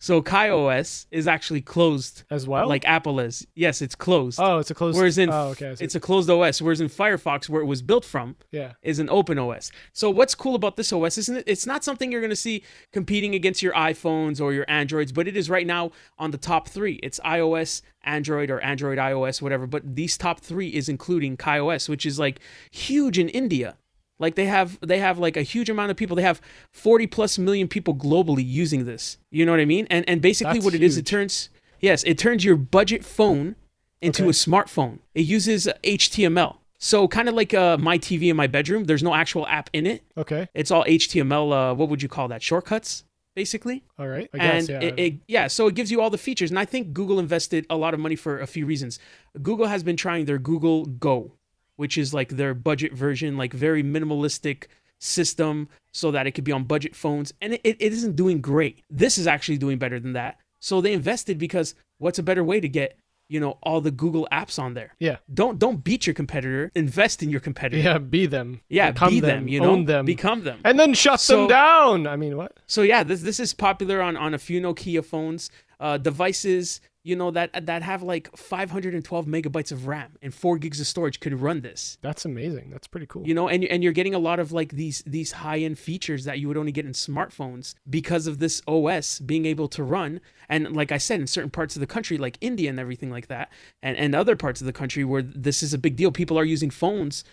So 0.03 0.21
Kai 0.21 0.49
OS 0.49 1.07
is 1.11 1.29
actually 1.29 1.61
closed, 1.61 2.23
As 2.29 2.45
well. 2.45 2.67
like 2.67 2.83
Apple 2.83 3.21
is. 3.21 3.47
Yes, 3.55 3.81
it's 3.81 3.95
closed. 3.95 4.37
oh, 4.37 4.57
it's 4.57 4.69
a 4.69 4.73
closed. 4.73 4.97
whereas 4.97 5.17
in 5.17 5.29
oh, 5.29 5.51
okay, 5.51 5.73
it's 5.79 5.95
a 5.95 5.99
closed 6.01 6.29
OS. 6.29 6.61
Whereas 6.61 6.81
in 6.81 6.89
Firefox, 6.89 7.47
where 7.47 7.61
it 7.61 7.67
was 7.67 7.81
built 7.81 8.03
from, 8.03 8.35
yeah. 8.51 8.73
is 8.81 8.99
an 8.99 9.09
open 9.09 9.39
OS. 9.39 9.71
So 9.93 10.09
what's 10.09 10.35
cool 10.35 10.55
about 10.55 10.75
this 10.75 10.91
OS 10.91 11.17
isn't 11.19 11.37
it? 11.37 11.45
It's 11.47 11.65
not 11.65 11.85
something 11.85 12.11
you're 12.11 12.19
going 12.19 12.31
to 12.31 12.35
see 12.35 12.63
competing 12.91 13.33
against 13.33 13.63
your 13.63 13.71
iPhones 13.75 14.41
or 14.41 14.51
your 14.51 14.65
Androids, 14.67 15.13
but 15.13 15.25
it 15.25 15.37
is 15.37 15.49
right 15.49 15.65
now 15.65 15.91
on 16.19 16.31
the 16.31 16.37
top 16.37 16.67
three. 16.67 16.95
It's 16.95 17.21
iOS, 17.21 17.81
Android, 18.03 18.49
or 18.49 18.59
Android 18.59 18.97
iOS, 18.97 19.41
whatever. 19.41 19.67
But 19.67 19.95
these 19.95 20.17
top 20.17 20.41
three 20.41 20.67
is 20.67 20.89
including 20.89 21.37
KaiOS, 21.37 21.87
which 21.87 22.05
is 22.05 22.19
like 22.19 22.41
huge 22.71 23.17
in 23.17 23.29
India. 23.29 23.77
Like 24.19 24.35
they 24.35 24.45
have 24.45 24.79
they 24.81 24.99
have 24.99 25.17
like 25.19 25.35
a 25.37 25.41
huge 25.41 25.69
amount 25.69 25.91
of 25.91 25.97
people. 25.97 26.15
They 26.15 26.21
have 26.23 26.39
40 26.71 27.07
plus 27.07 27.37
million 27.37 27.67
people 27.67 27.95
globally 27.95 28.43
using 28.45 28.85
this. 28.85 29.17
You 29.31 29.45
know 29.45 29.51
what 29.51 29.59
I 29.59 29.65
mean? 29.65 29.87
And 29.89 30.07
and 30.07 30.21
basically 30.21 30.53
That's 30.53 30.65
what 30.65 30.75
it 30.75 30.83
is, 30.83 30.97
it 30.97 31.01
huge. 31.01 31.09
turns 31.09 31.49
yes, 31.81 32.03
it 32.03 32.17
turns 32.17 32.45
your 32.45 32.55
budget 32.55 33.03
phone 33.03 33.55
into 34.01 34.23
Okay. 34.23 34.29
a 34.29 34.33
smartphone. 34.33 34.99
It 35.15 35.21
uses 35.25 35.67
HTML. 35.83 36.57
So 36.77 37.07
kind 37.07 37.29
of 37.29 37.35
like 37.35 37.53
uh, 37.53 37.77
my 37.77 37.97
TV 37.97 38.29
in 38.29 38.35
my 38.35 38.47
bedroom. 38.47 38.83
There's 38.83 39.03
no 39.03 39.13
actual 39.15 39.47
app 39.47 39.69
in 39.73 39.87
it. 39.87 40.03
Okay. 40.17 40.49
It's 40.53 40.69
all 40.71 40.83
HTML. 40.83 41.71
Uh, 41.71 41.75
what 41.75 41.87
would 41.89 42.01
you 42.01 42.09
call 42.09 42.27
that? 42.27 42.41
Shortcuts, 42.43 43.05
basically. 43.35 43.83
All 43.97 44.07
right. 44.09 44.29
I 44.33 44.37
and 44.37 44.67
guess. 44.67 44.69
Yeah. 44.69 44.87
it, 44.89 44.99
it, 44.99 45.13
yeah, 45.29 45.47
so 45.47 45.67
it 45.67 45.75
gives 45.75 45.91
you 45.91 46.01
all 46.01 46.09
the 46.09 46.17
features. 46.17 46.49
And 46.49 46.59
I 46.59 46.65
think 46.65 46.91
Google 46.93 47.19
invested 47.19 47.65
a 47.69 47.77
lot 47.77 47.93
of 47.93 48.01
money 48.01 48.17
for 48.17 48.39
a 48.39 48.47
few 48.47 48.65
reasons. 48.65 48.99
Google 49.41 49.67
has 49.67 49.81
been 49.81 49.95
trying 49.95 50.25
their 50.25 50.37
Google 50.37 50.85
Go, 50.85 51.31
which 51.75 51.97
is 51.97 52.13
like 52.13 52.29
their 52.29 52.53
budget 52.53 52.93
version, 52.93 53.37
like 53.37 53.53
very 53.53 53.83
minimalistic 53.83 54.65
system, 54.99 55.67
so 55.93 56.11
that 56.11 56.27
it 56.27 56.31
could 56.31 56.43
be 56.43 56.51
on 56.51 56.63
budget 56.63 56.95
phones. 56.95 57.33
And 57.41 57.53
it, 57.53 57.61
it 57.63 57.81
isn't 57.81 58.15
doing 58.15 58.41
great. 58.41 58.81
This 58.89 59.17
is 59.17 59.27
actually 59.27 59.57
doing 59.57 59.77
better 59.77 59.99
than 59.99 60.13
that. 60.13 60.37
So 60.59 60.81
they 60.81 60.93
invested 60.93 61.37
because 61.37 61.75
what's 61.97 62.19
a 62.19 62.23
better 62.23 62.43
way 62.43 62.59
to 62.59 62.69
get 62.69 62.97
you 63.29 63.39
know 63.39 63.57
all 63.63 63.81
the 63.81 63.89
Google 63.91 64.27
apps 64.31 64.59
on 64.59 64.73
there? 64.75 64.93
yeah. 64.99 65.17
Don't 65.33 65.57
don't 65.59 65.83
beat 65.83 66.05
your 66.07 66.13
competitor. 66.13 66.71
Invest 66.75 67.23
in 67.23 67.29
your 67.29 67.39
competitor. 67.39 67.81
Yeah. 67.81 67.97
Be 67.97 68.25
them. 68.27 68.61
Yeah, 68.69 68.91
Become 68.91 69.09
be 69.09 69.19
them. 69.19 69.29
them, 69.29 69.47
you 69.47 69.59
know, 69.61 69.71
Own 69.71 69.85
them. 69.85 70.05
become 70.05 70.43
them. 70.43 70.59
and 70.63 70.79
then 70.79 70.93
shut 70.93 71.19
So- 71.19 71.39
them 71.39 71.47
down. 71.47 72.07
I 72.07 72.15
mean, 72.15 72.37
what? 72.37 72.57
So 72.67 72.81
yeah, 72.81 73.03
this 73.03 73.21
this 73.21 73.39
is 73.39 73.53
popular 73.53 74.01
on 74.01 74.15
on 74.17 74.33
a 74.33 74.37
few 74.37 74.61
Nokia 74.61 75.03
phones, 75.03 75.49
uh, 75.79 75.97
devices 75.97 76.79
you 77.03 77.15
know 77.15 77.31
that 77.31 77.65
that 77.65 77.81
have 77.83 78.01
like 78.01 78.35
512 78.37 79.25
megabytes 79.25 79.71
of 79.71 79.87
RAM 79.87 80.13
and 80.21 80.33
4 80.33 80.57
gigs 80.57 80.79
of 80.79 80.87
storage 80.87 81.19
could 81.19 81.39
run 81.39 81.61
this. 81.61 81.97
That's 82.01 82.25
amazing. 82.25 82.69
That's 82.71 82.87
pretty 82.87 83.05
cool. 83.07 83.27
You 83.27 83.33
know, 83.33 83.47
and 83.49 83.63
and 83.65 83.83
you're 83.83 83.93
getting 83.93 84.15
a 84.15 84.19
lot 84.19 84.39
of 84.39 84.51
like 84.51 84.71
these 84.71 85.03
these 85.05 85.31
high-end 85.33 85.77
features 85.77 86.23
that 86.25 86.39
you 86.39 86.47
would 86.47 86.57
only 86.57 86.71
get 86.71 86.85
in 86.85 86.93
smartphones 86.93 87.75
because 87.89 88.27
of 88.27 88.39
this 88.39 88.61
OS 88.67 89.19
being 89.19 89.45
able 89.45 89.67
to 89.69 89.83
run. 89.83 90.21
And 90.49 90.75
like 90.75 90.91
I 90.91 90.97
said, 90.97 91.19
in 91.19 91.27
certain 91.27 91.49
parts 91.51 91.75
of 91.75 91.79
the 91.79 91.87
country, 91.87 92.17
like 92.17 92.37
India 92.41 92.69
and 92.69 92.79
everything 92.79 93.09
like 93.09 93.27
that, 93.27 93.51
and 93.81 93.97
and 93.97 94.15
other 94.15 94.35
parts 94.35 94.61
of 94.61 94.65
the 94.67 94.73
country 94.73 95.03
where 95.03 95.21
this 95.21 95.61
is 95.63 95.73
a 95.73 95.77
big 95.77 95.95
deal, 95.95 96.11
people 96.11 96.37
are 96.39 96.45
using 96.45 96.69
phones 96.69 97.23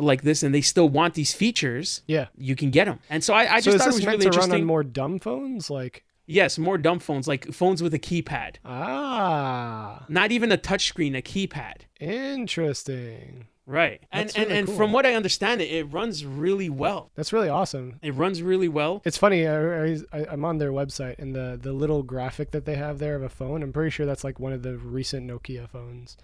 like 0.00 0.22
this 0.22 0.44
and 0.44 0.54
they 0.54 0.60
still 0.60 0.88
want 0.88 1.14
these 1.14 1.32
features. 1.34 2.02
yeah. 2.06 2.26
You 2.36 2.54
can 2.54 2.70
get 2.70 2.84
them. 2.84 3.00
And 3.10 3.24
so 3.24 3.34
I, 3.34 3.56
I 3.56 3.60
So 3.60 3.72
just 3.72 3.74
is 3.74 3.80
thought 3.82 3.88
it 3.90 3.94
was 3.94 4.06
meant 4.06 4.18
really 4.20 4.30
to 4.30 4.38
run 4.38 4.44
interesting. 4.44 4.60
on 4.62 4.66
more 4.66 4.84
dumb 4.84 5.18
phones? 5.18 5.70
Like 5.70 6.04
yes, 6.28 6.58
more 6.58 6.78
dumb 6.78 7.00
phones, 7.00 7.26
like 7.26 7.52
phones 7.52 7.82
with 7.82 7.92
a 7.94 7.98
keypad. 7.98 8.56
ah, 8.64 10.04
Not 10.08 10.30
even 10.30 10.52
a 10.52 10.58
touchscreen, 10.58 11.16
a 11.16 11.22
keypad. 11.22 11.78
interesting. 12.00 13.46
Right. 13.66 14.00
And 14.10 14.28
That's 14.28 14.34
and, 14.36 14.46
really 14.46 14.58
and 14.60 14.66
cool. 14.68 14.76
from 14.76 14.92
what 14.92 15.04
I 15.04 15.12
understand 15.14 15.60
it, 15.60 15.70
it 15.70 15.84
runs 15.92 16.24
really 16.24 16.70
well. 16.70 17.10
That's 17.16 17.34
really 17.34 17.50
awesome. 17.50 17.98
It 18.00 18.14
runs 18.14 18.40
really 18.42 18.68
well. 18.68 19.02
It's 19.04 19.18
funny. 19.18 19.46
I, 19.46 19.92
I, 20.10 20.24
I'm 20.30 20.42
on 20.46 20.56
their 20.56 20.72
website, 20.72 21.18
and 21.18 21.34
the 21.36 21.58
the 21.60 21.74
little 21.74 22.02
graphic 22.02 22.52
that 22.52 22.64
they 22.64 22.76
have 22.76 22.98
there 22.98 23.14
of 23.14 23.22
a 23.22 23.28
phone. 23.28 23.62
I'm 23.62 23.72
pretty 23.74 23.90
sure 23.90 24.06
that's 24.06 24.24
like 24.24 24.40
one 24.40 24.54
of 24.54 24.62
the 24.62 24.78
recent 24.78 25.30
Nokia 25.30 25.68
phones. 25.68 26.16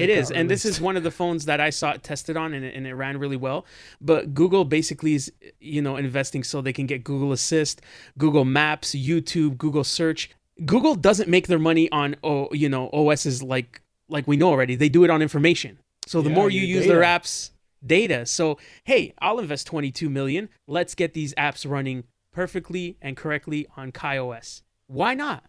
It 0.00 0.10
is, 0.10 0.30
and 0.30 0.50
this 0.50 0.64
is 0.64 0.80
one 0.80 0.96
of 0.96 1.02
the 1.02 1.10
phones 1.10 1.44
that 1.44 1.60
I 1.60 1.70
saw 1.70 1.92
it 1.92 2.02
tested 2.02 2.36
on, 2.36 2.54
and 2.54 2.64
it, 2.64 2.74
and 2.74 2.86
it 2.86 2.94
ran 2.94 3.18
really 3.18 3.36
well. 3.36 3.66
But 4.00 4.34
Google 4.34 4.64
basically 4.64 5.14
is, 5.14 5.32
you 5.60 5.82
know, 5.82 5.96
investing 5.96 6.42
so 6.42 6.60
they 6.60 6.72
can 6.72 6.86
get 6.86 7.04
Google 7.04 7.32
Assist, 7.32 7.82
Google 8.18 8.44
Maps, 8.44 8.94
YouTube, 8.94 9.58
Google 9.58 9.84
Search. 9.84 10.30
Google 10.64 10.94
doesn't 10.94 11.28
make 11.28 11.46
their 11.46 11.58
money 11.58 11.90
on, 11.90 12.16
oh, 12.22 12.48
you 12.52 12.68
know, 12.68 12.90
OSs 12.92 13.42
like 13.42 13.82
like 14.08 14.26
we 14.26 14.36
know 14.36 14.48
already. 14.48 14.74
They 14.74 14.88
do 14.88 15.04
it 15.04 15.10
on 15.10 15.22
information. 15.22 15.78
So 16.06 16.20
the 16.22 16.30
Yeah, 16.30 16.36
more 16.36 16.50
you 16.50 16.62
use 16.62 16.86
their 16.86 17.02
apps, 17.02 17.50
data. 17.84 18.26
So 18.26 18.58
hey, 18.84 19.14
I'll 19.20 19.38
invest 19.38 19.66
22 19.66 20.10
million. 20.10 20.48
Let's 20.66 20.94
get 20.94 21.14
these 21.14 21.34
apps 21.34 21.68
running 21.68 22.04
perfectly 22.32 22.96
and 23.00 23.16
correctly 23.16 23.66
on 23.76 23.92
KaiOS. 23.92 24.62
Why 24.86 25.14
not? 25.14 25.44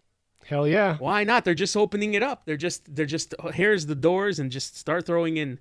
Hell 0.46 0.66
yeah. 0.66 0.96
Why 0.98 1.24
not? 1.24 1.44
They're 1.44 1.54
just 1.54 1.76
opening 1.76 2.14
it 2.14 2.22
up. 2.22 2.44
They're 2.44 2.56
just 2.56 2.94
they're 2.94 3.06
just 3.06 3.34
here's 3.54 3.86
the 3.86 3.94
doors 3.94 4.38
and 4.38 4.50
just 4.50 4.76
start 4.76 5.06
throwing 5.06 5.36
in. 5.36 5.58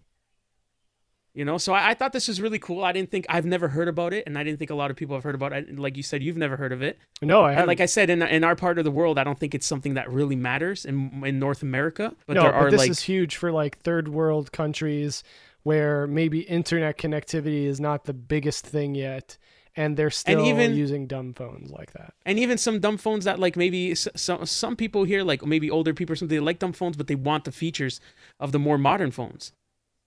You 1.33 1.45
know, 1.45 1.57
so 1.57 1.71
I, 1.71 1.91
I 1.91 1.93
thought 1.93 2.11
this 2.11 2.27
was 2.27 2.41
really 2.41 2.59
cool. 2.59 2.83
I 2.83 2.91
didn't 2.91 3.09
think 3.09 3.25
I've 3.29 3.45
never 3.45 3.69
heard 3.69 3.87
about 3.87 4.11
it, 4.13 4.25
and 4.27 4.37
I 4.37 4.43
didn't 4.43 4.59
think 4.59 4.69
a 4.69 4.75
lot 4.75 4.91
of 4.91 4.97
people 4.97 5.15
have 5.15 5.23
heard 5.23 5.35
about 5.35 5.53
it. 5.53 5.79
Like 5.79 5.95
you 5.95 6.03
said, 6.03 6.21
you've 6.21 6.35
never 6.35 6.57
heard 6.57 6.73
of 6.73 6.81
it, 6.81 6.99
No, 7.21 7.43
I 7.43 7.51
haven't. 7.53 7.67
like 7.67 7.79
I 7.79 7.85
said, 7.85 8.09
in 8.09 8.21
in 8.21 8.43
our 8.43 8.55
part 8.55 8.77
of 8.77 8.83
the 8.83 8.91
world, 8.91 9.17
I 9.17 9.23
don't 9.23 9.39
think 9.39 9.55
it's 9.55 9.65
something 9.65 9.93
that 9.93 10.11
really 10.11 10.35
matters 10.35 10.83
in 10.83 11.23
in 11.25 11.39
North 11.39 11.61
America. 11.61 12.13
But 12.27 12.33
no, 12.33 12.41
there 12.43 12.51
but 12.51 12.57
are 12.57 12.71
this 12.71 12.79
like 12.79 12.89
is 12.91 12.99
huge 12.99 13.37
for 13.37 13.49
like 13.49 13.79
third 13.79 14.09
world 14.09 14.51
countries 14.51 15.23
where 15.63 16.05
maybe 16.05 16.41
internet 16.41 16.97
connectivity 16.97 17.65
is 17.65 17.79
not 17.79 18.03
the 18.05 18.13
biggest 18.13 18.65
thing 18.65 18.93
yet, 18.95 19.37
and 19.75 19.95
they're 19.97 20.09
still 20.09 20.45
even- 20.45 20.75
using 20.75 21.07
dumb 21.07 21.33
phones 21.33 21.71
like 21.71 21.93
that. 21.93 22.13
and 22.25 22.37
even 22.39 22.57
some 22.57 22.79
dumb 22.79 22.97
phones 22.97 23.25
that 23.25 23.39
like 23.39 23.55
maybe 23.55 23.95
some 23.95 24.45
some 24.45 24.75
people 24.75 25.03
here 25.05 25.23
like 25.23 25.45
maybe 25.45 25.69
older 25.69 25.93
people 25.93 26.13
or 26.13 26.15
something 26.15 26.35
they 26.35 26.39
like 26.39 26.59
dumb 26.59 26.73
phones 26.73 26.97
but 26.97 27.07
they 27.07 27.15
want 27.15 27.45
the 27.45 27.51
features 27.51 27.99
of 28.39 28.51
the 28.51 28.59
more 28.59 28.77
modern 28.77 29.11
phones 29.11 29.53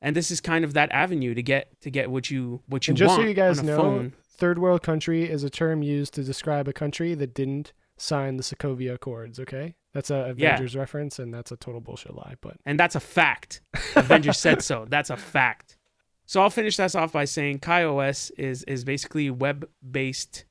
and 0.02 0.14
this 0.14 0.30
is 0.30 0.40
kind 0.40 0.64
of 0.64 0.74
that 0.74 0.90
avenue 0.92 1.32
to 1.34 1.42
get 1.42 1.68
to 1.80 1.90
get 1.90 2.10
what 2.10 2.30
you 2.30 2.60
what 2.66 2.86
you 2.86 2.92
And 2.92 2.98
just 2.98 3.08
want 3.10 3.22
so 3.22 3.26
you 3.28 3.34
guys 3.34 3.62
know, 3.62 3.76
phone. 3.76 4.12
third 4.28 4.58
world 4.58 4.82
country 4.82 5.28
is 5.30 5.44
a 5.44 5.50
term 5.50 5.82
used 5.82 6.12
to 6.14 6.22
describe 6.22 6.68
a 6.68 6.72
country 6.74 7.14
that 7.14 7.32
didn't 7.34 7.72
sign 7.96 8.36
the 8.36 8.42
Sokovia 8.42 8.94
Accords. 8.94 9.38
Okay, 9.38 9.76
that's 9.94 10.10
a 10.10 10.34
Yeah. 10.36 10.54
Avengers 10.54 10.74
reference, 10.76 11.18
and 11.20 11.32
that's 11.32 11.52
a 11.52 11.56
total 11.56 11.80
bullshit 11.80 12.12
lie. 12.14 12.34
But 12.40 12.56
and 12.66 12.78
that's 12.78 12.96
a 12.96 13.00
fact. 13.00 13.60
Avengers 13.94 14.36
said 14.38 14.62
so. 14.62 14.84
That's 14.88 15.10
a 15.10 15.16
fact. 15.16 15.78
So 16.26 16.40
I'll 16.40 16.50
finish 16.50 16.76
this 16.76 16.94
off 16.94 17.12
by 17.12 17.24
saying 17.24 17.60
KaiOS 17.60 18.30
is 18.38 18.62
is 18.64 18.84
basically 18.84 19.30
web 19.30 19.68
based, 19.88 20.44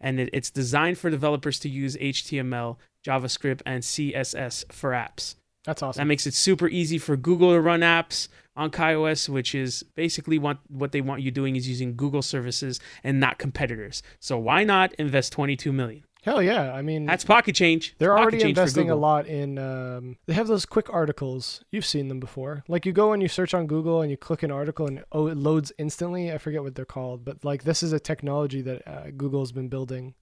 and 0.00 0.20
it, 0.20 0.30
it's 0.32 0.50
designed 0.50 0.98
for 0.98 1.10
developers 1.10 1.58
to 1.60 1.68
use 1.68 1.96
HTML, 1.96 2.76
JavaScript, 3.04 3.62
and 3.66 3.82
CSS 3.82 4.72
for 4.72 4.90
apps. 4.92 5.34
that's 5.64 5.82
awesome. 5.82 6.00
That 6.00 6.06
makes 6.06 6.26
it 6.26 6.34
super 6.34 6.68
easy 6.68 6.98
for 6.98 7.16
Google 7.16 7.52
to 7.52 7.60
run 7.60 7.80
apps 7.80 8.28
on 8.56 8.70
KaiOS, 8.70 9.28
which 9.28 9.54
is 9.54 9.82
basically 9.94 10.38
what 10.38 10.58
what 10.68 10.92
they 10.92 11.00
want 11.00 11.22
you 11.22 11.30
doing 11.30 11.56
is 11.56 11.68
using 11.68 11.96
Google 11.96 12.22
services 12.22 12.80
and 13.02 13.18
not 13.20 13.38
competitors. 13.38 14.02
So 14.20 14.38
why 14.38 14.64
not 14.64 14.94
invest 14.94 15.32
22 15.32 15.72
million? 15.72 16.04
Hell 16.26 16.42
yeah! 16.42 16.72
I 16.72 16.82
mean, 16.82 17.06
That's 17.06 17.24
pocket 17.24 17.54
change. 17.54 17.94
They're 17.98 18.10
Pocket 18.10 18.20
already 18.20 18.38
change 18.38 18.58
investing 18.58 18.90
a 18.90 18.96
lot 18.96 19.28
in. 19.28 19.58
Um, 19.60 20.16
they 20.26 20.34
have 20.34 20.48
those 20.48 20.66
quick 20.66 20.92
articles. 20.92 21.64
You've 21.70 21.86
seen 21.86 22.08
them 22.08 22.18
before. 22.18 22.64
Like 22.66 22.84
you 22.84 22.92
go 22.92 23.12
and 23.12 23.22
you 23.22 23.28
search 23.28 23.54
on 23.54 23.68
Google 23.68 24.02
and 24.02 24.10
you 24.10 24.16
click 24.16 24.42
an 24.42 24.50
article 24.50 24.88
and 24.88 25.04
oh, 25.12 25.28
it 25.28 25.36
loads 25.36 25.70
instantly. 25.78 26.32
I 26.32 26.38
forget 26.38 26.64
what 26.64 26.74
they're 26.74 26.84
called, 26.84 27.24
but 27.24 27.44
like 27.44 27.62
this 27.62 27.80
is 27.80 27.92
a 27.92 28.00
technology 28.00 28.60
that 28.62 28.88
uh, 28.88 29.10
Google's 29.16 29.52
been 29.52 29.68
building, 29.68 30.14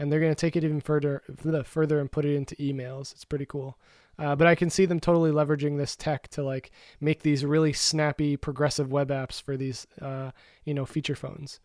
and 0.00 0.10
they're 0.10 0.18
going 0.18 0.34
to 0.34 0.40
take 0.40 0.56
it 0.56 0.64
even 0.64 0.80
further, 0.80 1.22
further 1.64 2.00
and 2.00 2.10
put 2.10 2.24
it 2.24 2.34
into 2.34 2.56
emails. 2.56 3.12
It's 3.12 3.24
pretty 3.24 3.46
cool. 3.46 3.78
Uh, 4.18 4.34
but 4.34 4.48
I 4.48 4.56
can 4.56 4.68
see 4.68 4.84
them 4.84 4.98
totally 4.98 5.30
leveraging 5.30 5.78
this 5.78 5.94
tech 5.94 6.26
to 6.28 6.42
like 6.42 6.72
make 7.00 7.22
these 7.22 7.44
really 7.44 7.72
snappy, 7.72 8.36
progressive 8.36 8.90
web 8.90 9.10
apps 9.10 9.40
for 9.40 9.56
these, 9.56 9.86
uh, 10.02 10.32
you 10.64 10.74
know, 10.74 10.86
feature 10.86 11.14
phones. 11.14 11.60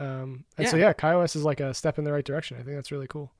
Um, 0.00 0.44
and 0.56 0.68
so 0.68 0.76
Yeah. 0.76 0.86
yeah, 0.88 0.92
KaiOS 0.92 1.34
is 1.36 1.44
like 1.44 1.60
a 1.60 1.74
step 1.74 1.98
in 1.98 2.04
the 2.04 2.12
right 2.12 2.24
direction. 2.24 2.56
I 2.58 2.62
think 2.62 2.76
that's 2.76 2.92
really 2.92 3.06
cool. 3.08 3.32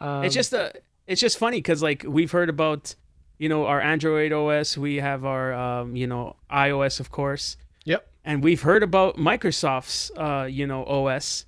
Um, 0.00 0.24
it's 0.24 0.34
just 0.34 0.52
a 0.52 0.72
it's 1.06 1.20
just 1.20 1.38
funny 1.38 1.58
because 1.58 1.82
like 1.82 2.04
we've 2.06 2.30
heard 2.32 2.48
about 2.48 2.94
you 3.38 3.48
know 3.48 3.64
our 3.66 3.80
android 3.80 4.32
os 4.32 4.76
we 4.76 4.96
have 4.96 5.24
our 5.24 5.52
um, 5.54 5.94
you 5.96 6.06
know 6.06 6.36
ios 6.50 7.00
of 7.00 7.10
course 7.10 7.56
Yep. 7.84 8.06
and 8.24 8.42
we've 8.44 8.62
heard 8.62 8.82
about 8.82 9.16
microsoft's 9.16 10.10
uh, 10.16 10.44
you 10.50 10.66
know 10.66 10.84
os 10.84 11.46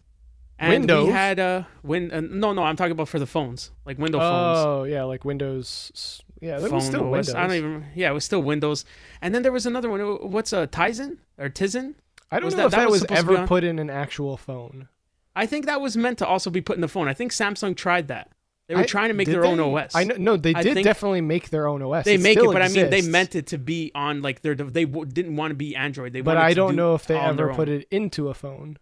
and 0.58 0.70
Windows? 0.70 1.06
we 1.08 1.12
had 1.12 1.38
a 1.38 1.66
win 1.82 2.10
uh, 2.12 2.20
no 2.20 2.52
no 2.52 2.62
i'm 2.62 2.76
talking 2.76 2.92
about 2.92 3.08
for 3.08 3.18
the 3.18 3.26
phones 3.26 3.70
like 3.84 3.98
window 3.98 4.18
phones 4.18 4.58
Oh 4.58 4.84
yeah, 4.84 5.04
like 5.04 5.24
Windows. 5.24 6.22
Yeah, 6.40 6.58
that 6.58 6.70
was 6.70 6.86
still 6.86 7.04
OS. 7.06 7.10
Windows. 7.10 7.34
i 7.34 7.46
don't 7.46 7.56
even 7.56 7.84
yeah 7.94 8.10
it 8.10 8.14
was 8.14 8.24
still 8.24 8.40
windows 8.42 8.84
and 9.20 9.34
then 9.34 9.42
there 9.42 9.52
was 9.52 9.66
another 9.66 9.90
one 9.90 10.00
what's 10.30 10.52
a 10.52 10.66
tizen 10.68 11.18
or 11.36 11.48
tizen 11.50 11.94
I 12.30 12.40
don't 12.40 12.50
know 12.50 12.56
that- 12.58 12.64
if 12.66 12.70
that 12.72 12.76
that, 12.78 12.84
was 12.86 12.92
was, 12.92 13.00
supposed 13.02 13.20
to 13.20 13.26
be 13.26 13.34
ever 13.36 13.46
put 13.46 13.64
in 13.64 13.78
an 13.78 13.90
actual 13.90 14.36
phone. 14.36 14.88
i 15.36 15.46
think 15.46 15.66
that 15.66 15.80
was 15.80 15.96
meant 15.96 16.18
to 16.18 16.26
also 16.26 16.50
be 16.50 16.60
put 16.60 16.76
in 16.76 16.80
the 16.80 16.88
phone 16.88 17.08
i 17.08 17.14
think 17.14 17.32
samsung 17.32 17.76
tried 17.76 18.08
that 18.08 18.30
they 18.66 18.74
were 18.74 18.82
I- 18.82 18.86
trying 18.86 19.08
to 19.08 19.14
make 19.14 19.28
their 19.28 19.44
own 19.46 19.58
os 19.60 19.94
I 19.94 20.04
know, 20.04 20.16
no, 20.18 20.36
they 20.36 20.54
I 20.54 20.62
did 20.62 20.82
definitely 20.84 21.22
make 21.22 21.48
their 21.48 21.66
own 21.66 21.80
OS. 21.80 22.04
They 22.04 22.14
It 22.16 22.20
make 22.20 22.36
it, 22.36 22.44
but 22.44 22.60
I 22.60 22.68
mean, 22.68 22.90
they 22.90 23.00
meant 23.00 23.34
it 23.34 23.46
to 23.48 23.58
be 23.58 23.90
on 23.94 24.20
like 24.20 24.42
their. 24.42 24.54
They 24.54 24.84
w- 24.84 25.06
didn't 25.06 25.36
want 25.36 25.52
to 25.52 25.54
be 25.54 25.74
Android. 25.74 26.12
They 26.12 26.20
But 26.20 26.36
I 26.36 26.52
don't 26.52 26.72
do 26.72 26.76
know 26.76 26.94
if 26.94 27.06
they 27.06 27.14
all 27.16 27.30
on 27.30 27.36
their 27.36 27.46
ever 27.48 27.56
put 27.56 27.70
it 27.70 27.88
into 27.90 28.28
a 28.28 28.34
phone. 28.34 28.76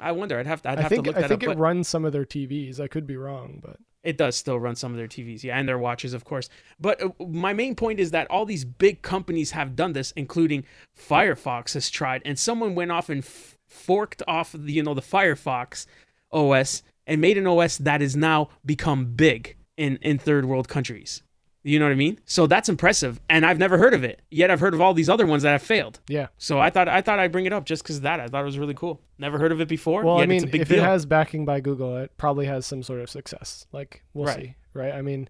I 0.00 0.12
wonder. 0.12 0.38
I'd 0.38 0.46
have 0.46 0.62
to. 0.62 0.70
I'd 0.70 0.78
I 0.78 0.82
have 0.82 0.88
think 0.90 1.04
to 1.04 1.10
look 1.10 1.24
I 1.24 1.26
think 1.28 1.44
up. 1.44 1.50
it 1.50 1.58
runs 1.58 1.88
some 1.88 2.04
of 2.04 2.12
their 2.12 2.24
TVs. 2.24 2.78
I 2.80 2.86
could 2.88 3.06
be 3.06 3.16
wrong, 3.16 3.60
but 3.62 3.76
it 4.04 4.16
does 4.16 4.36
still 4.36 4.58
run 4.60 4.76
some 4.76 4.92
of 4.92 4.96
their 4.98 5.08
TVs, 5.08 5.42
yeah, 5.42 5.58
and 5.58 5.68
their 5.68 5.78
watches, 5.78 6.14
of 6.14 6.24
course. 6.24 6.48
But 6.78 7.02
uh, 7.02 7.10
my 7.26 7.52
main 7.52 7.74
point 7.74 7.98
is 7.98 8.12
that 8.12 8.28
all 8.30 8.44
these 8.46 8.64
big 8.64 9.02
companies 9.02 9.50
have 9.52 9.74
done 9.74 9.92
this, 9.92 10.12
including 10.12 10.64
Firefox 10.96 11.74
has 11.74 11.90
tried, 11.90 12.22
and 12.24 12.38
someone 12.38 12.74
went 12.74 12.92
off 12.92 13.08
and 13.08 13.24
f- 13.24 13.58
forked 13.68 14.22
off, 14.28 14.52
the, 14.52 14.72
you 14.72 14.82
know, 14.82 14.94
the 14.94 15.02
Firefox 15.02 15.86
OS 16.32 16.82
and 17.06 17.20
made 17.20 17.38
an 17.38 17.46
OS 17.46 17.78
that 17.78 18.02
is 18.02 18.14
now 18.14 18.50
become 18.64 19.06
big 19.14 19.56
in 19.76 19.96
in 20.02 20.18
third 20.18 20.44
world 20.44 20.68
countries. 20.68 21.22
You 21.64 21.78
know 21.78 21.86
what 21.86 21.92
I 21.92 21.96
mean? 21.96 22.18
So 22.24 22.46
that's 22.46 22.68
impressive, 22.68 23.20
and 23.28 23.44
I've 23.44 23.58
never 23.58 23.76
heard 23.78 23.92
of 23.92 24.04
it. 24.04 24.22
Yet 24.30 24.50
I've 24.50 24.60
heard 24.60 24.74
of 24.74 24.80
all 24.80 24.94
these 24.94 25.08
other 25.08 25.26
ones 25.26 25.42
that 25.42 25.50
have 25.50 25.62
failed. 25.62 25.98
yeah. 26.08 26.28
So 26.38 26.58
I 26.60 26.70
thought 26.70 26.88
I 26.88 27.00
thought 27.02 27.18
I'd 27.18 27.32
bring 27.32 27.46
it 27.46 27.52
up 27.52 27.64
just 27.66 27.82
because 27.82 27.96
of 27.96 28.02
that. 28.02 28.20
I 28.20 28.28
thought 28.28 28.42
it 28.42 28.44
was 28.46 28.58
really 28.58 28.74
cool. 28.74 29.00
Never 29.18 29.38
heard 29.38 29.50
of 29.52 29.60
it 29.60 29.68
before. 29.68 30.04
Well, 30.04 30.18
I 30.20 30.26
mean, 30.26 30.36
it's 30.38 30.44
a 30.44 30.46
big 30.46 30.60
if 30.62 30.68
deal. 30.68 30.78
it 30.78 30.84
has 30.86 31.04
backing 31.04 31.44
by 31.44 31.60
Google, 31.60 31.96
it 31.98 32.16
probably 32.16 32.46
has 32.46 32.64
some 32.64 32.82
sort 32.82 33.00
of 33.00 33.10
success. 33.10 33.66
Like 33.72 34.02
we'll 34.14 34.26
Right. 34.26 34.36
see, 34.40 34.54
right? 34.72 34.92
I 34.94 35.02
mean, 35.02 35.28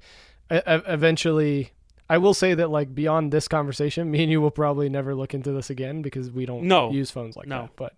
eventually, 0.50 1.70
I 2.10 2.18
will 2.18 2.34
say 2.34 2.54
that 2.54 2.70
like 2.70 2.94
beyond 2.94 3.32
this 3.32 3.48
conversation, 3.48 4.10
me 4.10 4.22
and 4.22 4.30
you 4.30 4.40
will 4.40 4.50
probably 4.50 4.88
never 4.88 5.14
look 5.14 5.34
into 5.34 5.52
this 5.52 5.70
again 5.70 6.02
because 6.02 6.30
we 6.30 6.46
don't 6.46 6.64
No. 6.64 6.90
use 6.90 7.10
phones 7.10 7.36
like 7.36 7.46
No. 7.46 7.62
that. 7.62 7.70
But 7.76 7.94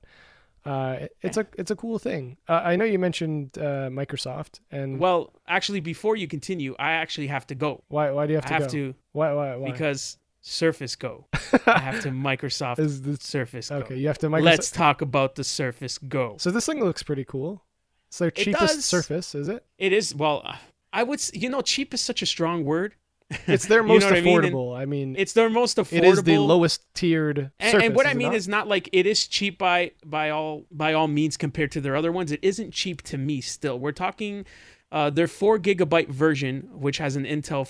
uh, 0.65 1.07
it's 1.23 1.37
a 1.37 1.47
it's 1.57 1.71
a 1.71 1.77
cool 1.77 1.99
thing. 1.99 2.37
Uh, 2.49 2.61
I 2.65 2.77
know 2.77 2.85
you 2.85 2.99
mentioned 2.99 3.57
uh, 3.59 3.89
Microsoft, 3.91 4.61
and 4.71 4.99
well, 4.99 5.33
actually, 5.49 5.81
before 5.81 6.17
you 6.17 6.29
continue, 6.29 6.75
I 6.79 6.93
actually 6.93 7.29
have 7.29 7.47
to 7.49 7.55
go. 7.55 7.83
why 7.89 8.11
why 8.11 8.27
do 8.27 8.33
you 8.33 8.37
have 8.37 8.45
I 8.47 8.49
to 8.49 8.55
have 8.55 8.63
go? 8.65 8.69
to 8.69 8.95
Why 9.13 9.33
why 9.33 9.57
why? 9.57 9.71
because 9.71 10.19
Surface 10.43 10.97
Go. 10.97 11.27
I 11.67 11.79
have 11.81 12.01
to 12.03 12.09
Microsoft 12.31 12.79
Is 12.79 13.03
the 13.03 13.17
Surface 13.17 13.69
Go. 13.69 13.77
okay? 13.77 13.97
You 13.97 14.07
have 14.09 14.19
to 14.19 14.29
Microsoft. 14.29 14.45
Let's 14.45 14.71
talk 14.71 15.03
about 15.03 15.35
the 15.35 15.45
Surface 15.45 15.99
Go. 15.99 16.37
So 16.39 16.51
this 16.51 16.67
thing 16.67 16.83
looks 16.83 17.03
pretty 17.03 17.25
cool. 17.25 17.63
It's 18.09 18.19
their 18.19 18.31
cheapest 18.31 18.75
does. 18.77 18.85
Surface, 18.85 19.35
is 19.35 19.49
it? 19.49 19.65
It 19.79 19.93
is 19.93 20.15
well, 20.15 20.45
I 20.93 21.03
would 21.03 21.23
you 21.33 21.49
know 21.49 21.61
cheap 21.61 21.95
is 21.95 22.01
such 22.01 22.23
a 22.23 22.27
strong 22.27 22.65
word. 22.65 22.95
It's 23.47 23.66
their 23.66 23.83
You 23.83 23.87
know 23.89 23.95
most 23.95 24.05
I 24.07 24.20
mean? 24.20 24.41
Affordable. 24.41 24.76
I 24.76 24.85
mean, 24.87 25.14
It's 25.16 25.33
their 25.33 25.49
most 25.51 25.76
affordable. 25.76 25.99
it 25.99 26.05
is 26.05 26.22
the 26.24 26.39
lowest 26.39 26.83
tiered 26.95 27.51
And, 27.61 27.83
and 27.83 27.95
what 27.95 28.07
I 28.07 28.14
mean 28.14 28.33
is 28.33 28.49
not 28.49 28.66
like 28.68 28.89
it 28.93 29.07
is 29.07 29.26
cheap 29.28 29.59
by 29.59 29.93
by 30.05 30.31
all 30.31 30.64
by 30.70 30.93
all 30.95 31.07
means 31.09 31.37
compared 31.37 31.70
to 31.72 31.81
their 31.81 31.95
other 31.97 32.11
ones. 32.12 32.33
It 32.33 32.41
isn't 32.43 32.72
cheap 32.72 33.03
to 33.03 33.18
me. 33.18 33.41
Still, 33.41 33.78
we're 33.78 33.93
talking 33.93 34.45
uh, 34.93 35.11
their 35.11 35.28
four 35.28 35.59
gigabyte 35.59 36.09
version, 36.09 36.68
which 36.72 36.99
has 36.99 37.14
an 37.14 37.24
Intel 37.24 37.64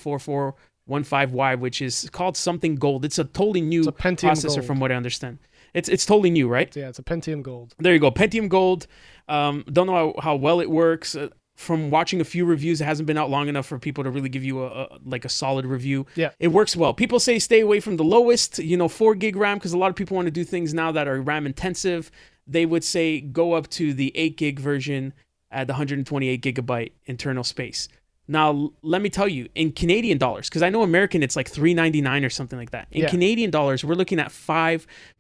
4415Y, 0.89 1.59
which 1.59 1.83
is 1.83 2.09
called 2.11 2.37
something 2.37 2.77
gold. 2.77 3.05
It's 3.05 3.19
a 3.19 3.25
totally 3.25 3.61
new 3.61 3.83
a 3.83 3.93
Pentium 3.93 4.31
processor, 4.31 4.57
Gold. 4.57 4.65
from 4.65 4.81
what 4.81 4.91
I 4.91 4.95
understand. 4.95 5.39
It's 5.75 5.89
it's 5.89 6.05
totally 6.07 6.31
new, 6.31 6.49
right? 6.49 6.75
Yeah, 6.75 6.89
it's 6.89 6.99
a 6.99 7.03
Pentium 7.03 7.43
Gold. 7.43 7.75
There 7.79 7.93
you 7.93 8.01
go, 8.01 8.11
Pentium 8.11 8.49
Gold. 8.49 8.87
Um, 9.29 9.65
don't 9.71 9.87
know 9.87 10.15
how, 10.17 10.21
how 10.21 10.35
well 10.37 10.61
it 10.61 10.69
works. 10.71 11.15
From 11.61 11.91
watching 11.91 12.23
a 12.23 12.25
few 12.25 12.47
reviews, 12.47 12.81
it 12.81 12.87
hasn't 12.87 13.07
been 13.07 13.19
out 13.19 13.29
long 13.29 13.47
enough 13.47 13.67
for 13.67 13.79
people 13.79 14.03
to 14.05 14.11
really 14.11 14.31
give 14.31 14.43
you 14.43 14.63
a, 14.65 14.69
a 14.69 14.99
like 15.05 15.27
a 15.27 15.29
solid 15.29 15.67
review. 15.67 16.07
Yeah. 16.15 16.31
it 16.39 16.49
works 16.49 16.75
well. 16.75 16.95
People 16.95 17.21
say 17.21 17.39
stay 17.39 17.61
away 17.61 17.81
from 17.81 17.99
the 17.99 18.03
lowest, 18.03 18.59
you 18.59 18.79
know, 18.79 18.89
four 18.89 19.15
gig 19.15 19.37
RAM 19.37 19.59
because 19.59 19.75
a 19.75 19.79
lot 19.79 19.91
of 19.91 19.95
people 19.95 20.15
want 20.15 20.25
to 20.27 20.31
do 20.31 20.43
things 20.43 20.73
now 20.73 20.91
that 20.93 21.07
are 21.07 21.21
RAM 21.21 21.45
intensive. 21.45 22.11
They 22.47 22.65
would 22.65 22.83
say 22.83 23.21
go 23.21 23.53
up 23.53 23.69
to 23.73 23.93
the 23.93 24.11
eight 24.17 24.39
gig 24.39 24.59
version 24.59 25.13
at 25.51 25.67
the 25.67 25.75
128 25.75 26.41
gigabyte 26.43 26.93
internal 27.05 27.45
space. 27.45 27.89
Now, 28.31 28.71
let 28.83 29.03
me 29.03 29.11
tell 29.11 29.27
you, 29.27 29.49
in 29.57 29.73
Canadian 29.73 30.17
dollars, 30.17 30.49
because 30.49 30.63
I 30.63 30.71
know 30.71 30.83
American, 30.83 31.21
it's 31.25 31.35
like 31.35 31.51
3.99 31.51 32.25
or 32.25 32.31
something 32.31 32.57
like 32.59 32.71
that. 32.71 32.87
In 32.93 33.03
Yeah. 33.03 33.09
Canadian 33.11 33.51
dollars, 33.51 33.85
we're 33.85 33.97
looking 33.97 34.21
at 34.21 34.29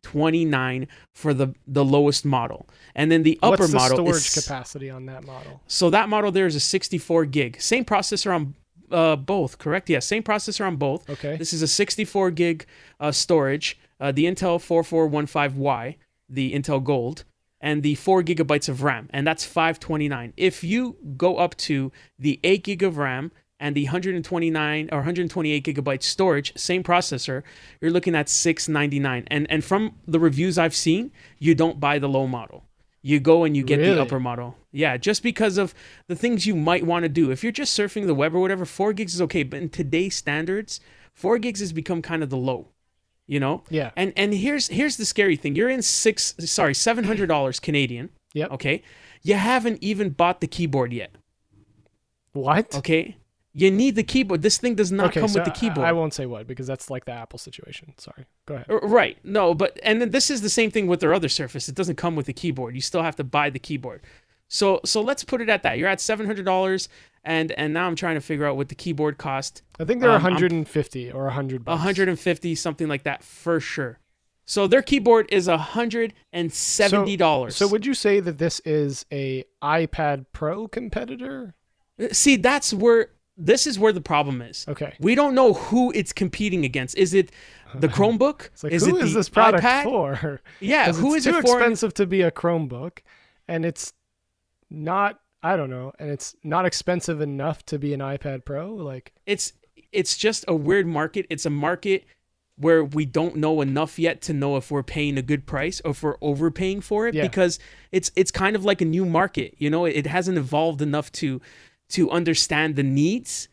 5.29 0.03 0.87
for 1.15 1.35
the 1.35 1.55
the 1.67 1.85
lowest 1.85 2.25
model, 2.25 2.69
and 2.95 3.11
then 3.11 3.23
the 3.25 3.39
upper 3.43 3.63
What's 3.63 3.73
the 3.73 3.79
model 3.79 3.97
storage 3.97 4.17
is 4.29 4.45
capacity 4.45 4.91
on 4.91 5.07
that 5.07 5.25
model? 5.27 5.61
so 5.67 5.91
that 5.91 6.09
model 6.09 6.31
there 6.31 6.47
is 6.47 6.55
a 6.55 6.61
64 6.61 7.25
gig, 7.27 7.61
same 7.61 7.85
processor 7.85 8.35
on 8.35 8.55
uh, 8.91 9.17
both, 9.17 9.59
correct? 9.59 9.89
Yeah, 9.91 9.99
same 10.01 10.23
processor 10.23 10.67
on 10.67 10.77
both. 10.77 11.09
Okay. 11.09 11.37
This 11.37 11.53
is 11.53 11.63
a 11.63 11.69
64 11.69 12.31
gig 12.33 12.67
uh, 12.99 13.13
storage, 13.13 13.79
uh, 14.01 14.13
the 14.13 14.25
Intel 14.25 14.59
4415Y, 14.59 15.97
the 16.29 16.53
Intel 16.55 16.83
Gold, 16.83 17.25
and 17.61 17.83
the 17.83 17.95
4 17.95 18.23
gigabytes 18.23 18.69
of 18.69 18.83
RAM, 18.83 19.09
and 19.13 19.27
that's 19.27 19.45
529. 19.45 20.33
If 20.37 20.65
you 20.65 20.97
go 21.17 21.37
up 21.37 21.57
to 21.59 21.93
the 22.19 22.41
8 22.43 22.65
gig 22.65 22.83
of 22.83 22.97
RAM 22.97 23.33
and 23.59 23.77
the 23.77 23.85
129 23.85 24.89
or 24.91 24.99
128 24.99 25.65
gigabyte 25.65 26.03
storage, 26.03 26.57
same 26.57 26.83
processor, 26.83 27.43
you're 27.81 27.91
looking 27.91 28.15
at 28.15 28.29
699. 28.29 29.25
And 29.31 29.51
and 29.51 29.63
from 29.63 29.97
the 30.07 30.19
reviews 30.19 30.57
I've 30.57 30.75
seen, 30.75 31.13
you 31.39 31.55
don't 31.55 31.79
buy 31.79 31.99
the 31.99 32.09
low 32.09 32.27
model. 32.27 32.65
You 33.03 33.19
go 33.21 33.45
and 33.45 33.57
you 33.57 33.63
get 33.63 33.79
Really? 33.79 33.95
the 33.95 34.03
upper 34.03 34.21
model. 34.21 34.57
Yeah, 34.73 34.97
just 34.99 35.23
because 35.23 35.57
of 35.59 35.75
the 36.07 36.15
things 36.17 36.47
you 36.47 36.55
might 36.55 36.85
want 36.85 37.03
to 37.05 37.09
do. 37.09 37.31
If 37.31 37.43
you're 37.43 37.51
just 37.53 37.79
surfing 37.79 38.07
the 38.07 38.15
web 38.15 38.35
or 38.35 38.41
whatever, 38.41 38.65
4 38.65 38.93
gigs 38.93 39.15
is 39.15 39.23
okay, 39.23 39.43
but 39.43 39.61
in 39.61 39.69
today's 39.71 40.17
standards, 40.17 40.81
4 41.15 41.39
gigs 41.39 41.61
has 41.61 41.73
become 41.73 42.03
kind 42.03 42.23
of 42.23 42.31
the 42.31 42.37
low. 42.37 42.69
You 43.31 43.39
know? 43.39 43.63
Yeah. 43.71 43.93
And 43.95 44.13
and 44.17 44.35
here's 44.35 44.67
here's 44.67 44.97
the 44.97 45.05
scary 45.05 45.37
thing. 45.37 45.55
You're 45.55 45.71
in 45.71 45.83
6 45.83 46.35
sorry, 46.41 46.73
$700 46.73 47.63
Canadian, 47.63 48.11
yeah 48.35 48.47
okay? 48.47 48.83
You 49.23 49.37
haven't 49.37 49.79
even 49.81 50.11
bought 50.11 50.41
the 50.41 50.49
keyboard 50.49 50.93
yet. 50.93 51.13
What? 52.33 52.75
Okay? 52.75 53.19
You 53.53 53.71
need 53.71 53.95
the 53.95 54.03
keyboard. 54.03 54.43
This 54.43 54.59
thing 54.59 54.75
does 54.75 54.91
not 54.91 55.11
Okay, 55.11 55.21
come 55.21 55.29
so 55.29 55.39
with 55.39 55.45
the 55.45 55.53
keyboard. 55.53 55.87
I, 55.87 55.93
won't 55.93 56.13
say 56.13 56.27
what 56.27 56.49
because 56.49 56.67
that's 56.67 56.91
like 56.91 57.05
the 57.05 57.13
Apple 57.13 57.39
situation. 57.39 57.95
Sorry. 57.99 58.27
Go 58.47 58.57
ahead. 58.57 58.67
Right. 58.69 59.17
No, 59.23 59.55
but 59.55 59.79
and 59.85 60.01
then 60.01 60.11
this 60.11 60.29
is 60.29 60.41
the 60.41 60.51
same 60.51 60.73
thing 60.73 60.89
with 60.89 60.99
their 60.99 61.15
other 61.15 61.29
Surface. 61.29 61.69
It 61.69 61.77
doesn't 61.77 61.97
come 61.97 62.17
with 62.17 62.27
the 62.27 62.33
keyboard. 62.33 62.75
You 62.75 62.81
still 62.81 63.03
have 63.05 63.15
to 63.17 63.25
buy 63.25 63.49
the 63.49 63.61
keyboard. 63.61 64.03
So 64.49 64.81
so 64.85 65.01
let's 65.01 65.23
put 65.23 65.41
it 65.41 65.49
at 65.49 65.63
that. 65.63 65.79
You're 65.79 65.89
at 65.89 66.01
seven 66.01 66.27
hundred 66.27 66.47
dollars, 66.47 66.89
and 67.25 67.53
and 67.53 67.73
now 67.75 67.87
I'm 67.87 67.97
trying 67.97 68.15
to 68.17 68.21
figure 68.21 68.47
out 68.47 68.57
what 68.57 68.69
the 68.69 68.75
keyboard 68.75 69.19
cost. 69.19 69.63
I 69.79 69.85
think 69.85 70.01
they're 70.01 70.11
Um, 70.11 70.17
I'm- 70.25 70.35
150 70.35 71.11
or 71.13 71.25
100 71.25 71.65
bucks. 71.65 71.79
150, 71.79 72.55
something 72.55 72.89
like 72.89 73.03
that 73.05 73.23
for 73.23 73.61
sure. 73.61 73.99
So 74.47 74.67
their 74.67 74.83
keyboard 74.83 75.29
is 75.31 75.47
hundred 75.47 76.13
and 76.33 76.53
seventy 76.53 77.17
dollars. 77.17 77.55
So 77.55 77.69
would 77.69 77.87
you 77.87 77.95
say 77.95 78.19
that 78.21 78.39
this 78.39 78.59
is 78.65 79.07
a 79.13 79.45
iPad 79.63 80.27
Pro 80.33 80.67
competitor? 80.67 81.55
see 82.13 82.35
that's 82.37 82.73
where 82.75 83.11
this 83.37 83.67
is 83.67 83.79
where 83.79 83.93
the 83.93 84.01
problem 84.01 84.43
is. 84.43 84.65
Okay. 84.69 84.95
We 84.99 85.15
don't 85.15 85.35
know 85.35 85.53
who 85.53 85.93
it's 85.95 86.13
competing 86.13 86.65
against. 86.65 86.97
Is 86.99 87.15
it 87.15 87.31
the 87.75 87.87
Chromebook? 87.97 88.47
It's 88.47 88.65
like 88.65 88.73
is 88.73 88.85
who 88.87 88.97
it 88.99 89.05
is 89.05 89.13
the 89.13 89.21
this 89.21 89.29
product 89.29 89.63
iPad? 89.63 89.85
for? 89.85 90.41
Yeah, 90.59 90.93
who 90.93 91.15
it's 91.15 91.27
is 91.27 91.33
too 91.33 91.39
it 91.39 91.43
for? 91.43 91.59
expensive 91.59 91.95
to 91.95 92.07
be 92.07 92.23
a 92.23 92.31
Chromebook, 92.33 92.99
and 93.47 93.65
it's 93.65 93.93
not. 94.69 95.21
I 95.43 95.57
don't 95.57 95.71
know, 95.71 95.93
and 95.99 96.11
it's 96.11 96.37
not 96.45 96.67
expensive 96.67 97.21
enough 97.21 97.65
to 97.67 97.79
be 97.79 97.95
an 97.95 98.01
iPad 98.01 98.45
Pro. 98.45 98.75
Like, 98.75 99.13
it's 99.27 99.53
it's 99.93 100.17
just 100.17 100.45
a 100.49 100.55
weird 100.55 100.87
market. 100.87 101.27
It's 101.31 101.47
a 101.47 101.51
market 101.51 102.05
where 102.57 102.85
we 102.85 103.07
don't 103.07 103.37
know 103.37 103.63
enough 103.63 103.99
yet 103.99 104.21
to 104.21 104.35
know 104.35 104.57
if 104.59 104.71
we're 104.71 104.83
paying 104.83 105.17
a 105.17 105.23
good 105.23 105.47
price 105.47 105.81
or 105.83 105.93
if 105.93 106.03
we're 106.03 106.19
overpaying 106.21 106.83
for 106.83 107.09
it 107.09 107.15
Yeah. 107.15 107.23
because 107.23 107.59
it's 107.91 108.11
it's 108.17 108.31
kind 108.31 108.55
of 108.55 108.65
like 108.67 108.83
a 108.83 108.85
new 108.85 109.07
market. 109.07 109.55
You 109.57 109.71
know, 109.71 109.87
it 109.87 110.07
hasn't 110.07 110.37
evolved 110.37 110.83
enough 110.83 111.11
to 111.13 111.41
to 111.91 112.11
understand 112.11 112.77
the 112.77 112.83
needs 112.83 113.49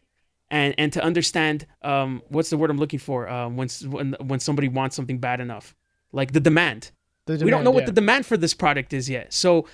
and 0.52 0.76
and 0.78 0.92
to 0.94 1.02
understand 1.02 1.66
um 1.84 2.22
what's 2.28 2.50
the 2.50 2.58
word 2.58 2.70
I'm 2.70 2.78
looking 2.78 3.00
for 3.00 3.30
um 3.30 3.56
when 3.56 3.70
when 3.86 4.16
when 4.20 4.40
somebody 4.42 4.68
wants 4.68 4.96
something 4.96 5.20
bad 5.20 5.40
enough 5.40 5.74
like 6.12 6.34
the 6.34 6.40
demand. 6.42 6.92
the 7.28 7.34
we 7.34 7.38
don't 7.38 7.48
demand, 7.48 7.64
know 7.66 7.72
what 7.72 7.86
the 7.86 7.92
demand 7.94 8.26
for 8.26 8.36
this 8.38 8.54
product 8.54 8.92
is 8.94 9.10
yet. 9.10 9.34
So, 9.34 9.66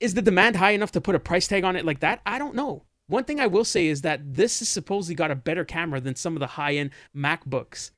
is 0.00 0.14
the 0.14 0.22
demand 0.22 0.56
high 0.56 0.70
enough 0.72 0.92
to 0.92 1.00
put 1.00 1.14
a 1.14 1.20
price 1.20 1.46
tag 1.48 1.64
on 1.64 1.76
it 1.76 1.84
like 1.84 2.00
that? 2.00 2.20
I 2.26 2.38
don't 2.38 2.54
know. 2.54 2.84
One 3.08 3.24
thing 3.24 3.40
I 3.40 3.46
will 3.46 3.64
say 3.64 3.86
is 3.86 4.02
that 4.02 4.34
this 4.34 4.58
has 4.58 4.68
supposedly 4.68 5.14
got 5.14 5.30
a 5.30 5.34
better 5.34 5.64
camera 5.64 6.00
than 6.00 6.14
some 6.14 6.36
of 6.36 6.40
the 6.40 6.46
high 6.46 6.74
end 6.74 6.90
MacBooks. 7.16 7.90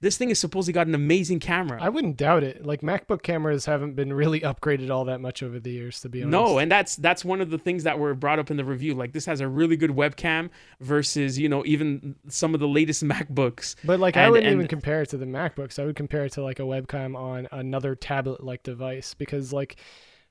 This 0.00 0.16
thing 0.16 0.28
has 0.28 0.38
supposedly 0.38 0.74
got 0.74 0.86
an 0.86 0.94
amazing 0.94 1.40
camera. 1.40 1.82
I 1.82 1.88
wouldn't 1.88 2.16
doubt 2.16 2.44
it. 2.44 2.64
Like 2.64 2.82
MacBook 2.82 3.22
cameras 3.24 3.64
haven't 3.66 3.94
been 3.96 4.12
really 4.12 4.40
upgraded 4.42 4.90
all 4.90 5.06
that 5.06 5.20
much 5.20 5.42
over 5.42 5.58
the 5.58 5.72
years, 5.72 6.00
to 6.02 6.08
be 6.08 6.22
honest. 6.22 6.30
no, 6.30 6.58
and 6.58 6.70
that's 6.70 6.94
that's 6.94 7.24
one 7.24 7.40
of 7.40 7.50
the 7.50 7.58
things 7.58 7.82
that 7.82 7.98
were 7.98 8.14
brought 8.14 8.38
up 8.38 8.48
in 8.48 8.56
the 8.56 8.64
review. 8.64 8.94
Like 8.94 9.12
this 9.12 9.26
has 9.26 9.40
a 9.40 9.48
really 9.48 9.76
good 9.76 9.90
webcam 9.90 10.50
versus 10.78 11.36
you 11.36 11.48
know 11.48 11.64
even 11.66 12.14
some 12.28 12.54
of 12.54 12.60
the 12.60 12.68
latest 12.68 13.02
MacBooks. 13.12 13.74
But 13.82 13.98
like 13.98 14.16
I 14.16 14.30
wouldn't 14.30 14.46
and- 14.46 14.54
even 14.54 14.68
compare 14.68 15.02
it 15.02 15.08
to 15.08 15.16
the 15.16 15.26
MacBooks. 15.26 15.80
I 15.80 15.84
would 15.86 15.96
compare 15.96 16.26
it 16.26 16.32
to 16.34 16.44
like 16.44 16.60
a 16.60 16.62
webcam 16.62 17.16
on 17.16 17.48
another 17.50 17.96
tablet-like 17.96 18.62
device 18.62 19.14
because 19.14 19.52
like 19.52 19.78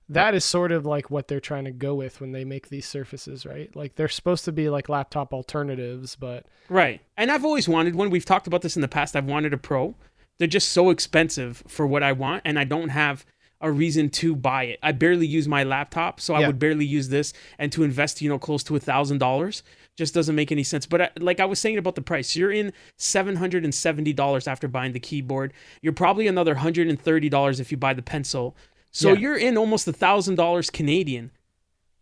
that 0.10 0.34
is 0.34 0.45
sort 0.45 0.72
of 0.72 0.86
like 0.86 1.12
what 1.12 1.28
they're 1.28 1.39
trying 1.39 1.66
to 1.66 1.72
go 1.72 1.95
with 1.95 2.22
when 2.22 2.32
they 2.32 2.45
make 2.45 2.70
these 2.70 2.88
surfaces, 2.88 3.45
right? 3.45 3.76
Like 3.76 3.95
they're 3.95 4.08
supposed 4.08 4.45
to 4.45 4.51
be 4.51 4.70
like 4.70 4.89
laptop 4.89 5.34
alternatives, 5.34 6.16
but 6.16 6.45
Right. 6.70 7.01
And 7.18 7.32
I've 7.32 7.45
always 7.45 7.68
wanted 7.68 7.95
one. 7.95 8.10
We've 8.10 8.26
talked 8.26 8.47
about 8.47 8.62
this 8.62 8.76
in 8.76 8.82
the 8.82 8.88
past. 8.88 9.16
I've 9.16 9.26
wanted 9.26 9.53
a 9.53 9.58
Pro. 9.58 9.95
They're 10.38 10.47
just 10.47 10.70
so 10.70 10.91
expensive 10.91 11.64
for 11.68 11.88
what 11.88 12.03
I 12.03 12.12
want, 12.12 12.43
and 12.45 12.60
I 12.60 12.64
don't 12.64 12.89
have 12.89 13.26
a 13.60 13.72
reason 13.72 14.10
to 14.10 14.36
buy 14.36 14.66
it. 14.66 14.80
I 14.84 14.91
barely 14.91 15.26
use 15.26 15.47
my 15.47 15.64
laptop, 15.64 16.22
so 16.22 16.36
I 16.36 16.45
would 16.45 16.60
barely 16.60 16.86
use 16.86 17.10
this. 17.10 17.34
And 17.58 17.72
to 17.72 17.84
invest, 17.84 18.22
you 18.22 18.30
know, 18.30 18.38
close 18.38 18.62
to 18.66 18.76
a 18.76 18.80
thousand 18.80 19.18
dollars 19.18 19.64
just 19.97 20.14
doesn't 20.14 20.36
make 20.36 20.51
any 20.51 20.64
sense. 20.64 20.86
But 20.86 21.01
I, 21.01 21.10
like 21.20 21.39
I 21.39 21.45
was 21.45 21.58
saying 21.60 21.80
about 21.80 21.95
the 21.95 22.03
price, 22.03 22.36
you're 22.36 22.51
in 22.51 22.72
seven 22.97 23.38
hundred 23.38 23.64
and 23.64 23.74
seventy 23.74 24.14
dollars 24.14 24.47
after 24.47 24.68
buying 24.68 24.93
the 24.93 24.99
keyboard. 24.99 25.53
You're 25.82 25.93
probably 25.93 26.28
another 26.28 26.55
hundred 26.55 26.88
and 26.88 27.01
thirty 27.01 27.30
dollars 27.30 27.60
if 27.60 27.72
you 27.72 27.78
buy 27.78 27.95
the 27.95 28.03
pencil. 28.03 28.55
So 28.98 29.10
Yeah. 29.14 29.20
you're 29.20 29.38
in 29.38 29.58
almost 29.58 29.88
a 29.88 29.93
thousand 29.93 30.36
dollars 30.36 30.72
Canadian. 30.72 31.30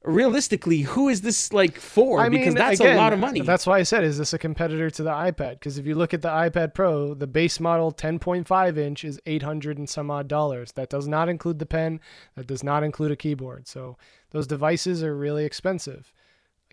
Realistically, 0.04 0.82
who 0.82 1.10
is 1.10 1.22
this 1.22 1.52
like 1.52 1.78
for? 1.78 2.20
I 2.22 2.30
mean, 2.30 2.42
because 2.42 2.54
that's 2.54 2.80
again, 2.80 2.96
a 2.96 3.02
lot 3.02 3.12
of 3.12 3.18
money. 3.20 3.42
That's 3.42 3.66
why 3.66 3.80
I 3.80 3.84
said, 3.84 4.04
is 4.04 4.20
this 4.20 4.34
a 4.34 4.38
competitor 4.38 4.90
to 4.92 5.04
the 5.04 5.10
iPad? 5.10 5.54
Because 5.54 5.80
if 5.80 5.86
you 5.88 5.96
look 5.96 6.14
at 6.14 6.22
the 6.22 6.30
iPad 6.30 6.76
Pro, 6.76 7.16
the 7.16 7.26
base 7.28 7.60
model 7.60 7.92
10.5 7.92 8.78
inch 8.78 9.04
is 9.04 9.20
800 9.26 9.80
and 9.80 9.90
some 9.90 10.10
odd 10.12 10.28
dollars. 10.28 10.72
That 10.74 10.90
does 10.90 11.08
not 11.08 11.28
include 11.28 11.58
the 11.60 11.66
pen. 11.66 12.00
That 12.36 12.46
does 12.48 12.64
not 12.64 12.84
include 12.84 13.12
a 13.12 13.16
keyboard. 13.16 13.68
So 13.68 13.98
those 14.30 14.46
devices 14.48 15.04
are 15.04 15.16
really 15.18 15.44
expensive. 15.44 16.14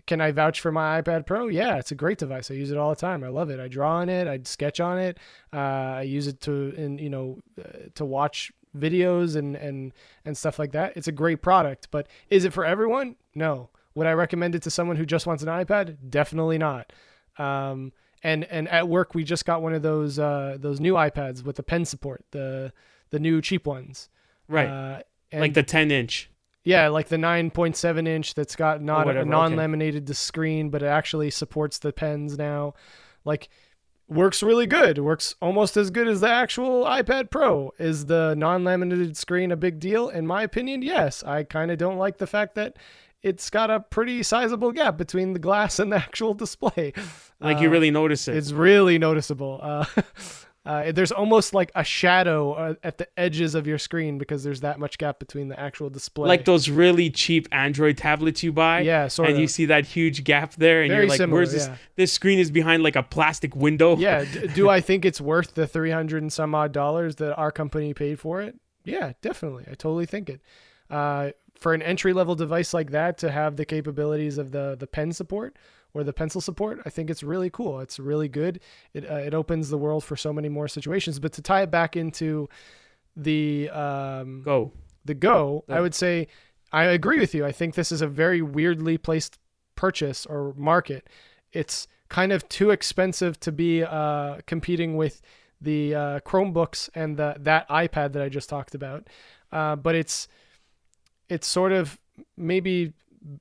Can 0.05 0.21
I 0.21 0.31
vouch 0.31 0.61
for 0.61 0.71
my 0.71 1.01
iPad 1.01 1.25
Pro? 1.25 1.47
Yeah, 1.47 1.77
it's 1.77 1.91
a 1.91 1.95
great 1.95 2.19
device. 2.19 2.51
I 2.51 2.53
use 2.53 2.69
it 2.71 2.77
all 2.77 2.91
the 2.91 2.95
time. 2.95 3.23
I 3.23 3.29
love 3.29 3.49
it. 3.49 3.59
I 3.59 3.67
draw 3.67 3.95
on 3.95 4.09
it. 4.09 4.27
I 4.27 4.39
sketch 4.43 4.79
on 4.79 4.99
it. 4.99 5.17
Uh, 5.51 5.57
I 5.57 6.01
use 6.03 6.27
it 6.27 6.39
to, 6.41 6.73
in 6.77 6.97
you 6.99 7.09
know, 7.09 7.39
uh, 7.59 7.87
to 7.95 8.05
watch 8.05 8.51
videos 8.77 9.35
and 9.35 9.55
and 9.55 9.93
and 10.25 10.37
stuff 10.37 10.59
like 10.59 10.71
that. 10.71 10.93
It's 10.95 11.07
a 11.07 11.11
great 11.11 11.41
product, 11.41 11.89
but 11.91 12.07
is 12.29 12.45
it 12.45 12.53
for 12.53 12.65
everyone? 12.65 13.15
No. 13.35 13.69
Would 13.95 14.07
I 14.07 14.13
recommend 14.13 14.55
it 14.55 14.63
to 14.63 14.71
someone 14.71 14.95
who 14.95 15.05
just 15.05 15.27
wants 15.27 15.43
an 15.43 15.49
iPad? 15.49 15.97
Definitely 16.09 16.57
not. 16.57 16.91
Um, 17.37 17.93
and 18.23 18.45
and 18.45 18.67
at 18.69 18.87
work 18.87 19.13
we 19.13 19.23
just 19.23 19.45
got 19.45 19.61
one 19.61 19.73
of 19.73 19.81
those 19.81 20.17
uh, 20.17 20.57
those 20.59 20.79
new 20.79 20.93
iPads 20.93 21.43
with 21.43 21.57
the 21.57 21.63
pen 21.63 21.85
support, 21.85 22.25
the 22.31 22.73
the 23.11 23.19
new 23.19 23.41
cheap 23.41 23.65
ones. 23.67 24.09
right. 24.47 24.67
Uh, 24.67 25.01
like 25.33 25.53
the 25.55 25.63
10 25.63 25.89
inch. 25.89 26.29
yeah, 26.63 26.87
like 26.89 27.07
the 27.07 27.17
9.7 27.17 28.07
inch 28.07 28.35
that's 28.35 28.55
got 28.55 28.83
not 28.83 29.07
whatever, 29.07 29.25
a 29.25 29.29
non-laminated 29.29 30.05
to 30.05 30.13
screen, 30.13 30.69
but 30.69 30.83
it 30.83 30.87
actually 30.87 31.31
supports 31.31 31.79
the 31.79 31.91
pens 31.91 32.37
now. 32.37 32.75
Like 33.25 33.49
works 34.13 34.41
really 34.43 34.65
good. 34.67 34.97
Works 34.99 35.35
almost 35.41 35.75
as 35.77 35.89
good 35.89 36.07
as 36.07 36.21
the 36.21 36.29
actual 36.29 36.85
iPad 36.85 37.29
Pro. 37.31 37.73
Is 37.79 38.05
the 38.05 38.35
non-laminated 38.35 39.17
screen 39.17 39.51
a 39.51 39.55
big 39.57 39.79
deal? 39.79 40.09
In 40.09 40.25
my 40.27 40.43
opinion, 40.43 40.81
yes. 40.81 41.23
I 41.23 41.43
kind 41.43 41.71
of 41.71 41.77
don't 41.77 41.97
like 41.97 42.17
the 42.17 42.27
fact 42.27 42.55
that 42.55 42.77
it's 43.21 43.49
got 43.49 43.69
a 43.71 43.79
pretty 43.79 44.21
sizable 44.23 44.71
gap 44.71 44.97
between 44.97 45.33
the 45.33 45.39
glass 45.39 45.79
and 45.79 45.91
the 45.91 45.95
actual 46.07 46.33
display. 46.33 46.93
Like 47.39 47.59
you 47.61 47.67
Uh, 47.69 47.71
really 47.71 47.91
notice 47.91 48.27
it. 48.27 48.35
it's 48.37 48.51
really 48.51 48.97
noticeable. 48.99 49.59
Uh, 49.61 49.85
Uh, 50.65 50.93
there's 50.93 51.11
almost 51.11 51.53
like 51.53 51.71
a 51.75 51.83
shadow 51.83 52.53
uh, 52.53 52.73
at 52.83 52.97
the 52.97 53.07
edges 53.19 53.53
of 53.53 53.67
your 53.67 53.77
screen 53.77 54.17
because 54.17 54.45
there's 54.45 54.61
that 54.61 54.79
much 54.79 54.97
gap 54.97 55.19
between 55.19 55.49
the 55.49 55.59
actual 55.59 55.89
display. 55.89 56.27
Like 56.27 56.45
those 56.45 56.69
really 56.69 57.09
cheap 57.09 57.49
Android 57.51 57.97
tablets 57.97 58.43
you 58.43 58.53
buy. 58.53 58.79
Yeah, 58.79 59.09
sort 59.09 59.27
and 59.27 59.35
of. 59.35 59.41
you 59.41 59.47
see 59.49 59.65
that 59.65 59.85
huge 59.85 60.23
gap 60.23 60.53
there, 60.55 60.81
and 60.81 60.89
Very 60.89 61.01
you're 61.03 61.09
like, 61.09 61.17
similar, 61.17 61.39
"Where's 61.39 61.51
this? 61.51 61.67
yeah. 61.67 61.75
This 61.97 62.13
screen 62.13 62.39
is 62.39 62.49
behind 62.49 62.81
like 62.81 62.95
a 62.95 63.03
plastic 63.03 63.55
window." 63.57 63.97
yeah. 63.97 64.23
D- 64.23 64.47
do 64.55 64.69
I 64.69 64.79
think 64.79 65.03
it's 65.03 65.19
worth 65.19 65.53
the 65.53 65.67
300 65.67 66.21
and 66.21 66.31
some 66.31 66.55
odd 66.55 66.71
dollars 66.71 67.17
that 67.17 67.35
our 67.35 67.51
company 67.51 67.93
paid 67.93 68.19
for 68.19 68.41
it? 68.41 68.55
Yeah, 68.85 69.13
definitely. 69.21 69.65
I 69.67 69.73
totally 69.73 70.05
think 70.05 70.29
it. 70.29 70.41
Uh, 70.89 71.31
for 71.55 71.73
an 71.73 71.81
entry 71.81 72.13
level 72.13 72.35
device 72.35 72.73
like 72.73 72.91
that 72.91 73.17
to 73.19 73.31
have 73.31 73.57
the 73.57 73.65
capabilities 73.65 74.37
of 74.37 74.51
the 74.51 74.75
the 74.79 74.87
pen 74.87 75.11
support 75.11 75.57
or 75.93 76.03
the 76.03 76.13
pencil 76.13 76.41
support, 76.41 76.81
I 76.85 76.89
think 76.89 77.09
it's 77.09 77.23
really 77.23 77.49
cool. 77.49 77.79
It's 77.79 77.99
really 77.99 78.27
good. 78.27 78.59
It 78.93 79.09
uh, 79.09 79.15
it 79.15 79.33
opens 79.33 79.69
the 79.69 79.77
world 79.77 80.03
for 80.03 80.15
so 80.15 80.33
many 80.33 80.49
more 80.49 80.67
situations. 80.67 81.19
But 81.19 81.33
to 81.33 81.41
tie 81.41 81.61
it 81.61 81.71
back 81.71 81.95
into 81.95 82.49
the 83.15 83.69
um, 83.69 84.41
Go. 84.43 84.71
the 85.05 85.13
Go, 85.13 85.63
I 85.69 85.81
would 85.81 85.95
say 85.95 86.27
I 86.71 86.85
agree 86.85 87.19
with 87.19 87.35
you. 87.35 87.45
I 87.45 87.51
think 87.51 87.75
this 87.75 87.91
is 87.91 88.01
a 88.01 88.07
very 88.07 88.41
weirdly 88.41 88.97
placed 88.97 89.37
purchase 89.75 90.25
or 90.25 90.53
market. 90.57 91.07
It's 91.51 91.87
kind 92.09 92.31
of 92.31 92.47
too 92.49 92.71
expensive 92.71 93.39
to 93.41 93.51
be 93.51 93.83
uh, 93.83 94.37
competing 94.47 94.97
with 94.97 95.21
the 95.61 95.95
uh, 95.95 96.19
Chromebooks 96.21 96.89
and 96.93 97.17
the, 97.17 97.35
that 97.39 97.67
iPad 97.69 98.13
that 98.13 98.21
I 98.21 98.29
just 98.29 98.49
talked 98.49 98.75
about. 98.75 99.07
Uh, 99.51 99.75
but 99.75 99.95
it's 99.95 100.27
it's 101.29 101.47
sort 101.47 101.71
of 101.71 101.99
maybe 102.37 102.93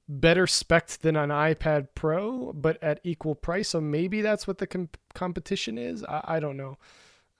better 0.08 0.46
spec 0.46 0.88
than 1.00 1.16
an 1.16 1.30
iPad 1.30 1.88
Pro, 1.94 2.52
but 2.52 2.82
at 2.82 3.00
equal 3.04 3.34
price. 3.34 3.70
So 3.70 3.80
maybe 3.80 4.20
that's 4.22 4.46
what 4.46 4.58
the 4.58 4.66
com- 4.66 4.88
competition 5.14 5.78
is. 5.78 6.04
I, 6.04 6.20
I 6.36 6.40
don't 6.40 6.56
know. 6.56 6.78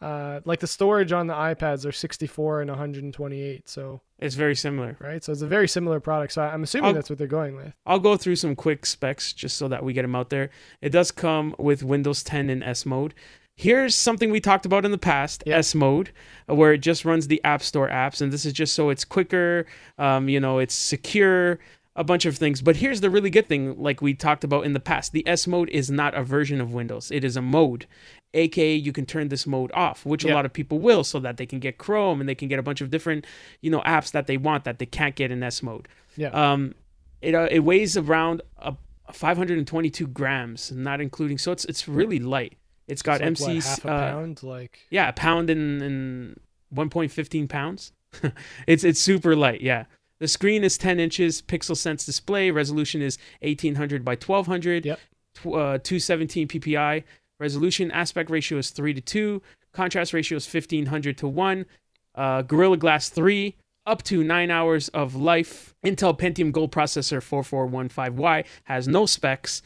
Uh, 0.01 0.41
like 0.45 0.59
the 0.59 0.67
storage 0.67 1.13
on 1.13 1.29
the 1.29 1.35
iPads 1.35 1.87
are 1.87 1.93
64 1.93 2.63
and 2.63 2.71
128. 2.71 3.69
So 3.69 4.01
It's 4.19 4.35
very 4.35 4.57
similar. 4.57 4.97
right, 4.99 5.23
so 5.23 5.31
it's 5.31 5.43
a 5.43 5.47
very 5.47 5.69
similar 5.69 6.01
product. 6.01 6.33
So 6.33 6.43
I'm 6.43 6.65
assuming 6.65 6.87
I'll- 6.89 6.95
that's 6.95 7.09
what 7.09 7.19
they're 7.21 7.29
going 7.29 7.55
with. 7.55 7.73
I'll 7.87 8.01
go 8.01 8.17
through 8.17 8.35
some 8.37 8.57
quick 8.57 8.85
specs 8.85 9.33
just 9.33 9.57
so 9.57 9.69
that 9.69 9.85
we 9.85 9.93
get 9.93 10.03
them 10.03 10.17
out 10.17 10.31
there. 10.31 10.51
It 10.81 10.91
does 10.91 11.13
come 11.13 11.55
with 11.57 11.85
Windows 11.85 12.25
10 12.25 12.51
in 12.51 12.65
S 12.65 12.85
mode. 12.85 13.15
Here's 13.55 13.95
something 13.95 14.33
we 14.33 14.41
talked 14.41 14.67
about 14.67 14.85
in 14.85 14.91
the 14.91 14.99
past, 14.99 15.45
Yep. 15.47 15.59
S 15.59 15.75
mode, 15.75 16.11
where 16.47 16.73
it 16.73 16.79
just 16.79 17.05
runs 17.05 17.29
the 17.29 17.41
App 17.45 17.63
Store 17.63 17.89
apps, 17.89 18.21
and 18.21 18.33
this 18.33 18.45
is 18.45 18.53
just 18.55 18.75
so 18.75 18.89
it's 18.89 19.05
quicker, 19.05 19.67
um, 19.99 20.29
you 20.29 20.41
know, 20.41 20.59
it's 20.59 20.75
secure, 20.75 21.61
a 21.95 22.05
bunch 22.05 22.25
of 22.25 22.37
things. 22.37 22.63
But 22.63 22.77
here's 22.77 23.01
the 23.01 23.11
really 23.11 23.31
good 23.31 23.47
thing, 23.47 23.81
like 23.81 24.01
we 24.01 24.15
talked 24.15 24.45
about 24.45 24.65
in 24.65 24.73
the 24.73 24.81
past, 24.81 25.13
the 25.13 25.27
S 25.27 25.47
mode 25.47 25.69
is 25.71 25.91
not 25.91 26.15
a 26.15 26.23
version 26.23 26.61
of 26.61 26.73
Windows; 26.73 27.11
it 27.11 27.25
is 27.25 27.37
a 27.37 27.43
mode. 27.43 27.87
AKA, 28.35 28.77
you 28.77 28.93
can 28.93 29.05
turn 29.05 29.29
this 29.29 29.47
mode 29.47 29.71
off, 29.75 30.07
which 30.07 30.25
a 30.25 30.33
lot 30.33 30.47
of 30.47 30.55
people 30.55 30.79
will, 30.79 31.05
so 31.05 31.21
that 31.21 31.37
they 31.37 31.45
can 31.45 31.59
get 31.59 31.77
Chrome 31.77 32.19
and 32.19 32.27
they 32.27 32.35
can 32.35 32.49
get 32.49 32.59
a 32.59 32.63
bunch 32.63 32.81
of 32.81 32.91
different, 32.91 33.27
you 33.61 33.71
know, 33.71 33.83
apps 33.83 34.11
that 34.13 34.27
they 34.27 34.39
want 34.39 34.65
that 34.65 34.79
they 34.79 34.87
can't 34.87 35.15
get 35.15 35.31
in 35.31 35.43
S 35.43 35.63
mode. 35.63 35.87
Yeah. 36.17 36.29
Um, 36.29 36.75
it 37.21 37.35
uh, 37.35 37.49
it 37.51 37.61
weighs 37.61 37.97
around 37.97 38.43
a 38.59 38.75
522 39.13 40.07
grams, 40.09 40.73
not 40.73 41.01
including. 41.01 41.39
So 41.39 41.53
it's 41.53 41.65
it's 41.67 41.87
really 41.87 42.19
light. 42.19 42.57
It's 42.89 43.03
got 43.03 43.21
It's 43.21 43.41
like, 43.41 43.51
MC 43.51 43.57
what, 43.57 43.65
half 43.65 43.85
a 43.85 43.89
uh, 43.89 44.13
pound. 44.13 44.43
Like 44.43 44.81
yeah, 44.91 45.09
a 45.09 45.13
pound 45.13 45.51
and 45.51 45.83
and 45.83 46.41
1.15 46.75 47.49
pounds. 47.49 47.93
it's 48.67 48.85
it's 48.85 49.01
super 49.01 49.37
light. 49.37 49.61
Yeah. 49.61 49.85
The 50.23 50.29
screen 50.29 50.63
is 50.63 50.79
10 50.79 51.01
inches, 51.01 51.43
PixelSense 51.43 52.07
display. 52.07 52.53
Resolution 52.53 53.03
is 53.03 53.19
1800 53.41 54.05
by 54.05 54.13
1200. 54.13 54.87
Yep. 54.87 55.01
Uh, 55.45 55.79
217 55.79 56.47
ppi. 56.47 57.03
Resolution 57.41 57.91
aspect 57.91 58.31
ratio 58.31 58.59
is 58.59 58.71
3 58.71 58.95
to 58.95 59.01
2. 59.01 59.43
Contrast 59.73 60.13
ratio 60.13 60.37
is 60.37 60.47
1500 60.47 61.19
to 61.19 61.27
1. 61.27 61.67
Uh, 62.15 62.43
Gorilla 62.43 62.77
Glass 62.77 63.09
3, 63.09 63.57
up 63.85 64.05
to 64.05 64.23
9 64.23 64.49
hours 64.49 64.89
of 64.91 65.17
life. 65.17 65.75
Intel 65.85 66.17
Pentium 66.17 66.53
Gold 66.53 66.71
processor 66.71 67.19
4415Y 67.21 68.45
has 68.63 68.87
no 68.87 69.07
specs. 69.07 69.61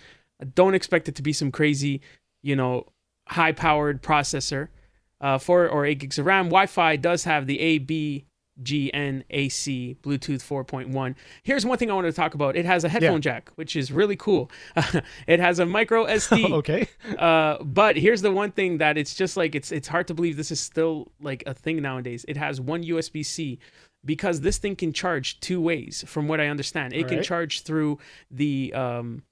Don't 0.55 0.73
expect 0.73 1.07
it 1.07 1.15
to 1.17 1.23
be 1.23 1.35
some 1.35 1.53
crazy, 1.53 2.01
you 2.41 2.57
know, 2.57 2.87
high 3.29 3.53
powered 3.53 4.03
processor. 4.03 4.69
Uh, 5.21 5.37
4 5.37 5.69
or 5.69 5.85
8 5.85 5.99
gigs 5.99 6.19
of 6.19 6.25
RAM. 6.25 6.47
Wi 6.47 6.65
Fi 6.65 6.97
does 6.97 7.25
have 7.25 7.47
the 7.47 7.61
ABGNAC 8.63 9.97
Bluetooth 9.99 10.43
4.1. 10.43 11.15
Here's 11.43 11.67
one 11.67 11.79
thing 11.79 11.91
I 11.91 11.95
want 11.95 12.07
to 12.07 12.13
talk 12.13 12.35
about 12.35 12.57
it 12.57 12.65
has 12.65 12.85
a 12.85 12.89
headphone 12.89 13.21
jack, 13.21 13.51
which 13.57 13.77
is 13.77 13.93
really 13.93 14.17
cool. 14.17 14.51
it 15.27 15.41
has 15.41 15.59
a 15.59 15.67
micro 15.67 16.07
SD. 16.07 16.51
okay, 16.53 16.89
Uh, 17.19 17.63
but 17.63 17.97
here's 17.97 18.23
the 18.23 18.31
one 18.33 18.51
thing 18.53 18.79
that 18.79 18.97
it's 18.97 19.15
just 19.15 19.37
like 19.37 19.55
it's 19.55 19.73
it's 19.73 19.89
hard 19.89 20.07
to 20.09 20.15
believe 20.15 20.37
this 20.37 20.51
is 20.51 20.61
still 20.61 21.13
like 21.21 21.43
a 21.47 21.55
thing 21.55 21.81
nowadays. 21.83 22.25
It 22.29 22.37
has 22.37 22.61
one 22.61 22.83
USB 22.83 23.25
C 23.25 23.59
because 24.05 24.41
this 24.41 24.59
thing 24.59 24.77
can 24.77 24.93
charge 24.93 25.41
two 25.41 25.61
ways, 25.61 26.05
from 26.07 26.29
what 26.29 26.41
I 26.41 26.47
understand. 26.49 26.93
It 26.93 27.05
can 27.09 27.15
Alright. 27.17 27.25
charge 27.25 27.63
through 27.63 27.99
the 28.31 28.73
um 28.75 29.23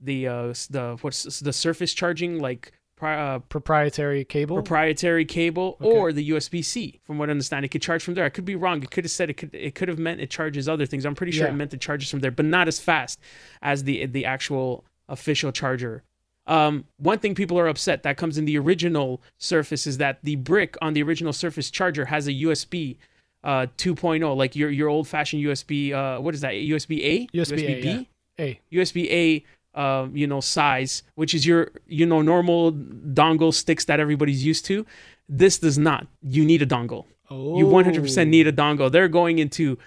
the 0.00 0.28
uh 0.28 0.54
the 0.70 0.98
what's 1.00 1.40
the 1.40 1.52
surface 1.52 1.94
charging 1.94 2.38
like 2.38 2.72
uh, 3.02 3.38
proprietary 3.48 4.24
cable. 4.24 4.56
proprietary 4.56 5.24
cable 5.24 5.76
Okay. 5.80 5.90
or 5.98 6.12
the 6.12 6.30
USB 6.30 6.64
C. 6.64 7.00
From 7.04 7.18
what 7.18 7.28
I 7.28 7.32
understand, 7.32 7.64
it 7.64 7.68
could 7.68 7.82
charge 7.82 8.02
from 8.04 8.14
there. 8.14 8.24
I 8.24 8.28
could 8.28 8.44
be 8.44 8.54
wrong. 8.56 8.82
It 8.82 8.90
could 8.90 9.04
have 9.04 9.10
said 9.10 9.30
it 9.30 9.34
could. 9.34 9.54
It 9.54 9.74
could 9.74 9.88
have 9.88 9.98
meant 9.98 10.20
it 10.20 10.30
charges 10.30 10.68
other 10.68 10.86
things. 10.86 11.04
I'm 11.04 11.14
pretty 11.14 11.32
sure 11.32 11.46
Yeah. 11.46 11.52
it 11.52 11.56
meant 11.56 11.74
it 11.74 11.80
charges 11.80 12.10
from 12.10 12.20
there, 12.20 12.30
but 12.30 12.44
not 12.46 12.68
as 12.68 12.78
fast 12.80 13.20
as 13.62 13.84
the 13.84 14.06
the 14.06 14.24
actual 14.24 14.84
official 15.08 15.52
charger. 15.52 16.02
Um, 16.46 16.84
one 16.98 17.18
thing 17.20 17.34
people 17.34 17.58
are 17.58 17.68
upset 17.68 18.02
that 18.02 18.16
comes 18.18 18.36
in 18.36 18.44
the 18.44 18.58
original 18.58 19.22
Surface 19.38 19.86
is 19.86 19.96
that 19.98 20.18
the 20.22 20.36
brick 20.36 20.76
on 20.82 20.92
the 20.92 21.02
original 21.02 21.32
Surface 21.32 21.70
charger 21.70 22.04
has 22.06 22.26
a 22.28 22.32
USB 22.32 22.96
uh 23.42 23.66
2.0, 23.76 24.36
like 24.36 24.54
your 24.56 24.70
your 24.70 24.88
old 24.88 25.06
fashioned 25.08 25.42
USB. 25.42 25.92
Uh, 25.92 26.20
what 26.20 26.34
is 26.34 26.40
that? 26.42 26.52
USB 26.52 27.02
A? 27.04 27.26
USB 27.36 27.62
A, 27.68 27.80
B? 27.82 27.88
yeah. 27.88 28.02
hey, 28.36 28.60
USB 28.72 29.10
A, 29.10 29.44
uh, 29.74 30.08
you 30.12 30.26
know, 30.26 30.40
size, 30.40 31.02
which 31.14 31.34
is 31.34 31.46
your, 31.46 31.70
you 31.86 32.06
know, 32.06 32.22
normal 32.22 32.72
dongle 32.72 33.52
sticks 33.52 33.84
that 33.86 34.00
everybody's 34.00 34.44
used 34.44 34.64
to. 34.66 34.86
This 35.28 35.58
does 35.58 35.78
not. 35.78 36.06
You 36.22 36.44
need 36.44 36.62
a 36.62 36.66
dongle. 36.66 37.06
oh, 37.30 37.58
You 37.58 37.66
100% 37.66 38.28
need 38.28 38.46
a 38.46 38.52
dongle. 38.52 38.90
They're 38.90 39.08
going 39.08 39.38
into 39.38 39.78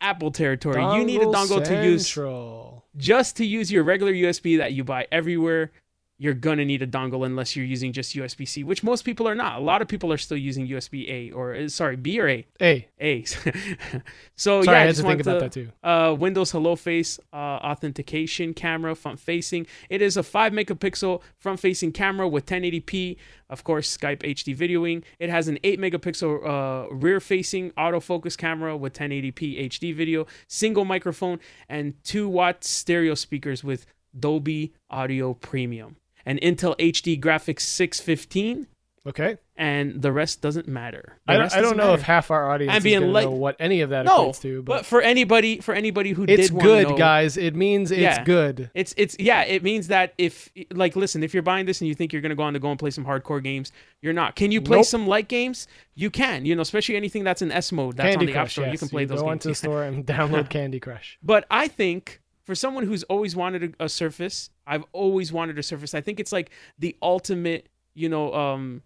Apple 0.00 0.30
territory. 0.30 0.82
you 0.98 1.04
need 1.04 1.22
a 1.22 1.26
dongle 1.26 1.64
to 1.64 1.84
use 1.84 2.06
just 2.96 3.36
to 3.36 3.44
use 3.44 3.70
your 3.70 3.82
regular 3.82 4.12
USB 4.12 4.58
that 4.58 4.72
you 4.72 4.84
buy 4.84 5.06
everywhere. 5.10 5.70
You're 6.18 6.34
gonna 6.34 6.64
need 6.64 6.80
a 6.80 6.86
dongle 6.86 7.26
unless 7.26 7.54
you're 7.54 7.66
using 7.66 7.92
just 7.92 8.14
USB 8.14 8.48
C, 8.48 8.64
which 8.64 8.82
most 8.82 9.02
people 9.04 9.28
are 9.28 9.34
not. 9.34 9.58
A 9.58 9.60
lot 9.60 9.82
of 9.82 9.88
people 9.88 10.10
are 10.12 10.16
still 10.18 10.38
using 10.38 10.66
USB 10.66 11.08
A 11.10 11.30
or 11.32 11.54
uh, 11.54 11.68
sorry 11.68 11.96
B 11.96 12.18
or 12.18 12.28
A. 12.28 12.46
Hey, 12.58 12.88
A. 12.98 13.22
so 14.36 14.62
sorry, 14.62 14.64
yeah, 14.64 14.72
I 14.72 14.78
had 14.78 14.88
just 14.88 15.00
to 15.02 15.06
think 15.06 15.20
about 15.20 15.40
that 15.40 15.52
too. 15.52 15.70
uh, 15.82 16.14
Windows 16.18 16.52
Hello 16.52 16.74
Face 16.74 17.20
uh, 17.34 17.36
authentication 17.36 18.54
camera, 18.54 18.94
front 18.94 19.20
facing. 19.20 19.66
It 19.90 20.00
is 20.00 20.16
a 20.16 20.22
5 20.22 20.52
megapixel 20.52 21.20
front 21.38 21.60
facing 21.60 21.92
camera 21.92 22.26
with 22.26 22.46
1080p, 22.46 23.16
of 23.50 23.64
course, 23.64 23.94
Skype 23.94 24.20
HD 24.20 24.56
videoing. 24.56 25.02
It 25.18 25.28
has 25.28 25.48
an 25.48 25.58
8 25.62 25.78
megapixel 25.78 26.46
uh, 26.46 26.94
rear 26.94 27.20
facing 27.20 27.72
autofocus 27.72 28.38
camera 28.38 28.74
with 28.74 28.94
1080p 28.94 29.66
HD 29.68 29.94
video, 29.94 30.26
single 30.48 30.86
microphone, 30.86 31.40
and 31.68 32.02
2 32.04 32.26
watt 32.26 32.64
stereo 32.64 33.14
speakers 33.14 33.62
with 33.62 33.84
Dolby 34.18 34.72
Audio 34.88 35.34
Premium. 35.34 35.96
And 36.26 36.40
Intel 36.40 36.76
HD 36.78 37.18
Graphics 37.20 37.60
615, 37.60 38.66
Okay, 39.06 39.36
and 39.56 40.02
the 40.02 40.10
rest 40.10 40.42
doesn't 40.42 40.66
matter. 40.66 41.16
I 41.28 41.38
rest 41.38 41.54
I 41.56 41.60
don't 41.60 41.76
know 41.76 41.84
matter. 41.84 41.94
if 41.94 42.02
half 42.02 42.32
our 42.32 42.50
audience 42.50 42.72
I'm 42.72 42.78
is 42.78 42.82
being 42.82 42.98
gonna 42.98 43.12
know 43.22 43.30
what 43.30 43.54
any 43.60 43.80
of 43.82 43.90
that 43.90 44.04
no, 44.04 44.30
equates 44.30 44.40
to, 44.42 44.62
but 44.64 44.78
but, 44.78 44.86
for 44.86 45.00
anybody, 45.00 45.60
for 45.60 45.72
anybody 45.74 46.10
who 46.10 46.24
it's 46.26 46.50
did 46.50 46.58
good, 46.58 46.88
know- 46.88 46.96
guys. 46.96 47.36
It 47.36 47.54
means 47.54 47.92
it's 47.92 48.00
Yeah. 48.00 48.24
good. 48.24 48.68
It's 48.74 48.92
it's 48.96 49.14
yeah, 49.20 49.42
it 49.44 49.62
means 49.62 49.86
that 49.86 50.12
if 50.18 50.48
like 50.72 50.96
listen, 50.96 51.22
if 51.22 51.32
you're 51.32 51.44
buying 51.44 51.66
this 51.66 51.80
and 51.80 51.86
you 51.86 51.94
think 51.94 52.12
you're 52.12 52.20
gonna 52.22 52.34
go 52.34 52.42
on 52.42 52.54
to 52.54 52.58
go 52.58 52.68
and 52.70 52.78
play 52.80 52.90
some 52.90 53.04
hardcore 53.04 53.40
games, 53.40 53.70
you're 54.02 54.12
not. 54.12 54.34
Can 54.34 54.50
you 54.50 54.60
play 54.60 54.78
Nope. 54.78 54.86
some 54.86 55.06
light 55.06 55.28
games? 55.28 55.68
You 55.94 56.10
can, 56.10 56.44
you 56.44 56.56
know, 56.56 56.62
especially 56.62 56.96
anything 56.96 57.22
that's 57.22 57.42
in 57.42 57.52
S 57.52 57.70
mode 57.70 57.96
that's 57.96 58.16
Candy 58.16 58.26
on 58.26 58.32
the 58.32 58.38
App 58.40 58.50
Store. 58.50 58.64
yes. 58.64 58.72
You 58.72 58.78
can 58.80 58.88
play 58.88 59.04
those 59.04 59.20
games. 59.20 59.22
go 59.22 59.26
games. 59.28 59.32
onto 59.46 59.48
the 59.50 59.54
store 59.54 59.84
and 59.84 60.04
download 60.14 60.50
Candy 60.50 60.80
Crush. 60.80 61.16
But 61.22 61.46
I 61.48 61.68
think 61.68 62.20
for 62.42 62.56
someone 62.56 62.86
who's 62.86 63.04
always 63.04 63.36
wanted 63.36 63.76
a, 63.78 63.84
a 63.84 63.88
Surface, 63.88 64.50
I've 64.66 64.84
always 64.92 65.32
wanted 65.32 65.58
a 65.58 65.62
Surface. 65.62 65.94
I 65.94 66.00
think 66.00 66.20
it's 66.20 66.32
like 66.32 66.50
the 66.78 66.96
ultimate, 67.02 67.68
you 67.94 68.08
know, 68.08 68.32
um, 68.34 68.82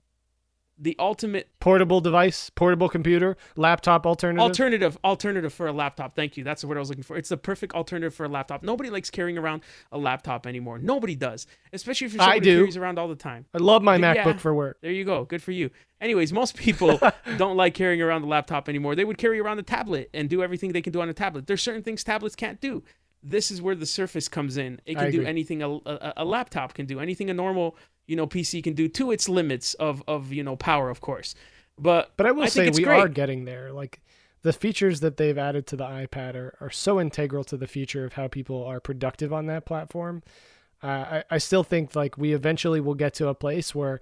the 0.83 0.97
ultimate 0.99 1.47
Portable 1.61 2.01
device, 2.01 2.49
portable 2.49 2.89
computer, 2.89 3.37
laptop 3.55 4.07
alternative. 4.07 4.41
alternative 4.43 4.99
alternative 5.05 5.53
for 5.53 5.67
a 5.67 5.73
laptop. 5.73 6.17
Thank 6.17 6.39
you. 6.39 6.45
That's 6.45 6.65
what 6.65 6.79
i 6.79 6.81
was 6.81 6.89
looking 6.89 7.03
for. 7.05 7.19
It's 7.19 7.29
the 7.29 7.37
perfect 7.37 7.75
alternative 7.75 8.15
for 8.15 8.25
a 8.25 8.31
laptop. 8.31 8.63
Nobody 8.63 8.89
likes 8.89 9.11
carrying 9.11 9.37
around 9.37 9.61
a 9.93 9.99
laptop 9.99 10.47
anymore. 10.47 10.79
Nobody 10.79 11.15
does 11.15 11.47
especially 11.75 12.07
if 12.07 12.15
you're 12.15 12.23
I 12.23 12.39
do. 12.39 12.61
carries 12.61 12.79
around 12.79 12.99
all 12.99 13.09
the 13.09 13.15
time. 13.15 13.45
I 13.53 13.59
love 13.59 13.83
my 13.83 13.97
Yeah. 13.97 14.25
MacBook 14.25 14.41
for 14.41 14.55
work. 14.55 14.79
there 14.81 14.91
you 14.91 15.05
go. 15.05 15.25
Good 15.27 15.43
for 15.43 15.53
you. 15.53 15.71
Anyways 16.01 16.33
most 16.33 16.57
people 16.57 16.99
don't 17.37 17.59
like 17.59 17.75
carrying 17.75 18.01
around 18.01 18.23
the 18.23 18.29
laptop 18.29 18.67
anymore. 18.67 18.95
They 18.95 19.05
would 19.05 19.19
carry 19.19 19.39
around 19.39 19.59
the 19.59 19.63
tablet 19.63 20.09
and 20.15 20.31
do 20.31 20.43
everything 20.43 20.73
they 20.73 20.81
can 20.83 20.95
do 20.95 21.03
on 21.03 21.11
a 21.11 21.15
tablet. 21.15 21.47
There's 21.47 21.63
certain 21.63 21.83
things 21.83 22.03
tablets 22.03 22.35
can't 22.35 22.59
do 22.59 22.83
this 23.23 23.51
is 23.51 23.61
where 23.61 23.75
the 23.75 23.87
surface 23.87 24.29
comes 24.29 24.57
in 24.57 24.81
it 24.87 24.97
I 24.97 25.03
can 25.03 25.11
do 25.13 25.19
agree. 25.19 25.27
anything 25.27 25.63
a, 25.63 25.69
a, 25.69 26.13
a 26.19 26.25
laptop 26.25 26.75
can 26.75 26.87
do 26.87 27.01
anything 27.01 27.29
a 27.31 27.35
normal 27.35 27.77
you 28.07 28.17
know 28.17 28.27
PC 28.27 28.63
can 28.65 28.75
do 28.75 28.89
to 28.89 29.11
its 29.13 29.29
limits 29.29 29.75
of 29.75 30.03
of 30.09 30.33
you 30.33 30.43
know 30.43 30.57
power, 30.57 30.91
of 30.91 31.01
course. 31.01 31.35
But 31.79 32.13
But 32.17 32.27
I 32.27 32.33
will 32.33 32.43
I 32.45 32.49
say 32.49 32.69
we 32.71 32.83
great. 32.83 32.99
are 32.99 33.09
getting 33.09 33.45
there. 33.45 33.73
Like 33.73 34.01
the 34.43 34.53
features 34.53 35.01
that 35.01 35.17
they've 35.17 35.39
added 35.39 35.67
to 35.69 35.77
the 35.77 35.85
iPad 35.85 36.35
are, 36.35 36.57
are 36.61 36.71
so 36.71 37.01
integral 37.01 37.45
to 37.45 37.57
the 37.57 37.67
future 37.67 38.05
of 38.05 38.15
how 38.15 38.27
people 38.27 38.65
are 38.65 38.81
productive 38.81 39.33
on 39.33 39.47
that 39.47 39.65
platform. 39.65 40.23
Uh, 40.83 40.87
I, 40.87 41.25
I 41.33 41.39
still 41.39 41.63
think 41.63 41.95
like 41.95 42.17
we 42.19 42.33
eventually 42.33 42.81
will 42.81 42.95
get 42.95 43.15
to 43.15 43.29
a 43.29 43.35
place 43.35 43.75
where 43.75 44.01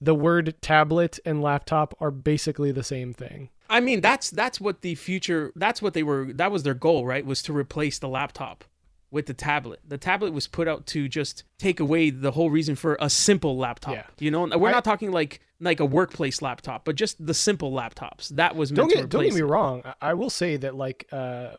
the 0.00 0.14
word 0.14 0.54
tablet 0.60 1.18
and 1.24 1.42
laptop 1.42 1.94
are 2.00 2.10
basically 2.10 2.72
the 2.72 2.84
same 2.84 3.12
thing. 3.12 3.50
I 3.70 3.80
mean, 3.80 4.00
that's 4.00 4.30
that's 4.30 4.60
what 4.60 4.80
the 4.82 4.94
future. 4.94 5.52
That's 5.56 5.82
what 5.82 5.92
they 5.94 6.02
were. 6.02 6.32
That 6.32 6.50
was 6.50 6.62
their 6.62 6.74
goal, 6.74 7.04
right? 7.06 7.24
Was 7.26 7.42
to 7.42 7.52
replace 7.52 7.98
the 7.98 8.08
laptop 8.08 8.64
with 9.10 9.26
the 9.26 9.34
tablet. 9.34 9.80
The 9.86 9.98
tablet 9.98 10.32
was 10.32 10.46
put 10.46 10.68
out 10.68 10.86
to 10.88 11.08
just 11.08 11.44
take 11.58 11.80
away 11.80 12.10
the 12.10 12.30
whole 12.30 12.50
reason 12.50 12.76
for 12.76 12.96
a 13.00 13.08
simple 13.10 13.56
laptop. 13.56 13.94
Yeah. 13.94 14.04
You 14.18 14.30
know, 14.30 14.46
we're 14.56 14.68
I- 14.68 14.72
not 14.72 14.84
talking 14.84 15.10
like 15.10 15.40
like 15.60 15.80
a 15.80 15.84
workplace 15.84 16.40
laptop, 16.40 16.84
but 16.84 16.94
just 16.94 17.24
the 17.24 17.34
simple 17.34 17.72
laptops. 17.72 18.28
That 18.28 18.54
was 18.56 18.70
meant 18.70 18.76
Don't 18.76 18.90
to 18.90 18.96
get 19.02 19.08
don't 19.10 19.24
get 19.24 19.34
me 19.34 19.42
wrong. 19.42 19.82
I- 19.84 20.10
I 20.10 20.14
will 20.14 20.30
say 20.30 20.56
that 20.58 20.74
like 20.74 21.06
uh, 21.12 21.50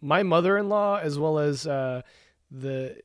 my 0.00 0.22
mother-in-law 0.22 1.00
as 1.02 1.18
well 1.18 1.38
as 1.38 1.66
uh, 1.66 2.02
the 2.50 2.96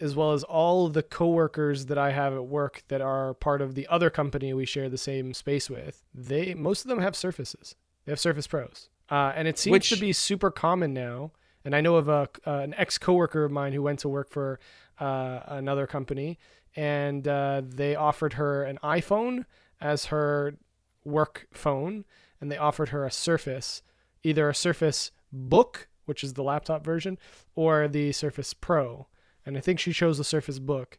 as 0.00 0.14
well 0.14 0.32
as 0.32 0.44
all 0.44 0.88
the 0.88 1.02
coworkers 1.02 1.86
that 1.86 1.98
I 1.98 2.12
have 2.12 2.32
at 2.32 2.46
work 2.46 2.82
that 2.88 3.00
are 3.00 3.34
part 3.34 3.60
of 3.60 3.74
the 3.74 3.86
other 3.88 4.10
company 4.10 4.52
we 4.54 4.64
share 4.64 4.88
the 4.88 4.98
same 4.98 5.34
space 5.34 5.68
with. 5.68 6.04
They 6.14 6.54
most 6.54 6.84
of 6.84 6.88
them 6.88 7.00
have 7.00 7.16
Surfaces. 7.16 7.74
They 8.04 8.12
have 8.12 8.20
Surface 8.20 8.46
Pros, 8.46 8.88
uh, 9.10 9.32
and 9.34 9.46
it 9.48 9.58
seems 9.58 9.72
Which- 9.72 9.90
to 9.90 9.96
be 9.96 10.12
super 10.12 10.50
common 10.50 10.92
now. 10.94 11.32
And 11.64 11.74
I 11.74 11.80
know 11.80 11.96
of 11.96 12.08
a 12.08 12.28
uh, 12.46 12.60
an 12.60 12.74
ex 12.78 12.96
coworker 12.98 13.44
of 13.44 13.50
mine 13.50 13.72
who 13.72 13.82
went 13.82 13.98
to 14.00 14.08
work 14.08 14.30
for 14.30 14.58
uh, 15.00 15.40
another 15.46 15.86
company, 15.86 16.38
and 16.76 17.26
uh, 17.28 17.62
they 17.64 17.94
offered 17.94 18.34
her 18.34 18.62
an 18.62 18.78
iPhone 18.82 19.44
as 19.80 20.06
her 20.06 20.56
work 21.04 21.46
phone, 21.52 22.04
and 22.40 22.50
they 22.50 22.56
offered 22.56 22.90
her 22.90 23.04
a 23.04 23.10
Surface, 23.10 23.82
either 24.22 24.48
a 24.48 24.54
Surface 24.54 25.10
Book, 25.32 25.88
which 26.06 26.24
is 26.24 26.34
the 26.34 26.42
laptop 26.42 26.84
version, 26.84 27.18
or 27.54 27.86
the 27.88 28.12
Surface 28.12 28.54
Pro. 28.54 29.06
And 29.48 29.56
I 29.56 29.60
think 29.60 29.80
she 29.80 29.92
chose 29.92 30.18
the 30.18 30.24
Surface 30.24 30.58
Book. 30.58 30.98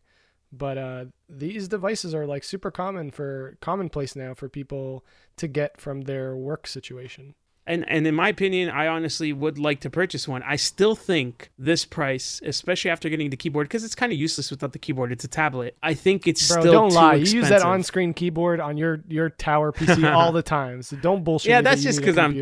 But 0.52 0.78
uh, 0.80 1.06
these 1.30 1.68
devices 1.68 2.16
are 2.16 2.26
like 2.26 2.44
super 2.44 2.72
common 2.72 3.12
for 3.12 3.56
commonplace 3.62 4.16
now 4.16 4.34
for 4.34 4.50
people 4.50 5.06
to 5.38 5.48
get 5.48 5.80
from 5.80 6.02
their 6.02 6.36
work 6.36 6.66
situation. 6.66 7.36
and 7.68 7.86
and 7.88 8.08
in 8.08 8.16
my 8.16 8.30
opinion, 8.30 8.72
I 8.72 8.88
honestly 8.88 9.32
would 9.32 9.60
like 9.60 9.80
to 9.82 9.92
purchase 9.92 10.28
one. 10.28 10.42
I 10.42 10.56
still 10.56 10.96
think 10.96 11.52
this 11.60 11.86
price, 11.86 12.42
especially 12.44 12.90
after 12.90 13.10
getting 13.10 13.30
the 13.30 13.38
keyboard, 13.38 13.68
because 13.68 13.84
it's 13.84 13.94
kind 13.94 14.12
of 14.12 14.18
useless 14.18 14.50
without 14.50 14.74
the 14.74 14.80
keyboard. 14.80 15.12
It's 15.12 15.24
a 15.24 15.28
tablet. 15.28 15.78
I 15.84 15.94
think 15.94 16.26
it's 16.26 16.52
Bro, 16.52 16.62
still 16.62 16.74
don't 16.74 16.94
lie. 16.94 17.14
You 17.16 17.28
use 17.42 17.50
that 17.50 17.62
on-screen 17.62 18.16
keyboard 18.16 18.60
on 18.60 18.76
your 18.76 19.04
your 19.08 19.30
tower 19.30 19.72
PC 19.72 20.12
all 20.20 20.32
the 20.32 20.42
time. 20.42 20.82
So 20.82 20.96
don't 20.98 21.24
bullshit. 21.24 21.52
Yeah, 21.52 21.62
that's 21.62 21.84
just 21.84 22.00
because 22.00 22.18
I'm- 22.18 22.34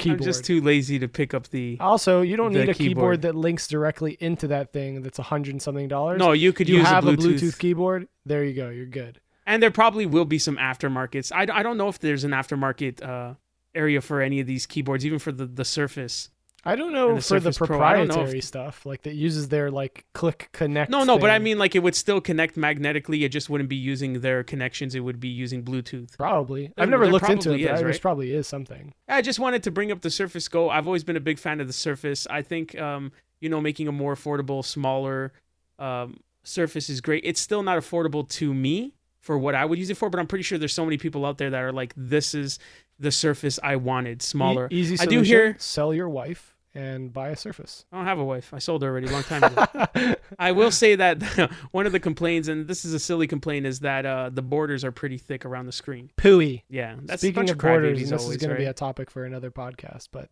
computer. 0.00 0.22
I'm 0.22 0.24
just 0.24 0.44
too 0.44 0.60
lazy 0.60 0.98
to 0.98 1.08
pick 1.08 1.34
up 1.34 1.48
the. 1.48 1.76
Also, 1.80 2.22
you 2.22 2.36
don't 2.36 2.52
the 2.52 2.60
need 2.60 2.68
a 2.68 2.74
keyboard. 2.74 2.88
keyboard 2.96 3.22
that 3.22 3.34
links 3.34 3.68
directly 3.68 4.16
into 4.20 4.48
that 4.48 4.72
thing 4.72 5.02
that's 5.02 5.18
a 5.18 5.22
hundred 5.22 5.52
and 5.52 5.62
something 5.62 5.88
dollars. 5.88 6.18
No, 6.18 6.32
you 6.32 6.52
could 6.52 6.68
you 6.68 6.78
use 6.78 6.88
have 6.88 7.06
a 7.06 7.10
a 7.10 7.16
Bluetooth. 7.16 7.40
Bluetooth 7.40 7.58
keyboard. 7.58 8.08
There 8.26 8.44
you 8.44 8.54
go. 8.54 8.68
You're 8.70 8.86
good. 8.86 9.20
and 9.46 9.62
there 9.62 9.70
probably 9.70 10.06
will 10.06 10.24
be 10.24 10.38
some 10.38 10.56
aftermarkets. 10.56 11.32
I, 11.32 11.46
I 11.58 11.62
don't 11.62 11.76
know 11.76 11.88
if 11.88 11.98
there's 11.98 12.24
an 12.24 12.30
aftermarket 12.32 13.02
uh, 13.02 13.34
area 13.74 14.00
for 14.00 14.20
any 14.20 14.40
of 14.40 14.46
these 14.46 14.66
keyboards, 14.66 15.04
even 15.06 15.18
for 15.18 15.32
the 15.32 15.46
the 15.46 15.64
Surface. 15.64 16.30
I 16.64 16.76
don't 16.76 16.92
know 16.92 17.14
the 17.14 17.20
for 17.22 17.40
the 17.40 17.52
Surface 17.52 17.58
Pro, 17.58 17.80
I 17.80 17.94
don't 17.94 18.08
know 18.08 18.14
if- 18.14 18.16
proprietary 18.16 18.40
stuff 18.42 18.84
like 18.84 19.02
that 19.02 19.14
uses 19.14 19.48
their 19.48 19.70
like 19.70 20.04
click 20.12 20.50
connect. 20.52 20.90
No, 20.90 21.04
no, 21.04 21.18
but 21.18 21.30
I 21.30 21.38
mean 21.38 21.58
like 21.58 21.74
it 21.74 21.78
would 21.78 21.94
still 21.94 22.20
connect 22.20 22.56
magnetically. 22.56 23.24
It 23.24 23.30
just 23.30 23.48
wouldn't 23.48 23.70
be 23.70 23.76
using 23.76 24.20
their 24.20 24.44
connections. 24.44 24.94
It 24.94 25.00
would 25.00 25.20
be 25.20 25.28
using 25.28 25.62
Bluetooth. 25.62 26.16
probably. 26.16 26.72
I've 26.76 26.88
never 26.88 27.04
there 27.04 27.12
looked 27.12 27.28
into 27.28 27.52
it. 27.52 27.60
is, 27.60 27.80
there 27.80 27.98
probably 27.98 28.32
is 28.32 28.46
something. 28.46 28.92
I 29.08 29.22
just 29.22 29.38
wanted 29.38 29.62
to 29.64 29.70
bring 29.70 29.90
up 29.90 30.02
the 30.02 30.10
Surface 30.10 30.48
Go. 30.48 30.68
I've 30.70 30.86
always 30.86 31.04
been 31.04 31.16
a 31.16 31.20
big 31.20 31.38
fan 31.38 31.60
of 31.60 31.66
the 31.66 31.72
Surface. 31.72 32.26
I 32.28 32.42
think 32.42 32.78
um, 32.78 33.12
you 33.40 33.48
know 33.48 33.60
making 33.60 33.88
a 33.88 33.92
more 33.92 34.14
affordable, 34.14 34.64
smaller 34.64 35.32
um, 35.78 36.20
Surface 36.42 36.88
is 36.88 37.00
great. 37.00 37.24
It's 37.24 37.40
still 37.40 37.62
not 37.62 37.78
affordable 37.78 38.28
to 38.30 38.52
me 38.54 38.94
for 39.20 39.38
what 39.38 39.54
I 39.54 39.64
would 39.64 39.78
use 39.78 39.90
it 39.90 39.96
for, 39.96 40.08
but 40.08 40.18
I'm 40.18 40.26
pretty 40.26 40.42
sure 40.42 40.58
there's 40.58 40.72
so 40.74 40.84
many 40.84 40.96
people 40.96 41.26
out 41.26 41.38
there 41.38 41.50
that 41.50 41.62
are 41.62 41.72
like, 41.72 41.92
this 41.96 42.34
is 42.34 42.58
the 43.00 43.10
Surface 43.10 43.58
I 43.62 43.76
wanted, 43.76 44.22
smaller. 44.22 44.68
E- 44.70 44.76
easy 44.76 44.94
I 44.94 45.04
solution. 45.04 45.22
do 45.22 45.28
hear- 45.28 45.56
sell 45.58 45.92
your 45.92 46.08
wife 46.08 46.54
and 46.74 47.12
buy 47.12 47.30
a 47.30 47.36
Surface. 47.36 47.84
I 47.90 47.96
don't 47.96 48.06
have 48.06 48.20
a 48.20 48.24
wife. 48.24 48.54
I 48.54 48.60
sold 48.60 48.82
her 48.82 48.88
already 48.88 49.08
a 49.08 49.10
long 49.10 49.24
time 49.24 49.42
ago. 49.42 50.14
I 50.38 50.52
will 50.52 50.70
say 50.70 50.94
that 50.94 51.20
one 51.72 51.86
of 51.86 51.90
the 51.92 51.98
complaints, 51.98 52.46
and 52.46 52.68
this 52.68 52.84
is 52.84 52.94
a 52.94 53.00
silly 53.00 53.26
complaint, 53.26 53.66
is 53.66 53.80
that 53.80 54.06
uh, 54.06 54.30
the 54.32 54.42
borders 54.42 54.84
are 54.84 54.92
pretty 54.92 55.18
thick 55.18 55.44
around 55.44 55.66
the 55.66 55.72
screen. 55.72 56.10
Pooey. 56.16 56.62
Yeah, 56.68 56.94
that's 57.02 57.24
a 57.24 57.26
Speaking 57.26 57.44
of 57.50 57.56
of 57.56 57.58
borders, 57.58 57.98
this 57.98 58.12
always, 58.22 58.36
is 58.36 58.42
going 58.42 58.50
to 58.54 58.56
be 58.60 58.66
a 58.66 58.72
topic 58.72 59.10
for 59.10 59.24
another 59.24 59.50
podcast, 59.50 60.08
but 60.12 60.30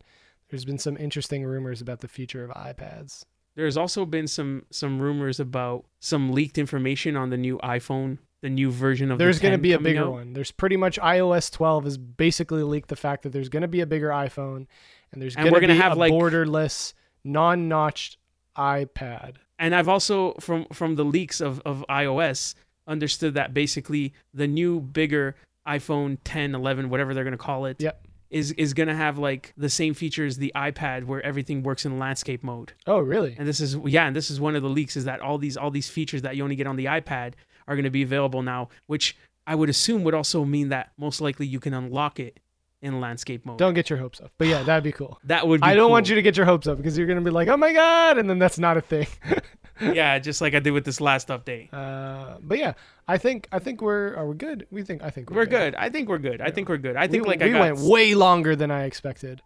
there's 0.51 0.65
been 0.65 0.79
some 0.79 0.97
interesting 0.97 1.45
rumors 1.45 1.81
about 1.81 2.01
the 2.01 2.09
future 2.09 2.45
of 2.45 2.51
iPads. 2.51 3.25
There's 3.57 3.77
also 3.77 4.07
been 4.07 4.29
some 4.29 4.65
some 4.71 5.01
rumors 5.03 5.41
about 5.41 5.85
some 5.99 6.31
leaked 6.33 6.59
information 6.59 7.17
on 7.17 7.31
the 7.31 7.37
new 7.37 7.59
iPhone, 7.59 8.19
the 8.41 8.49
new 8.51 8.71
version 8.71 9.11
of. 9.11 9.19
There's 9.19 9.39
going 9.39 9.53
to 9.53 9.59
be 9.59 9.73
a 9.73 9.79
bigger 9.79 10.09
one. 10.11 10.33
There's 10.33 10.51
pretty 10.51 10.77
much 10.77 10.99
iOS 11.01 11.51
12 11.51 11.85
has 11.85 11.99
basically 11.99 12.63
leaked 12.63 12.89
the 12.89 12.97
fact 12.97 13.23
that 13.25 13.31
there's 13.31 13.49
going 13.49 13.63
to 13.63 13.69
be 13.69 13.81
a 13.81 13.87
bigger 13.87 14.09
iPhone, 14.11 14.67
and 15.13 15.21
there's 15.23 15.35
going 15.37 15.53
to 15.53 15.67
be 15.69 15.77
have, 15.77 15.93
a 15.93 15.95
like- 15.97 16.13
borderless, 16.13 16.95
non-notched 17.25 18.17
iPad. 18.57 19.37
And 19.59 19.75
I've 19.75 19.89
also 19.89 20.35
from 20.41 20.67
from 20.73 20.95
the 20.97 21.05
leaks 21.05 21.41
of 21.41 21.61
of 21.65 21.85
iOS 21.89 22.55
understood 22.87 23.35
that 23.35 23.53
basically 23.53 24.13
the 24.33 24.47
new 24.47 24.81
bigger 24.81 25.35
iPhone 25.67 26.17
10, 26.25 26.55
11, 26.55 26.89
whatever 26.89 27.13
they're 27.13 27.25
going 27.25 27.33
to 27.33 27.37
call 27.37 27.67
it, 27.67 27.77
Yep. 27.81 28.07
is 28.31 28.53
is 28.53 28.73
going 28.73 28.89
to 28.89 28.95
have 28.95 29.19
like 29.19 29.53
the 29.57 29.69
same 29.69 29.95
features 29.95 30.37
the 30.37 30.53
iPad 30.55 31.05
where 31.05 31.21
everything 31.23 31.63
works 31.63 31.85
in 31.85 31.99
landscape 31.99 32.43
mode. 32.45 32.73
Oh, 32.87 33.01
really? 33.01 33.35
And 33.39 33.47
this 33.49 33.61
is 33.61 33.77
yeah, 33.85 34.07
and 34.07 34.15
this 34.15 34.31
is 34.31 34.41
one 34.41 34.55
of 34.57 34.63
the 34.63 34.69
leaks 34.71 34.97
is 34.97 35.05
that 35.07 35.21
all 35.21 35.39
these 35.39 35.57
all 35.57 35.71
these 35.73 35.89
features 35.89 36.23
that 36.23 36.37
you 36.37 36.45
only 36.45 36.57
get 36.57 36.67
on 36.69 36.77
the 36.77 36.87
iPad 36.87 37.35
are 37.69 37.77
going 37.77 37.85
to 37.85 37.91
be 37.91 38.03
available 38.03 38.43
now, 38.43 38.71
which 38.87 39.17
I 39.47 39.55
would 39.55 39.69
assume 39.69 40.03
would 40.05 40.15
also 40.15 40.45
mean 40.45 40.71
that 40.71 40.91
most 40.99 41.21
likely 41.21 41.47
you 41.47 41.61
can 41.61 41.75
unlock 41.75 42.19
it 42.19 42.41
in 42.83 43.01
landscape 43.01 43.45
mode. 43.45 43.59
Don't 43.59 43.75
get 43.75 43.91
your 43.91 43.99
hopes 43.99 44.21
up. 44.21 44.33
But 44.39 44.49
yeah, 44.49 44.63
that'd 44.63 44.85
be 44.85 44.93
cool. 44.93 45.21
that 45.25 45.47
would 45.47 45.61
be 45.61 45.67
I 45.67 45.75
don't 45.75 45.85
cool. 45.85 45.91
want 45.93 46.09
you 46.09 46.15
to 46.17 46.23
get 46.23 46.37
your 46.37 46.47
hopes 46.47 46.67
up 46.67 46.77
because 46.77 46.97
you're 46.97 47.07
going 47.07 47.19
to 47.19 47.25
be 47.25 47.31
like, 47.31 47.49
"Oh 47.49 47.57
my 47.57 47.73
god," 47.73 48.19
and 48.19 48.29
then 48.29 48.39
that's 48.39 48.59
not 48.59 48.77
a 48.77 48.81
thing. 48.81 49.07
yeah, 49.81 50.19
just 50.19 50.41
like 50.41 50.55
I 50.55 50.61
did 50.61 50.73
with 50.73 50.85
this 50.85 51.01
last 51.01 51.29
update. 51.29 51.73
Uh, 51.73 52.39
but 52.41 52.59
yeah, 52.59 52.75
I 53.07 53.19
think 53.19 53.49
I 53.53 53.59
think 53.59 53.81
we're 53.83 54.15
are 54.17 54.27
we 54.27 54.35
good? 54.37 54.67
We 54.71 54.83
think 54.83 55.03
I 55.03 55.11
think 55.11 55.31
we're, 55.31 55.39
We're 55.39 55.47
good. 55.47 55.75
I 55.75 55.89
think 55.91 56.09
we're 56.09 56.19
good. 56.19 56.41
I 56.41 56.51
think 56.51 56.69
we're 56.69 56.79
good. 56.79 56.97
I 56.97 57.07
think 57.07 57.25
we, 57.25 57.29
like 57.29 57.41
we 57.41 57.47
I 57.47 57.53
got. 57.53 57.61
went 57.61 57.79
way 57.81 58.15
longer 58.15 58.55
than 58.57 58.71
I 58.71 58.85
expected. 58.85 59.43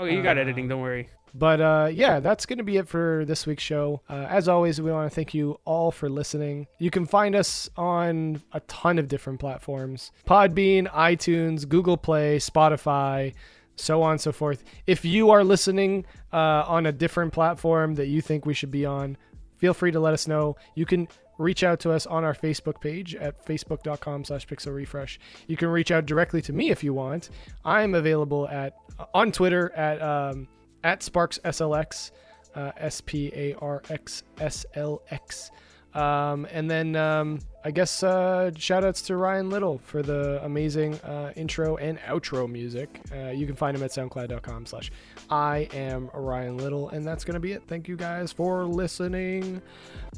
Oh, 0.00 0.04
you 0.04 0.22
got 0.22 0.36
uh, 0.36 0.40
editing. 0.40 0.68
Don't 0.68 0.80
worry. 0.80 1.08
But 1.34 1.60
uh, 1.60 1.90
yeah, 1.92 2.20
that's 2.20 2.46
going 2.46 2.58
to 2.58 2.64
be 2.64 2.76
it 2.76 2.88
for 2.88 3.24
this 3.26 3.46
week's 3.46 3.62
show. 3.62 4.00
Uh, 4.08 4.26
as 4.28 4.48
always, 4.48 4.80
we 4.80 4.90
want 4.90 5.10
to 5.10 5.14
thank 5.14 5.32
you 5.32 5.60
all 5.64 5.90
for 5.90 6.08
listening. 6.08 6.66
You 6.78 6.90
can 6.90 7.06
find 7.06 7.34
us 7.34 7.70
on 7.76 8.42
a 8.52 8.60
ton 8.60 8.98
of 8.98 9.08
different 9.08 9.38
platforms 9.38 10.10
Podbean, 10.26 10.90
iTunes, 10.90 11.68
Google 11.68 11.96
Play, 11.96 12.38
Spotify, 12.38 13.34
so 13.76 14.02
on 14.02 14.12
and 14.12 14.20
so 14.20 14.32
forth. 14.32 14.64
If 14.86 15.04
you 15.04 15.30
are 15.30 15.44
listening 15.44 16.04
uh, 16.32 16.64
on 16.66 16.86
a 16.86 16.92
different 16.92 17.32
platform 17.32 17.94
that 17.94 18.06
you 18.06 18.20
think 18.20 18.44
we 18.44 18.54
should 18.54 18.70
be 18.70 18.84
on, 18.84 19.16
feel 19.58 19.74
free 19.74 19.92
to 19.92 20.00
let 20.00 20.14
us 20.14 20.26
know. 20.26 20.56
You 20.74 20.86
can 20.86 21.08
reach 21.40 21.64
out 21.64 21.80
to 21.80 21.90
us 21.90 22.06
on 22.06 22.22
our 22.22 22.34
Facebook 22.34 22.80
page 22.80 23.14
at 23.14 23.44
facebook.com 23.44 24.24
slash 24.24 24.46
pixel 24.46 24.74
refresh. 24.74 25.18
You 25.46 25.56
can 25.56 25.68
reach 25.68 25.90
out 25.90 26.06
directly 26.06 26.42
to 26.42 26.52
me 26.52 26.70
if 26.70 26.84
you 26.84 26.92
want. 26.94 27.30
I'm 27.64 27.94
available 27.94 28.46
at 28.48 28.76
on 29.14 29.32
Twitter 29.32 29.72
at 29.74 30.00
um, 30.02 30.46
at 30.84 31.00
Sparx 31.00 31.40
SLX, 31.40 32.10
uh, 32.54 32.72
S 32.76 33.00
P 33.00 33.32
A 33.34 33.54
R 33.54 33.82
X 33.90 34.22
S 34.38 34.66
L 34.74 35.02
X. 35.10 35.50
Um, 35.94 36.46
and 36.50 36.70
then 36.70 36.94
um, 36.96 37.40
I 37.64 37.70
guess 37.70 38.02
uh, 38.02 38.52
shout 38.56 38.84
outs 38.84 39.02
to 39.02 39.16
Ryan 39.16 39.50
Little 39.50 39.78
for 39.78 40.02
the 40.02 40.42
amazing 40.44 40.94
uh, 41.00 41.32
intro 41.36 41.76
and 41.76 41.98
outro 42.00 42.48
music. 42.50 43.00
Uh, 43.12 43.30
you 43.30 43.46
can 43.46 43.56
find 43.56 43.76
him 43.76 43.82
at 43.82 43.90
soundcloud.com 43.90 44.66
slash 44.66 44.90
I 45.28 45.68
am 45.72 46.10
Ryan 46.14 46.56
Little. 46.58 46.88
And 46.90 47.06
that's 47.06 47.24
going 47.24 47.34
to 47.34 47.40
be 47.40 47.52
it. 47.52 47.62
Thank 47.66 47.88
you 47.88 47.96
guys 47.96 48.32
for 48.32 48.64
listening. 48.64 49.60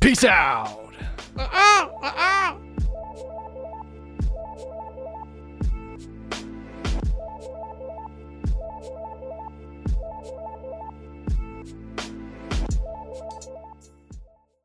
Peace 0.00 0.24
out. 0.24 0.92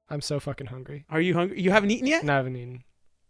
I'm 0.09 0.21
so 0.21 0.39
fucking 0.39 0.67
hungry. 0.67 1.05
Are 1.09 1.19
you 1.21 1.33
hungry? 1.33 1.61
You 1.61 1.71
haven't 1.71 1.91
eaten 1.91 2.07
yet? 2.07 2.23
No, 2.23 2.33
I 2.33 2.37
haven't 2.37 2.55
eaten. 2.55 2.83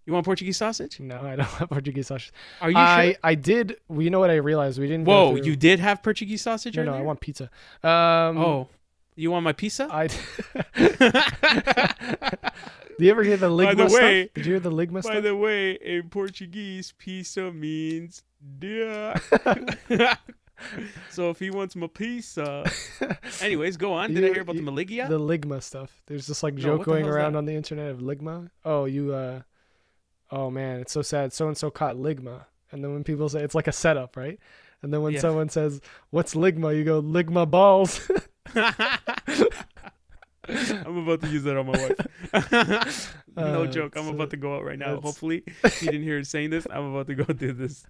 You 0.05 0.13
want 0.13 0.25
Portuguese 0.25 0.57
sausage? 0.57 0.99
No, 0.99 1.19
I 1.21 1.35
don't 1.35 1.45
have 1.59 1.69
Portuguese 1.69 2.07
sausage. 2.07 2.31
Are 2.61 2.69
you 2.71 2.77
I, 2.77 3.05
sure? 3.11 3.15
I 3.23 3.35
did. 3.35 3.77
Well, 3.89 4.01
you 4.01 4.09
know 4.09 4.19
what 4.19 4.29
I 4.29 4.35
realized? 4.35 4.79
We 4.79 4.87
didn't. 4.87 5.05
Whoa, 5.05 5.35
you 5.35 5.55
did 5.55 5.79
have 5.79 6.01
Portuguese 6.03 6.41
sausage 6.41 6.77
No, 6.77 6.83
no, 6.85 6.93
I 6.93 7.01
want 7.01 7.19
pizza. 7.19 7.49
Um, 7.83 8.37
Oh, 8.37 8.69
You 9.15 9.31
want 9.31 9.43
my 9.43 9.53
pizza? 9.53 9.87
I. 9.91 10.07
Do 12.97 13.05
you 13.05 13.11
ever 13.11 13.23
hear 13.23 13.37
the 13.37 13.49
ligma 13.49 13.65
By 13.65 13.73
the 13.75 13.83
way- 13.93 14.23
stuff? 14.23 14.33
Did 14.35 14.45
you 14.45 14.51
hear 14.53 14.59
the 14.59 14.71
ligma 14.71 14.93
By 14.93 15.01
stuff? 15.01 15.23
the 15.23 15.35
way, 15.35 15.71
in 15.73 16.09
Portuguese, 16.09 16.93
pizza 16.97 17.51
means 17.51 18.23
dear. 18.59 19.13
so 21.09 21.29
if 21.29 21.39
he 21.39 21.49
wants 21.51 21.75
my 21.75 21.87
pizza. 21.87 22.69
Anyways, 23.41 23.77
go 23.77 23.93
on. 23.93 24.13
Did 24.13 24.23
I 24.25 24.33
hear 24.33 24.41
about 24.41 24.55
the 24.55 24.61
you- 24.61 24.67
Maligia? 24.67 25.07
The 25.09 25.19
ligma 25.19 25.61
stuff. 25.61 26.01
There's 26.07 26.27
this 26.27 26.43
like 26.43 26.55
joke 26.55 26.79
the 26.79 26.85
going 26.85 27.05
around 27.05 27.33
that? 27.33 27.37
on 27.39 27.45
the 27.45 27.53
internet 27.55 27.91
of 27.91 27.99
ligma. 27.99 28.49
Oh, 28.65 28.85
you 28.85 29.13
uh 29.13 29.41
oh 30.31 30.49
man, 30.49 30.79
it's 30.79 30.91
so 30.93 31.01
sad. 31.01 31.33
So 31.33 31.47
and 31.47 31.57
so 31.57 31.69
caught 31.69 31.95
ligma. 31.95 32.45
And 32.71 32.83
then 32.83 32.93
when 32.93 33.03
people 33.03 33.29
say 33.29 33.41
it's 33.43 33.55
like 33.55 33.67
a 33.67 33.71
setup, 33.71 34.17
right? 34.17 34.39
And 34.83 34.93
then 34.93 35.01
when 35.01 35.13
Yeah. 35.13 35.21
someone 35.21 35.49
says, 35.49 35.81
"What's 36.11 36.35
ligma?" 36.35 36.75
you 36.77 36.83
go, 36.83 37.01
"Ligma 37.01 37.49
balls." 37.49 38.09
I'm 40.49 40.97
about 40.99 41.21
to 41.21 41.27
use 41.29 41.43
that 41.43 41.57
on 41.57 41.65
my 41.65 41.73
wife. 41.73 43.15
no 43.35 43.63
Uh, 43.63 43.67
joke. 43.67 43.95
I'm 43.97 44.07
about 44.07 44.29
to 44.31 44.37
go 44.37 44.55
out 44.55 44.63
right 44.63 44.77
now. 44.79 44.99
Hopefully, 45.01 45.43
he 45.79 45.85
didn't 45.87 46.03
hear 46.03 46.19
us 46.19 46.29
saying 46.29 46.51
this. 46.51 46.65
I'm 46.69 46.93
about 46.93 47.07
to 47.07 47.15
go 47.15 47.25
do 47.33 47.51
this. 47.53 47.85